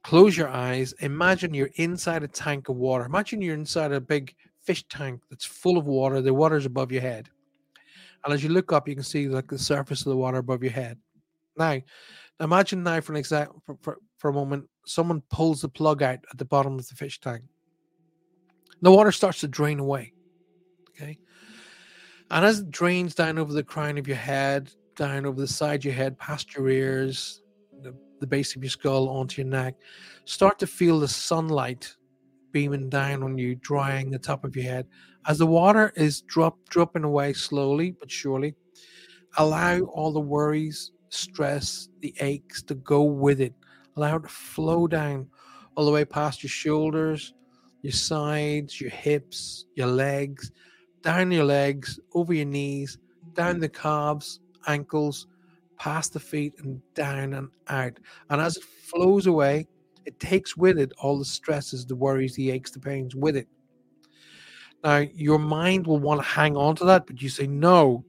Close 0.02 0.36
your 0.36 0.48
eyes. 0.48 0.94
Imagine 1.00 1.52
you're 1.52 1.70
inside 1.74 2.22
a 2.22 2.28
tank 2.28 2.68
of 2.70 2.76
water. 2.76 3.04
Imagine 3.04 3.42
you're 3.42 3.54
inside 3.54 3.92
a 3.92 4.00
big 4.00 4.34
fish 4.62 4.84
tank 4.88 5.20
that's 5.28 5.44
full 5.44 5.76
of 5.76 5.86
water. 5.86 6.22
The 6.22 6.32
water's 6.32 6.66
above 6.66 6.90
your 6.90 7.02
head. 7.02 7.28
And 8.24 8.32
as 8.32 8.42
you 8.42 8.48
look 8.48 8.72
up, 8.72 8.88
you 8.88 8.94
can 8.94 9.04
see 9.04 9.28
like 9.28 9.48
the 9.48 9.58
surface 9.58 10.00
of 10.00 10.10
the 10.10 10.16
water 10.16 10.38
above 10.38 10.62
your 10.62 10.72
head. 10.72 10.98
Now, 11.56 11.80
imagine 12.40 12.82
now 12.82 13.00
for 13.00 13.12
an 13.12 13.18
exact 13.18 13.52
for, 13.66 13.76
for, 13.82 13.98
for 14.16 14.30
a 14.30 14.34
moment, 14.34 14.66
someone 14.86 15.22
pulls 15.30 15.60
the 15.60 15.68
plug 15.68 16.02
out 16.02 16.20
at 16.30 16.38
the 16.38 16.44
bottom 16.44 16.78
of 16.78 16.88
the 16.88 16.94
fish 16.94 17.20
tank. 17.20 17.44
The 18.80 18.90
water 18.90 19.12
starts 19.12 19.40
to 19.40 19.48
drain 19.48 19.78
away. 19.78 20.14
Okay. 20.90 21.18
And 22.30 22.44
as 22.44 22.60
it 22.60 22.70
drains 22.70 23.14
down 23.14 23.38
over 23.38 23.52
the 23.52 23.62
crown 23.62 23.98
of 23.98 24.08
your 24.08 24.16
head, 24.16 24.70
down 25.00 25.24
over 25.24 25.40
the 25.40 25.48
side 25.48 25.80
of 25.80 25.84
your 25.86 25.94
head, 25.94 26.18
past 26.18 26.54
your 26.54 26.68
ears, 26.68 27.42
the, 27.82 27.94
the 28.20 28.26
base 28.26 28.54
of 28.54 28.62
your 28.62 28.68
skull, 28.68 29.08
onto 29.08 29.40
your 29.40 29.50
neck, 29.50 29.74
start 30.26 30.58
to 30.58 30.66
feel 30.66 31.00
the 31.00 31.08
sunlight 31.08 31.96
beaming 32.52 32.90
down 32.90 33.22
on 33.22 33.38
you, 33.38 33.54
drying 33.54 34.10
the 34.10 34.18
top 34.18 34.44
of 34.44 34.54
your 34.54 34.66
head. 34.66 34.86
As 35.26 35.38
the 35.38 35.46
water 35.46 35.90
is 35.96 36.20
drop 36.20 36.58
dropping 36.68 37.04
away 37.04 37.32
slowly 37.32 37.92
but 37.92 38.10
surely, 38.10 38.54
allow 39.38 39.80
all 39.80 40.12
the 40.12 40.20
worries, 40.20 40.92
stress, 41.08 41.88
the 42.00 42.14
aches 42.20 42.62
to 42.64 42.74
go 42.74 43.02
with 43.02 43.40
it. 43.40 43.54
Allow 43.96 44.16
it 44.16 44.24
to 44.24 44.28
flow 44.28 44.86
down 44.86 45.28
all 45.76 45.86
the 45.86 45.92
way 45.92 46.04
past 46.04 46.42
your 46.42 46.50
shoulders, 46.50 47.32
your 47.80 47.92
sides, 47.92 48.78
your 48.78 48.90
hips, 48.90 49.64
your 49.76 49.86
legs, 49.86 50.52
down 51.00 51.32
your 51.32 51.44
legs, 51.44 51.98
over 52.12 52.34
your 52.34 52.44
knees, 52.44 52.98
down 53.32 53.60
the 53.60 53.68
calves, 53.68 54.40
ankles, 54.66 55.26
past 55.78 56.12
the 56.12 56.20
feet, 56.20 56.54
and 56.58 56.80
down 56.94 57.32
and 57.34 57.48
out. 57.68 57.98
And 58.28 58.40
as 58.40 58.56
it 58.56 58.64
flows 58.64 59.26
away, 59.26 59.66
it 60.04 60.18
takes 60.18 60.56
with 60.56 60.78
it 60.78 60.92
all 60.98 61.18
the 61.18 61.24
stresses, 61.24 61.86
the 61.86 61.96
worries, 61.96 62.34
the 62.34 62.50
aches, 62.50 62.70
the 62.70 62.80
pains 62.80 63.14
with 63.14 63.36
it. 63.36 63.48
Now, 64.82 65.04
your 65.14 65.38
mind 65.38 65.86
will 65.86 65.98
want 65.98 66.22
to 66.22 66.26
hang 66.26 66.56
on 66.56 66.74
to 66.76 66.84
that, 66.86 67.06
but 67.06 67.20
you 67.20 67.28
say, 67.28 67.46
no, 67.46 68.04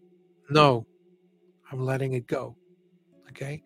no, 0.50 0.86
I'm 1.72 1.84
letting 1.84 2.14
it 2.14 2.28
go. 2.28 2.56
Okay. 3.30 3.62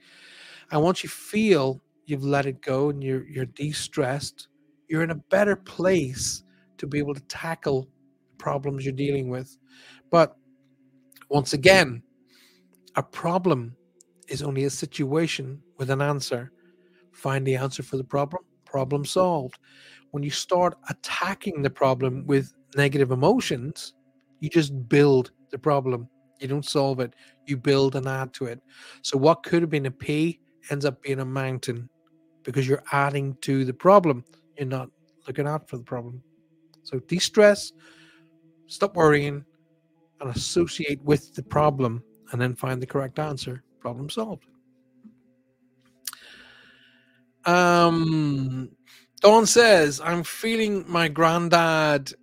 And 0.72 0.82
once 0.82 1.04
you 1.04 1.10
feel 1.10 1.82
you've 2.06 2.24
let 2.24 2.46
it 2.46 2.62
go 2.62 2.90
and 2.90 3.04
you're 3.04 3.28
you're 3.28 3.46
de-stressed, 3.46 4.48
you're 4.88 5.04
in 5.04 5.12
a 5.12 5.16
better 5.16 5.56
place 5.56 6.44
to 6.78 6.88
be 6.88 6.98
able 7.00 7.14
to 7.14 7.22
tackle 7.22 7.88
problems 8.38 8.86
you're 8.86 8.94
dealing 8.94 9.30
with. 9.30 9.58
But 10.12 10.36
once 11.30 11.54
again, 11.54 12.04
a 12.96 13.04
problem 13.04 13.76
is 14.28 14.42
only 14.42 14.64
a 14.66 14.70
situation 14.70 15.62
with 15.78 15.90
an 15.90 16.02
answer. 16.02 16.52
Find 17.12 17.46
the 17.46 17.56
answer 17.56 17.84
for 17.84 17.98
the 17.98 18.04
problem, 18.04 18.44
problem 18.66 19.06
solved. 19.06 19.58
When 20.12 20.24
you 20.24 20.32
start 20.32 20.78
attacking 20.90 21.62
the 21.62 21.70
problem 21.70 22.26
with 22.26 22.54
negative 22.76 23.12
emotions, 23.12 23.94
you 24.40 24.50
just 24.50 24.88
build 24.90 25.32
the 25.52 25.58
problem. 25.58 26.08
You 26.40 26.48
don't 26.48 26.66
solve 26.66 27.00
it, 27.00 27.14
you 27.46 27.58
build 27.58 27.96
and 27.96 28.08
add 28.08 28.34
to 28.34 28.46
it. 28.46 28.62
So, 29.02 29.18
what 29.18 29.44
could 29.44 29.62
have 29.62 29.70
been 29.70 29.86
a 29.86 29.92
pea 29.92 30.40
ends 30.70 30.86
up 30.86 31.02
being 31.02 31.20
a 31.20 31.26
mountain 31.26 31.90
because 32.44 32.68
you're 32.68 32.84
adding 32.92 33.38
to 33.42 33.64
the 33.64 33.74
problem. 33.74 34.24
You're 34.58 34.68
not 34.68 34.90
looking 35.28 35.48
out 35.48 35.70
for 35.70 35.78
the 35.78 35.84
problem. 35.84 36.22
So, 36.84 37.00
de 37.00 37.20
stress, 37.20 37.72
stop 38.68 38.96
worrying, 38.96 39.46
and 40.20 40.36
associate 40.36 41.02
with 41.04 41.34
the 41.36 41.44
problem, 41.44 42.04
and 42.32 42.42
then 42.42 42.56
find 42.56 42.82
the 42.82 42.88
correct 42.88 43.20
answer. 43.20 43.64
Problem 43.80 44.10
solved. 44.10 44.46
Um, 47.46 48.72
Dawn 49.22 49.46
says, 49.46 50.02
I'm 50.04 50.24
feeling 50.24 50.84
my 50.88 51.08
granddad 51.08 52.14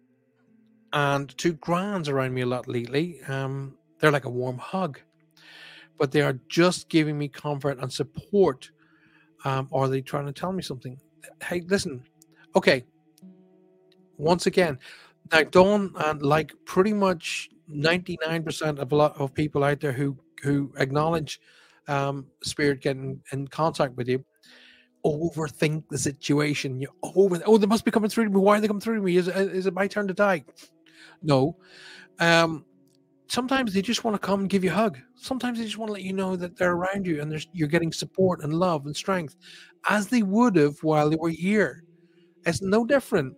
and 0.92 1.36
two 1.38 1.54
grands 1.54 2.08
around 2.08 2.34
me 2.34 2.42
a 2.42 2.46
lot 2.46 2.68
lately. 2.68 3.20
Um, 3.28 3.76
they're 3.98 4.10
like 4.10 4.24
a 4.24 4.30
warm 4.30 4.58
hug, 4.58 5.00
but 5.98 6.10
they 6.10 6.20
are 6.20 6.38
just 6.48 6.88
giving 6.88 7.16
me 7.16 7.28
comfort 7.28 7.78
and 7.78 7.92
support. 7.92 8.70
Um, 9.44 9.68
are 9.72 9.88
they 9.88 10.00
trying 10.00 10.26
to 10.26 10.32
tell 10.32 10.52
me 10.52 10.62
something? 10.62 10.98
Hey, 11.42 11.62
listen, 11.66 12.02
okay. 12.56 12.84
Once 14.18 14.46
again, 14.46 14.78
now 15.32 15.42
Dawn 15.44 15.92
and 15.96 16.22
like 16.22 16.52
pretty 16.64 16.92
much 16.92 17.48
99% 17.72 18.78
of 18.78 18.92
a 18.92 18.96
lot 18.96 19.18
of 19.18 19.34
people 19.34 19.64
out 19.64 19.80
there 19.80 19.92
who 19.92 20.16
who 20.42 20.72
acknowledge 20.78 21.40
um, 21.88 22.26
spirit 22.42 22.80
getting 22.80 23.20
in 23.32 23.48
contact 23.48 23.96
with 23.96 24.08
you 24.08 24.24
overthink 25.04 25.84
the 25.88 25.98
situation. 25.98 26.80
You 26.80 26.88
over 27.02 27.40
oh 27.46 27.58
they 27.58 27.66
must 27.66 27.84
be 27.84 27.90
coming 27.90 28.10
through 28.10 28.24
to 28.24 28.30
me. 28.30 28.38
Why 28.38 28.58
are 28.58 28.60
they 28.60 28.68
coming 28.68 28.80
through 28.80 28.96
to 28.96 29.02
me? 29.02 29.16
Is 29.16 29.28
it, 29.28 29.36
is 29.36 29.66
it 29.66 29.74
my 29.74 29.86
turn 29.86 30.08
to 30.08 30.14
die? 30.14 30.44
No. 31.22 31.56
Um, 32.20 32.64
sometimes 33.28 33.72
they 33.72 33.82
just 33.82 34.04
want 34.04 34.14
to 34.14 34.24
come 34.24 34.40
and 34.40 34.50
give 34.50 34.64
you 34.64 34.70
a 34.70 34.74
hug. 34.74 34.98
Sometimes 35.16 35.58
they 35.58 35.64
just 35.64 35.78
want 35.78 35.88
to 35.88 35.94
let 35.94 36.02
you 36.02 36.12
know 36.12 36.36
that 36.36 36.56
they're 36.56 36.72
around 36.72 37.06
you 37.06 37.20
and 37.20 37.46
you're 37.52 37.68
getting 37.68 37.92
support 37.92 38.42
and 38.42 38.54
love 38.54 38.86
and 38.86 38.96
strength, 38.96 39.36
as 39.88 40.08
they 40.08 40.22
would 40.22 40.56
have 40.56 40.76
while 40.82 41.10
they 41.10 41.16
were 41.16 41.30
here. 41.30 41.84
It's 42.44 42.62
no 42.62 42.84
different. 42.84 43.34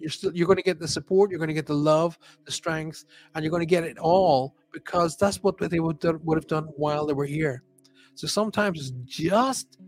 You're 0.00 0.10
still 0.10 0.34
you're 0.34 0.46
going 0.46 0.56
to 0.56 0.62
get 0.62 0.80
the 0.80 0.88
support, 0.88 1.30
you're 1.30 1.38
going 1.38 1.48
to 1.48 1.54
get 1.54 1.66
the 1.66 1.74
love, 1.74 2.18
the 2.44 2.52
strength, 2.52 3.04
and 3.34 3.44
you're 3.44 3.50
going 3.50 3.60
to 3.60 3.66
get 3.66 3.84
it 3.84 3.98
all 3.98 4.54
because 4.72 5.16
that's 5.16 5.42
what 5.42 5.58
they 5.58 5.80
would 5.80 6.02
would 6.24 6.38
have 6.38 6.46
done 6.46 6.64
while 6.76 7.06
they 7.06 7.12
were 7.12 7.26
here. 7.26 7.62
So 8.14 8.26
sometimes 8.26 8.80
it's 8.80 8.90
just 9.04 9.78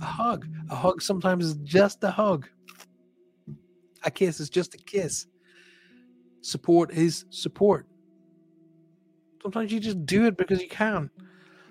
a 0.00 0.04
hug. 0.04 0.46
A 0.70 0.74
hug 0.74 1.02
sometimes 1.02 1.46
is 1.46 1.54
just 1.64 2.02
a 2.04 2.10
hug. 2.10 2.48
A 4.04 4.10
kiss 4.10 4.40
is 4.40 4.50
just 4.50 4.74
a 4.74 4.78
kiss. 4.78 5.26
Support 6.40 6.92
is 6.92 7.24
support. 7.30 7.86
Sometimes 9.42 9.72
you 9.72 9.80
just 9.80 10.04
do 10.06 10.26
it 10.26 10.36
because 10.36 10.60
you 10.60 10.68
can. 10.68 11.10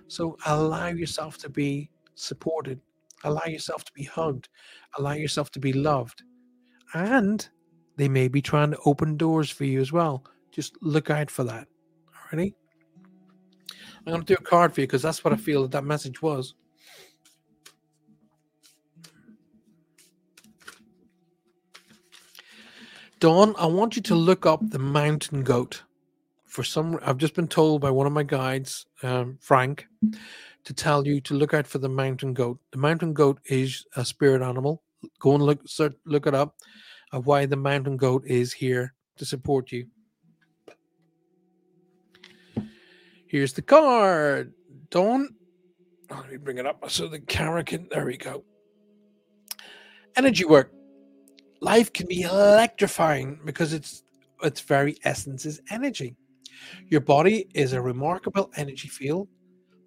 So 0.07 0.38
allow 0.45 0.88
yourself 0.88 1.38
to 1.39 1.49
be 1.49 1.89
supported. 2.15 2.80
Allow 3.23 3.45
yourself 3.45 3.84
to 3.85 3.94
be 3.94 4.03
hugged. 4.03 4.49
Allow 4.98 5.14
yourself 5.14 5.52
to 5.52 5.60
be 5.60 5.73
loved. 5.73 6.23
And 6.94 7.48
they 7.98 8.07
may 8.07 8.28
be 8.28 8.41
trying 8.41 8.72
to 8.72 8.80
open 8.86 9.18
doors 9.18 9.49
for 9.49 9.65
you 9.65 9.82
as 9.82 9.91
well. 9.91 10.24
Just 10.52 10.78
look 10.82 11.10
out 11.10 11.30
for 11.30 11.44
that. 11.44 11.68
Alrighty? 12.32 12.53
I'm 14.06 14.14
going 14.14 14.22
to 14.22 14.36
do 14.36 14.38
a 14.40 14.44
card 14.44 14.74
for 14.74 14.82
you 14.82 14.88
because 14.88 15.02
that's 15.02 15.24
what 15.24 15.34
I 15.34 15.38
feel 15.38 15.64
that 15.64 15.72
that 15.72 15.84
message 15.84 16.22
was. 16.22 16.53
Dawn, 23.19 23.56
I 23.57 23.65
want 23.65 23.95
you 23.95 24.02
to 24.03 24.15
look 24.15 24.45
up 24.45 24.60
the 24.61 24.80
mountain 24.80 25.44
goat. 25.44 25.84
For 26.45 26.64
some, 26.64 26.99
I've 27.03 27.18
just 27.18 27.34
been 27.34 27.48
told 27.48 27.82
by 27.82 27.90
one 27.90 28.07
of 28.07 28.14
my 28.14 28.24
guides, 28.24 28.86
um, 29.03 29.38
Frank, 29.41 29.88
to 30.64 30.74
tell 30.74 31.06
you 31.06 31.19
to 31.22 31.34
look 31.34 31.53
out 31.53 31.65
for 31.65 31.80
the 31.80 31.90
mountain 31.90 32.34
goat. 32.34 32.60
The 32.72 32.78
mountain 32.78 33.14
goat 33.14 33.40
is 33.45 33.86
a 33.95 34.06
spirit 34.06 34.41
animal. 34.41 34.84
Go 35.19 35.34
and 35.34 35.44
look, 35.44 35.61
search, 35.65 35.95
look 36.06 36.28
it 36.28 36.36
up. 36.36 36.56
Of 37.12 37.26
why 37.26 37.46
the 37.46 37.56
mountain 37.56 37.98
goat 37.98 38.24
is 38.26 38.52
here 38.52 38.94
to 39.18 39.26
support 39.26 39.72
you. 39.72 39.88
Here's 43.28 43.54
the 43.54 43.62
card, 43.62 44.54
Dawn. 44.90 45.30
Oh, 46.10 46.20
let 46.22 46.32
me 46.32 46.38
bring 46.38 46.58
it 46.58 46.66
up 46.66 46.90
so 46.90 47.08
the 47.08 47.20
camera 47.20 47.64
can. 47.64 47.88
There 47.92 48.06
we 48.06 48.18
go. 48.18 48.44
Energy 50.16 50.46
work 50.46 50.72
life 51.62 51.92
can 51.94 52.08
be 52.08 52.22
electrifying 52.22 53.40
because 53.46 53.74
it's 53.74 54.04
its 54.44 54.62
very 54.62 54.98
essence 55.04 55.46
is 55.46 55.62
energy. 55.72 56.16
Your 56.88 57.02
body 57.02 57.48
is 57.54 57.74
a 57.74 57.82
remarkable 57.82 58.52
energy 58.56 58.88
field 58.88 59.28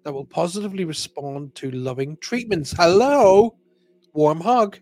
that 0.03 0.11
will 0.11 0.25
positively 0.25 0.83
respond 0.83 1.55
to 1.55 1.71
loving 1.71 2.17
treatments. 2.17 2.73
Hello, 2.73 3.55
warm 4.13 4.41
hug. 4.41 4.79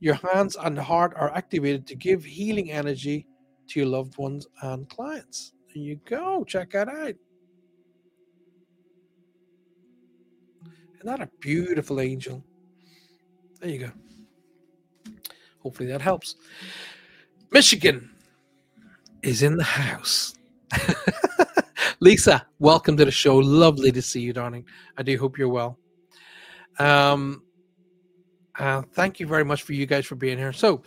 Your 0.00 0.14
hands 0.14 0.56
and 0.56 0.78
heart 0.78 1.14
are 1.16 1.32
activated 1.34 1.86
to 1.86 1.94
give 1.94 2.24
healing 2.24 2.70
energy 2.70 3.26
to 3.68 3.80
your 3.80 3.88
loved 3.88 4.18
ones 4.18 4.46
and 4.62 4.88
clients. 4.88 5.52
There 5.74 5.82
you 5.82 6.00
go. 6.04 6.44
Check 6.44 6.70
that 6.72 6.88
out. 6.88 7.14
Isn't 10.94 11.06
that 11.06 11.20
a 11.20 11.30
beautiful 11.40 12.00
angel? 12.00 12.42
There 13.60 13.70
you 13.70 13.78
go. 13.78 13.92
Hopefully 15.60 15.88
that 15.88 16.00
helps. 16.00 16.36
Michigan 17.50 18.10
is 19.22 19.42
in 19.42 19.56
the 19.56 19.64
house. 19.64 20.34
Lisa, 22.00 22.46
welcome 22.58 22.96
to 22.96 23.04
the 23.04 23.10
show. 23.10 23.36
Lovely 23.36 23.90
to 23.92 24.02
see 24.02 24.20
you, 24.20 24.32
darling. 24.32 24.64
I 24.98 25.02
do 25.02 25.16
hope 25.18 25.38
you're 25.38 25.48
well. 25.48 25.78
Um, 26.78 27.42
Uh, 28.58 28.82
thank 28.92 29.20
you 29.20 29.26
very 29.26 29.44
much 29.44 29.62
for 29.62 29.74
you 29.74 29.84
guys 29.84 30.06
for 30.06 30.14
being 30.14 30.38
here. 30.38 30.52
So, 30.52 30.82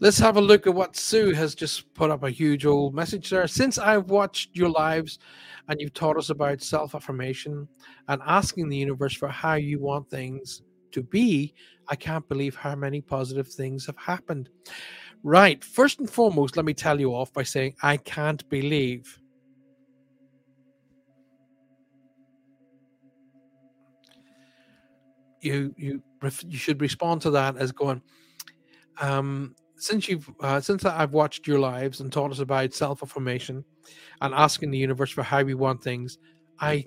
let's 0.00 0.18
have 0.18 0.36
a 0.36 0.40
look 0.40 0.66
at 0.66 0.74
what 0.74 0.96
Sue 0.96 1.32
has 1.32 1.54
just 1.54 1.92
put 1.94 2.10
up 2.10 2.24
a 2.24 2.30
huge 2.30 2.66
old 2.66 2.94
message 2.94 3.30
there. 3.30 3.46
Since 3.46 3.78
I've 3.78 4.10
watched 4.10 4.56
your 4.56 4.70
lives 4.70 5.20
and 5.68 5.80
you've 5.80 5.94
taught 5.94 6.16
us 6.16 6.30
about 6.30 6.62
self 6.62 6.94
affirmation 6.94 7.68
and 8.08 8.20
asking 8.26 8.68
the 8.68 8.76
universe 8.76 9.14
for 9.14 9.28
how 9.28 9.54
you 9.54 9.78
want 9.78 10.10
things 10.10 10.62
to 10.92 11.02
be, 11.02 11.54
I 11.88 11.94
can't 11.94 12.28
believe 12.28 12.56
how 12.56 12.74
many 12.74 13.00
positive 13.00 13.48
things 13.48 13.86
have 13.86 13.98
happened. 13.98 14.48
Right. 15.22 15.62
First 15.62 16.00
and 16.00 16.10
foremost, 16.10 16.56
let 16.56 16.64
me 16.64 16.74
tell 16.74 17.00
you 17.00 17.14
off 17.14 17.32
by 17.32 17.42
saying, 17.42 17.74
I 17.82 17.98
can't 17.98 18.48
believe. 18.48 19.20
You 25.46 25.74
you 25.76 26.02
you 26.46 26.58
should 26.58 26.80
respond 26.80 27.22
to 27.22 27.30
that 27.30 27.56
as 27.56 27.72
going. 27.72 28.02
Um, 28.98 29.54
since 29.76 30.08
you've 30.08 30.28
uh, 30.40 30.60
since 30.60 30.84
I've 30.84 31.12
watched 31.12 31.46
your 31.46 31.58
lives 31.58 32.00
and 32.00 32.12
taught 32.12 32.30
us 32.30 32.38
about 32.40 32.74
self 32.74 33.02
affirmation 33.02 33.64
and 34.20 34.34
asking 34.34 34.70
the 34.70 34.78
universe 34.78 35.10
for 35.10 35.22
how 35.22 35.42
we 35.42 35.54
want 35.54 35.82
things, 35.82 36.18
I, 36.60 36.86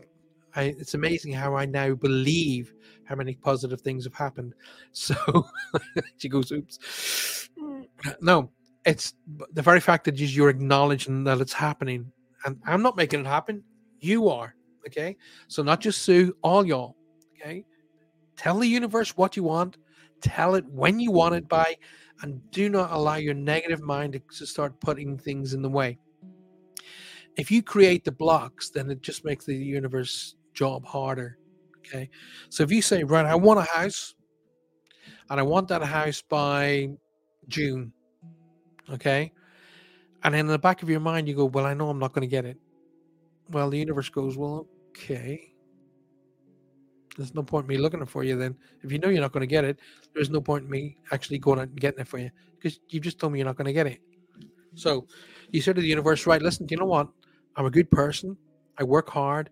I 0.56 0.76
it's 0.78 0.94
amazing 0.96 1.34
how 1.34 1.56
I 1.56 1.66
now 1.66 1.94
believe 1.94 2.74
how 3.06 3.16
many 3.16 3.36
positive 3.36 3.82
things 3.82 4.04
have 4.06 4.14
happened. 4.14 4.54
So 4.92 5.16
she 6.18 6.30
goes, 6.30 6.52
"Oops." 6.52 7.50
No, 8.22 8.50
it's 8.86 9.14
the 9.54 9.62
very 9.62 9.80
fact 9.80 10.06
that 10.06 10.20
you're 10.20 10.50
acknowledging 10.50 11.24
that 11.26 11.40
it's 11.42 11.54
happening, 11.54 12.12
and 12.46 12.60
I'm 12.66 12.82
not 12.82 12.98
making 12.98 13.22
it 13.22 13.28
happen. 13.28 13.64
You 14.00 14.30
are 14.30 14.56
okay. 14.88 15.16
So 15.48 15.62
not 15.62 15.80
just 15.80 16.02
Sue, 16.02 16.36
all 16.42 16.66
y'all. 16.66 16.96
Okay, 17.36 17.64
tell 18.40 18.60
the 18.60 18.68
universe 18.68 19.18
what 19.18 19.36
you 19.36 19.44
want. 19.44 19.76
Tell 20.22 20.56
it 20.56 20.66
when 20.66 20.98
you 21.00 21.12
want 21.12 21.36
it 21.36 21.50
by 21.50 21.76
and 22.22 22.40
do 22.52 22.70
not 22.70 22.92
allow 22.92 23.16
your 23.16 23.34
negative 23.34 23.82
mind 23.82 24.22
to 24.38 24.46
start 24.46 24.80
putting 24.80 25.18
things 25.18 25.54
in 25.54 25.62
the 25.62 25.70
way. 25.70 25.98
If 27.36 27.52
you 27.52 27.62
create 27.62 28.06
the 28.06 28.14
blocks, 28.14 28.70
then 28.70 28.90
it 28.90 29.02
just 29.02 29.26
makes 29.26 29.46
the 29.46 29.56
universe 29.56 30.36
job 30.54 30.86
harder. 30.86 31.38
Okay. 31.80 32.10
So 32.50 32.64
if 32.64 32.72
you 32.72 32.82
say, 32.82 33.04
right, 33.04 33.26
I 33.26 33.36
want 33.36 33.60
a 33.60 33.64
house 33.64 34.16
and 35.30 35.38
I 35.38 35.44
want 35.44 35.68
that 35.68 35.84
house 35.84 36.22
by 36.22 36.90
June. 37.50 37.92
Okay. 38.90 39.34
And 40.24 40.34
in 40.34 40.48
the 40.48 40.60
back 40.60 40.82
of 40.82 40.90
your 40.90 41.02
mind, 41.02 41.28
you 41.28 41.36
go, 41.36 41.46
well, 41.46 41.66
I 41.66 41.74
know 41.74 41.90
I'm 41.90 42.00
not 42.00 42.14
going 42.14 42.28
to 42.28 42.32
get 42.32 42.46
it. 42.46 42.58
Well, 43.50 43.70
the 43.70 43.80
universe 43.80 44.10
goes, 44.10 44.38
well, 44.38 44.68
okay. 44.90 45.54
There's 47.20 47.36
no 47.36 47.44
point 47.44 47.68
me 47.68 47.78
looking 47.78 48.06
for 48.06 48.24
you 48.24 48.38
then. 48.38 48.56
If 48.82 48.94
you 48.94 48.98
know 48.98 49.10
you're 49.10 49.20
not 49.20 49.34
going 49.34 49.42
to 49.42 49.48
get 49.48 49.66
it, 49.66 49.78
there's 50.16 50.30
no 50.30 50.40
point 50.40 50.70
me 50.70 50.96
actually 51.12 51.38
going 51.38 51.60
out 51.60 51.68
and 51.68 51.78
getting 51.78 52.00
it 52.00 52.08
for 52.08 52.18
you 52.18 52.32
because 52.56 52.80
you've 52.88 53.04
just 53.04 53.20
told 53.20 53.34
me 53.34 53.40
you're 53.40 53.46
not 53.46 53.58
going 53.58 53.66
to 53.66 53.74
get 53.74 53.88
it. 53.88 54.00
So 54.76 55.06
you 55.52 55.62
say 55.62 55.74
to 55.74 55.82
the 55.82 55.86
universe, 55.88 56.26
right, 56.26 56.42
listen, 56.42 56.66
do 56.66 56.74
you 56.74 56.80
know 56.80 56.86
what? 56.86 57.10
I'm 57.58 57.66
a 57.66 57.70
good 57.70 57.92
person. 57.92 58.38
I 58.78 58.86
work 58.86 59.10
hard. 59.10 59.50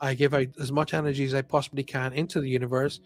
I 0.00 0.14
give 0.14 0.32
out 0.32 0.46
as 0.60 0.70
much 0.70 0.94
energy 0.94 1.24
as 1.24 1.34
I 1.34 1.42
possibly 1.42 1.82
can 1.82 2.12
into 2.12 2.40
the 2.40 2.48
universe. 2.48 3.00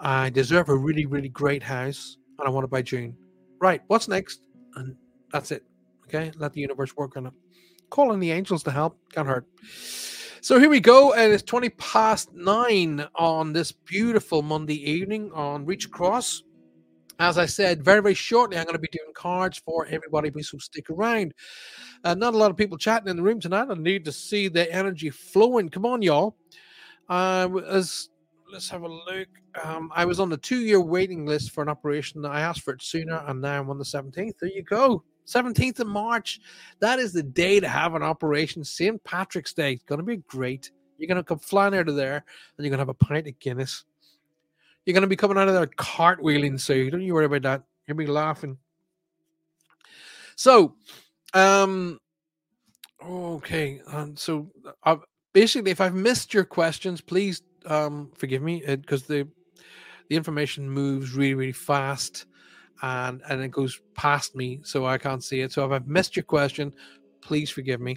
I 0.00 0.30
deserve 0.30 0.70
a 0.70 0.74
really, 0.74 1.04
really 1.04 1.28
great 1.28 1.62
house 1.62 2.16
and 2.38 2.48
I 2.48 2.50
want 2.50 2.64
it 2.64 2.70
by 2.70 2.80
June. 2.80 3.14
Right, 3.60 3.82
what's 3.88 4.08
next? 4.08 4.46
And 4.76 4.96
that's 5.30 5.50
it. 5.50 5.62
Okay, 6.06 6.32
let 6.38 6.54
the 6.54 6.62
universe 6.62 6.96
work 6.96 7.18
on 7.18 7.26
it. 7.26 7.34
Calling 7.90 8.18
the 8.18 8.32
angels 8.32 8.62
to 8.62 8.70
help 8.70 8.98
can't 9.12 9.28
hurt. 9.28 9.46
So 10.42 10.58
here 10.58 10.68
we 10.68 10.80
go. 10.80 11.12
And 11.12 11.32
it's 11.32 11.44
20 11.44 11.68
past 11.68 12.34
nine 12.34 13.06
on 13.14 13.52
this 13.52 13.70
beautiful 13.70 14.42
Monday 14.42 14.74
evening 14.90 15.30
on 15.32 15.64
Reach 15.64 15.86
Across. 15.86 16.42
As 17.20 17.38
I 17.38 17.46
said, 17.46 17.84
very, 17.84 18.02
very 18.02 18.14
shortly, 18.14 18.58
I'm 18.58 18.64
going 18.64 18.74
to 18.74 18.80
be 18.80 18.88
doing 18.90 19.14
cards 19.14 19.62
for 19.64 19.86
everybody. 19.86 20.32
Please 20.32 20.52
stick 20.58 20.90
around. 20.90 21.32
Uh, 22.02 22.14
not 22.14 22.34
a 22.34 22.36
lot 22.36 22.50
of 22.50 22.56
people 22.56 22.76
chatting 22.76 23.06
in 23.06 23.16
the 23.16 23.22
room 23.22 23.38
tonight. 23.38 23.68
I 23.70 23.74
need 23.74 24.04
to 24.04 24.10
see 24.10 24.48
the 24.48 24.68
energy 24.74 25.10
flowing. 25.10 25.68
Come 25.68 25.86
on, 25.86 26.02
y'all. 26.02 26.34
Uh, 27.08 27.48
as 27.68 28.08
let's 28.52 28.68
have 28.68 28.82
a 28.82 28.88
look. 28.88 29.28
Um, 29.62 29.92
I 29.94 30.04
was 30.04 30.18
on 30.18 30.28
the 30.28 30.38
two-year 30.38 30.80
waiting 30.80 31.24
list 31.24 31.52
for 31.52 31.62
an 31.62 31.68
operation. 31.68 32.26
I 32.26 32.40
asked 32.40 32.62
for 32.62 32.74
it 32.74 32.82
sooner, 32.82 33.22
and 33.28 33.40
now 33.40 33.60
I'm 33.60 33.70
on 33.70 33.78
the 33.78 33.84
17th. 33.84 34.32
There 34.40 34.50
you 34.52 34.64
go. 34.64 35.04
17th 35.26 35.80
of 35.80 35.86
March. 35.86 36.40
That 36.80 36.98
is 36.98 37.12
the 37.12 37.22
day 37.22 37.60
to 37.60 37.68
have 37.68 37.94
an 37.94 38.02
operation. 38.02 38.64
St. 38.64 39.02
Patrick's 39.04 39.52
Day. 39.52 39.72
It's 39.72 39.84
going 39.84 40.00
to 40.00 40.04
be 40.04 40.18
great. 40.18 40.70
You're 40.98 41.08
going 41.08 41.16
to 41.16 41.24
come 41.24 41.38
flying 41.38 41.74
out 41.74 41.88
of 41.88 41.96
there 41.96 42.16
and 42.56 42.64
you're 42.64 42.70
going 42.70 42.78
to 42.78 42.82
have 42.82 42.88
a 42.88 42.94
pint 42.94 43.26
of 43.26 43.38
Guinness. 43.38 43.84
You're 44.84 44.94
going 44.94 45.02
to 45.02 45.08
be 45.08 45.16
coming 45.16 45.38
out 45.38 45.48
of 45.48 45.54
there 45.54 45.66
cartwheeling, 45.66 46.58
so 46.58 46.90
don't 46.90 47.02
you 47.02 47.14
worry 47.14 47.26
about 47.26 47.42
that. 47.42 47.62
You'll 47.86 47.96
be 47.96 48.06
laughing. 48.06 48.58
So, 50.34 50.74
um, 51.34 52.00
okay. 53.04 53.80
Um, 53.86 54.16
so, 54.16 54.50
uh, 54.82 54.96
basically, 55.32 55.70
if 55.70 55.80
I've 55.80 55.94
missed 55.94 56.34
your 56.34 56.44
questions, 56.44 57.00
please 57.00 57.42
um, 57.66 58.10
forgive 58.16 58.42
me 58.42 58.62
because 58.66 59.04
uh, 59.04 59.06
the 59.08 59.28
the 60.08 60.16
information 60.16 60.68
moves 60.68 61.14
really, 61.14 61.34
really 61.34 61.52
fast 61.52 62.26
and 62.82 63.22
and 63.28 63.40
it 63.40 63.50
goes 63.50 63.80
past 63.94 64.34
me, 64.34 64.60
so 64.64 64.84
I 64.86 64.98
can't 64.98 65.22
see 65.22 65.40
it. 65.40 65.52
So 65.52 65.64
if 65.64 65.72
I've 65.72 65.86
missed 65.86 66.16
your 66.16 66.24
question, 66.24 66.74
please 67.20 67.48
forgive 67.50 67.80
me. 67.80 67.96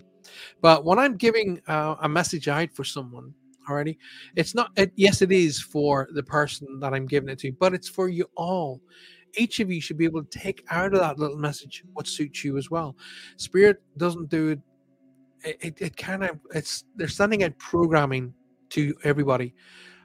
But 0.61 0.85
when 0.85 0.99
I'm 0.99 1.17
giving 1.17 1.61
uh, 1.67 1.95
a 2.01 2.09
message 2.09 2.47
out 2.47 2.71
for 2.73 2.83
someone, 2.83 3.33
already, 3.69 3.97
it's 4.35 4.53
not. 4.53 4.71
It, 4.77 4.91
yes, 4.95 5.21
it 5.21 5.31
is 5.31 5.59
for 5.59 6.07
the 6.13 6.23
person 6.23 6.79
that 6.79 6.93
I'm 6.93 7.07
giving 7.07 7.29
it 7.29 7.39
to, 7.39 7.51
but 7.53 7.73
it's 7.73 7.89
for 7.89 8.07
you 8.07 8.29
all. 8.35 8.79
Each 9.37 9.59
of 9.59 9.69
you 9.69 9.81
should 9.81 9.97
be 9.97 10.05
able 10.05 10.23
to 10.23 10.39
take 10.39 10.63
out 10.69 10.93
of 10.93 10.99
that 10.99 11.19
little 11.19 11.37
message 11.37 11.83
what 11.93 12.07
suits 12.07 12.43
you 12.43 12.57
as 12.57 12.71
well. 12.71 12.95
Spirit 13.35 13.81
doesn't 13.97 14.29
do 14.29 14.49
it. 14.49 14.59
It, 15.43 15.81
it, 15.81 15.97
kind 15.97 16.23
of 16.23 16.39
it's 16.53 16.85
they're 16.95 17.07
sending 17.07 17.43
out 17.43 17.57
programming 17.57 18.33
to 18.69 18.95
everybody, 19.03 19.53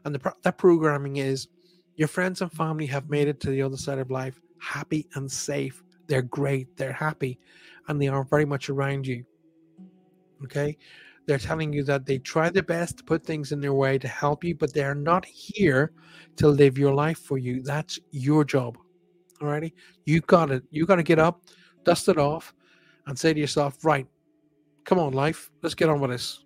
and 0.04 0.14
the 0.14 0.34
that 0.42 0.58
programming 0.58 1.16
is 1.16 1.48
your 1.96 2.08
friends 2.08 2.40
and 2.40 2.50
family 2.52 2.86
have 2.86 3.08
made 3.08 3.28
it 3.28 3.40
to 3.40 3.50
the 3.50 3.62
other 3.62 3.76
side 3.76 3.98
of 3.98 4.10
life 4.10 4.40
happy 4.60 5.08
and 5.14 5.30
safe. 5.30 5.82
They're 6.06 6.22
great, 6.22 6.76
they're 6.76 6.92
happy, 6.92 7.38
and 7.88 8.00
they 8.00 8.08
are 8.08 8.24
very 8.24 8.44
much 8.44 8.68
around 8.68 9.06
you. 9.06 9.24
Okay? 10.44 10.76
They're 11.26 11.38
telling 11.38 11.72
you 11.72 11.84
that 11.84 12.06
they 12.06 12.18
try 12.18 12.50
their 12.50 12.62
best 12.62 12.98
to 12.98 13.04
put 13.04 13.24
things 13.24 13.52
in 13.52 13.60
their 13.60 13.74
way 13.74 13.98
to 13.98 14.08
help 14.08 14.42
you, 14.42 14.54
but 14.54 14.74
they're 14.74 14.94
not 14.94 15.24
here 15.24 15.92
to 16.36 16.48
live 16.48 16.78
your 16.78 16.94
life 16.94 17.18
for 17.18 17.38
you. 17.38 17.62
That's 17.62 17.98
your 18.10 18.44
job. 18.44 18.78
Alrighty? 19.40 19.72
You 20.06 20.20
got 20.22 20.50
it. 20.50 20.64
You 20.70 20.86
got 20.86 20.96
to 20.96 21.02
get 21.02 21.18
up, 21.18 21.42
dust 21.84 22.08
it 22.08 22.18
off, 22.18 22.54
and 23.06 23.18
say 23.18 23.32
to 23.32 23.40
yourself, 23.40 23.84
right, 23.84 24.06
come 24.84 24.98
on, 24.98 25.12
life, 25.12 25.50
let's 25.62 25.74
get 25.74 25.88
on 25.88 26.00
with 26.00 26.10
this. 26.10 26.44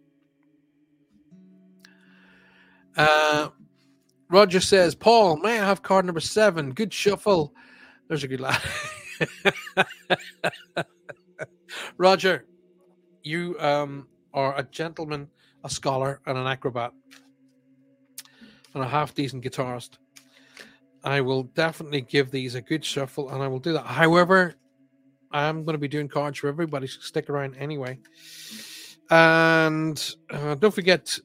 Uh, 2.97 3.49
Roger 4.31 4.61
says, 4.61 4.95
Paul, 4.95 5.37
may 5.39 5.59
I 5.59 5.65
have 5.65 5.83
card 5.83 6.05
number 6.05 6.21
seven? 6.21 6.73
Good 6.73 6.93
shuffle. 6.93 7.55
There's 8.09 8.25
a 8.25 8.29
good 8.29 8.41
lad. 8.41 8.61
Roger, 11.97 12.45
you 13.23 13.57
um, 13.59 14.09
are 14.33 14.57
a 14.59 14.63
gentleman, 14.63 15.29
a 15.65 15.71
scholar, 15.71 16.21
and 16.27 16.37
an 16.37 16.47
acrobat, 16.47 16.93
and 18.75 18.83
a 18.83 18.89
half 18.89 19.15
decent 19.15 19.45
guitarist. 19.45 19.99
I 21.03 21.21
will 21.21 21.45
definitely 21.45 22.03
give 22.03 22.31
these 22.31 22.55
a 22.55 22.61
good 22.61 22.85
shuffle, 22.85 23.31
and 23.31 23.43
I 23.43 23.49
will 23.49 23.59
do 23.59 23.73
that. 23.73 23.87
However, 23.87 24.55
I'm 25.31 25.65
going 25.65 25.75
to 25.75 25.79
be 25.79 25.89
doing 25.89 26.09
cards 26.09 26.39
for 26.39 26.49
everybody. 26.49 26.87
So 26.87 27.01
stick 27.01 27.29
around 27.29 27.57
anyway. 27.57 27.99
And 29.11 30.15
uh, 30.31 30.55
don't 30.55 30.75
forget, 30.75 31.19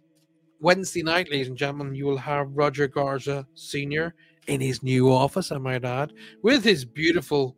Wednesday 0.60 1.04
night, 1.04 1.30
ladies 1.30 1.48
and 1.48 1.58
gentlemen, 1.58 1.96
you 1.96 2.06
will 2.06 2.18
have 2.18 2.52
Roger 2.52 2.88
Garza 2.88 3.48
Sr 3.54 4.14
in 4.48 4.62
his 4.62 4.84
new 4.84 5.12
office, 5.12 5.52
I 5.52 5.58
might 5.58 5.84
add, 5.86 6.14
with 6.42 6.64
his 6.64 6.86
beautiful 6.86 7.56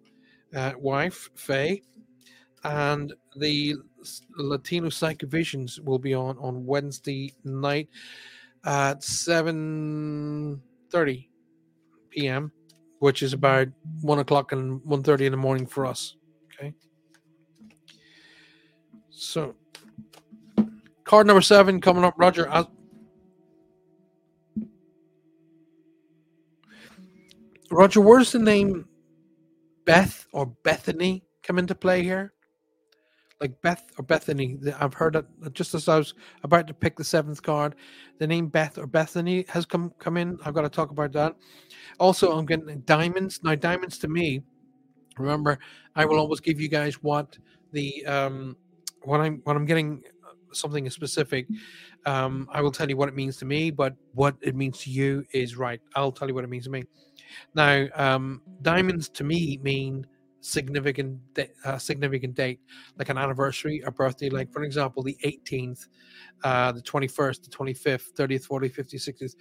uh, 0.55 0.71
wife, 0.77 1.29
Faye. 1.35 1.81
And 2.63 3.13
the 3.35 3.75
Latino 4.37 4.89
Psychic 4.89 5.29
Visions 5.29 5.79
will 5.79 5.99
be 5.99 6.13
on 6.13 6.37
on 6.37 6.65
Wednesday 6.65 7.33
night 7.43 7.89
at 8.65 9.01
7.30 9.01 11.27
p.m., 12.11 12.51
which 12.99 13.23
is 13.23 13.33
about 13.33 13.69
1 14.01 14.19
o'clock 14.19 14.51
and 14.51 14.79
1.30 14.81 15.21
in 15.21 15.31
the 15.31 15.37
morning 15.37 15.65
for 15.65 15.87
us. 15.87 16.17
Okay. 16.53 16.71
So, 19.09 19.55
card 21.03 21.25
number 21.25 21.41
seven 21.41 21.81
coming 21.81 22.03
up, 22.03 22.13
Roger. 22.17 22.47
Roger, 27.71 28.01
where's 28.01 28.31
the 28.31 28.39
name 28.39 28.85
Beth 29.85 30.27
or 30.33 30.47
Bethany 30.63 31.23
come 31.43 31.57
into 31.57 31.75
play 31.75 32.03
here? 32.03 32.33
like 33.41 33.59
Beth 33.61 33.83
or 33.97 34.03
Bethany. 34.03 34.57
I've 34.79 34.93
heard 34.93 35.15
it 35.15 35.25
just 35.53 35.73
as 35.73 35.89
I 35.89 35.97
was 35.97 36.13
about 36.43 36.67
to 36.67 36.73
pick 36.73 36.95
the 36.95 37.03
seventh 37.03 37.41
card. 37.41 37.75
The 38.19 38.27
name 38.27 38.47
Beth 38.47 38.77
or 38.77 38.85
Bethany 38.85 39.45
has 39.49 39.65
come 39.65 39.91
come 39.97 40.15
in. 40.15 40.37
I've 40.45 40.53
got 40.53 40.61
to 40.61 40.69
talk 40.69 40.91
about 40.91 41.11
that. 41.13 41.35
Also, 41.99 42.31
I'm 42.37 42.45
getting 42.45 42.81
diamonds. 42.81 43.41
Now, 43.43 43.55
diamonds 43.55 43.97
to 43.99 44.07
me, 44.07 44.43
remember, 45.17 45.57
I 45.95 46.05
will 46.05 46.19
always 46.19 46.39
give 46.39 46.61
you 46.61 46.69
guys 46.69 47.01
what 47.01 47.37
the 47.71 48.05
um 48.05 48.55
when 49.03 49.19
I'm 49.19 49.41
when 49.43 49.57
I'm 49.57 49.65
getting 49.65 50.03
something 50.53 50.87
specific, 50.89 51.47
um, 52.05 52.47
I 52.51 52.61
will 52.61 52.71
tell 52.71 52.89
you 52.89 52.97
what 52.97 53.09
it 53.09 53.15
means 53.15 53.37
to 53.37 53.45
me, 53.45 53.71
but 53.71 53.95
what 54.13 54.35
it 54.41 54.55
means 54.55 54.79
to 54.83 54.91
you 54.91 55.25
is 55.33 55.57
right. 55.57 55.81
I'll 55.95 56.11
tell 56.11 56.27
you 56.27 56.35
what 56.35 56.43
it 56.43 56.49
means 56.49 56.65
to 56.65 56.69
me. 56.69 56.83
Now, 57.55 57.87
um, 57.95 58.41
diamonds 58.61 59.09
to 59.09 59.23
me 59.23 59.59
mean 59.63 60.05
significant 60.41 61.19
uh, 61.65 61.77
significant 61.77 62.33
date 62.33 62.59
like 62.97 63.09
an 63.09 63.17
anniversary 63.19 63.83
a 63.85 63.91
birthday 63.91 64.27
like 64.27 64.51
for 64.51 64.63
example 64.63 65.03
the 65.03 65.15
18th 65.23 65.85
uh 66.43 66.71
the 66.71 66.81
21st 66.81 67.43
the 67.43 67.49
25th 67.51 68.13
30th 68.13 68.47
40th 68.47 68.75
50th 68.75 69.07
60th 69.07 69.35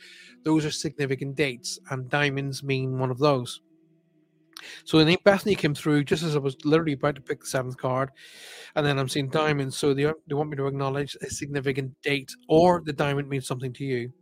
those 0.45 0.62
are 0.67 0.71
significant 0.71 1.35
dates 1.35 1.79
and 1.91 2.11
diamonds 2.11 2.62
mean 2.62 2.99
one 2.99 3.11
of 3.11 3.19
those 3.19 3.62
so 4.85 4.99
the 4.99 5.05
name 5.05 5.19
Bethany 5.25 5.55
came 5.55 5.75
through 5.75 6.05
just 6.05 6.23
as 6.23 6.37
I 6.37 6.39
was 6.39 6.57
literally 6.65 6.93
about 6.93 7.15
to 7.17 7.21
pick 7.21 7.41
the 7.41 7.47
seventh 7.47 7.77
card, 7.77 8.11
and 8.77 8.85
then 8.85 8.99
I'm 8.99 9.09
seeing 9.09 9.29
diamonds. 9.29 9.77
So 9.77 9.95
they, 9.95 10.05
they 10.27 10.35
want 10.35 10.51
me 10.51 10.57
to 10.57 10.67
acknowledge 10.67 11.17
a 11.23 11.31
significant 11.31 11.95
date, 12.03 12.31
or 12.49 12.83
the 12.85 12.93
diamond 12.93 13.29
means 13.29 13.47
something 13.47 13.73
to 13.75 13.85
you. 13.85 14.12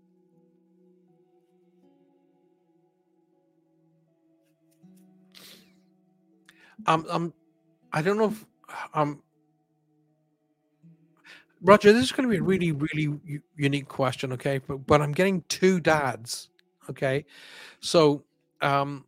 Um, 6.87 7.07
um, 7.09 7.35
I 7.93 8.03
don't 8.03 8.19
know 8.19 8.27
if 8.29 8.45
um, 8.95 9.23
Roger, 11.61 11.93
this 11.93 12.05
is 12.05 12.13
going 12.13 12.29
to 12.29 12.31
be 12.31 12.39
a 12.39 12.43
really, 12.43 12.73
really 12.73 13.19
u- 13.25 13.43
unique 13.57 13.89
question, 13.89 14.33
okay? 14.33 14.59
But 14.59 14.87
but 14.87 15.03
I'm 15.03 15.13
getting 15.13 15.43
two 15.49 15.81
dads, 15.81 16.51
okay? 16.89 17.25
So 17.81 18.25
um, 18.61 19.05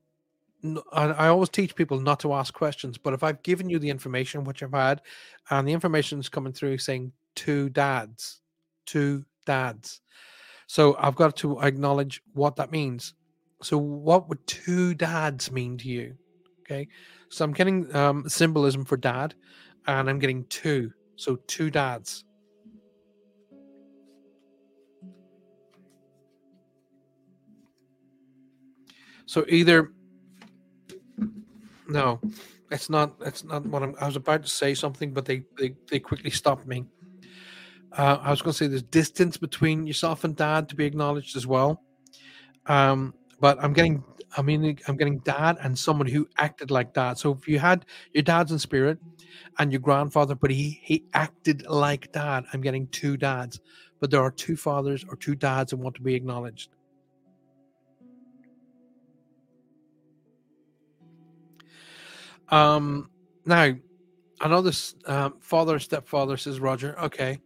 I 0.92 1.28
always 1.28 1.48
teach 1.48 1.74
people 1.74 2.00
not 2.00 2.20
to 2.20 2.32
ask 2.32 2.52
questions, 2.52 2.98
but 2.98 3.14
if 3.14 3.22
I've 3.22 3.42
given 3.42 3.70
you 3.70 3.78
the 3.78 3.88
information, 3.88 4.44
which 4.44 4.62
I've 4.62 4.72
had, 4.72 5.00
and 5.50 5.66
the 5.66 5.72
information 5.72 6.18
is 6.18 6.28
coming 6.28 6.52
through 6.52 6.78
saying 6.78 7.12
two 7.34 7.68
dads, 7.70 8.40
two 8.84 9.24
dads. 9.46 10.00
So 10.66 10.96
I've 10.98 11.14
got 11.14 11.36
to 11.38 11.60
acknowledge 11.60 12.22
what 12.32 12.56
that 12.56 12.70
means. 12.70 13.14
So, 13.62 13.76
what 13.78 14.28
would 14.28 14.46
two 14.46 14.94
dads 14.94 15.50
mean 15.52 15.76
to 15.78 15.88
you? 15.88 16.16
Okay. 16.70 16.86
So 17.30 17.44
I'm 17.44 17.52
getting 17.52 17.94
um, 17.96 18.28
symbolism 18.28 18.84
for 18.84 18.96
dad, 18.96 19.34
and 19.86 20.08
I'm 20.08 20.18
getting 20.18 20.44
two. 20.44 20.92
So, 21.16 21.36
two 21.46 21.70
dads. 21.70 22.24
So 29.26 29.44
either 29.48 29.92
no, 31.88 32.20
it's 32.70 32.90
not. 32.90 33.14
It's 33.20 33.44
not 33.44 33.64
what 33.66 33.82
I'm, 33.82 33.94
I 34.00 34.06
was 34.06 34.16
about 34.16 34.42
to 34.42 34.48
say 34.48 34.74
something, 34.74 35.12
but 35.12 35.24
they 35.24 35.44
they, 35.58 35.74
they 35.88 36.00
quickly 36.00 36.30
stopped 36.30 36.66
me. 36.66 36.84
Uh, 37.92 38.18
I 38.20 38.30
was 38.30 38.42
going 38.42 38.52
to 38.52 38.58
say 38.58 38.66
there's 38.68 38.82
distance 38.82 39.36
between 39.36 39.86
yourself 39.86 40.24
and 40.24 40.34
dad 40.36 40.68
to 40.68 40.76
be 40.76 40.84
acknowledged 40.84 41.36
as 41.36 41.46
well. 41.46 41.82
Um, 42.66 43.14
but 43.40 43.62
I'm 43.62 43.72
getting, 43.72 44.04
I 44.36 44.42
mean, 44.42 44.78
I'm 44.86 44.96
getting 44.96 45.18
dad 45.18 45.58
and 45.60 45.78
someone 45.78 46.06
who 46.06 46.28
acted 46.38 46.70
like 46.70 46.94
dad. 46.94 47.18
So 47.18 47.32
if 47.32 47.48
you 47.48 47.58
had 47.58 47.86
your 48.12 48.22
dad's 48.22 48.52
in 48.52 48.58
spirit 48.58 48.98
and 49.58 49.72
your 49.72 49.80
grandfather, 49.80 50.34
but 50.34 50.50
he 50.50 50.80
he 50.82 51.04
acted 51.14 51.66
like 51.66 52.12
dad, 52.12 52.44
I'm 52.52 52.60
getting 52.60 52.86
two 52.88 53.16
dads. 53.16 53.60
But 53.98 54.10
there 54.10 54.22
are 54.22 54.30
two 54.30 54.56
fathers 54.56 55.04
or 55.08 55.16
two 55.16 55.34
dads 55.34 55.70
that 55.70 55.76
want 55.76 55.94
to 55.96 56.02
be 56.02 56.14
acknowledged. 56.14 56.70
Um, 62.48 63.10
now, 63.44 63.74
another 64.40 64.72
um, 65.06 65.34
father 65.40 65.78
stepfather 65.78 66.36
says 66.36 66.60
Roger. 66.60 66.98
Okay, 67.00 67.38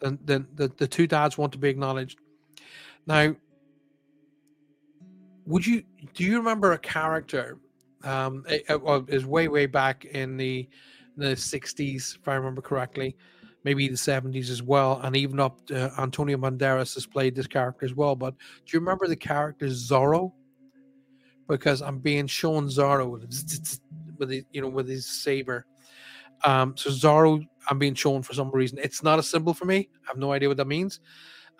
then 0.00 0.18
then 0.24 0.46
the, 0.54 0.68
the 0.76 0.86
two 0.86 1.06
dads 1.06 1.36
want 1.36 1.52
to 1.52 1.58
be 1.58 1.68
acknowledged. 1.68 2.18
Now, 3.06 3.34
would 5.50 5.66
you 5.66 5.82
do 6.14 6.24
you 6.24 6.36
remember 6.38 6.72
a 6.72 6.78
character? 6.78 7.58
Um, 8.04 8.44
it, 8.48 8.64
is 9.08 9.26
way 9.26 9.48
way 9.48 9.66
back 9.66 10.04
in 10.06 10.36
the 10.36 10.68
the 11.16 11.34
'60s, 11.34 12.16
if 12.16 12.28
I 12.28 12.34
remember 12.34 12.62
correctly, 12.62 13.16
maybe 13.64 13.88
the 13.88 13.94
'70s 13.94 14.48
as 14.48 14.62
well, 14.62 15.00
and 15.02 15.16
even 15.16 15.40
up 15.40 15.66
to 15.66 15.92
Antonio 15.98 16.38
Banderas 16.38 16.94
has 16.94 17.04
played 17.04 17.34
this 17.34 17.48
character 17.48 17.84
as 17.84 17.94
well. 17.94 18.14
But 18.14 18.36
do 18.38 18.76
you 18.76 18.80
remember 18.80 19.06
the 19.06 19.16
character 19.16 19.66
Zorro? 19.66 20.32
Because 21.48 21.82
I'm 21.82 21.98
being 21.98 22.28
shown 22.28 22.68
Zorro 22.68 23.10
with 23.10 23.22
his, 23.22 23.80
you 24.52 24.62
know, 24.62 24.68
with 24.68 24.88
his 24.88 25.04
saber. 25.04 25.66
Um, 26.44 26.76
so 26.76 26.90
Zorro, 26.90 27.44
I'm 27.68 27.78
being 27.78 27.94
shown 27.94 28.22
for 28.22 28.34
some 28.34 28.50
reason. 28.52 28.78
It's 28.80 29.02
not 29.02 29.18
a 29.18 29.22
symbol 29.22 29.52
for 29.52 29.64
me. 29.64 29.88
I 30.04 30.08
have 30.08 30.16
no 30.16 30.32
idea 30.32 30.48
what 30.48 30.58
that 30.58 30.68
means. 30.68 31.00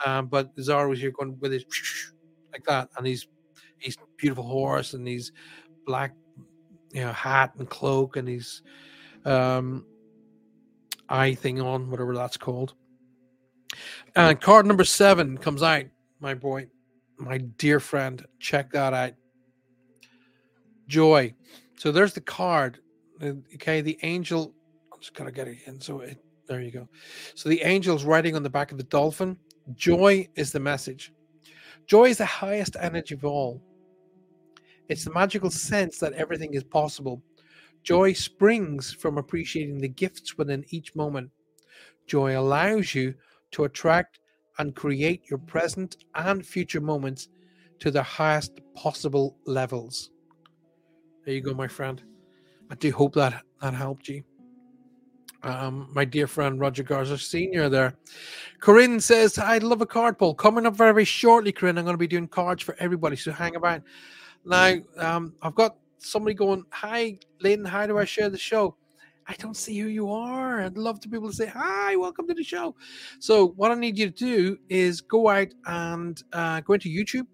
Um, 0.06 0.28
but 0.28 0.56
Zorro 0.56 0.92
is 0.92 1.00
here 1.00 1.10
going 1.10 1.36
with 1.40 1.52
his 1.52 1.64
like 2.52 2.64
that, 2.64 2.88
and 2.96 3.06
he's 3.06 3.26
he's 3.81 3.97
beautiful 4.16 4.44
horse 4.44 4.94
and 4.94 5.07
he's 5.07 5.32
black, 5.86 6.15
you 6.93 7.02
know, 7.02 7.12
hat 7.12 7.52
and 7.59 7.69
cloak 7.69 8.16
and 8.16 8.28
he's 8.28 8.62
um 9.24 9.85
eye 11.09 11.35
thing 11.35 11.61
on, 11.61 11.90
whatever 11.90 12.15
that's 12.15 12.36
called. 12.36 12.74
And 14.16 14.40
card 14.40 14.66
number 14.66 14.85
seven 14.85 15.39
comes 15.39 15.62
out, 15.62 15.85
my 16.20 16.35
boy, 16.35 16.69
my 17.19 17.39
dear 17.39 17.81
friend. 17.81 18.24
Check 18.39 18.73
that 18.73 18.94
out. 18.94 19.12
Joy. 20.86 21.35
So 21.77 21.93
there's 21.93 22.15
the 22.15 22.20
card. 22.20 22.81
Uh, 23.23 23.35
okay, 23.55 23.81
the 23.81 23.98
angel. 24.02 24.55
I'm 24.93 25.01
just 25.01 25.15
gonna 25.15 25.32
get 25.32 25.48
it 25.48 25.59
in. 25.66 25.81
So 25.81 26.01
it, 26.01 26.19
there 26.48 26.61
you 26.61 26.70
go. 26.70 26.89
So 27.35 27.48
the 27.48 27.62
angel's 27.62 28.05
writing 28.05 28.35
on 28.35 28.43
the 28.43 28.51
back 28.51 28.73
of 28.73 28.78
the 28.78 28.85
dolphin. 28.85 29.36
Joy 29.74 30.28
is 30.35 30.52
the 30.52 30.61
message. 30.61 31.12
Joy 31.86 32.07
is 32.07 32.19
the 32.19 32.24
highest 32.24 32.77
energy 32.81 33.15
of 33.15 33.24
all. 33.24 33.62
It's 34.90 35.04
the 35.04 35.12
magical 35.12 35.50
sense 35.50 35.98
that 35.98 36.14
everything 36.14 36.54
is 36.54 36.64
possible. 36.64 37.22
Joy 37.84 38.12
springs 38.12 38.92
from 38.92 39.18
appreciating 39.18 39.78
the 39.78 39.88
gifts 39.88 40.36
within 40.36 40.64
each 40.70 40.96
moment. 40.96 41.30
Joy 42.08 42.36
allows 42.36 42.92
you 42.92 43.14
to 43.52 43.64
attract 43.64 44.18
and 44.58 44.74
create 44.74 45.22
your 45.30 45.38
present 45.38 45.96
and 46.16 46.44
future 46.44 46.80
moments 46.80 47.28
to 47.78 47.92
the 47.92 48.02
highest 48.02 48.60
possible 48.74 49.36
levels. 49.46 50.10
There 51.24 51.34
you 51.34 51.40
go, 51.40 51.54
my 51.54 51.68
friend. 51.68 52.02
I 52.68 52.74
do 52.74 52.90
hope 52.90 53.14
that 53.14 53.44
that 53.62 53.74
helped 53.74 54.08
you. 54.08 54.24
Um, 55.44 55.88
my 55.94 56.04
dear 56.04 56.26
friend 56.26 56.58
Roger 56.58 56.82
Garza 56.82 57.16
Sr. 57.16 57.68
there. 57.68 57.94
Corinne 58.58 58.98
says, 58.98 59.38
I'd 59.38 59.62
love 59.62 59.82
a 59.82 59.86
card 59.86 60.18
pull. 60.18 60.34
Coming 60.34 60.66
up 60.66 60.74
very, 60.74 60.92
very 60.92 61.04
shortly, 61.04 61.52
Corinne. 61.52 61.78
I'm 61.78 61.84
going 61.84 61.94
to 61.94 61.98
be 61.98 62.08
doing 62.08 62.26
cards 62.26 62.64
for 62.64 62.74
everybody, 62.80 63.14
so 63.14 63.30
hang 63.30 63.54
about. 63.54 63.82
Now, 64.44 64.76
um, 64.96 65.34
I've 65.42 65.54
got 65.54 65.76
somebody 65.98 66.34
going, 66.34 66.64
Hi, 66.70 67.18
Lynn, 67.40 67.64
how 67.64 67.86
do 67.86 67.98
I 67.98 68.04
share 68.04 68.28
the 68.28 68.38
show? 68.38 68.76
I 69.26 69.34
don't 69.34 69.56
see 69.56 69.78
who 69.78 69.88
you 69.88 70.10
are. 70.10 70.62
I'd 70.62 70.76
love 70.76 70.98
to 71.00 71.08
be 71.08 71.16
able 71.16 71.28
to 71.30 71.36
say, 71.36 71.46
Hi, 71.46 71.96
welcome 71.96 72.26
to 72.28 72.34
the 72.34 72.42
show. 72.42 72.74
So, 73.18 73.48
what 73.48 73.70
I 73.70 73.74
need 73.74 73.98
you 73.98 74.10
to 74.10 74.12
do 74.12 74.58
is 74.68 75.00
go 75.00 75.28
out 75.28 75.48
and 75.66 76.22
uh, 76.32 76.60
go 76.60 76.74
into 76.74 76.88
YouTube 76.88 77.26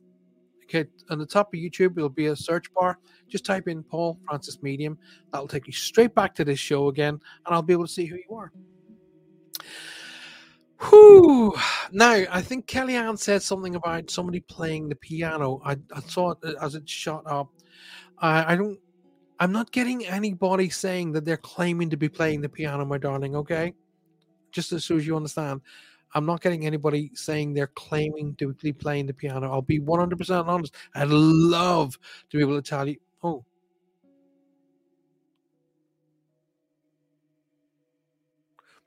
Okay, 0.68 0.88
on 1.10 1.20
the 1.20 1.26
top 1.26 1.54
of 1.54 1.60
YouTube, 1.60 1.94
there'll 1.94 2.08
be 2.08 2.26
a 2.26 2.34
search 2.34 2.72
bar. 2.74 2.98
Just 3.28 3.44
type 3.44 3.68
in 3.68 3.84
Paul 3.84 4.18
Francis 4.26 4.62
Medium. 4.62 4.98
That'll 5.30 5.46
take 5.46 5.68
you 5.68 5.72
straight 5.72 6.12
back 6.14 6.34
to 6.34 6.44
this 6.44 6.58
show 6.58 6.88
again, 6.88 7.14
and 7.14 7.54
I'll 7.54 7.62
be 7.62 7.72
able 7.72 7.86
to 7.86 7.92
see 7.92 8.06
who 8.06 8.16
you 8.16 8.36
are. 8.36 8.52
Whew. 10.80 11.54
Now, 11.92 12.24
I 12.30 12.42
think 12.42 12.66
Kellyanne 12.66 13.18
said 13.18 13.42
something 13.42 13.74
about 13.74 14.10
somebody 14.10 14.40
playing 14.40 14.88
the 14.88 14.94
piano. 14.94 15.60
I, 15.64 15.76
I 15.92 16.00
saw 16.00 16.32
it 16.32 16.38
uh, 16.44 16.52
as 16.60 16.74
it 16.74 16.88
shot 16.88 17.22
up. 17.26 17.48
I, 18.18 18.52
I 18.52 18.56
don't. 18.56 18.78
I'm 19.38 19.52
not 19.52 19.70
getting 19.72 20.06
anybody 20.06 20.70
saying 20.70 21.12
that 21.12 21.24
they're 21.24 21.36
claiming 21.36 21.90
to 21.90 21.96
be 21.96 22.08
playing 22.08 22.40
the 22.40 22.48
piano, 22.48 22.84
my 22.84 22.98
darling. 22.98 23.36
Okay, 23.36 23.74
just 24.52 24.72
as 24.72 24.84
soon 24.84 24.98
as 24.98 25.06
you 25.06 25.16
understand. 25.16 25.60
I'm 26.14 26.24
not 26.24 26.40
getting 26.40 26.64
anybody 26.64 27.10
saying 27.14 27.52
they're 27.52 27.66
claiming 27.66 28.36
to 28.36 28.54
be 28.54 28.72
playing 28.72 29.06
the 29.06 29.12
piano. 29.12 29.50
I'll 29.52 29.60
be 29.60 29.80
100% 29.80 30.46
honest. 30.46 30.74
I'd 30.94 31.08
love 31.08 31.98
to 32.30 32.36
be 32.38 32.42
able 32.42 32.56
to 32.56 32.62
tell 32.62 32.88
you, 32.88 32.96
oh, 33.22 33.44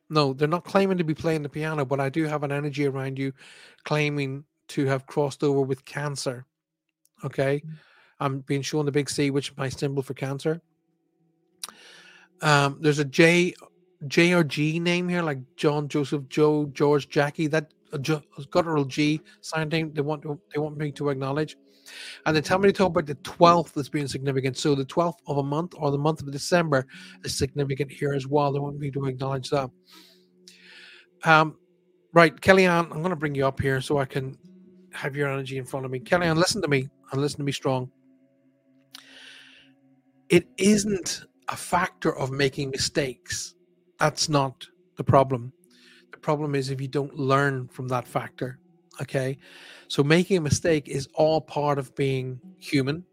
No, 0.09 0.33
they're 0.33 0.47
not 0.47 0.63
claiming 0.63 0.97
to 0.97 1.03
be 1.03 1.13
playing 1.13 1.43
the 1.43 1.49
piano, 1.49 1.85
but 1.85 1.99
I 1.99 2.09
do 2.09 2.23
have 2.25 2.43
an 2.43 2.51
energy 2.51 2.85
around 2.87 3.19
you 3.19 3.31
claiming 3.83 4.43
to 4.69 4.85
have 4.85 5.05
crossed 5.05 5.43
over 5.43 5.61
with 5.61 5.85
cancer. 5.85 6.45
Okay. 7.23 7.61
Mm. 7.65 7.73
I'm 8.19 8.39
being 8.41 8.61
shown 8.61 8.85
the 8.85 8.91
big 8.91 9.09
C, 9.09 9.31
which 9.31 9.51
is 9.51 9.57
my 9.57 9.69
symbol 9.69 10.03
for 10.03 10.13
cancer. 10.13 10.61
Um, 12.41 12.77
there's 12.81 12.99
a 12.99 13.05
J 13.05 13.53
J 14.07 14.33
or 14.33 14.43
G 14.43 14.79
name 14.79 15.07
here, 15.07 15.21
like 15.21 15.39
John, 15.55 15.87
Joseph, 15.87 16.27
Joe, 16.29 16.65
George, 16.73 17.09
Jackie. 17.09 17.47
That 17.47 17.73
uh, 17.93 17.97
guttural 18.49 18.85
G 18.85 19.21
sign 19.41 19.69
name 19.69 19.93
they 19.93 20.01
want 20.01 20.21
to, 20.23 20.39
they 20.53 20.59
want 20.59 20.77
me 20.77 20.91
to 20.93 21.09
acknowledge, 21.09 21.57
and 22.25 22.35
they 22.35 22.41
tell 22.41 22.59
me 22.59 22.69
to 22.69 22.73
talk 22.73 22.89
about 22.89 23.05
the 23.05 23.15
twelfth 23.15 23.77
as 23.77 23.89
being 23.89 24.07
significant. 24.07 24.57
So 24.57 24.75
the 24.75 24.85
twelfth 24.85 25.21
of 25.27 25.37
a 25.37 25.43
month 25.43 25.73
or 25.77 25.91
the 25.91 25.97
month 25.97 26.21
of 26.21 26.31
December 26.31 26.85
is 27.23 27.37
significant 27.37 27.91
here 27.91 28.13
as 28.13 28.27
well. 28.27 28.51
They 28.51 28.59
want 28.59 28.79
me 28.79 28.91
to 28.91 29.05
acknowledge 29.05 29.49
that. 29.49 29.69
Um, 31.23 31.57
right, 32.13 32.35
Kellyanne, 32.35 32.91
I'm 32.91 32.99
going 32.99 33.09
to 33.09 33.15
bring 33.15 33.35
you 33.35 33.45
up 33.45 33.59
here 33.59 33.81
so 33.81 33.97
I 33.97 34.05
can 34.05 34.37
have 34.93 35.15
your 35.15 35.29
energy 35.31 35.57
in 35.57 35.65
front 35.65 35.85
of 35.85 35.91
me. 35.91 35.99
Kellyanne, 35.99 36.37
listen 36.37 36.61
to 36.61 36.67
me 36.67 36.89
and 37.11 37.21
listen 37.21 37.39
to 37.39 37.43
me 37.43 37.51
strong. 37.51 37.91
It 40.29 40.47
isn't 40.57 41.25
a 41.47 41.55
factor 41.55 42.15
of 42.15 42.31
making 42.31 42.69
mistakes. 42.69 43.55
That's 43.99 44.29
not 44.29 44.65
the 44.95 45.03
problem. 45.03 45.51
The 46.11 46.19
problem 46.19 46.55
is 46.55 46.69
if 46.69 46.79
you 46.79 46.87
don't 46.87 47.15
learn 47.15 47.67
from 47.67 47.87
that 47.89 48.07
factor. 48.07 48.59
Okay. 49.01 49.37
So 49.87 50.03
making 50.03 50.37
a 50.37 50.41
mistake 50.41 50.87
is 50.87 51.07
all 51.13 51.41
part 51.41 51.79
of 51.79 51.95
being 51.95 52.39
human. 52.59 53.03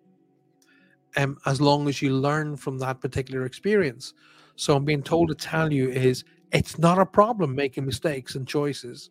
Um, 1.17 1.39
as 1.47 1.61
long 1.61 1.89
as 1.89 2.03
you 2.03 2.11
learn 2.11 2.57
from 2.57 2.79
that 2.79 3.01
particular 3.01 3.47
experience. 3.47 4.13
So 4.57 4.77
I'm 4.77 4.85
being 4.85 5.03
told 5.03 5.29
to 5.29 5.35
tell 5.35 5.73
you 5.73 5.89
is 5.89 6.25
it's 6.53 6.79
not 6.79 6.99
a 6.99 7.07
problem 7.07 7.55
making 7.55 7.87
mistakes 7.87 8.35
and 8.35 8.47
choices. 8.47 9.11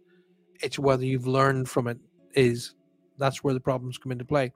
It's 0.61 0.77
whether 0.77 1.03
you've 1.03 1.27
learned 1.27 1.67
from 1.67 1.87
it 1.87 1.97
is 2.33 2.75
that's 3.17 3.43
where 3.43 3.53
the 3.53 3.59
problems 3.59 3.97
come 3.97 4.11
into 4.11 4.25
play. 4.25 4.51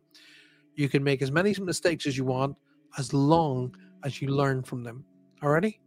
You 0.76 0.90
can 0.90 1.04
make 1.04 1.22
as 1.22 1.32
many 1.32 1.56
mistakes 1.60 2.06
as 2.06 2.18
you 2.18 2.26
want 2.26 2.56
as 2.98 3.14
long 3.14 3.76
as 4.04 4.22
you 4.22 4.30
learn 4.30 4.64
from 4.64 4.84
them. 4.84 5.04
Already? 5.42 5.80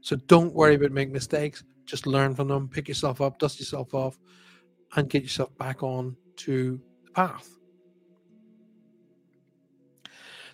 So 0.00 0.16
don't 0.16 0.54
worry 0.54 0.76
about 0.76 0.92
making 0.92 1.12
mistakes. 1.12 1.64
Just 1.84 2.06
learn 2.06 2.34
from 2.34 2.48
them, 2.48 2.68
pick 2.68 2.88
yourself 2.88 3.20
up, 3.20 3.38
dust 3.38 3.58
yourself 3.60 3.94
off, 3.94 4.18
and 4.94 5.08
get 5.08 5.22
yourself 5.22 5.56
back 5.58 5.82
on 5.82 6.16
to 6.36 6.80
the 7.04 7.10
path. 7.10 7.50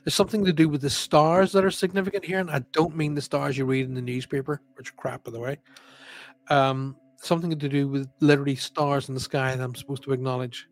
There's 0.05 0.15
something 0.15 0.45
to 0.45 0.53
do 0.53 0.69
with 0.69 0.81
the 0.81 0.91
stars 0.91 1.53
that 1.53 1.65
are 1.65 1.71
significant 1.71 2.25
here, 2.25 2.41
and 2.41 2.51
I 2.51 2.61
don't 2.73 2.97
mean 2.97 3.15
the 3.15 3.21
stars 3.21 3.57
you 3.57 3.65
read 3.65 3.87
in 3.87 3.95
the 3.95 4.03
newspaper, 4.03 4.61
which 4.75 4.91
are 4.91 4.95
crap, 4.95 5.25
by 5.25 5.31
the 5.31 5.39
way. 5.39 5.59
Um, 6.51 6.97
something 7.19 7.57
to 7.57 7.69
do 7.69 7.87
with 7.87 8.09
literally 8.21 8.57
stars 8.57 9.09
in 9.09 9.15
the 9.15 9.21
sky 9.21 9.55
that 9.55 9.63
I'm 9.63 9.77
supposed 9.77 10.03
to 10.05 10.13
acknowledge. 10.13 10.67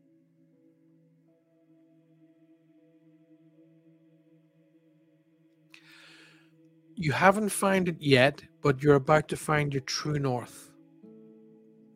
You 6.97 7.12
haven't 7.12 7.51
found 7.51 7.89
it 7.89 7.97
yet, 8.01 8.43
but 8.62 8.82
you're 8.82 8.97
about 8.97 9.28
to 9.28 9.37
find 9.37 9.73
your 9.73 9.82
true 9.82 10.19
north. 10.19 10.70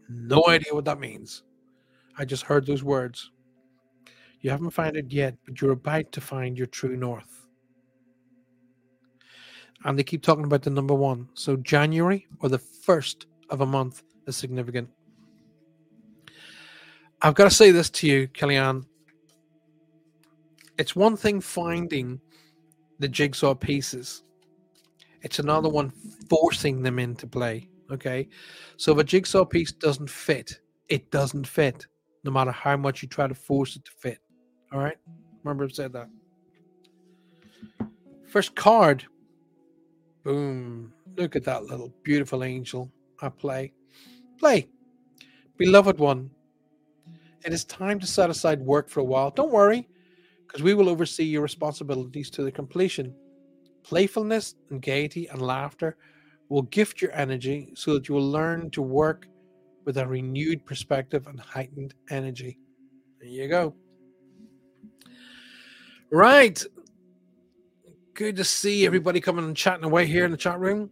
No 0.09 0.45
idea 0.47 0.73
what 0.73 0.85
that 0.85 1.01
means. 1.01 1.43
I 2.19 2.24
just 2.24 2.45
heard 2.45 2.66
those 2.66 2.85
words. 2.85 3.31
You 4.41 4.51
haven't 4.51 4.70
found 4.70 4.97
it 4.97 5.12
yet, 5.12 5.36
but 5.45 5.61
you're 5.61 5.73
about 5.73 6.12
to 6.12 6.20
find 6.20 6.57
your 6.57 6.66
true 6.66 6.97
north. 6.97 7.47
And 9.85 9.99
they 9.99 10.05
keep 10.05 10.23
talking 10.23 10.45
about 10.45 10.62
the 10.62 10.70
number 10.70 10.95
one. 10.95 11.28
So 11.35 11.57
January 11.57 12.27
or 12.41 12.49
the 12.49 12.59
first 12.59 13.27
of 13.51 13.61
a 13.61 13.66
month 13.66 14.03
is 14.27 14.36
significant. 14.36 14.89
I've 17.23 17.35
got 17.35 17.45
to 17.45 17.51
say 17.51 17.70
this 17.70 17.91
to 17.91 18.07
you, 18.07 18.28
Kellyanne. 18.28 18.85
It's 20.78 20.97
one 20.97 21.16
thing 21.16 21.41
finding 21.41 22.20
the 22.99 23.09
jigsaw 23.09 23.55
pieces 23.55 24.24
it's 25.24 25.39
another 25.39 25.70
one 25.70 25.91
forcing 26.28 26.82
them 26.82 26.99
into 26.99 27.27
play. 27.27 27.69
Okay. 27.91 28.28
So 28.77 28.93
if 28.93 28.99
a 28.99 29.05
jigsaw 29.05 29.45
piece 29.45 29.73
doesn't 29.73 30.11
fit, 30.11 30.61
it 30.89 31.11
doesn't 31.11 31.47
fit, 31.47 31.86
no 32.25 32.31
matter 32.31 32.51
how 32.51 32.77
much 32.77 33.03
you 33.03 33.09
try 33.09 33.27
to 33.27 33.35
force 33.35 33.77
it 33.77 33.85
to 33.85 33.93
fit. 33.93 34.19
All 34.73 34.81
right. 34.81 34.97
Remember, 35.43 35.65
I've 35.65 35.73
said 35.73 35.93
that. 35.93 36.09
First 38.27 38.57
card. 38.57 39.05
Boom. 40.25 40.93
Look 41.17 41.37
at 41.37 41.45
that 41.45 41.65
little 41.65 41.95
beautiful 42.03 42.43
angel. 42.43 42.91
I 43.21 43.29
play. 43.29 43.73
Play. 44.39 44.69
Beloved 45.59 45.99
one. 45.99 46.31
It 47.45 47.53
is 47.53 47.65
time 47.65 48.01
to 48.01 48.07
set 48.07 48.31
aside 48.31 48.61
work 48.61 48.89
for 48.89 49.01
a 49.01 49.05
while. 49.05 49.31
Don't 49.31 49.53
worry, 49.53 49.87
because 50.47 50.63
we 50.63 50.73
will 50.73 50.89
oversee 50.89 51.25
your 51.25 51.43
responsibilities 51.43 52.31
to 52.31 52.43
the 52.43 52.51
completion. 52.51 53.15
Playfulness 53.83 54.55
and 54.71 54.81
gaiety 54.81 55.29
and 55.29 55.43
laughter 55.43 55.99
will 56.49 56.63
gift 56.63 57.03
your 57.03 57.13
energy 57.13 57.73
so 57.77 57.93
that 57.93 58.09
you 58.09 58.15
will 58.15 58.31
learn 58.31 58.71
to 58.71 58.81
work 58.81 59.29
with 59.85 59.98
a 59.98 60.06
renewed 60.06 60.65
perspective 60.65 61.27
and 61.27 61.39
heightened 61.39 61.94
energy. 62.11 62.59
There 63.20 63.28
you 63.28 63.48
go. 63.48 63.74
Right. 66.11 66.62
Good 68.15 68.36
to 68.36 68.44
see 68.44 68.86
everybody 68.86 69.20
coming 69.20 69.44
and 69.44 69.56
chatting 69.56 69.85
away 69.85 70.06
here 70.06 70.24
in 70.24 70.31
the 70.31 70.36
chat 70.36 70.61
room. 70.61 70.90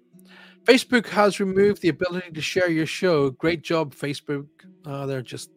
Facebook 0.64 1.06
has 1.08 1.40
removed 1.40 1.82
the 1.82 1.88
ability 1.88 2.30
to 2.32 2.40
share 2.40 2.70
your 2.70 2.86
show. 2.86 3.30
Great 3.30 3.62
job, 3.62 3.94
Facebook. 3.94 4.46
Uh, 4.84 5.06
they're 5.06 5.22
just. 5.22 5.50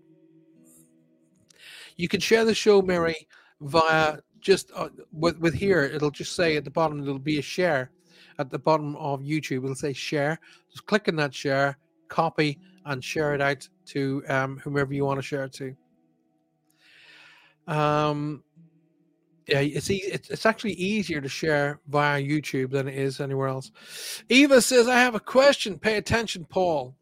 You 1.98 2.08
can 2.08 2.20
share 2.20 2.46
the 2.46 2.54
show, 2.54 2.82
Mary, 2.82 3.28
via 3.62 4.18
just 4.46 4.72
uh, 4.76 4.90
with 5.12 5.40
with 5.40 5.56
here, 5.56 5.82
it'll 5.82 6.12
just 6.12 6.36
say 6.36 6.56
at 6.56 6.64
the 6.64 6.72
bottom 6.72 7.02
it'll 7.02 7.18
be 7.18 7.40
a 7.40 7.42
share 7.42 7.92
at 8.38 8.52
the 8.52 8.60
bottom 8.60 8.96
of 8.98 9.22
YouTube. 9.22 9.64
It'll 9.64 9.76
say 9.76 9.92
share. 9.92 10.40
Just 10.70 10.86
click 10.86 11.08
on 11.08 11.16
that 11.16 11.34
share, 11.34 11.78
copy, 12.10 12.60
and 12.86 13.04
share 13.04 13.34
it 13.34 13.42
out 13.42 13.68
to 13.88 14.24
um, 14.30 14.58
whomever 14.58 14.94
you 14.94 15.06
want 15.06 15.18
to 15.18 15.24
share 15.24 15.46
it 15.46 15.54
to. 15.54 15.76
Um, 17.68 18.44
yeah, 19.48 19.60
it's, 19.60 19.92
e- 19.92 20.04
it's 20.06 20.46
actually 20.46 20.74
easier 20.74 21.22
to 21.22 21.30
share 21.30 21.80
via 21.88 22.22
YouTube 22.22 22.72
than 22.72 22.88
it 22.88 22.96
is 22.96 23.20
anywhere 23.20 23.48
else. 23.48 23.72
Eva 24.30 24.62
says, 24.62 24.88
"I 24.88 25.00
have 25.00 25.16
a 25.16 25.20
question. 25.20 25.78
Pay 25.78 25.98
attention, 25.98 26.46
Paul." 26.46 26.96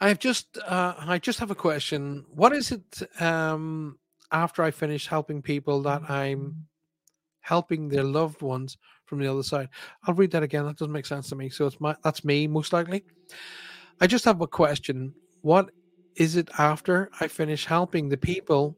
I've 0.00 0.18
just 0.18 0.58
uh, 0.58 0.94
I 0.98 1.18
just 1.18 1.38
have 1.38 1.52
a 1.52 1.56
question. 1.56 2.24
What 2.28 2.52
is 2.52 2.72
it 2.72 3.22
um, 3.22 3.98
after 4.32 4.64
I 4.64 4.72
finish 4.72 5.06
helping 5.06 5.42
people 5.42 5.82
that 5.82 6.10
I'm 6.10 6.66
helping 7.42 7.88
their 7.88 8.04
loved 8.04 8.40
ones 8.40 8.78
from 9.04 9.18
the 9.18 9.30
other 9.30 9.42
side. 9.42 9.68
I'll 10.06 10.14
read 10.14 10.30
that 10.30 10.42
again. 10.42 10.64
That 10.64 10.78
doesn't 10.78 10.92
make 10.92 11.06
sense 11.06 11.28
to 11.28 11.36
me. 11.36 11.50
So 11.50 11.66
it's 11.66 11.80
my 11.80 11.94
that's 12.02 12.24
me 12.24 12.46
most 12.46 12.72
likely. 12.72 13.04
I 14.02 14.08
just 14.08 14.24
have 14.24 14.40
a 14.40 14.48
question. 14.48 15.14
What 15.42 15.70
is 16.16 16.34
it 16.34 16.50
after 16.58 17.08
I 17.20 17.28
finish 17.28 17.64
helping 17.64 18.08
the 18.08 18.16
people 18.16 18.76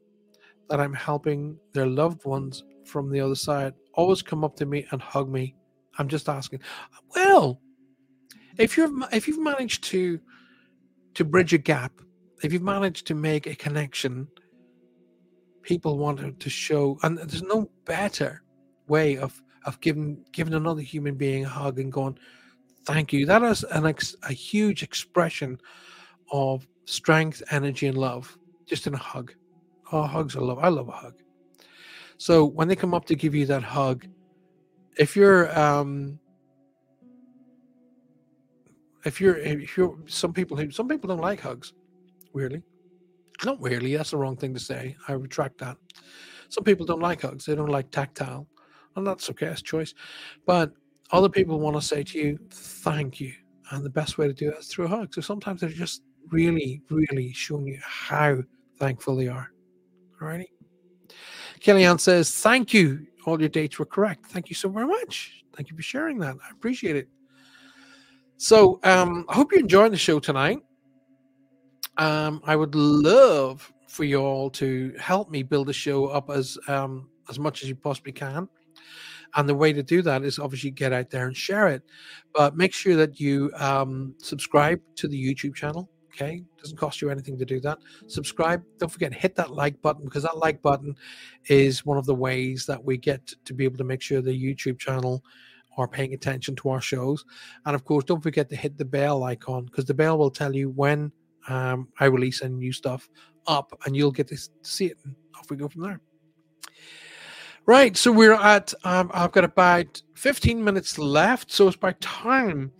that 0.69 0.79
I'm 0.79 0.93
helping 0.93 1.57
their 1.73 1.87
loved 1.87 2.25
ones 2.25 2.63
from 2.85 3.09
the 3.09 3.21
other 3.21 3.33
side 3.33 3.73
always 3.95 4.21
come 4.21 4.43
up 4.43 4.55
to 4.57 4.67
me 4.67 4.85
and 4.91 5.01
hug 5.01 5.27
me? 5.27 5.55
I'm 5.97 6.07
just 6.07 6.29
asking. 6.29 6.59
Well, 7.15 7.59
if 8.59 8.77
you've 8.77 8.93
if 9.11 9.27
you've 9.27 9.39
managed 9.39 9.83
to 9.85 10.19
to 11.15 11.25
bridge 11.25 11.53
a 11.53 11.57
gap, 11.57 11.93
if 12.43 12.53
you've 12.53 12.61
managed 12.61 13.07
to 13.07 13.15
make 13.15 13.47
a 13.47 13.55
connection 13.55 14.27
people 15.63 15.97
want 15.97 16.39
to 16.39 16.49
show, 16.51 16.99
and 17.01 17.17
there's 17.17 17.41
no 17.41 17.71
better 17.85 18.43
way 18.87 19.17
of 19.17 19.41
of 19.65 19.81
giving 19.81 20.23
giving 20.31 20.53
another 20.53 20.81
human 20.81 21.15
being 21.15 21.45
a 21.45 21.49
hug 21.49 21.79
and 21.79 21.91
going, 21.91 22.15
"Thank 22.85 23.13
you." 23.13 23.25
That 23.25 23.43
is 23.43 23.63
an 23.63 23.85
ex, 23.85 24.15
a 24.23 24.33
huge 24.33 24.83
expression 24.83 25.59
of 26.31 26.67
strength, 26.85 27.41
energy, 27.51 27.87
and 27.87 27.97
love, 27.97 28.37
just 28.65 28.87
in 28.87 28.93
a 28.93 28.97
hug. 28.97 29.33
Oh, 29.91 30.03
hugs 30.03 30.35
I 30.35 30.39
love. 30.39 30.59
I 30.59 30.69
love 30.69 30.87
a 30.89 30.91
hug. 30.91 31.15
So 32.17 32.45
when 32.45 32.67
they 32.67 32.75
come 32.75 32.93
up 32.93 33.05
to 33.05 33.15
give 33.15 33.35
you 33.35 33.45
that 33.47 33.63
hug, 33.63 34.07
if 34.97 35.15
you're 35.15 35.57
um, 35.57 36.19
if 39.03 39.21
you're 39.21 39.37
if 39.37 39.77
you're 39.77 39.97
some 40.07 40.33
people 40.33 40.57
who 40.57 40.71
some 40.71 40.87
people 40.87 41.07
don't 41.07 41.21
like 41.21 41.39
hugs, 41.41 41.73
weirdly. 42.33 42.63
Not 43.43 43.59
weirdly. 43.59 43.95
That's 43.95 44.11
the 44.11 44.17
wrong 44.17 44.37
thing 44.37 44.53
to 44.53 44.59
say. 44.59 44.95
I 45.07 45.13
retract 45.13 45.57
that. 45.57 45.77
Some 46.49 46.63
people 46.63 46.85
don't 46.85 47.01
like 47.01 47.21
hugs. 47.21 47.45
They 47.45 47.55
don't 47.55 47.69
like 47.69 47.91
tactile. 47.91 48.47
And 48.95 49.05
that's 49.05 49.29
okay. 49.31 49.47
It's 49.47 49.61
choice. 49.61 49.93
But 50.45 50.71
other 51.11 51.29
people 51.29 51.59
want 51.59 51.75
to 51.75 51.81
say 51.81 52.03
to 52.03 52.17
you, 52.17 52.39
thank 52.49 53.19
you. 53.19 53.33
And 53.71 53.83
the 53.83 53.89
best 53.89 54.17
way 54.17 54.27
to 54.27 54.33
do 54.33 54.51
that 54.51 54.59
is 54.59 54.67
through 54.67 54.85
a 54.85 54.89
hug. 54.89 55.13
So 55.13 55.21
sometimes 55.21 55.61
they're 55.61 55.69
just 55.69 56.03
really, 56.31 56.81
really 56.89 57.33
showing 57.33 57.67
you 57.67 57.79
how 57.83 58.39
thankful 58.77 59.15
they 59.15 59.27
are. 59.27 59.51
Alrighty. 60.21 60.45
Kellyanne 61.59 61.99
says, 61.99 62.31
thank 62.31 62.73
you. 62.73 63.07
All 63.25 63.39
your 63.39 63.49
dates 63.49 63.79
were 63.79 63.85
correct. 63.85 64.27
Thank 64.27 64.49
you 64.49 64.55
so 64.55 64.69
very 64.69 64.87
much. 64.87 65.43
Thank 65.55 65.69
you 65.69 65.75
for 65.75 65.81
sharing 65.81 66.19
that. 66.19 66.35
I 66.45 66.51
appreciate 66.51 66.95
it. 66.95 67.07
So 68.37 68.79
um, 68.83 69.25
I 69.29 69.35
hope 69.35 69.51
you're 69.51 69.61
enjoying 69.61 69.91
the 69.91 69.97
show 69.97 70.19
tonight. 70.19 70.59
Um, 71.97 72.41
I 72.45 72.55
would 72.55 72.75
love 72.75 73.71
for 73.87 74.03
you 74.03 74.17
all 74.17 74.49
to 74.51 74.93
help 74.99 75.29
me 75.29 75.41
build 75.41 75.67
the 75.67 75.73
show 75.73 76.07
up 76.07 76.29
as 76.29 76.57
um, 76.67 77.09
as 77.29 77.39
much 77.39 77.63
as 77.63 77.69
you 77.69 77.75
possibly 77.75 78.11
can. 78.11 78.49
And 79.35 79.47
the 79.47 79.55
way 79.55 79.73
to 79.73 79.83
do 79.83 80.01
that 80.01 80.23
is 80.23 80.39
obviously 80.39 80.71
get 80.71 80.93
out 80.93 81.09
there 81.09 81.27
and 81.27 81.35
share 81.35 81.67
it. 81.67 81.83
But 82.33 82.55
make 82.55 82.73
sure 82.73 82.95
that 82.95 83.19
you 83.19 83.51
um, 83.57 84.15
subscribe 84.17 84.81
to 84.95 85.07
the 85.07 85.21
YouTube 85.21 85.55
channel. 85.55 85.89
Okay, 86.13 86.41
doesn't 86.61 86.77
cost 86.77 87.01
you 87.01 87.09
anything 87.09 87.37
to 87.37 87.43
do 87.43 87.59
that. 87.59 87.79
Subscribe. 88.07 88.63
Don't 88.77 88.87
forget 88.89 89.13
hit 89.13 89.35
that 89.35 89.51
like 89.51 89.81
button 89.81 90.05
because 90.05 90.23
that 90.23 90.37
like 90.37 90.61
button 90.61 90.95
is 91.47 91.85
one 91.85 91.97
of 91.97 92.05
the 92.05 92.15
ways 92.15 92.65
that 92.67 92.81
we 92.81 92.95
get 92.95 93.33
to 93.43 93.53
be 93.53 93.65
able 93.65 93.77
to 93.77 93.83
make 93.83 94.01
sure 94.01 94.21
the 94.21 94.31
YouTube 94.31 94.79
channel 94.79 95.21
are 95.77 95.89
paying 95.89 96.13
attention 96.13 96.55
to 96.55 96.69
our 96.69 96.79
shows. 96.79 97.25
And 97.65 97.75
of 97.75 97.83
course, 97.83 98.05
don't 98.05 98.23
forget 98.23 98.47
to 98.49 98.55
hit 98.55 98.77
the 98.77 98.85
bell 98.85 99.25
icon 99.25 99.65
because 99.65 99.83
the 99.83 99.93
bell 99.93 100.17
will 100.17 100.31
tell 100.31 100.55
you 100.55 100.69
when 100.69 101.11
um, 101.49 101.89
I 101.99 102.05
release 102.05 102.41
any 102.41 102.55
new 102.55 102.71
stuff 102.71 103.09
up, 103.47 103.77
and 103.85 103.95
you'll 103.95 104.11
get 104.11 104.27
to 104.29 104.37
see 104.61 104.87
it. 104.87 104.97
Off 105.37 105.49
we 105.49 105.57
go 105.57 105.67
from 105.67 105.83
there. 105.83 106.01
Right, 107.67 107.97
so 107.97 108.11
we're 108.11 108.33
at. 108.33 108.73
Um, 108.83 109.09
I've 109.13 109.31
got 109.31 109.43
about 109.43 110.01
15 110.13 110.63
minutes 110.63 110.99
left, 110.99 111.51
so 111.51 111.67
it's 111.67 111.75
by 111.75 111.93
time 111.99 112.71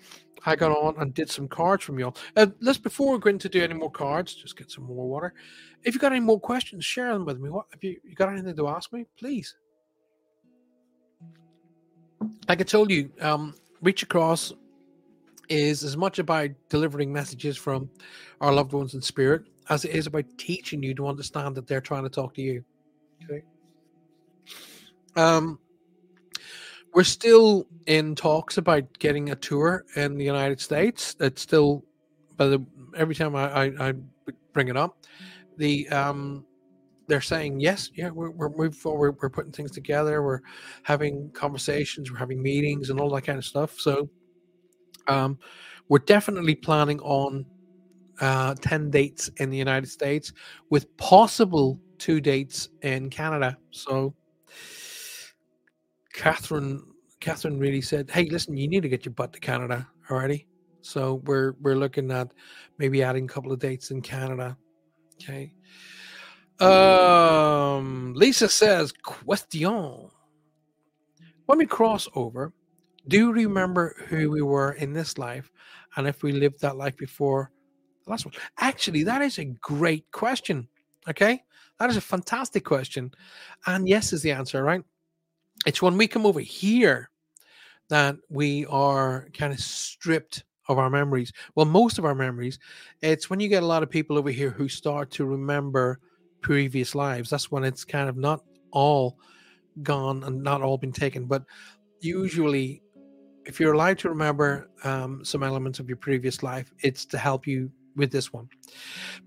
I 0.45 0.55
got 0.55 0.71
on 0.71 0.95
and 0.99 1.11
did 1.11 1.29
some 1.29 1.47
cards 1.47 1.83
from 1.83 1.97
y'all. 1.97 2.15
Uh, 2.35 2.47
let's 2.61 2.77
before 2.77 3.11
we're 3.11 3.17
going 3.17 3.39
to 3.39 3.49
do 3.49 3.63
any 3.63 3.73
more 3.73 3.89
cards, 3.89 4.35
just 4.35 4.55
get 4.55 4.69
some 4.69 4.83
more 4.83 5.07
water. 5.07 5.33
If 5.83 5.95
you 5.95 5.99
got 5.99 6.11
any 6.11 6.21
more 6.21 6.39
questions, 6.39 6.85
share 6.85 7.11
them 7.13 7.25
with 7.25 7.39
me. 7.39 7.49
What 7.49 7.65
if 7.73 7.83
you, 7.83 7.97
you 8.03 8.13
got 8.13 8.29
anything 8.29 8.55
to 8.55 8.67
ask 8.67 8.93
me? 8.93 9.05
Please. 9.17 9.55
Like 12.47 12.61
I 12.61 12.63
told 12.63 12.91
you, 12.91 13.09
um, 13.21 13.55
Reach 13.81 14.03
Across 14.03 14.53
is 15.49 15.83
as 15.83 15.97
much 15.97 16.19
about 16.19 16.51
delivering 16.69 17.11
messages 17.11 17.57
from 17.57 17.89
our 18.39 18.53
loved 18.53 18.73
ones 18.73 18.93
in 18.93 19.01
spirit 19.01 19.43
as 19.69 19.83
it 19.83 19.95
is 19.95 20.05
about 20.05 20.25
teaching 20.37 20.83
you 20.83 20.93
to 20.93 21.07
understand 21.07 21.55
that 21.55 21.65
they're 21.65 21.81
trying 21.81 22.03
to 22.03 22.09
talk 22.09 22.35
to 22.35 22.41
you. 22.41 22.63
Um, 25.15 25.59
we're 26.93 27.03
still 27.03 27.67
in 27.87 28.15
talks 28.15 28.57
about 28.57 28.83
getting 28.99 29.31
a 29.31 29.35
tour 29.35 29.85
in 29.95 30.17
the 30.17 30.23
United 30.23 30.61
States. 30.61 31.15
It's 31.19 31.41
still, 31.41 31.83
by 32.37 32.47
the 32.47 32.65
every 32.95 33.15
time 33.15 33.35
I, 33.35 33.65
I, 33.65 33.89
I 33.89 33.93
bring 34.53 34.69
it 34.69 34.77
up, 34.77 35.05
the 35.57 35.87
um, 35.89 36.45
they're 37.07 37.21
saying 37.21 37.59
yes, 37.59 37.91
yeah, 37.95 38.09
we're, 38.09 38.31
we're 38.31 38.49
moving 38.49 38.71
forward. 38.71 39.17
We're 39.21 39.29
putting 39.29 39.51
things 39.51 39.71
together. 39.71 40.23
We're 40.23 40.39
having 40.83 41.29
conversations. 41.31 42.11
We're 42.11 42.17
having 42.17 42.41
meetings 42.41 42.89
and 42.89 42.99
all 42.99 43.09
that 43.11 43.23
kind 43.23 43.37
of 43.37 43.45
stuff. 43.45 43.79
So, 43.79 44.09
um, 45.07 45.37
we're 45.89 45.99
definitely 45.99 46.55
planning 46.55 46.99
on 47.01 47.45
uh, 48.21 48.55
ten 48.61 48.89
dates 48.89 49.29
in 49.37 49.49
the 49.49 49.57
United 49.57 49.87
States 49.89 50.31
with 50.69 50.95
possible 50.97 51.79
two 51.97 52.21
dates 52.21 52.69
in 52.81 53.09
Canada. 53.09 53.57
So 53.71 54.15
Catherine 56.15 56.81
Catherine 57.19 57.59
really 57.59 57.81
said, 57.81 58.09
"Hey, 58.09 58.25
listen, 58.29 58.55
you 58.57 58.67
need 58.67 58.83
to 58.83 58.89
get 58.89 59.05
your 59.05 59.13
butt 59.13 59.33
to 59.33 59.39
Canada 59.39 59.87
already." 60.09 60.47
So 60.81 61.15
we're 61.25 61.53
we're 61.61 61.75
looking 61.75 62.11
at 62.11 62.31
maybe 62.77 63.03
adding 63.03 63.25
a 63.25 63.27
couple 63.27 63.51
of 63.51 63.59
dates 63.59 63.91
in 63.91 64.01
Canada. 64.01 64.57
Okay. 65.15 65.53
Um, 66.59 68.13
Lisa 68.15 68.47
says, 68.47 68.91
"Question: 68.91 70.09
When 71.47 71.57
we 71.57 71.65
cross 71.65 72.07
over, 72.15 72.53
do 73.07 73.31
we 73.31 73.45
remember 73.45 73.95
who 74.07 74.31
we 74.31 74.41
were 74.41 74.73
in 74.73 74.93
this 74.93 75.17
life, 75.17 75.51
and 75.97 76.07
if 76.07 76.23
we 76.23 76.31
lived 76.31 76.61
that 76.61 76.77
life 76.77 76.95
before 76.95 77.51
the 78.05 78.11
last 78.11 78.25
one?" 78.25 78.35
Actually, 78.59 79.03
that 79.03 79.21
is 79.21 79.37
a 79.37 79.45
great 79.45 80.09
question. 80.11 80.67
Okay, 81.09 81.43
that 81.79 81.89
is 81.89 81.97
a 81.97 82.01
fantastic 82.01 82.63
question, 82.63 83.11
and 83.65 83.87
yes 83.89 84.13
is 84.13 84.21
the 84.21 84.31
answer. 84.31 84.63
Right? 84.63 84.83
It's 85.65 85.81
when 85.81 85.97
we 85.97 86.07
come 86.07 86.25
over 86.25 86.39
here 86.39 87.09
that 87.89 88.15
we 88.29 88.65
are 88.67 89.27
kind 89.33 89.53
of 89.53 89.59
stripped 89.59 90.43
of 90.67 90.79
our 90.79 90.89
memories. 90.89 91.31
Well, 91.55 91.65
most 91.65 91.97
of 91.97 92.05
our 92.05 92.15
memories, 92.15 92.59
it's 93.01 93.29
when 93.29 93.39
you 93.39 93.47
get 93.47 93.63
a 93.63 93.67
lot 93.67 93.83
of 93.83 93.89
people 93.89 94.17
over 94.17 94.31
here 94.31 94.49
who 94.49 94.67
start 94.67 95.11
to 95.11 95.25
remember 95.25 95.99
previous 96.41 96.95
lives. 96.95 97.29
That's 97.29 97.51
when 97.51 97.63
it's 97.63 97.83
kind 97.83 98.09
of 98.09 98.17
not 98.17 98.43
all 98.71 99.17
gone 99.83 100.23
and 100.23 100.41
not 100.41 100.61
all 100.61 100.77
been 100.77 100.91
taken. 100.91 101.25
But 101.25 101.43
usually, 101.99 102.81
if 103.45 103.59
you're 103.59 103.73
allowed 103.73 103.99
to 103.99 104.09
remember 104.09 104.69
um, 104.83 105.23
some 105.23 105.43
elements 105.43 105.79
of 105.79 105.87
your 105.87 105.97
previous 105.97 106.41
life, 106.41 106.71
it's 106.79 107.05
to 107.05 107.17
help 107.17 107.45
you 107.45 107.71
with 107.95 108.11
this 108.11 108.33
one. 108.33 108.49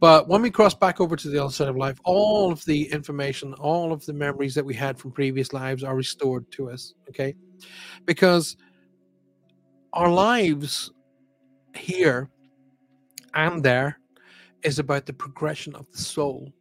But 0.00 0.28
when 0.28 0.42
we 0.42 0.50
cross 0.50 0.74
back 0.74 1.00
over 1.00 1.16
to 1.16 1.28
the 1.28 1.42
other 1.42 1.52
side 1.52 1.68
of 1.68 1.76
life, 1.76 1.98
all 2.04 2.52
of 2.52 2.64
the 2.64 2.90
information, 2.92 3.54
all 3.54 3.92
of 3.92 4.04
the 4.06 4.12
memories 4.12 4.54
that 4.54 4.64
we 4.64 4.74
had 4.74 4.98
from 4.98 5.12
previous 5.12 5.52
lives 5.52 5.82
are 5.82 5.96
restored 5.96 6.50
to 6.52 6.70
us. 6.70 6.94
Okay. 7.08 7.34
Because 8.04 8.56
our 9.92 10.10
lives 10.10 10.92
here 11.74 12.30
and 13.34 13.62
there 13.62 13.98
is 14.62 14.78
about 14.78 15.06
the 15.06 15.12
progression 15.12 15.74
of 15.74 15.90
the 15.90 15.98
soul, 15.98 16.52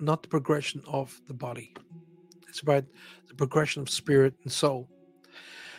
not 0.00 0.22
the 0.22 0.28
progression 0.28 0.82
of 0.86 1.20
the 1.28 1.34
body. 1.34 1.74
It's 2.48 2.60
about 2.60 2.84
the 3.28 3.34
progression 3.34 3.80
of 3.80 3.88
spirit 3.88 4.34
and 4.42 4.52
soul. 4.52 4.88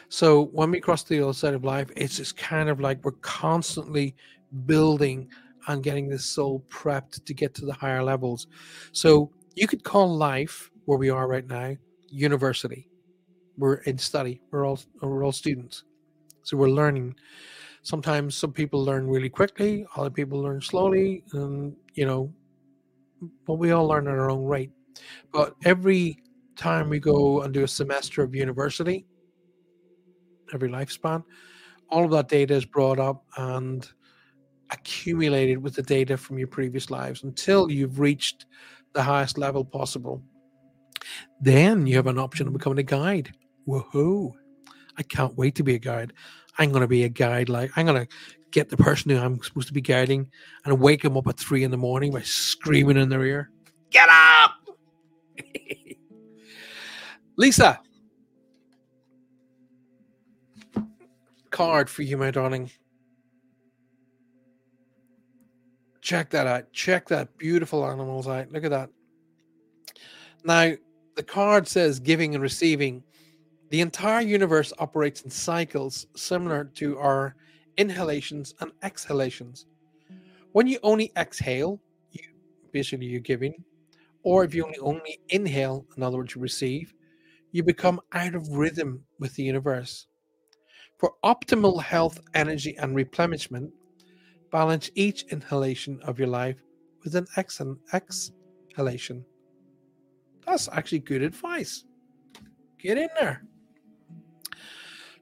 So 0.09 0.45
when 0.47 0.71
we 0.71 0.81
cross 0.81 1.03
the 1.03 1.21
other 1.21 1.33
side 1.33 1.53
of 1.53 1.63
life, 1.63 1.89
it's 1.95 2.17
just 2.17 2.35
kind 2.35 2.69
of 2.69 2.79
like 2.79 3.03
we're 3.03 3.11
constantly 3.21 4.15
building 4.65 5.29
and 5.67 5.83
getting 5.83 6.09
the 6.09 6.19
soul 6.19 6.65
prepped 6.69 7.23
to 7.25 7.33
get 7.33 7.53
to 7.55 7.65
the 7.65 7.73
higher 7.73 8.03
levels. 8.03 8.47
So 8.91 9.31
you 9.55 9.67
could 9.67 9.83
call 9.83 10.15
life 10.15 10.71
where 10.85 10.97
we 10.97 11.09
are 11.09 11.27
right 11.27 11.47
now 11.47 11.75
university. 12.09 12.89
We're 13.57 13.75
in 13.75 13.97
study. 13.97 14.41
We're 14.51 14.65
all 14.65 14.79
we're 15.01 15.23
all 15.23 15.31
students. 15.31 15.83
So 16.43 16.57
we're 16.57 16.69
learning. 16.69 17.15
Sometimes 17.83 18.35
some 18.35 18.53
people 18.53 18.83
learn 18.83 19.07
really 19.07 19.29
quickly, 19.29 19.85
other 19.95 20.09
people 20.09 20.39
learn 20.39 20.61
slowly, 20.61 21.23
and 21.33 21.75
you 21.93 22.05
know, 22.05 22.33
but 23.45 23.55
we 23.55 23.71
all 23.71 23.87
learn 23.87 24.07
at 24.07 24.13
our 24.13 24.29
own 24.29 24.45
rate. 24.45 24.71
But 25.31 25.55
every 25.65 26.17
time 26.55 26.89
we 26.89 26.99
go 26.99 27.41
and 27.41 27.53
do 27.53 27.63
a 27.63 27.67
semester 27.67 28.21
of 28.21 28.35
university, 28.35 29.05
every 30.53 30.69
lifespan, 30.69 31.23
all 31.89 32.05
of 32.05 32.11
that 32.11 32.27
data 32.27 32.53
is 32.53 32.65
brought 32.65 32.99
up 32.99 33.25
and 33.37 33.89
accumulated 34.71 35.61
with 35.61 35.75
the 35.75 35.83
data 35.83 36.17
from 36.17 36.37
your 36.37 36.47
previous 36.47 36.89
lives 36.89 37.23
until 37.23 37.69
you've 37.69 37.99
reached 37.99 38.45
the 38.93 39.03
highest 39.03 39.37
level 39.37 39.63
possible. 39.63 40.21
Then 41.41 41.87
you 41.87 41.95
have 41.95 42.07
an 42.07 42.17
option 42.19 42.47
of 42.47 42.53
becoming 42.53 42.79
a 42.79 42.83
guide. 42.83 43.33
Woohoo! 43.67 44.31
I 44.97 45.03
can't 45.03 45.35
wait 45.37 45.55
to 45.55 45.63
be 45.63 45.75
a 45.75 45.79
guide. 45.79 46.13
I'm 46.57 46.71
going 46.71 46.81
to 46.81 46.87
be 46.87 47.03
a 47.03 47.09
guide. 47.09 47.49
Like 47.49 47.71
I'm 47.75 47.85
going 47.85 48.05
to 48.05 48.13
get 48.51 48.69
the 48.69 48.77
person 48.77 49.11
who 49.11 49.17
I'm 49.17 49.41
supposed 49.41 49.67
to 49.67 49.73
be 49.73 49.81
guiding 49.81 50.29
and 50.65 50.79
wake 50.79 51.01
them 51.01 51.17
up 51.17 51.27
at 51.27 51.37
three 51.37 51.63
in 51.63 51.71
the 51.71 51.77
morning 51.77 52.11
by 52.11 52.21
screaming 52.21 52.97
in 52.97 53.09
their 53.09 53.23
ear, 53.23 53.49
"Get 53.89 54.09
up!" 54.09 54.51
Lisa, 57.37 57.79
card 61.49 61.89
for 61.89 62.03
you, 62.03 62.17
my 62.17 62.31
darling. 62.31 62.69
Check 66.11 66.29
that 66.31 66.45
out. 66.45 66.73
Check 66.73 67.07
that 67.07 67.37
beautiful 67.37 67.89
animals 67.89 68.27
out. 68.27 68.51
Look 68.51 68.65
at 68.65 68.71
that. 68.71 68.89
Now, 70.43 70.73
the 71.15 71.23
card 71.23 71.69
says 71.69 72.01
giving 72.01 72.35
and 72.35 72.41
receiving. 72.41 73.01
The 73.69 73.79
entire 73.79 74.19
universe 74.19 74.73
operates 74.77 75.21
in 75.21 75.29
cycles 75.29 76.07
similar 76.17 76.65
to 76.65 76.97
our 76.97 77.37
inhalations 77.77 78.55
and 78.59 78.73
exhalations. 78.83 79.67
When 80.51 80.67
you 80.67 80.79
only 80.83 81.13
exhale, 81.15 81.79
you 82.11 82.23
basically 82.73 83.05
you're 83.05 83.21
giving, 83.21 83.63
or 84.23 84.43
if 84.43 84.53
you 84.53 84.65
only 84.65 84.79
only 84.79 85.21
inhale, 85.29 85.85
in 85.95 86.03
other 86.03 86.17
words, 86.17 86.35
you 86.35 86.41
receive, 86.41 86.93
you 87.53 87.63
become 87.63 88.01
out 88.11 88.35
of 88.35 88.49
rhythm 88.49 89.01
with 89.19 89.33
the 89.35 89.43
universe. 89.43 90.07
For 90.97 91.13
optimal 91.23 91.81
health, 91.81 92.19
energy, 92.33 92.75
and 92.79 92.97
replenishment, 92.97 93.71
Balance 94.51 94.91
each 94.95 95.23
inhalation 95.31 96.01
of 96.03 96.19
your 96.19 96.27
life 96.27 96.57
with 97.03 97.15
an 97.15 97.25
exhalation. 97.37 99.25
That's 100.45 100.69
actually 100.71 100.99
good 100.99 101.21
advice. 101.21 101.85
Get 102.77 102.97
in 102.97 103.09
there. 103.19 103.43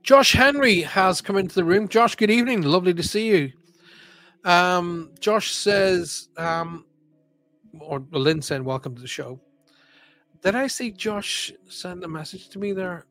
Josh 0.02 0.32
Henry 0.32 0.82
has 0.82 1.22
come 1.22 1.38
into 1.38 1.56
the 1.56 1.64
room. 1.64 1.88
Josh, 1.88 2.16
good 2.16 2.32
evening. 2.32 2.62
Lovely 2.62 2.94
to 2.94 3.04
see 3.04 3.28
you. 3.28 3.52
Um, 4.46 5.12
Josh 5.20 5.52
says, 5.52 6.30
um, 6.38 6.86
or 7.80 8.04
Lynn 8.12 8.42
saying, 8.42 8.64
welcome 8.64 8.96
to 8.96 9.02
the 9.02 9.08
show. 9.08 9.40
Did 10.42 10.56
I 10.56 10.68
see 10.68 10.92
Josh 10.92 11.52
send 11.68 12.04
a 12.04 12.08
message 12.08 12.50
to 12.50 12.60
me 12.60 12.72
there? 12.72 13.06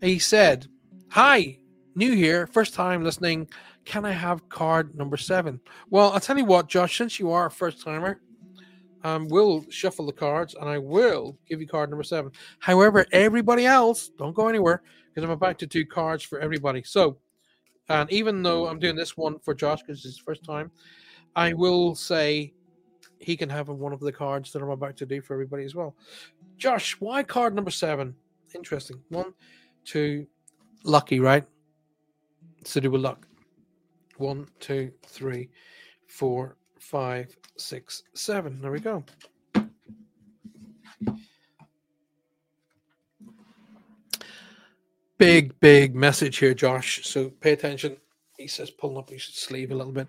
He 0.00 0.18
said, 0.18 0.66
Hi, 1.10 1.58
new 1.94 2.12
here, 2.12 2.48
first 2.48 2.74
time 2.74 3.04
listening. 3.04 3.48
Can 3.84 4.04
I 4.04 4.12
have 4.12 4.48
card 4.48 4.94
number 4.94 5.16
seven? 5.16 5.60
Well, 5.90 6.12
I'll 6.12 6.20
tell 6.20 6.38
you 6.38 6.44
what, 6.44 6.68
Josh, 6.68 6.96
since 6.96 7.18
you 7.18 7.30
are 7.30 7.46
a 7.46 7.50
first 7.50 7.82
timer, 7.82 8.20
um, 9.02 9.28
will 9.28 9.64
shuffle 9.68 10.06
the 10.06 10.12
cards 10.12 10.54
and 10.54 10.68
I 10.68 10.78
will 10.78 11.36
give 11.46 11.60
you 11.60 11.66
card 11.66 11.90
number 11.90 12.02
seven. 12.02 12.32
However, 12.58 13.06
everybody 13.12 13.66
else, 13.66 14.08
don't 14.18 14.34
go 14.34 14.48
anywhere 14.48 14.82
because 15.08 15.24
I'm 15.24 15.30
about 15.30 15.58
to 15.58 15.66
do 15.66 15.84
cards 15.84 16.22
for 16.22 16.40
everybody. 16.40 16.82
So, 16.82 17.18
and 17.90 18.10
even 18.10 18.42
though 18.42 18.66
I'm 18.66 18.78
doing 18.78 18.96
this 18.96 19.16
one 19.16 19.38
for 19.38 19.54
Josh 19.54 19.82
because 19.82 19.98
it's 19.98 20.16
his 20.16 20.18
first 20.18 20.42
time, 20.42 20.70
I 21.36 21.52
will 21.52 21.94
say 21.94 22.54
he 23.18 23.36
can 23.36 23.50
have 23.50 23.68
one 23.68 23.92
of 23.92 24.00
the 24.00 24.12
cards 24.12 24.52
that 24.52 24.62
I'm 24.62 24.70
about 24.70 24.96
to 24.98 25.06
do 25.06 25.20
for 25.20 25.34
everybody 25.34 25.64
as 25.64 25.74
well. 25.74 25.94
Josh, 26.56 26.98
why 27.00 27.22
card 27.22 27.54
number 27.54 27.70
seven? 27.70 28.14
Interesting. 28.54 29.02
One, 29.10 29.34
two, 29.84 30.26
lucky, 30.84 31.20
right? 31.20 31.44
It's 32.60 32.72
to 32.72 32.80
do 32.80 32.90
with 32.90 33.02
luck. 33.02 33.26
One, 34.16 34.46
two, 34.60 34.92
three, 35.06 35.50
four, 36.06 36.56
five, 36.78 37.36
six, 37.56 38.02
seven. 38.14 38.60
There 38.60 38.70
we 38.70 38.80
go. 38.80 39.04
Big, 45.18 45.58
big 45.60 45.94
message 45.94 46.38
here, 46.38 46.54
Josh. 46.54 47.06
So 47.06 47.30
pay 47.30 47.52
attention. 47.52 47.96
He 48.36 48.46
says 48.48 48.70
pulling 48.70 48.98
up 48.98 49.10
his 49.10 49.22
sleeve 49.24 49.70
a 49.70 49.74
little 49.74 49.92
bit. 49.92 50.08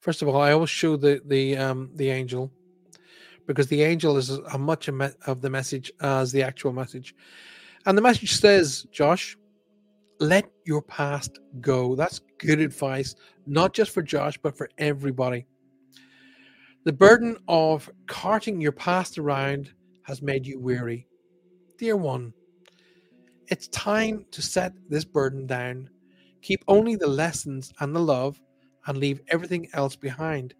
First 0.00 0.22
of 0.22 0.28
all, 0.28 0.40
I 0.40 0.52
always 0.52 0.70
show 0.70 0.96
the 0.96 1.20
the 1.26 1.56
um 1.56 1.90
the 1.94 2.10
angel 2.10 2.50
because 3.46 3.66
the 3.66 3.82
angel 3.82 4.16
is 4.18 4.30
as 4.30 4.58
much 4.58 4.88
of 4.88 5.40
the 5.40 5.50
message 5.50 5.90
as 6.00 6.30
the 6.30 6.42
actual 6.42 6.72
message. 6.72 7.14
And 7.86 7.96
the 7.96 8.02
message 8.02 8.34
says, 8.34 8.86
Josh, 8.92 9.37
let 10.20 10.50
your 10.64 10.82
past 10.82 11.38
go. 11.60 11.94
That's 11.94 12.20
good 12.38 12.60
advice, 12.60 13.14
not 13.46 13.72
just 13.72 13.92
for 13.92 14.02
Josh, 14.02 14.38
but 14.38 14.56
for 14.56 14.68
everybody. 14.78 15.46
The 16.84 16.92
burden 16.92 17.36
of 17.48 17.90
carting 18.06 18.60
your 18.60 18.72
past 18.72 19.18
around 19.18 19.70
has 20.02 20.22
made 20.22 20.46
you 20.46 20.58
weary. 20.58 21.06
Dear 21.76 21.96
one, 21.96 22.32
it's 23.48 23.68
time 23.68 24.24
to 24.30 24.42
set 24.42 24.72
this 24.88 25.04
burden 25.04 25.46
down. 25.46 25.90
Keep 26.42 26.64
only 26.68 26.96
the 26.96 27.06
lessons 27.06 27.72
and 27.80 27.94
the 27.94 28.00
love 28.00 28.40
and 28.86 28.98
leave 28.98 29.20
everything 29.28 29.68
else 29.74 29.96
behind. 29.96 30.54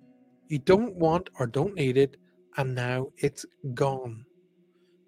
You 0.48 0.58
don't 0.58 0.94
want 0.96 1.30
or 1.38 1.46
don't 1.46 1.74
need 1.74 1.96
it, 1.96 2.16
and 2.56 2.74
now 2.74 3.08
it's 3.16 3.44
gone. 3.74 4.24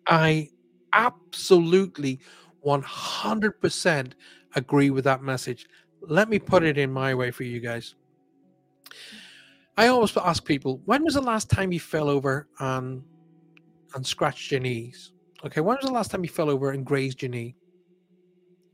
I 0.06 0.48
absolutely 0.93 2.20
100% 2.66 4.12
agree 4.55 4.90
with 4.90 5.05
that 5.05 5.22
message. 5.22 5.66
Let 6.02 6.28
me 6.28 6.39
put 6.39 6.62
it 6.62 6.78
in 6.78 6.93
my 6.93 7.14
way 7.14 7.31
for 7.31 7.44
you 7.44 7.60
guys. 7.60 7.94
I 9.77 9.89
always 9.89 10.16
ask 10.16 10.44
people, 10.44 10.81
when 10.85 11.05
was 11.05 11.14
the 11.14 11.20
last 11.20 11.51
time 11.51 11.72
you 11.72 11.81
fell 11.81 12.09
over 12.09 12.48
and 12.59 13.02
and 13.94 14.06
scratched 14.06 14.51
your 14.51 14.60
knees? 14.60 15.12
Okay, 15.44 15.60
when 15.60 15.77
was 15.77 15.86
the 15.86 15.93
last 15.93 16.10
time 16.10 16.22
you 16.22 16.31
fell 16.31 16.51
over 16.51 16.70
and 16.70 16.85
grazed 16.85 17.22
your 17.22 17.31
knee? 17.31 17.55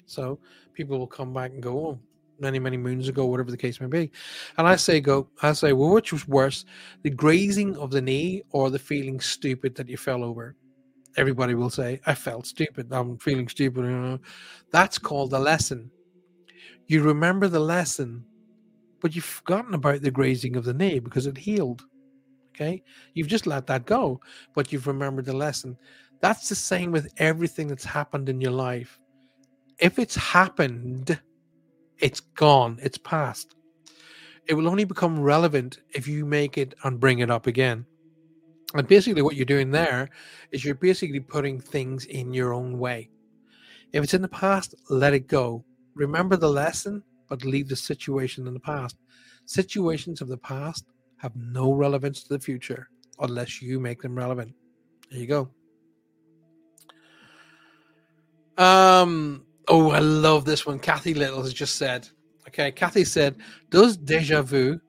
So 0.06 0.38
people 0.72 0.98
will 0.98 1.06
come 1.06 1.32
back 1.32 1.52
and 1.52 1.62
go, 1.62 1.78
oh, 1.78 1.98
many, 2.38 2.58
many 2.58 2.76
moons 2.76 3.08
ago, 3.08 3.26
whatever 3.26 3.50
the 3.50 3.56
case 3.56 3.80
may 3.80 3.86
be. 3.86 4.10
And 4.58 4.66
I 4.66 4.76
say, 4.76 5.00
go, 5.00 5.28
I 5.42 5.52
say, 5.52 5.72
well, 5.72 5.90
which 5.90 6.12
was 6.12 6.28
worse, 6.28 6.64
the 7.02 7.10
grazing 7.10 7.76
of 7.78 7.90
the 7.90 8.02
knee 8.02 8.42
or 8.50 8.70
the 8.70 8.78
feeling 8.78 9.20
stupid 9.20 9.74
that 9.76 9.88
you 9.88 9.96
fell 9.96 10.22
over? 10.22 10.54
Everybody 11.16 11.54
will 11.54 11.70
say, 11.70 12.00
I 12.06 12.14
felt 12.14 12.46
stupid. 12.46 12.92
I'm 12.92 13.18
feeling 13.18 13.48
stupid. 13.48 14.20
That's 14.70 14.98
called 14.98 15.32
a 15.32 15.38
lesson. 15.38 15.90
You 16.86 17.02
remember 17.02 17.48
the 17.48 17.60
lesson, 17.60 18.24
but 19.00 19.14
you've 19.14 19.24
forgotten 19.24 19.74
about 19.74 20.02
the 20.02 20.10
grazing 20.10 20.56
of 20.56 20.64
the 20.64 20.74
knee 20.74 20.98
because 20.98 21.26
it 21.26 21.36
healed. 21.36 21.84
Okay. 22.54 22.82
You've 23.14 23.28
just 23.28 23.46
let 23.46 23.66
that 23.66 23.84
go, 23.84 24.20
but 24.54 24.72
you've 24.72 24.86
remembered 24.86 25.26
the 25.26 25.36
lesson. 25.36 25.76
That's 26.20 26.48
the 26.48 26.54
same 26.54 26.92
with 26.92 27.12
everything 27.18 27.68
that's 27.68 27.84
happened 27.84 28.28
in 28.28 28.40
your 28.40 28.52
life. 28.52 28.98
If 29.78 29.98
it's 29.98 30.16
happened, 30.16 31.20
it's 31.98 32.20
gone, 32.20 32.78
it's 32.82 32.96
past. 32.98 33.56
It 34.46 34.54
will 34.54 34.68
only 34.68 34.84
become 34.84 35.20
relevant 35.20 35.80
if 35.92 36.08
you 36.08 36.24
make 36.24 36.56
it 36.56 36.74
and 36.84 37.00
bring 37.00 37.18
it 37.18 37.30
up 37.30 37.46
again. 37.46 37.84
And 38.74 38.86
basically, 38.86 39.22
what 39.22 39.36
you're 39.36 39.44
doing 39.44 39.70
there 39.70 40.10
is 40.50 40.64
you're 40.64 40.74
basically 40.74 41.20
putting 41.20 41.60
things 41.60 42.04
in 42.06 42.32
your 42.32 42.52
own 42.52 42.78
way. 42.78 43.10
If 43.92 44.02
it's 44.02 44.14
in 44.14 44.22
the 44.22 44.28
past, 44.28 44.74
let 44.90 45.14
it 45.14 45.28
go. 45.28 45.64
Remember 45.94 46.36
the 46.36 46.50
lesson, 46.50 47.02
but 47.28 47.44
leave 47.44 47.68
the 47.68 47.76
situation 47.76 48.46
in 48.46 48.54
the 48.54 48.60
past. 48.60 48.96
Situations 49.46 50.20
of 50.20 50.28
the 50.28 50.36
past 50.36 50.84
have 51.18 51.34
no 51.36 51.72
relevance 51.72 52.22
to 52.24 52.28
the 52.34 52.40
future 52.40 52.88
unless 53.20 53.62
you 53.62 53.80
make 53.80 54.02
them 54.02 54.14
relevant. 54.14 54.52
There 55.10 55.20
you 55.20 55.26
go. 55.26 55.48
Um. 58.62 59.44
Oh, 59.68 59.90
I 59.90 59.98
love 59.98 60.44
this 60.44 60.64
one. 60.64 60.78
Kathy 60.78 61.14
Little 61.14 61.42
has 61.42 61.52
just 61.52 61.76
said. 61.76 62.08
Okay, 62.48 62.70
Kathy 62.70 63.04
said, 63.04 63.36
"Does 63.70 63.96
deja 63.96 64.42
vu 64.42 64.80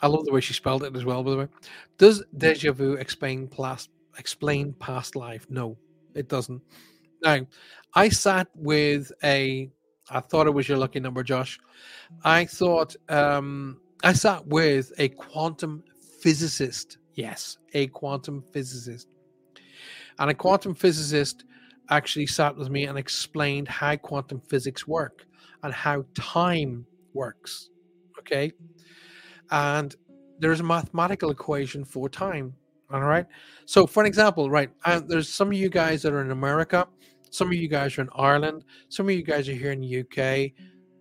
I 0.00 0.06
love 0.06 0.24
the 0.24 0.32
way 0.32 0.40
she 0.40 0.54
spelled 0.54 0.84
it 0.84 0.94
as 0.94 1.04
well, 1.04 1.22
by 1.22 1.30
the 1.30 1.36
way. 1.38 1.48
Does 1.98 2.22
deja 2.36 2.72
vu 2.72 2.94
explain 2.94 3.48
past 3.48 3.90
explain 4.18 4.72
past 4.74 5.16
life? 5.16 5.46
No, 5.50 5.76
it 6.14 6.28
doesn't. 6.28 6.62
Now, 7.22 7.46
I 7.94 8.08
sat 8.08 8.48
with 8.54 9.10
a 9.24 9.70
I 10.10 10.20
thought 10.20 10.46
it 10.46 10.54
was 10.54 10.68
your 10.68 10.78
lucky 10.78 11.00
number, 11.00 11.22
Josh. 11.22 11.58
I 12.24 12.44
thought 12.44 12.94
um 13.08 13.80
I 14.04 14.12
sat 14.12 14.46
with 14.46 14.92
a 14.98 15.08
quantum 15.08 15.82
physicist. 16.20 16.98
Yes, 17.14 17.58
a 17.74 17.88
quantum 17.88 18.42
physicist. 18.52 19.08
And 20.20 20.30
a 20.30 20.34
quantum 20.34 20.74
physicist 20.74 21.44
actually 21.90 22.26
sat 22.26 22.56
with 22.56 22.70
me 22.70 22.84
and 22.84 22.98
explained 22.98 23.66
how 23.66 23.96
quantum 23.96 24.40
physics 24.40 24.86
work 24.86 25.26
and 25.62 25.72
how 25.72 26.04
time 26.14 26.86
works. 27.14 27.70
Okay 28.20 28.52
and 29.50 29.94
there's 30.38 30.60
a 30.60 30.64
mathematical 30.64 31.30
equation 31.30 31.84
for 31.84 32.08
time. 32.08 32.54
All 32.90 33.02
right. 33.02 33.26
So, 33.66 33.86
for 33.86 34.02
an 34.02 34.06
example, 34.06 34.50
right, 34.50 34.70
uh, 34.84 35.00
there's 35.06 35.28
some 35.28 35.48
of 35.48 35.54
you 35.54 35.68
guys 35.68 36.02
that 36.02 36.12
are 36.12 36.22
in 36.22 36.30
America, 36.30 36.86
some 37.30 37.48
of 37.48 37.54
you 37.54 37.68
guys 37.68 37.98
are 37.98 38.02
in 38.02 38.08
Ireland, 38.14 38.64
some 38.88 39.08
of 39.08 39.14
you 39.14 39.22
guys 39.22 39.48
are 39.48 39.52
here 39.52 39.72
in 39.72 39.80
the 39.80 40.00
UK, 40.00 40.52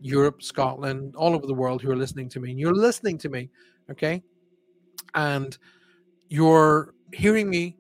Europe, 0.02 0.42
Scotland, 0.42 1.16
all 1.16 1.34
over 1.34 1.48
the 1.48 1.54
world 1.54 1.82
who 1.82 1.90
are 1.92 1.96
listening 1.96 2.28
to 2.30 2.40
me. 2.40 2.52
And 2.52 2.60
you're 2.60 2.76
listening 2.76 3.18
to 3.20 3.30
me, 3.30 3.50
okay? 3.90 4.22
And 5.16 5.58
you're 6.28 6.94
hearing 7.14 7.50
me, 7.50 7.78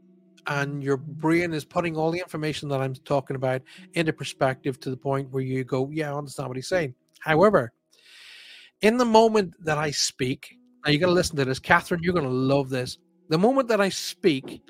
and 0.47 0.81
your 0.81 0.95
brain 0.95 1.53
is 1.53 1.65
putting 1.65 1.97
all 1.97 2.09
the 2.09 2.19
information 2.19 2.69
that 2.69 2.79
I'm 2.79 2.93
talking 2.93 3.35
about 3.35 3.61
into 3.93 4.13
perspective 4.13 4.79
to 4.79 4.89
the 4.89 4.97
point 4.97 5.29
where 5.31 5.43
you 5.43 5.65
go, 5.65 5.89
Yeah, 5.91 6.13
I 6.13 6.17
understand 6.17 6.47
what 6.47 6.55
he's 6.55 6.69
saying. 6.69 6.95
However, 7.19 7.73
in 8.81 8.97
the 8.97 9.05
moment 9.05 9.53
that 9.65 9.77
I 9.77 9.91
speak, 9.91 10.56
now 10.85 10.91
you 10.91 10.99
got 10.99 11.07
to 11.07 11.11
listen 11.11 11.35
to 11.37 11.45
this, 11.45 11.59
Catherine. 11.59 12.01
You're 12.03 12.13
going 12.13 12.25
to 12.25 12.31
love 12.31 12.69
this. 12.69 12.97
The 13.29 13.37
moment 13.37 13.67
that 13.67 13.81
I 13.81 13.89
speak, 13.89 14.61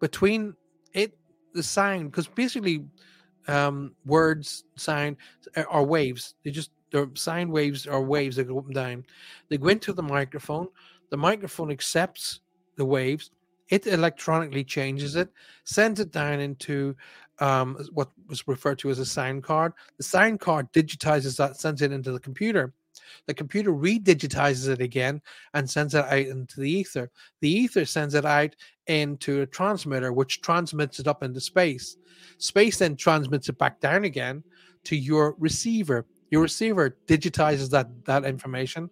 between 0.00 0.54
it, 0.94 1.16
the 1.52 1.62
sound, 1.62 2.10
because 2.10 2.26
basically, 2.26 2.84
um, 3.48 3.94
words, 4.06 4.64
sound 4.76 5.16
are 5.68 5.84
waves. 5.84 6.34
They 6.44 6.50
just 6.50 6.70
they're 6.90 7.08
sine 7.14 7.50
waves 7.50 7.86
are 7.86 8.02
waves 8.02 8.36
that 8.36 8.44
go 8.44 8.58
up 8.58 8.66
and 8.66 8.74
down. 8.74 9.04
They 9.48 9.58
go 9.58 9.68
into 9.68 9.92
the 9.92 10.02
microphone. 10.02 10.68
The 11.10 11.16
microphone 11.16 11.70
accepts 11.70 12.40
the 12.76 12.84
waves. 12.84 13.30
It 13.68 13.86
electronically 13.86 14.64
changes 14.64 15.14
it, 15.14 15.30
sends 15.64 16.00
it 16.00 16.10
down 16.10 16.40
into 16.40 16.96
um, 17.38 17.76
what 17.92 18.10
was 18.28 18.46
referred 18.48 18.78
to 18.80 18.90
as 18.90 18.98
a 18.98 19.06
sound 19.06 19.44
card. 19.44 19.72
The 19.96 20.02
sound 20.02 20.40
card 20.40 20.72
digitizes 20.72 21.36
that, 21.36 21.56
sends 21.56 21.80
it 21.82 21.92
into 21.92 22.10
the 22.10 22.18
computer. 22.18 22.72
The 23.26 23.34
computer 23.34 23.72
redigitizes 23.72 24.68
it 24.68 24.80
again 24.80 25.20
and 25.54 25.68
sends 25.68 25.94
it 25.94 26.04
out 26.04 26.18
into 26.18 26.60
the 26.60 26.70
ether. 26.70 27.10
The 27.40 27.50
ether 27.50 27.84
sends 27.84 28.14
it 28.14 28.24
out 28.24 28.54
into 28.86 29.42
a 29.42 29.46
transmitter, 29.46 30.12
which 30.12 30.40
transmits 30.40 30.98
it 30.98 31.06
up 31.06 31.22
into 31.22 31.40
space. 31.40 31.96
Space 32.38 32.78
then 32.78 32.96
transmits 32.96 33.48
it 33.48 33.58
back 33.58 33.80
down 33.80 34.04
again 34.04 34.42
to 34.84 34.96
your 34.96 35.34
receiver. 35.38 36.06
Your 36.30 36.42
receiver 36.42 36.96
digitizes 37.06 37.70
that, 37.70 37.88
that 38.04 38.24
information 38.24 38.88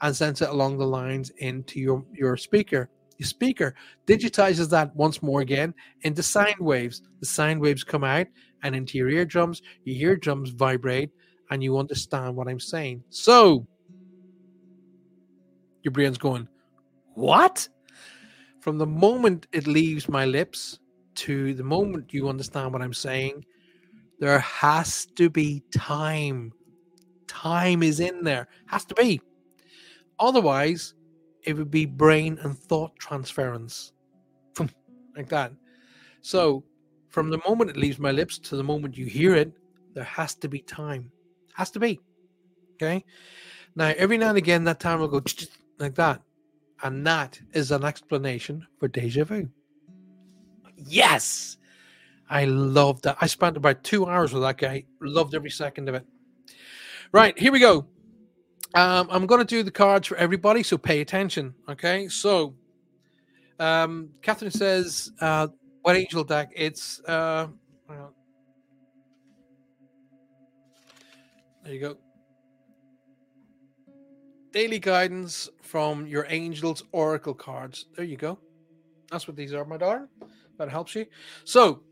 and 0.00 0.14
sends 0.14 0.42
it 0.42 0.50
along 0.50 0.78
the 0.78 0.86
lines 0.86 1.30
into 1.38 1.80
your, 1.80 2.04
your 2.12 2.36
speaker. 2.36 2.90
Your 3.18 3.26
speaker 3.26 3.74
digitizes 4.06 4.68
that 4.70 4.94
once 4.96 5.22
more 5.22 5.40
again 5.40 5.74
into 6.02 6.22
sine 6.22 6.56
waves. 6.58 7.02
The 7.20 7.26
sine 7.26 7.60
waves 7.60 7.84
come 7.84 8.04
out 8.04 8.26
and 8.62 8.74
into 8.74 8.98
your 8.98 9.08
eardrums. 9.08 9.62
Your 9.84 10.10
eardrums 10.10 10.50
vibrate 10.50 11.10
and 11.52 11.62
you 11.62 11.76
understand 11.76 12.34
what 12.34 12.48
I'm 12.48 12.58
saying. 12.58 13.04
So, 13.10 13.66
your 15.82 15.92
brain's 15.92 16.16
going, 16.16 16.48
What? 17.12 17.68
From 18.60 18.78
the 18.78 18.86
moment 18.86 19.48
it 19.52 19.66
leaves 19.66 20.08
my 20.08 20.24
lips 20.24 20.78
to 21.16 21.52
the 21.52 21.62
moment 21.62 22.14
you 22.14 22.30
understand 22.30 22.72
what 22.72 22.80
I'm 22.80 22.94
saying, 22.94 23.44
there 24.18 24.38
has 24.38 25.04
to 25.16 25.28
be 25.28 25.62
time. 25.76 26.54
Time 27.26 27.82
is 27.82 28.00
in 28.00 28.24
there, 28.24 28.48
has 28.66 28.86
to 28.86 28.94
be. 28.94 29.20
Otherwise, 30.18 30.94
it 31.42 31.54
would 31.54 31.70
be 31.70 31.84
brain 31.84 32.38
and 32.42 32.58
thought 32.58 32.96
transference. 32.98 33.92
like 35.16 35.28
that. 35.28 35.52
So 36.22 36.64
from 37.10 37.28
the 37.28 37.42
moment 37.46 37.68
it 37.68 37.76
leaves 37.76 37.98
my 37.98 38.10
lips 38.10 38.38
to 38.38 38.56
the 38.56 38.64
moment 38.64 38.96
you 38.96 39.04
hear 39.04 39.34
it, 39.34 39.52
there 39.92 40.04
has 40.04 40.34
to 40.36 40.48
be 40.48 40.60
time. 40.60 41.12
Has 41.54 41.70
to 41.72 41.80
be. 41.80 42.00
Okay. 42.74 43.04
Now, 43.74 43.92
every 43.96 44.18
now 44.18 44.30
and 44.30 44.38
again, 44.38 44.64
that 44.64 44.80
time 44.80 45.00
will 45.00 45.08
go 45.08 45.22
like 45.78 45.94
that. 45.94 46.20
And 46.82 47.06
that 47.06 47.40
is 47.52 47.70
an 47.70 47.84
explanation 47.84 48.66
for 48.78 48.88
deja 48.88 49.24
vu. 49.24 49.48
Yes. 50.76 51.56
I 52.28 52.44
love 52.44 53.02
that. 53.02 53.18
I 53.20 53.26
spent 53.26 53.56
about 53.56 53.84
two 53.84 54.06
hours 54.06 54.32
with 54.32 54.42
that 54.42 54.58
guy. 54.58 54.84
Loved 55.00 55.34
every 55.34 55.50
second 55.50 55.88
of 55.88 55.94
it. 55.94 56.06
Right, 57.12 57.38
here 57.38 57.52
we 57.52 57.60
go. 57.60 57.86
Um, 58.74 59.06
I'm 59.10 59.26
going 59.26 59.40
to 59.40 59.44
do 59.44 59.62
the 59.62 59.70
cards 59.70 60.08
for 60.08 60.16
everybody, 60.16 60.62
so 60.62 60.78
pay 60.78 61.02
attention. 61.02 61.54
Okay, 61.68 62.08
so 62.08 62.54
um, 63.60 64.08
Catherine 64.22 64.50
says, 64.50 65.12
uh, 65.20 65.48
"What 65.82 65.94
angel 65.94 66.24
deck?" 66.24 66.52
It's 66.56 67.00
uh, 67.06 67.48
there 71.62 71.74
you 71.74 71.80
go. 71.80 71.96
Daily 74.52 74.78
guidance 74.78 75.48
from 75.62 76.06
your 76.06 76.26
angels 76.28 76.84
oracle 76.92 77.34
cards. 77.34 77.86
There 77.96 78.04
you 78.04 78.16
go. 78.16 78.38
That's 79.10 79.26
what 79.26 79.36
these 79.36 79.54
are, 79.54 79.64
my 79.64 79.76
darling. 79.76 80.08
That 80.58 80.68
helps 80.68 80.94
you. 80.94 81.06
So, 81.44 81.82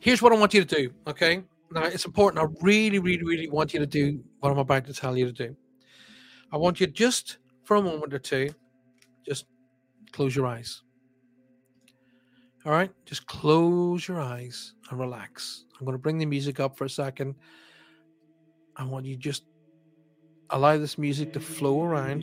here's 0.00 0.20
what 0.20 0.32
I 0.32 0.36
want 0.36 0.54
you 0.54 0.64
to 0.64 0.76
do. 0.76 0.90
Okay, 1.06 1.42
now 1.70 1.84
it's 1.84 2.04
important. 2.04 2.42
I 2.42 2.46
really, 2.62 2.98
really, 2.98 3.22
really 3.22 3.48
want 3.48 3.72
you 3.72 3.80
to 3.80 3.86
do 3.86 4.22
what 4.40 4.50
I'm 4.50 4.58
about 4.58 4.86
to 4.86 4.92
tell 4.92 5.16
you 5.16 5.26
to 5.26 5.32
do. 5.32 5.56
I 6.52 6.56
want 6.56 6.80
you 6.80 6.86
just 6.86 7.38
for 7.64 7.76
a 7.76 7.82
moment 7.82 8.14
or 8.14 8.18
two, 8.18 8.54
just 9.26 9.46
close 10.12 10.34
your 10.34 10.46
eyes. 10.46 10.82
All 12.64 12.72
right, 12.72 12.90
just 13.04 13.26
close 13.26 14.08
your 14.08 14.20
eyes 14.20 14.74
and 14.90 14.98
relax. 14.98 15.64
I'm 15.78 15.84
going 15.84 15.94
to 15.94 16.02
bring 16.02 16.18
the 16.18 16.26
music 16.26 16.60
up 16.60 16.76
for 16.76 16.86
a 16.86 16.90
second. 16.90 17.34
I 18.78 18.84
want 18.84 19.06
you 19.06 19.16
just 19.16 19.44
allow 20.50 20.78
this 20.78 20.96
music 20.96 21.32
to 21.34 21.40
flow 21.40 21.82
around. 21.82 22.22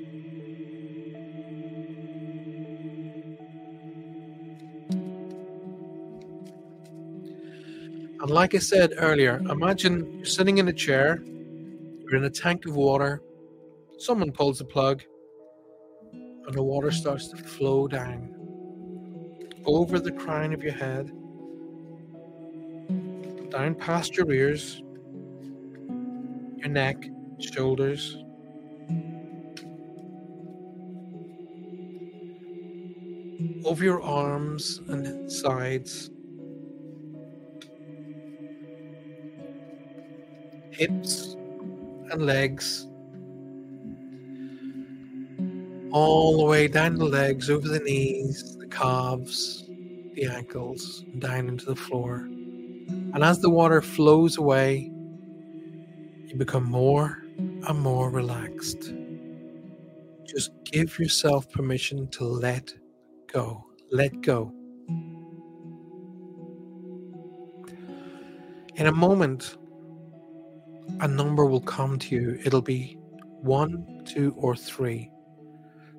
And 8.21 8.29
like 8.31 8.55
I 8.55 8.59
said 8.59 8.93
earlier, 8.97 9.37
imagine 9.49 10.17
you're 10.17 10.25
sitting 10.25 10.57
in 10.57 10.67
a 10.67 10.73
chair, 10.73 11.21
you're 11.23 12.15
in 12.15 12.23
a 12.23 12.29
tank 12.29 12.65
of 12.65 12.75
water, 12.75 13.21
Someone 13.97 14.31
pulls 14.33 14.59
the 14.59 14.65
plug, 14.65 15.03
and 16.11 16.53
the 16.53 16.61
water 16.61 16.91
starts 16.91 17.29
to 17.29 17.37
flow 17.37 17.87
down 17.87 18.29
over 19.65 19.99
the 19.99 20.11
crown 20.11 20.53
of 20.53 20.61
your 20.61 20.73
head, 20.73 21.07
down 23.49 23.73
past 23.75 24.17
your 24.17 24.29
ears, 24.31 24.83
your 26.65 26.73
neck, 26.73 27.05
shoulders. 27.39 28.17
Over 33.63 33.83
your 33.83 34.01
arms 34.01 34.81
and 34.87 35.31
sides, 35.31 36.09
hips 40.71 41.35
and 42.11 42.25
legs 42.25 42.87
all 45.91 46.37
the 46.37 46.45
way 46.45 46.67
down 46.67 46.95
the 46.95 47.05
legs, 47.05 47.49
over 47.49 47.67
the 47.67 47.79
knees, 47.79 48.57
the 48.57 48.67
calves, 48.67 49.69
the 50.13 50.25
ankles, 50.25 51.05
down 51.19 51.47
into 51.47 51.65
the 51.65 51.75
floor. 51.75 52.27
And 53.13 53.23
as 53.23 53.39
the 53.39 53.49
water 53.49 53.81
flows 53.81 54.37
away, 54.37 54.91
you 56.35 56.39
become 56.39 56.65
more 56.65 57.23
and 57.39 57.79
more 57.79 58.09
relaxed. 58.09 58.93
Just 60.25 60.51
give 60.65 60.99
yourself 60.99 61.49
permission 61.49 62.09
to 62.09 62.25
let 62.25 62.73
go. 63.31 63.63
Let 63.89 64.19
go. 64.19 64.51
In 68.75 68.87
a 68.87 68.91
moment, 68.91 69.55
a 70.99 71.07
number 71.07 71.45
will 71.45 71.61
come 71.61 71.97
to 71.99 72.15
you. 72.15 72.37
It'll 72.43 72.61
be 72.61 72.97
one, 73.39 74.03
two, 74.03 74.35
or 74.37 74.57
three. 74.57 75.09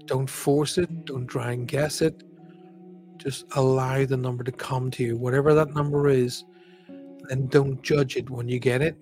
Don't 0.05 0.29
force 0.29 0.77
it. 0.77 1.07
Don't 1.07 1.27
try 1.27 1.53
and 1.53 1.67
guess 1.67 2.03
it. 2.03 2.23
Just 3.17 3.47
allow 3.53 4.05
the 4.05 4.19
number 4.19 4.45
to 4.45 4.53
come 4.53 4.91
to 4.91 5.03
you, 5.03 5.17
whatever 5.17 5.55
that 5.55 5.73
number 5.73 6.11
is, 6.11 6.45
and 7.31 7.51
don't 7.51 7.83
judge 7.83 8.17
it 8.19 8.29
when 8.29 8.49
you 8.51 8.59
get 8.59 8.83
it. 8.83 8.99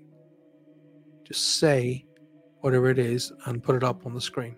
Just 1.24 1.59
say 1.59 2.05
whatever 2.60 2.90
it 2.90 2.98
is 2.98 3.32
and 3.46 3.62
put 3.62 3.76
it 3.76 3.82
up 3.82 4.06
on 4.06 4.14
the 4.14 4.20
screen. 4.20 4.56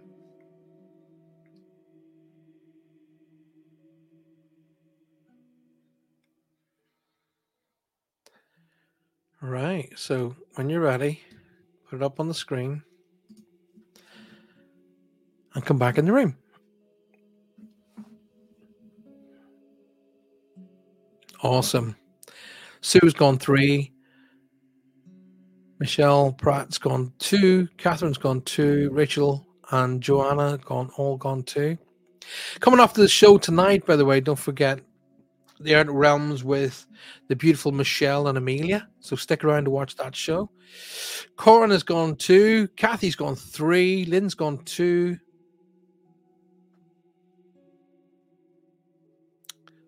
All 9.43 9.49
right, 9.49 9.89
so 9.97 10.35
when 10.55 10.69
you're 10.69 10.81
ready, 10.81 11.21
put 11.89 11.97
it 11.97 12.03
up 12.03 12.19
on 12.19 12.27
the 12.27 12.35
screen 12.35 12.83
and 15.55 15.65
come 15.65 15.79
back 15.79 15.99
in 15.99 16.05
the 16.05 16.13
room. 16.13 16.37
Awesome. 21.43 21.95
Sue's 22.81 23.15
gone 23.15 23.39
three. 23.39 23.93
Michelle 25.79 26.33
Pratt's 26.33 26.79
gone 26.79 27.13
two. 27.19 27.69
Catherine's 27.77 28.19
gone 28.19 28.41
two. 28.43 28.91
Rachel 28.93 29.47
and 29.71 30.03
Joanna 30.03 30.59
gone 30.65 30.91
all 30.97 31.17
gone 31.17 31.43
two. 31.43 31.77
Coming 32.61 32.81
after 32.81 33.01
the 33.01 33.09
show 33.09 33.39
tonight, 33.39 33.87
by 33.87 33.97
the 33.97 34.05
way, 34.05 34.21
don't 34.21 34.39
forget 34.39 34.81
the 35.61 35.75
Outer 35.75 35.93
Realms 35.93 36.43
with 36.45 36.87
the 37.29 37.37
beautiful 37.37 37.73
Michelle 37.73 38.29
and 38.29 38.39
Amelia. 38.39 38.89
So 39.01 39.17
stick 39.17 39.45
around 39.45 39.65
to 39.65 39.71
watch 39.71 39.97
that 39.97 40.17
show. 40.17 40.51
Corin 41.37 41.71
has 41.71 41.83
gone 41.83 42.17
two. 42.17 42.69
Kathy's 42.77 43.17
gone 43.17 43.37
three. 43.37 44.05
Lynn's 44.07 44.35
gone 44.35 44.59
two. 44.65 45.19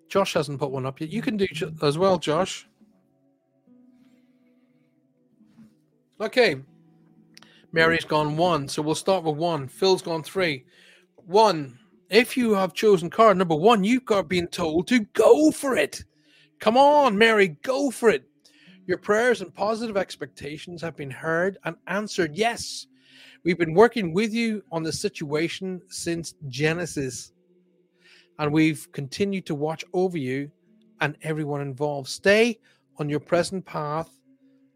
Josh 0.08 0.34
hasn't 0.34 0.58
put 0.58 0.70
one 0.70 0.86
up 0.86 1.00
yet. 1.00 1.10
You 1.10 1.22
can 1.22 1.36
do 1.36 1.46
as 1.82 1.98
well, 1.98 2.18
Josh. 2.18 2.67
Okay. 6.20 6.54
Hmm. 6.54 6.60
Mary's 7.72 8.04
gone 8.04 8.36
one, 8.36 8.66
so 8.66 8.82
we'll 8.82 8.94
start 8.94 9.24
with 9.24 9.36
one. 9.36 9.68
Phil's 9.68 10.02
gone 10.02 10.22
three. 10.22 10.64
One. 11.16 11.78
If 12.10 12.36
you 12.36 12.54
have 12.54 12.72
chosen 12.72 13.10
card 13.10 13.36
number 13.36 13.54
one, 13.54 13.84
you've 13.84 14.06
got 14.06 14.28
been 14.28 14.46
told 14.46 14.88
to 14.88 15.00
go 15.12 15.50
for 15.50 15.76
it. 15.76 16.04
Come 16.58 16.78
on, 16.78 17.18
Mary, 17.18 17.48
go 17.62 17.90
for 17.90 18.08
it. 18.08 18.24
Your 18.86 18.96
prayers 18.96 19.42
and 19.42 19.54
positive 19.54 19.98
expectations 19.98 20.80
have 20.80 20.96
been 20.96 21.10
heard 21.10 21.58
and 21.64 21.76
answered. 21.86 22.34
Yes, 22.34 22.86
we've 23.44 23.58
been 23.58 23.74
working 23.74 24.14
with 24.14 24.32
you 24.32 24.64
on 24.72 24.82
the 24.82 24.92
situation 24.92 25.82
since 25.88 26.34
Genesis 26.48 27.32
and 28.38 28.50
we've 28.50 28.90
continued 28.92 29.44
to 29.46 29.54
watch 29.54 29.84
over 29.92 30.16
you 30.16 30.50
and 31.02 31.16
everyone 31.22 31.60
involved. 31.60 32.08
Stay 32.08 32.58
on 32.96 33.10
your 33.10 33.20
present 33.20 33.66
path 33.66 34.17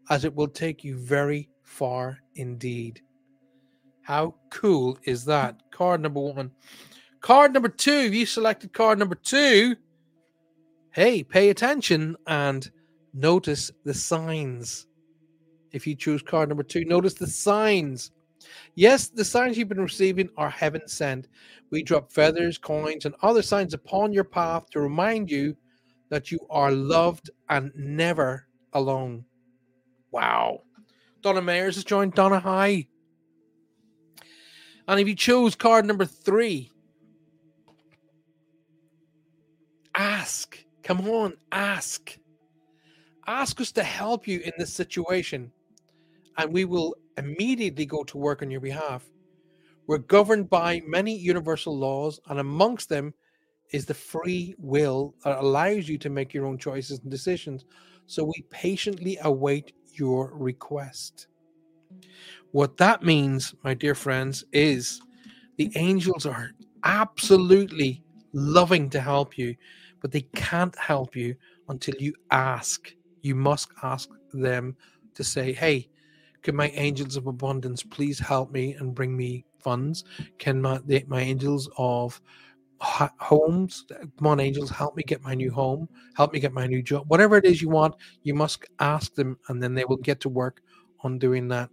as 0.09 0.25
it 0.25 0.35
will 0.35 0.47
take 0.47 0.83
you 0.83 0.97
very 0.97 1.49
far 1.63 2.19
indeed. 2.35 3.01
How 4.01 4.35
cool 4.49 4.97
is 5.03 5.25
that? 5.25 5.61
Card 5.71 6.01
number 6.01 6.19
one. 6.19 6.51
Card 7.21 7.53
number 7.53 7.69
two, 7.69 8.11
you 8.11 8.25
selected 8.25 8.73
card 8.73 8.99
number 8.99 9.15
two. 9.15 9.75
Hey, 10.91 11.23
pay 11.23 11.49
attention 11.49 12.17
and 12.27 12.69
notice 13.13 13.71
the 13.85 13.93
signs. 13.93 14.87
If 15.71 15.87
you 15.87 15.95
choose 15.95 16.21
card 16.21 16.49
number 16.49 16.63
two, 16.63 16.85
notice 16.85 17.13
the 17.13 17.27
signs. 17.27 18.11
Yes, 18.75 19.07
the 19.07 19.23
signs 19.23 19.57
you've 19.57 19.69
been 19.69 19.79
receiving 19.79 20.29
are 20.37 20.49
heaven 20.49 20.87
sent. 20.87 21.29
We 21.71 21.81
drop 21.81 22.11
feathers, 22.11 22.57
coins, 22.57 23.05
and 23.05 23.15
other 23.21 23.41
signs 23.41 23.73
upon 23.73 24.11
your 24.11 24.25
path 24.25 24.69
to 24.71 24.81
remind 24.81 25.31
you 25.31 25.55
that 26.09 26.29
you 26.29 26.39
are 26.49 26.71
loved 26.71 27.29
and 27.49 27.71
never 27.75 28.47
alone. 28.73 29.25
Wow. 30.13 30.61
Donna 31.21 31.41
Mayers 31.41 31.73
has 31.73 31.83
joined 31.83 32.13
Donna 32.13 32.39
High. 32.39 32.87
And 34.87 34.99
if 34.99 35.07
you 35.07 35.15
choose 35.15 35.55
card 35.55 35.85
number 35.85 36.05
three, 36.05 36.69
ask. 39.95 40.63
Come 40.83 41.09
on, 41.09 41.33
ask. 41.51 42.15
Ask 43.25 43.59
us 43.59 43.71
to 43.71 43.83
help 43.83 44.27
you 44.27 44.41
in 44.41 44.51
this 44.57 44.73
situation, 44.73 45.51
and 46.37 46.53
we 46.53 46.65
will 46.65 46.95
immediately 47.17 47.85
go 47.85 48.03
to 48.03 48.17
work 48.17 48.41
on 48.41 48.51
your 48.51 48.61
behalf. 48.61 49.03
We're 49.87 49.97
governed 49.97 50.49
by 50.49 50.81
many 50.85 51.17
universal 51.17 51.75
laws, 51.75 52.19
and 52.27 52.39
amongst 52.39 52.89
them 52.89 53.13
is 53.71 53.85
the 53.85 53.93
free 53.93 54.53
will 54.59 55.15
that 55.23 55.39
allows 55.39 55.87
you 55.87 55.97
to 55.99 56.09
make 56.09 56.33
your 56.33 56.45
own 56.45 56.57
choices 56.57 56.99
and 56.99 57.09
decisions. 57.09 57.65
So 58.05 58.25
we 58.25 58.43
patiently 58.49 59.17
await 59.21 59.71
your 59.93 60.33
request. 60.35 61.27
What 62.51 62.77
that 62.77 63.03
means, 63.03 63.55
my 63.63 63.73
dear 63.73 63.95
friends, 63.95 64.43
is 64.51 65.01
the 65.57 65.71
angels 65.75 66.25
are 66.25 66.51
absolutely 66.83 68.03
loving 68.33 68.89
to 68.91 68.99
help 68.99 69.37
you, 69.37 69.55
but 70.01 70.11
they 70.11 70.21
can't 70.35 70.77
help 70.77 71.15
you 71.15 71.35
until 71.69 71.95
you 71.99 72.13
ask. 72.31 72.93
You 73.21 73.35
must 73.35 73.69
ask 73.81 74.09
them 74.33 74.75
to 75.15 75.23
say, 75.23 75.53
Hey, 75.53 75.89
can 76.41 76.55
my 76.55 76.69
angels 76.69 77.15
of 77.15 77.27
abundance 77.27 77.83
please 77.83 78.19
help 78.19 78.51
me 78.51 78.73
and 78.73 78.93
bring 78.93 79.15
me 79.15 79.45
funds? 79.59 80.03
Can 80.39 80.61
my, 80.61 80.79
the, 80.85 81.03
my 81.07 81.21
angels 81.21 81.69
of 81.77 82.21
homes, 82.83 83.85
come 83.89 84.27
on, 84.27 84.39
angels, 84.39 84.69
help 84.69 84.95
me 84.95 85.03
get 85.03 85.21
my 85.21 85.33
new 85.33 85.51
home, 85.51 85.87
help 86.15 86.33
me 86.33 86.39
get 86.39 86.53
my 86.53 86.67
new 86.67 86.81
job, 86.81 87.05
whatever 87.07 87.37
it 87.37 87.45
is 87.45 87.61
you 87.61 87.69
want, 87.69 87.95
you 88.23 88.33
must 88.33 88.65
ask 88.79 89.13
them, 89.15 89.37
and 89.47 89.61
then 89.61 89.73
they 89.73 89.85
will 89.85 89.97
get 89.97 90.19
to 90.21 90.29
work 90.29 90.61
on 91.01 91.17
doing 91.17 91.47
that. 91.47 91.69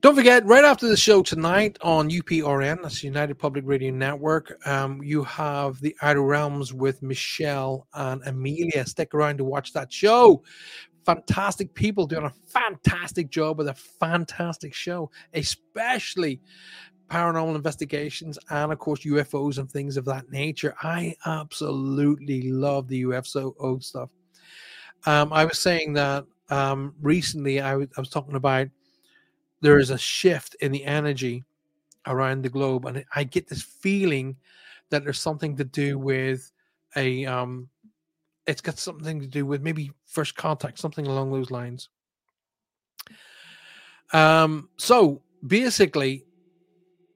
Don't 0.00 0.14
forget, 0.14 0.46
right 0.46 0.64
after 0.64 0.88
the 0.88 0.96
show 0.96 1.22
tonight 1.22 1.76
on 1.82 2.08
UPRN, 2.08 2.80
that's 2.82 3.04
United 3.04 3.38
Public 3.38 3.64
Radio 3.66 3.92
Network, 3.92 4.56
um, 4.66 5.02
you 5.02 5.22
have 5.24 5.78
the 5.80 5.94
Outer 6.00 6.22
Realms 6.22 6.72
with 6.72 7.02
Michelle 7.02 7.86
and 7.92 8.22
Amelia. 8.24 8.86
Stick 8.86 9.12
around 9.12 9.36
to 9.36 9.44
watch 9.44 9.74
that 9.74 9.92
show. 9.92 10.42
Fantastic 11.04 11.74
people 11.74 12.06
doing 12.06 12.24
a 12.24 12.32
fantastic 12.46 13.28
job 13.28 13.58
with 13.58 13.68
a 13.68 13.74
fantastic 13.74 14.72
show, 14.72 15.10
especially 15.34 16.40
paranormal 17.10 17.56
investigations 17.56 18.38
and, 18.50 18.72
of 18.72 18.78
course, 18.78 19.00
UFOs 19.00 19.58
and 19.58 19.70
things 19.70 19.96
of 19.96 20.04
that 20.06 20.30
nature. 20.30 20.74
I 20.82 21.16
absolutely 21.26 22.50
love 22.50 22.88
the 22.88 23.02
UFO 23.02 23.82
stuff. 23.82 24.10
Um, 25.06 25.32
I 25.32 25.44
was 25.44 25.58
saying 25.58 25.94
that 25.94 26.24
um, 26.50 26.94
recently, 27.00 27.60
I, 27.60 27.72
w- 27.72 27.88
I 27.96 28.00
was 28.00 28.10
talking 28.10 28.36
about 28.36 28.68
there 29.60 29.78
is 29.78 29.90
a 29.90 29.98
shift 29.98 30.56
in 30.60 30.72
the 30.72 30.84
energy 30.84 31.44
around 32.06 32.42
the 32.42 32.48
globe, 32.48 32.86
and 32.86 33.04
I 33.14 33.24
get 33.24 33.48
this 33.48 33.62
feeling 33.62 34.36
that 34.90 35.04
there's 35.04 35.20
something 35.20 35.56
to 35.56 35.64
do 35.64 35.98
with 35.98 36.50
a 36.96 37.24
um, 37.26 37.68
it's 38.46 38.60
got 38.60 38.78
something 38.78 39.20
to 39.20 39.26
do 39.26 39.46
with 39.46 39.62
maybe 39.62 39.92
first 40.06 40.34
contact, 40.36 40.78
something 40.78 41.06
along 41.06 41.30
those 41.30 41.50
lines. 41.50 41.88
Um, 44.12 44.68
so 44.76 45.22
basically, 45.46 46.24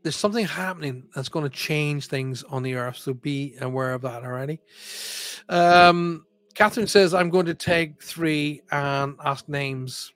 there's 0.04 0.16
something 0.16 0.44
happening 0.44 1.02
that's 1.14 1.30
going 1.30 1.44
to 1.44 1.48
change 1.48 2.08
things 2.08 2.44
on 2.44 2.62
the 2.62 2.74
earth. 2.74 2.98
So 2.98 3.14
be 3.14 3.56
aware 3.62 3.94
of 3.94 4.02
that 4.02 4.22
already. 4.22 4.60
Um, 5.48 6.26
Catherine 6.54 6.86
says, 6.86 7.14
I'm 7.14 7.30
going 7.30 7.46
to 7.46 7.54
take 7.54 8.02
three 8.02 8.60
and 8.70 9.16
ask 9.24 9.48
names. 9.48 10.12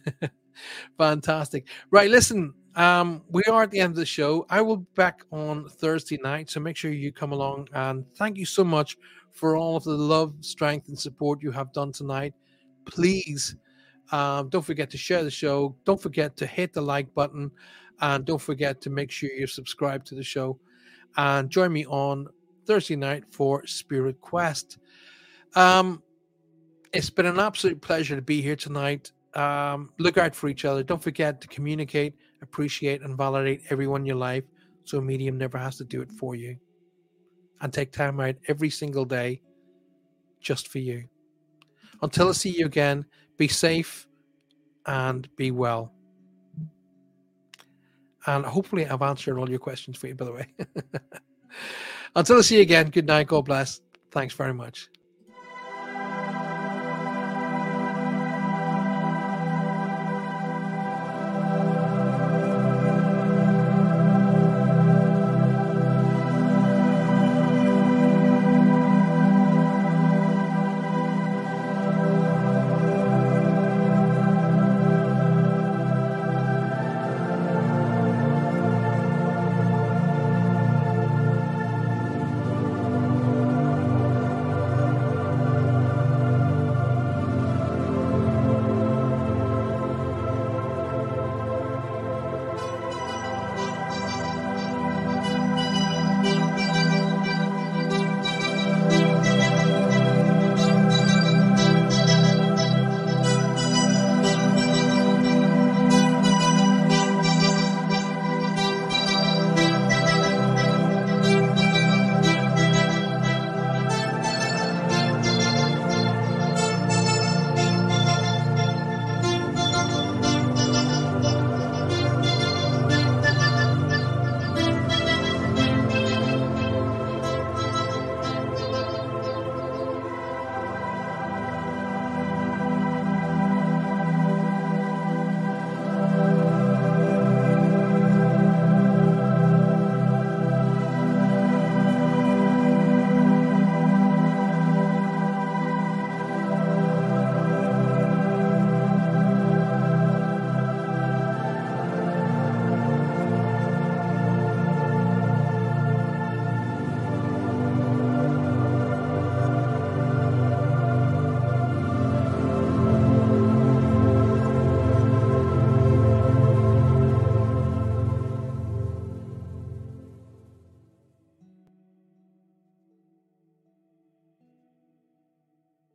Fantastic. 0.98 1.68
Right, 1.92 2.10
listen, 2.10 2.52
um, 2.74 3.22
we 3.28 3.44
are 3.44 3.62
at 3.62 3.70
the 3.70 3.78
end 3.78 3.92
of 3.92 3.96
the 3.96 4.04
show. 4.04 4.44
I 4.50 4.60
will 4.60 4.78
be 4.78 4.86
back 4.96 5.24
on 5.30 5.68
Thursday 5.68 6.18
night, 6.20 6.50
so 6.50 6.58
make 6.58 6.76
sure 6.76 6.90
you 6.90 7.12
come 7.12 7.30
along. 7.30 7.68
And 7.72 8.04
thank 8.16 8.36
you 8.36 8.44
so 8.44 8.64
much 8.64 8.96
for 9.30 9.56
all 9.56 9.76
of 9.76 9.84
the 9.84 9.92
love, 9.92 10.34
strength, 10.40 10.88
and 10.88 10.98
support 10.98 11.42
you 11.42 11.52
have 11.52 11.72
done 11.72 11.92
tonight. 11.92 12.34
Please 12.86 13.54
um, 14.10 14.48
don't 14.48 14.64
forget 14.64 14.90
to 14.90 14.98
share 14.98 15.22
the 15.22 15.30
show. 15.30 15.76
Don't 15.84 16.00
forget 16.00 16.36
to 16.38 16.46
hit 16.46 16.72
the 16.72 16.82
like 16.82 17.14
button. 17.14 17.52
And 18.00 18.24
don't 18.24 18.40
forget 18.40 18.80
to 18.82 18.90
make 18.90 19.10
sure 19.10 19.30
you're 19.30 19.46
subscribed 19.46 20.06
to 20.08 20.14
the 20.14 20.22
show. 20.22 20.58
And 21.16 21.50
join 21.50 21.72
me 21.72 21.86
on 21.86 22.26
Thursday 22.66 22.96
night 22.96 23.24
for 23.30 23.66
Spirit 23.66 24.20
Quest. 24.20 24.78
Um, 25.54 26.02
it's 26.92 27.10
been 27.10 27.26
an 27.26 27.38
absolute 27.38 27.80
pleasure 27.80 28.16
to 28.16 28.22
be 28.22 28.42
here 28.42 28.56
tonight 28.56 29.12
um, 29.34 29.90
look 29.98 30.18
out 30.18 30.34
for 30.34 30.48
each 30.48 30.64
other. 30.64 30.82
Don't 30.82 31.02
forget 31.02 31.40
to 31.40 31.48
communicate, 31.48 32.14
appreciate, 32.42 33.02
and 33.02 33.16
validate 33.16 33.62
everyone 33.70 34.02
in 34.02 34.06
your 34.06 34.16
life 34.16 34.44
so 34.84 34.98
a 34.98 35.02
medium 35.02 35.38
never 35.38 35.58
has 35.58 35.76
to 35.78 35.84
do 35.84 36.02
it 36.02 36.10
for 36.12 36.34
you. 36.34 36.56
And 37.60 37.72
take 37.72 37.92
time 37.92 38.18
out 38.20 38.34
every 38.48 38.70
single 38.70 39.04
day 39.04 39.40
just 40.40 40.68
for 40.68 40.80
you. 40.80 41.04
Until 42.02 42.28
I 42.28 42.32
see 42.32 42.50
you 42.50 42.66
again, 42.66 43.04
be 43.36 43.46
safe 43.46 44.08
and 44.86 45.28
be 45.36 45.52
well. 45.52 45.92
And 48.26 48.44
hopefully, 48.44 48.86
I've 48.86 49.02
answered 49.02 49.38
all 49.38 49.50
your 49.50 49.58
questions 49.58 49.96
for 49.96 50.06
you, 50.06 50.14
by 50.14 50.24
the 50.24 50.32
way. 50.32 50.46
Until 52.16 52.38
I 52.38 52.40
see 52.42 52.56
you 52.56 52.62
again, 52.62 52.90
good 52.90 53.06
night. 53.06 53.26
God 53.26 53.44
bless. 53.44 53.80
Thanks 54.10 54.34
very 54.34 54.54
much. 54.54 54.88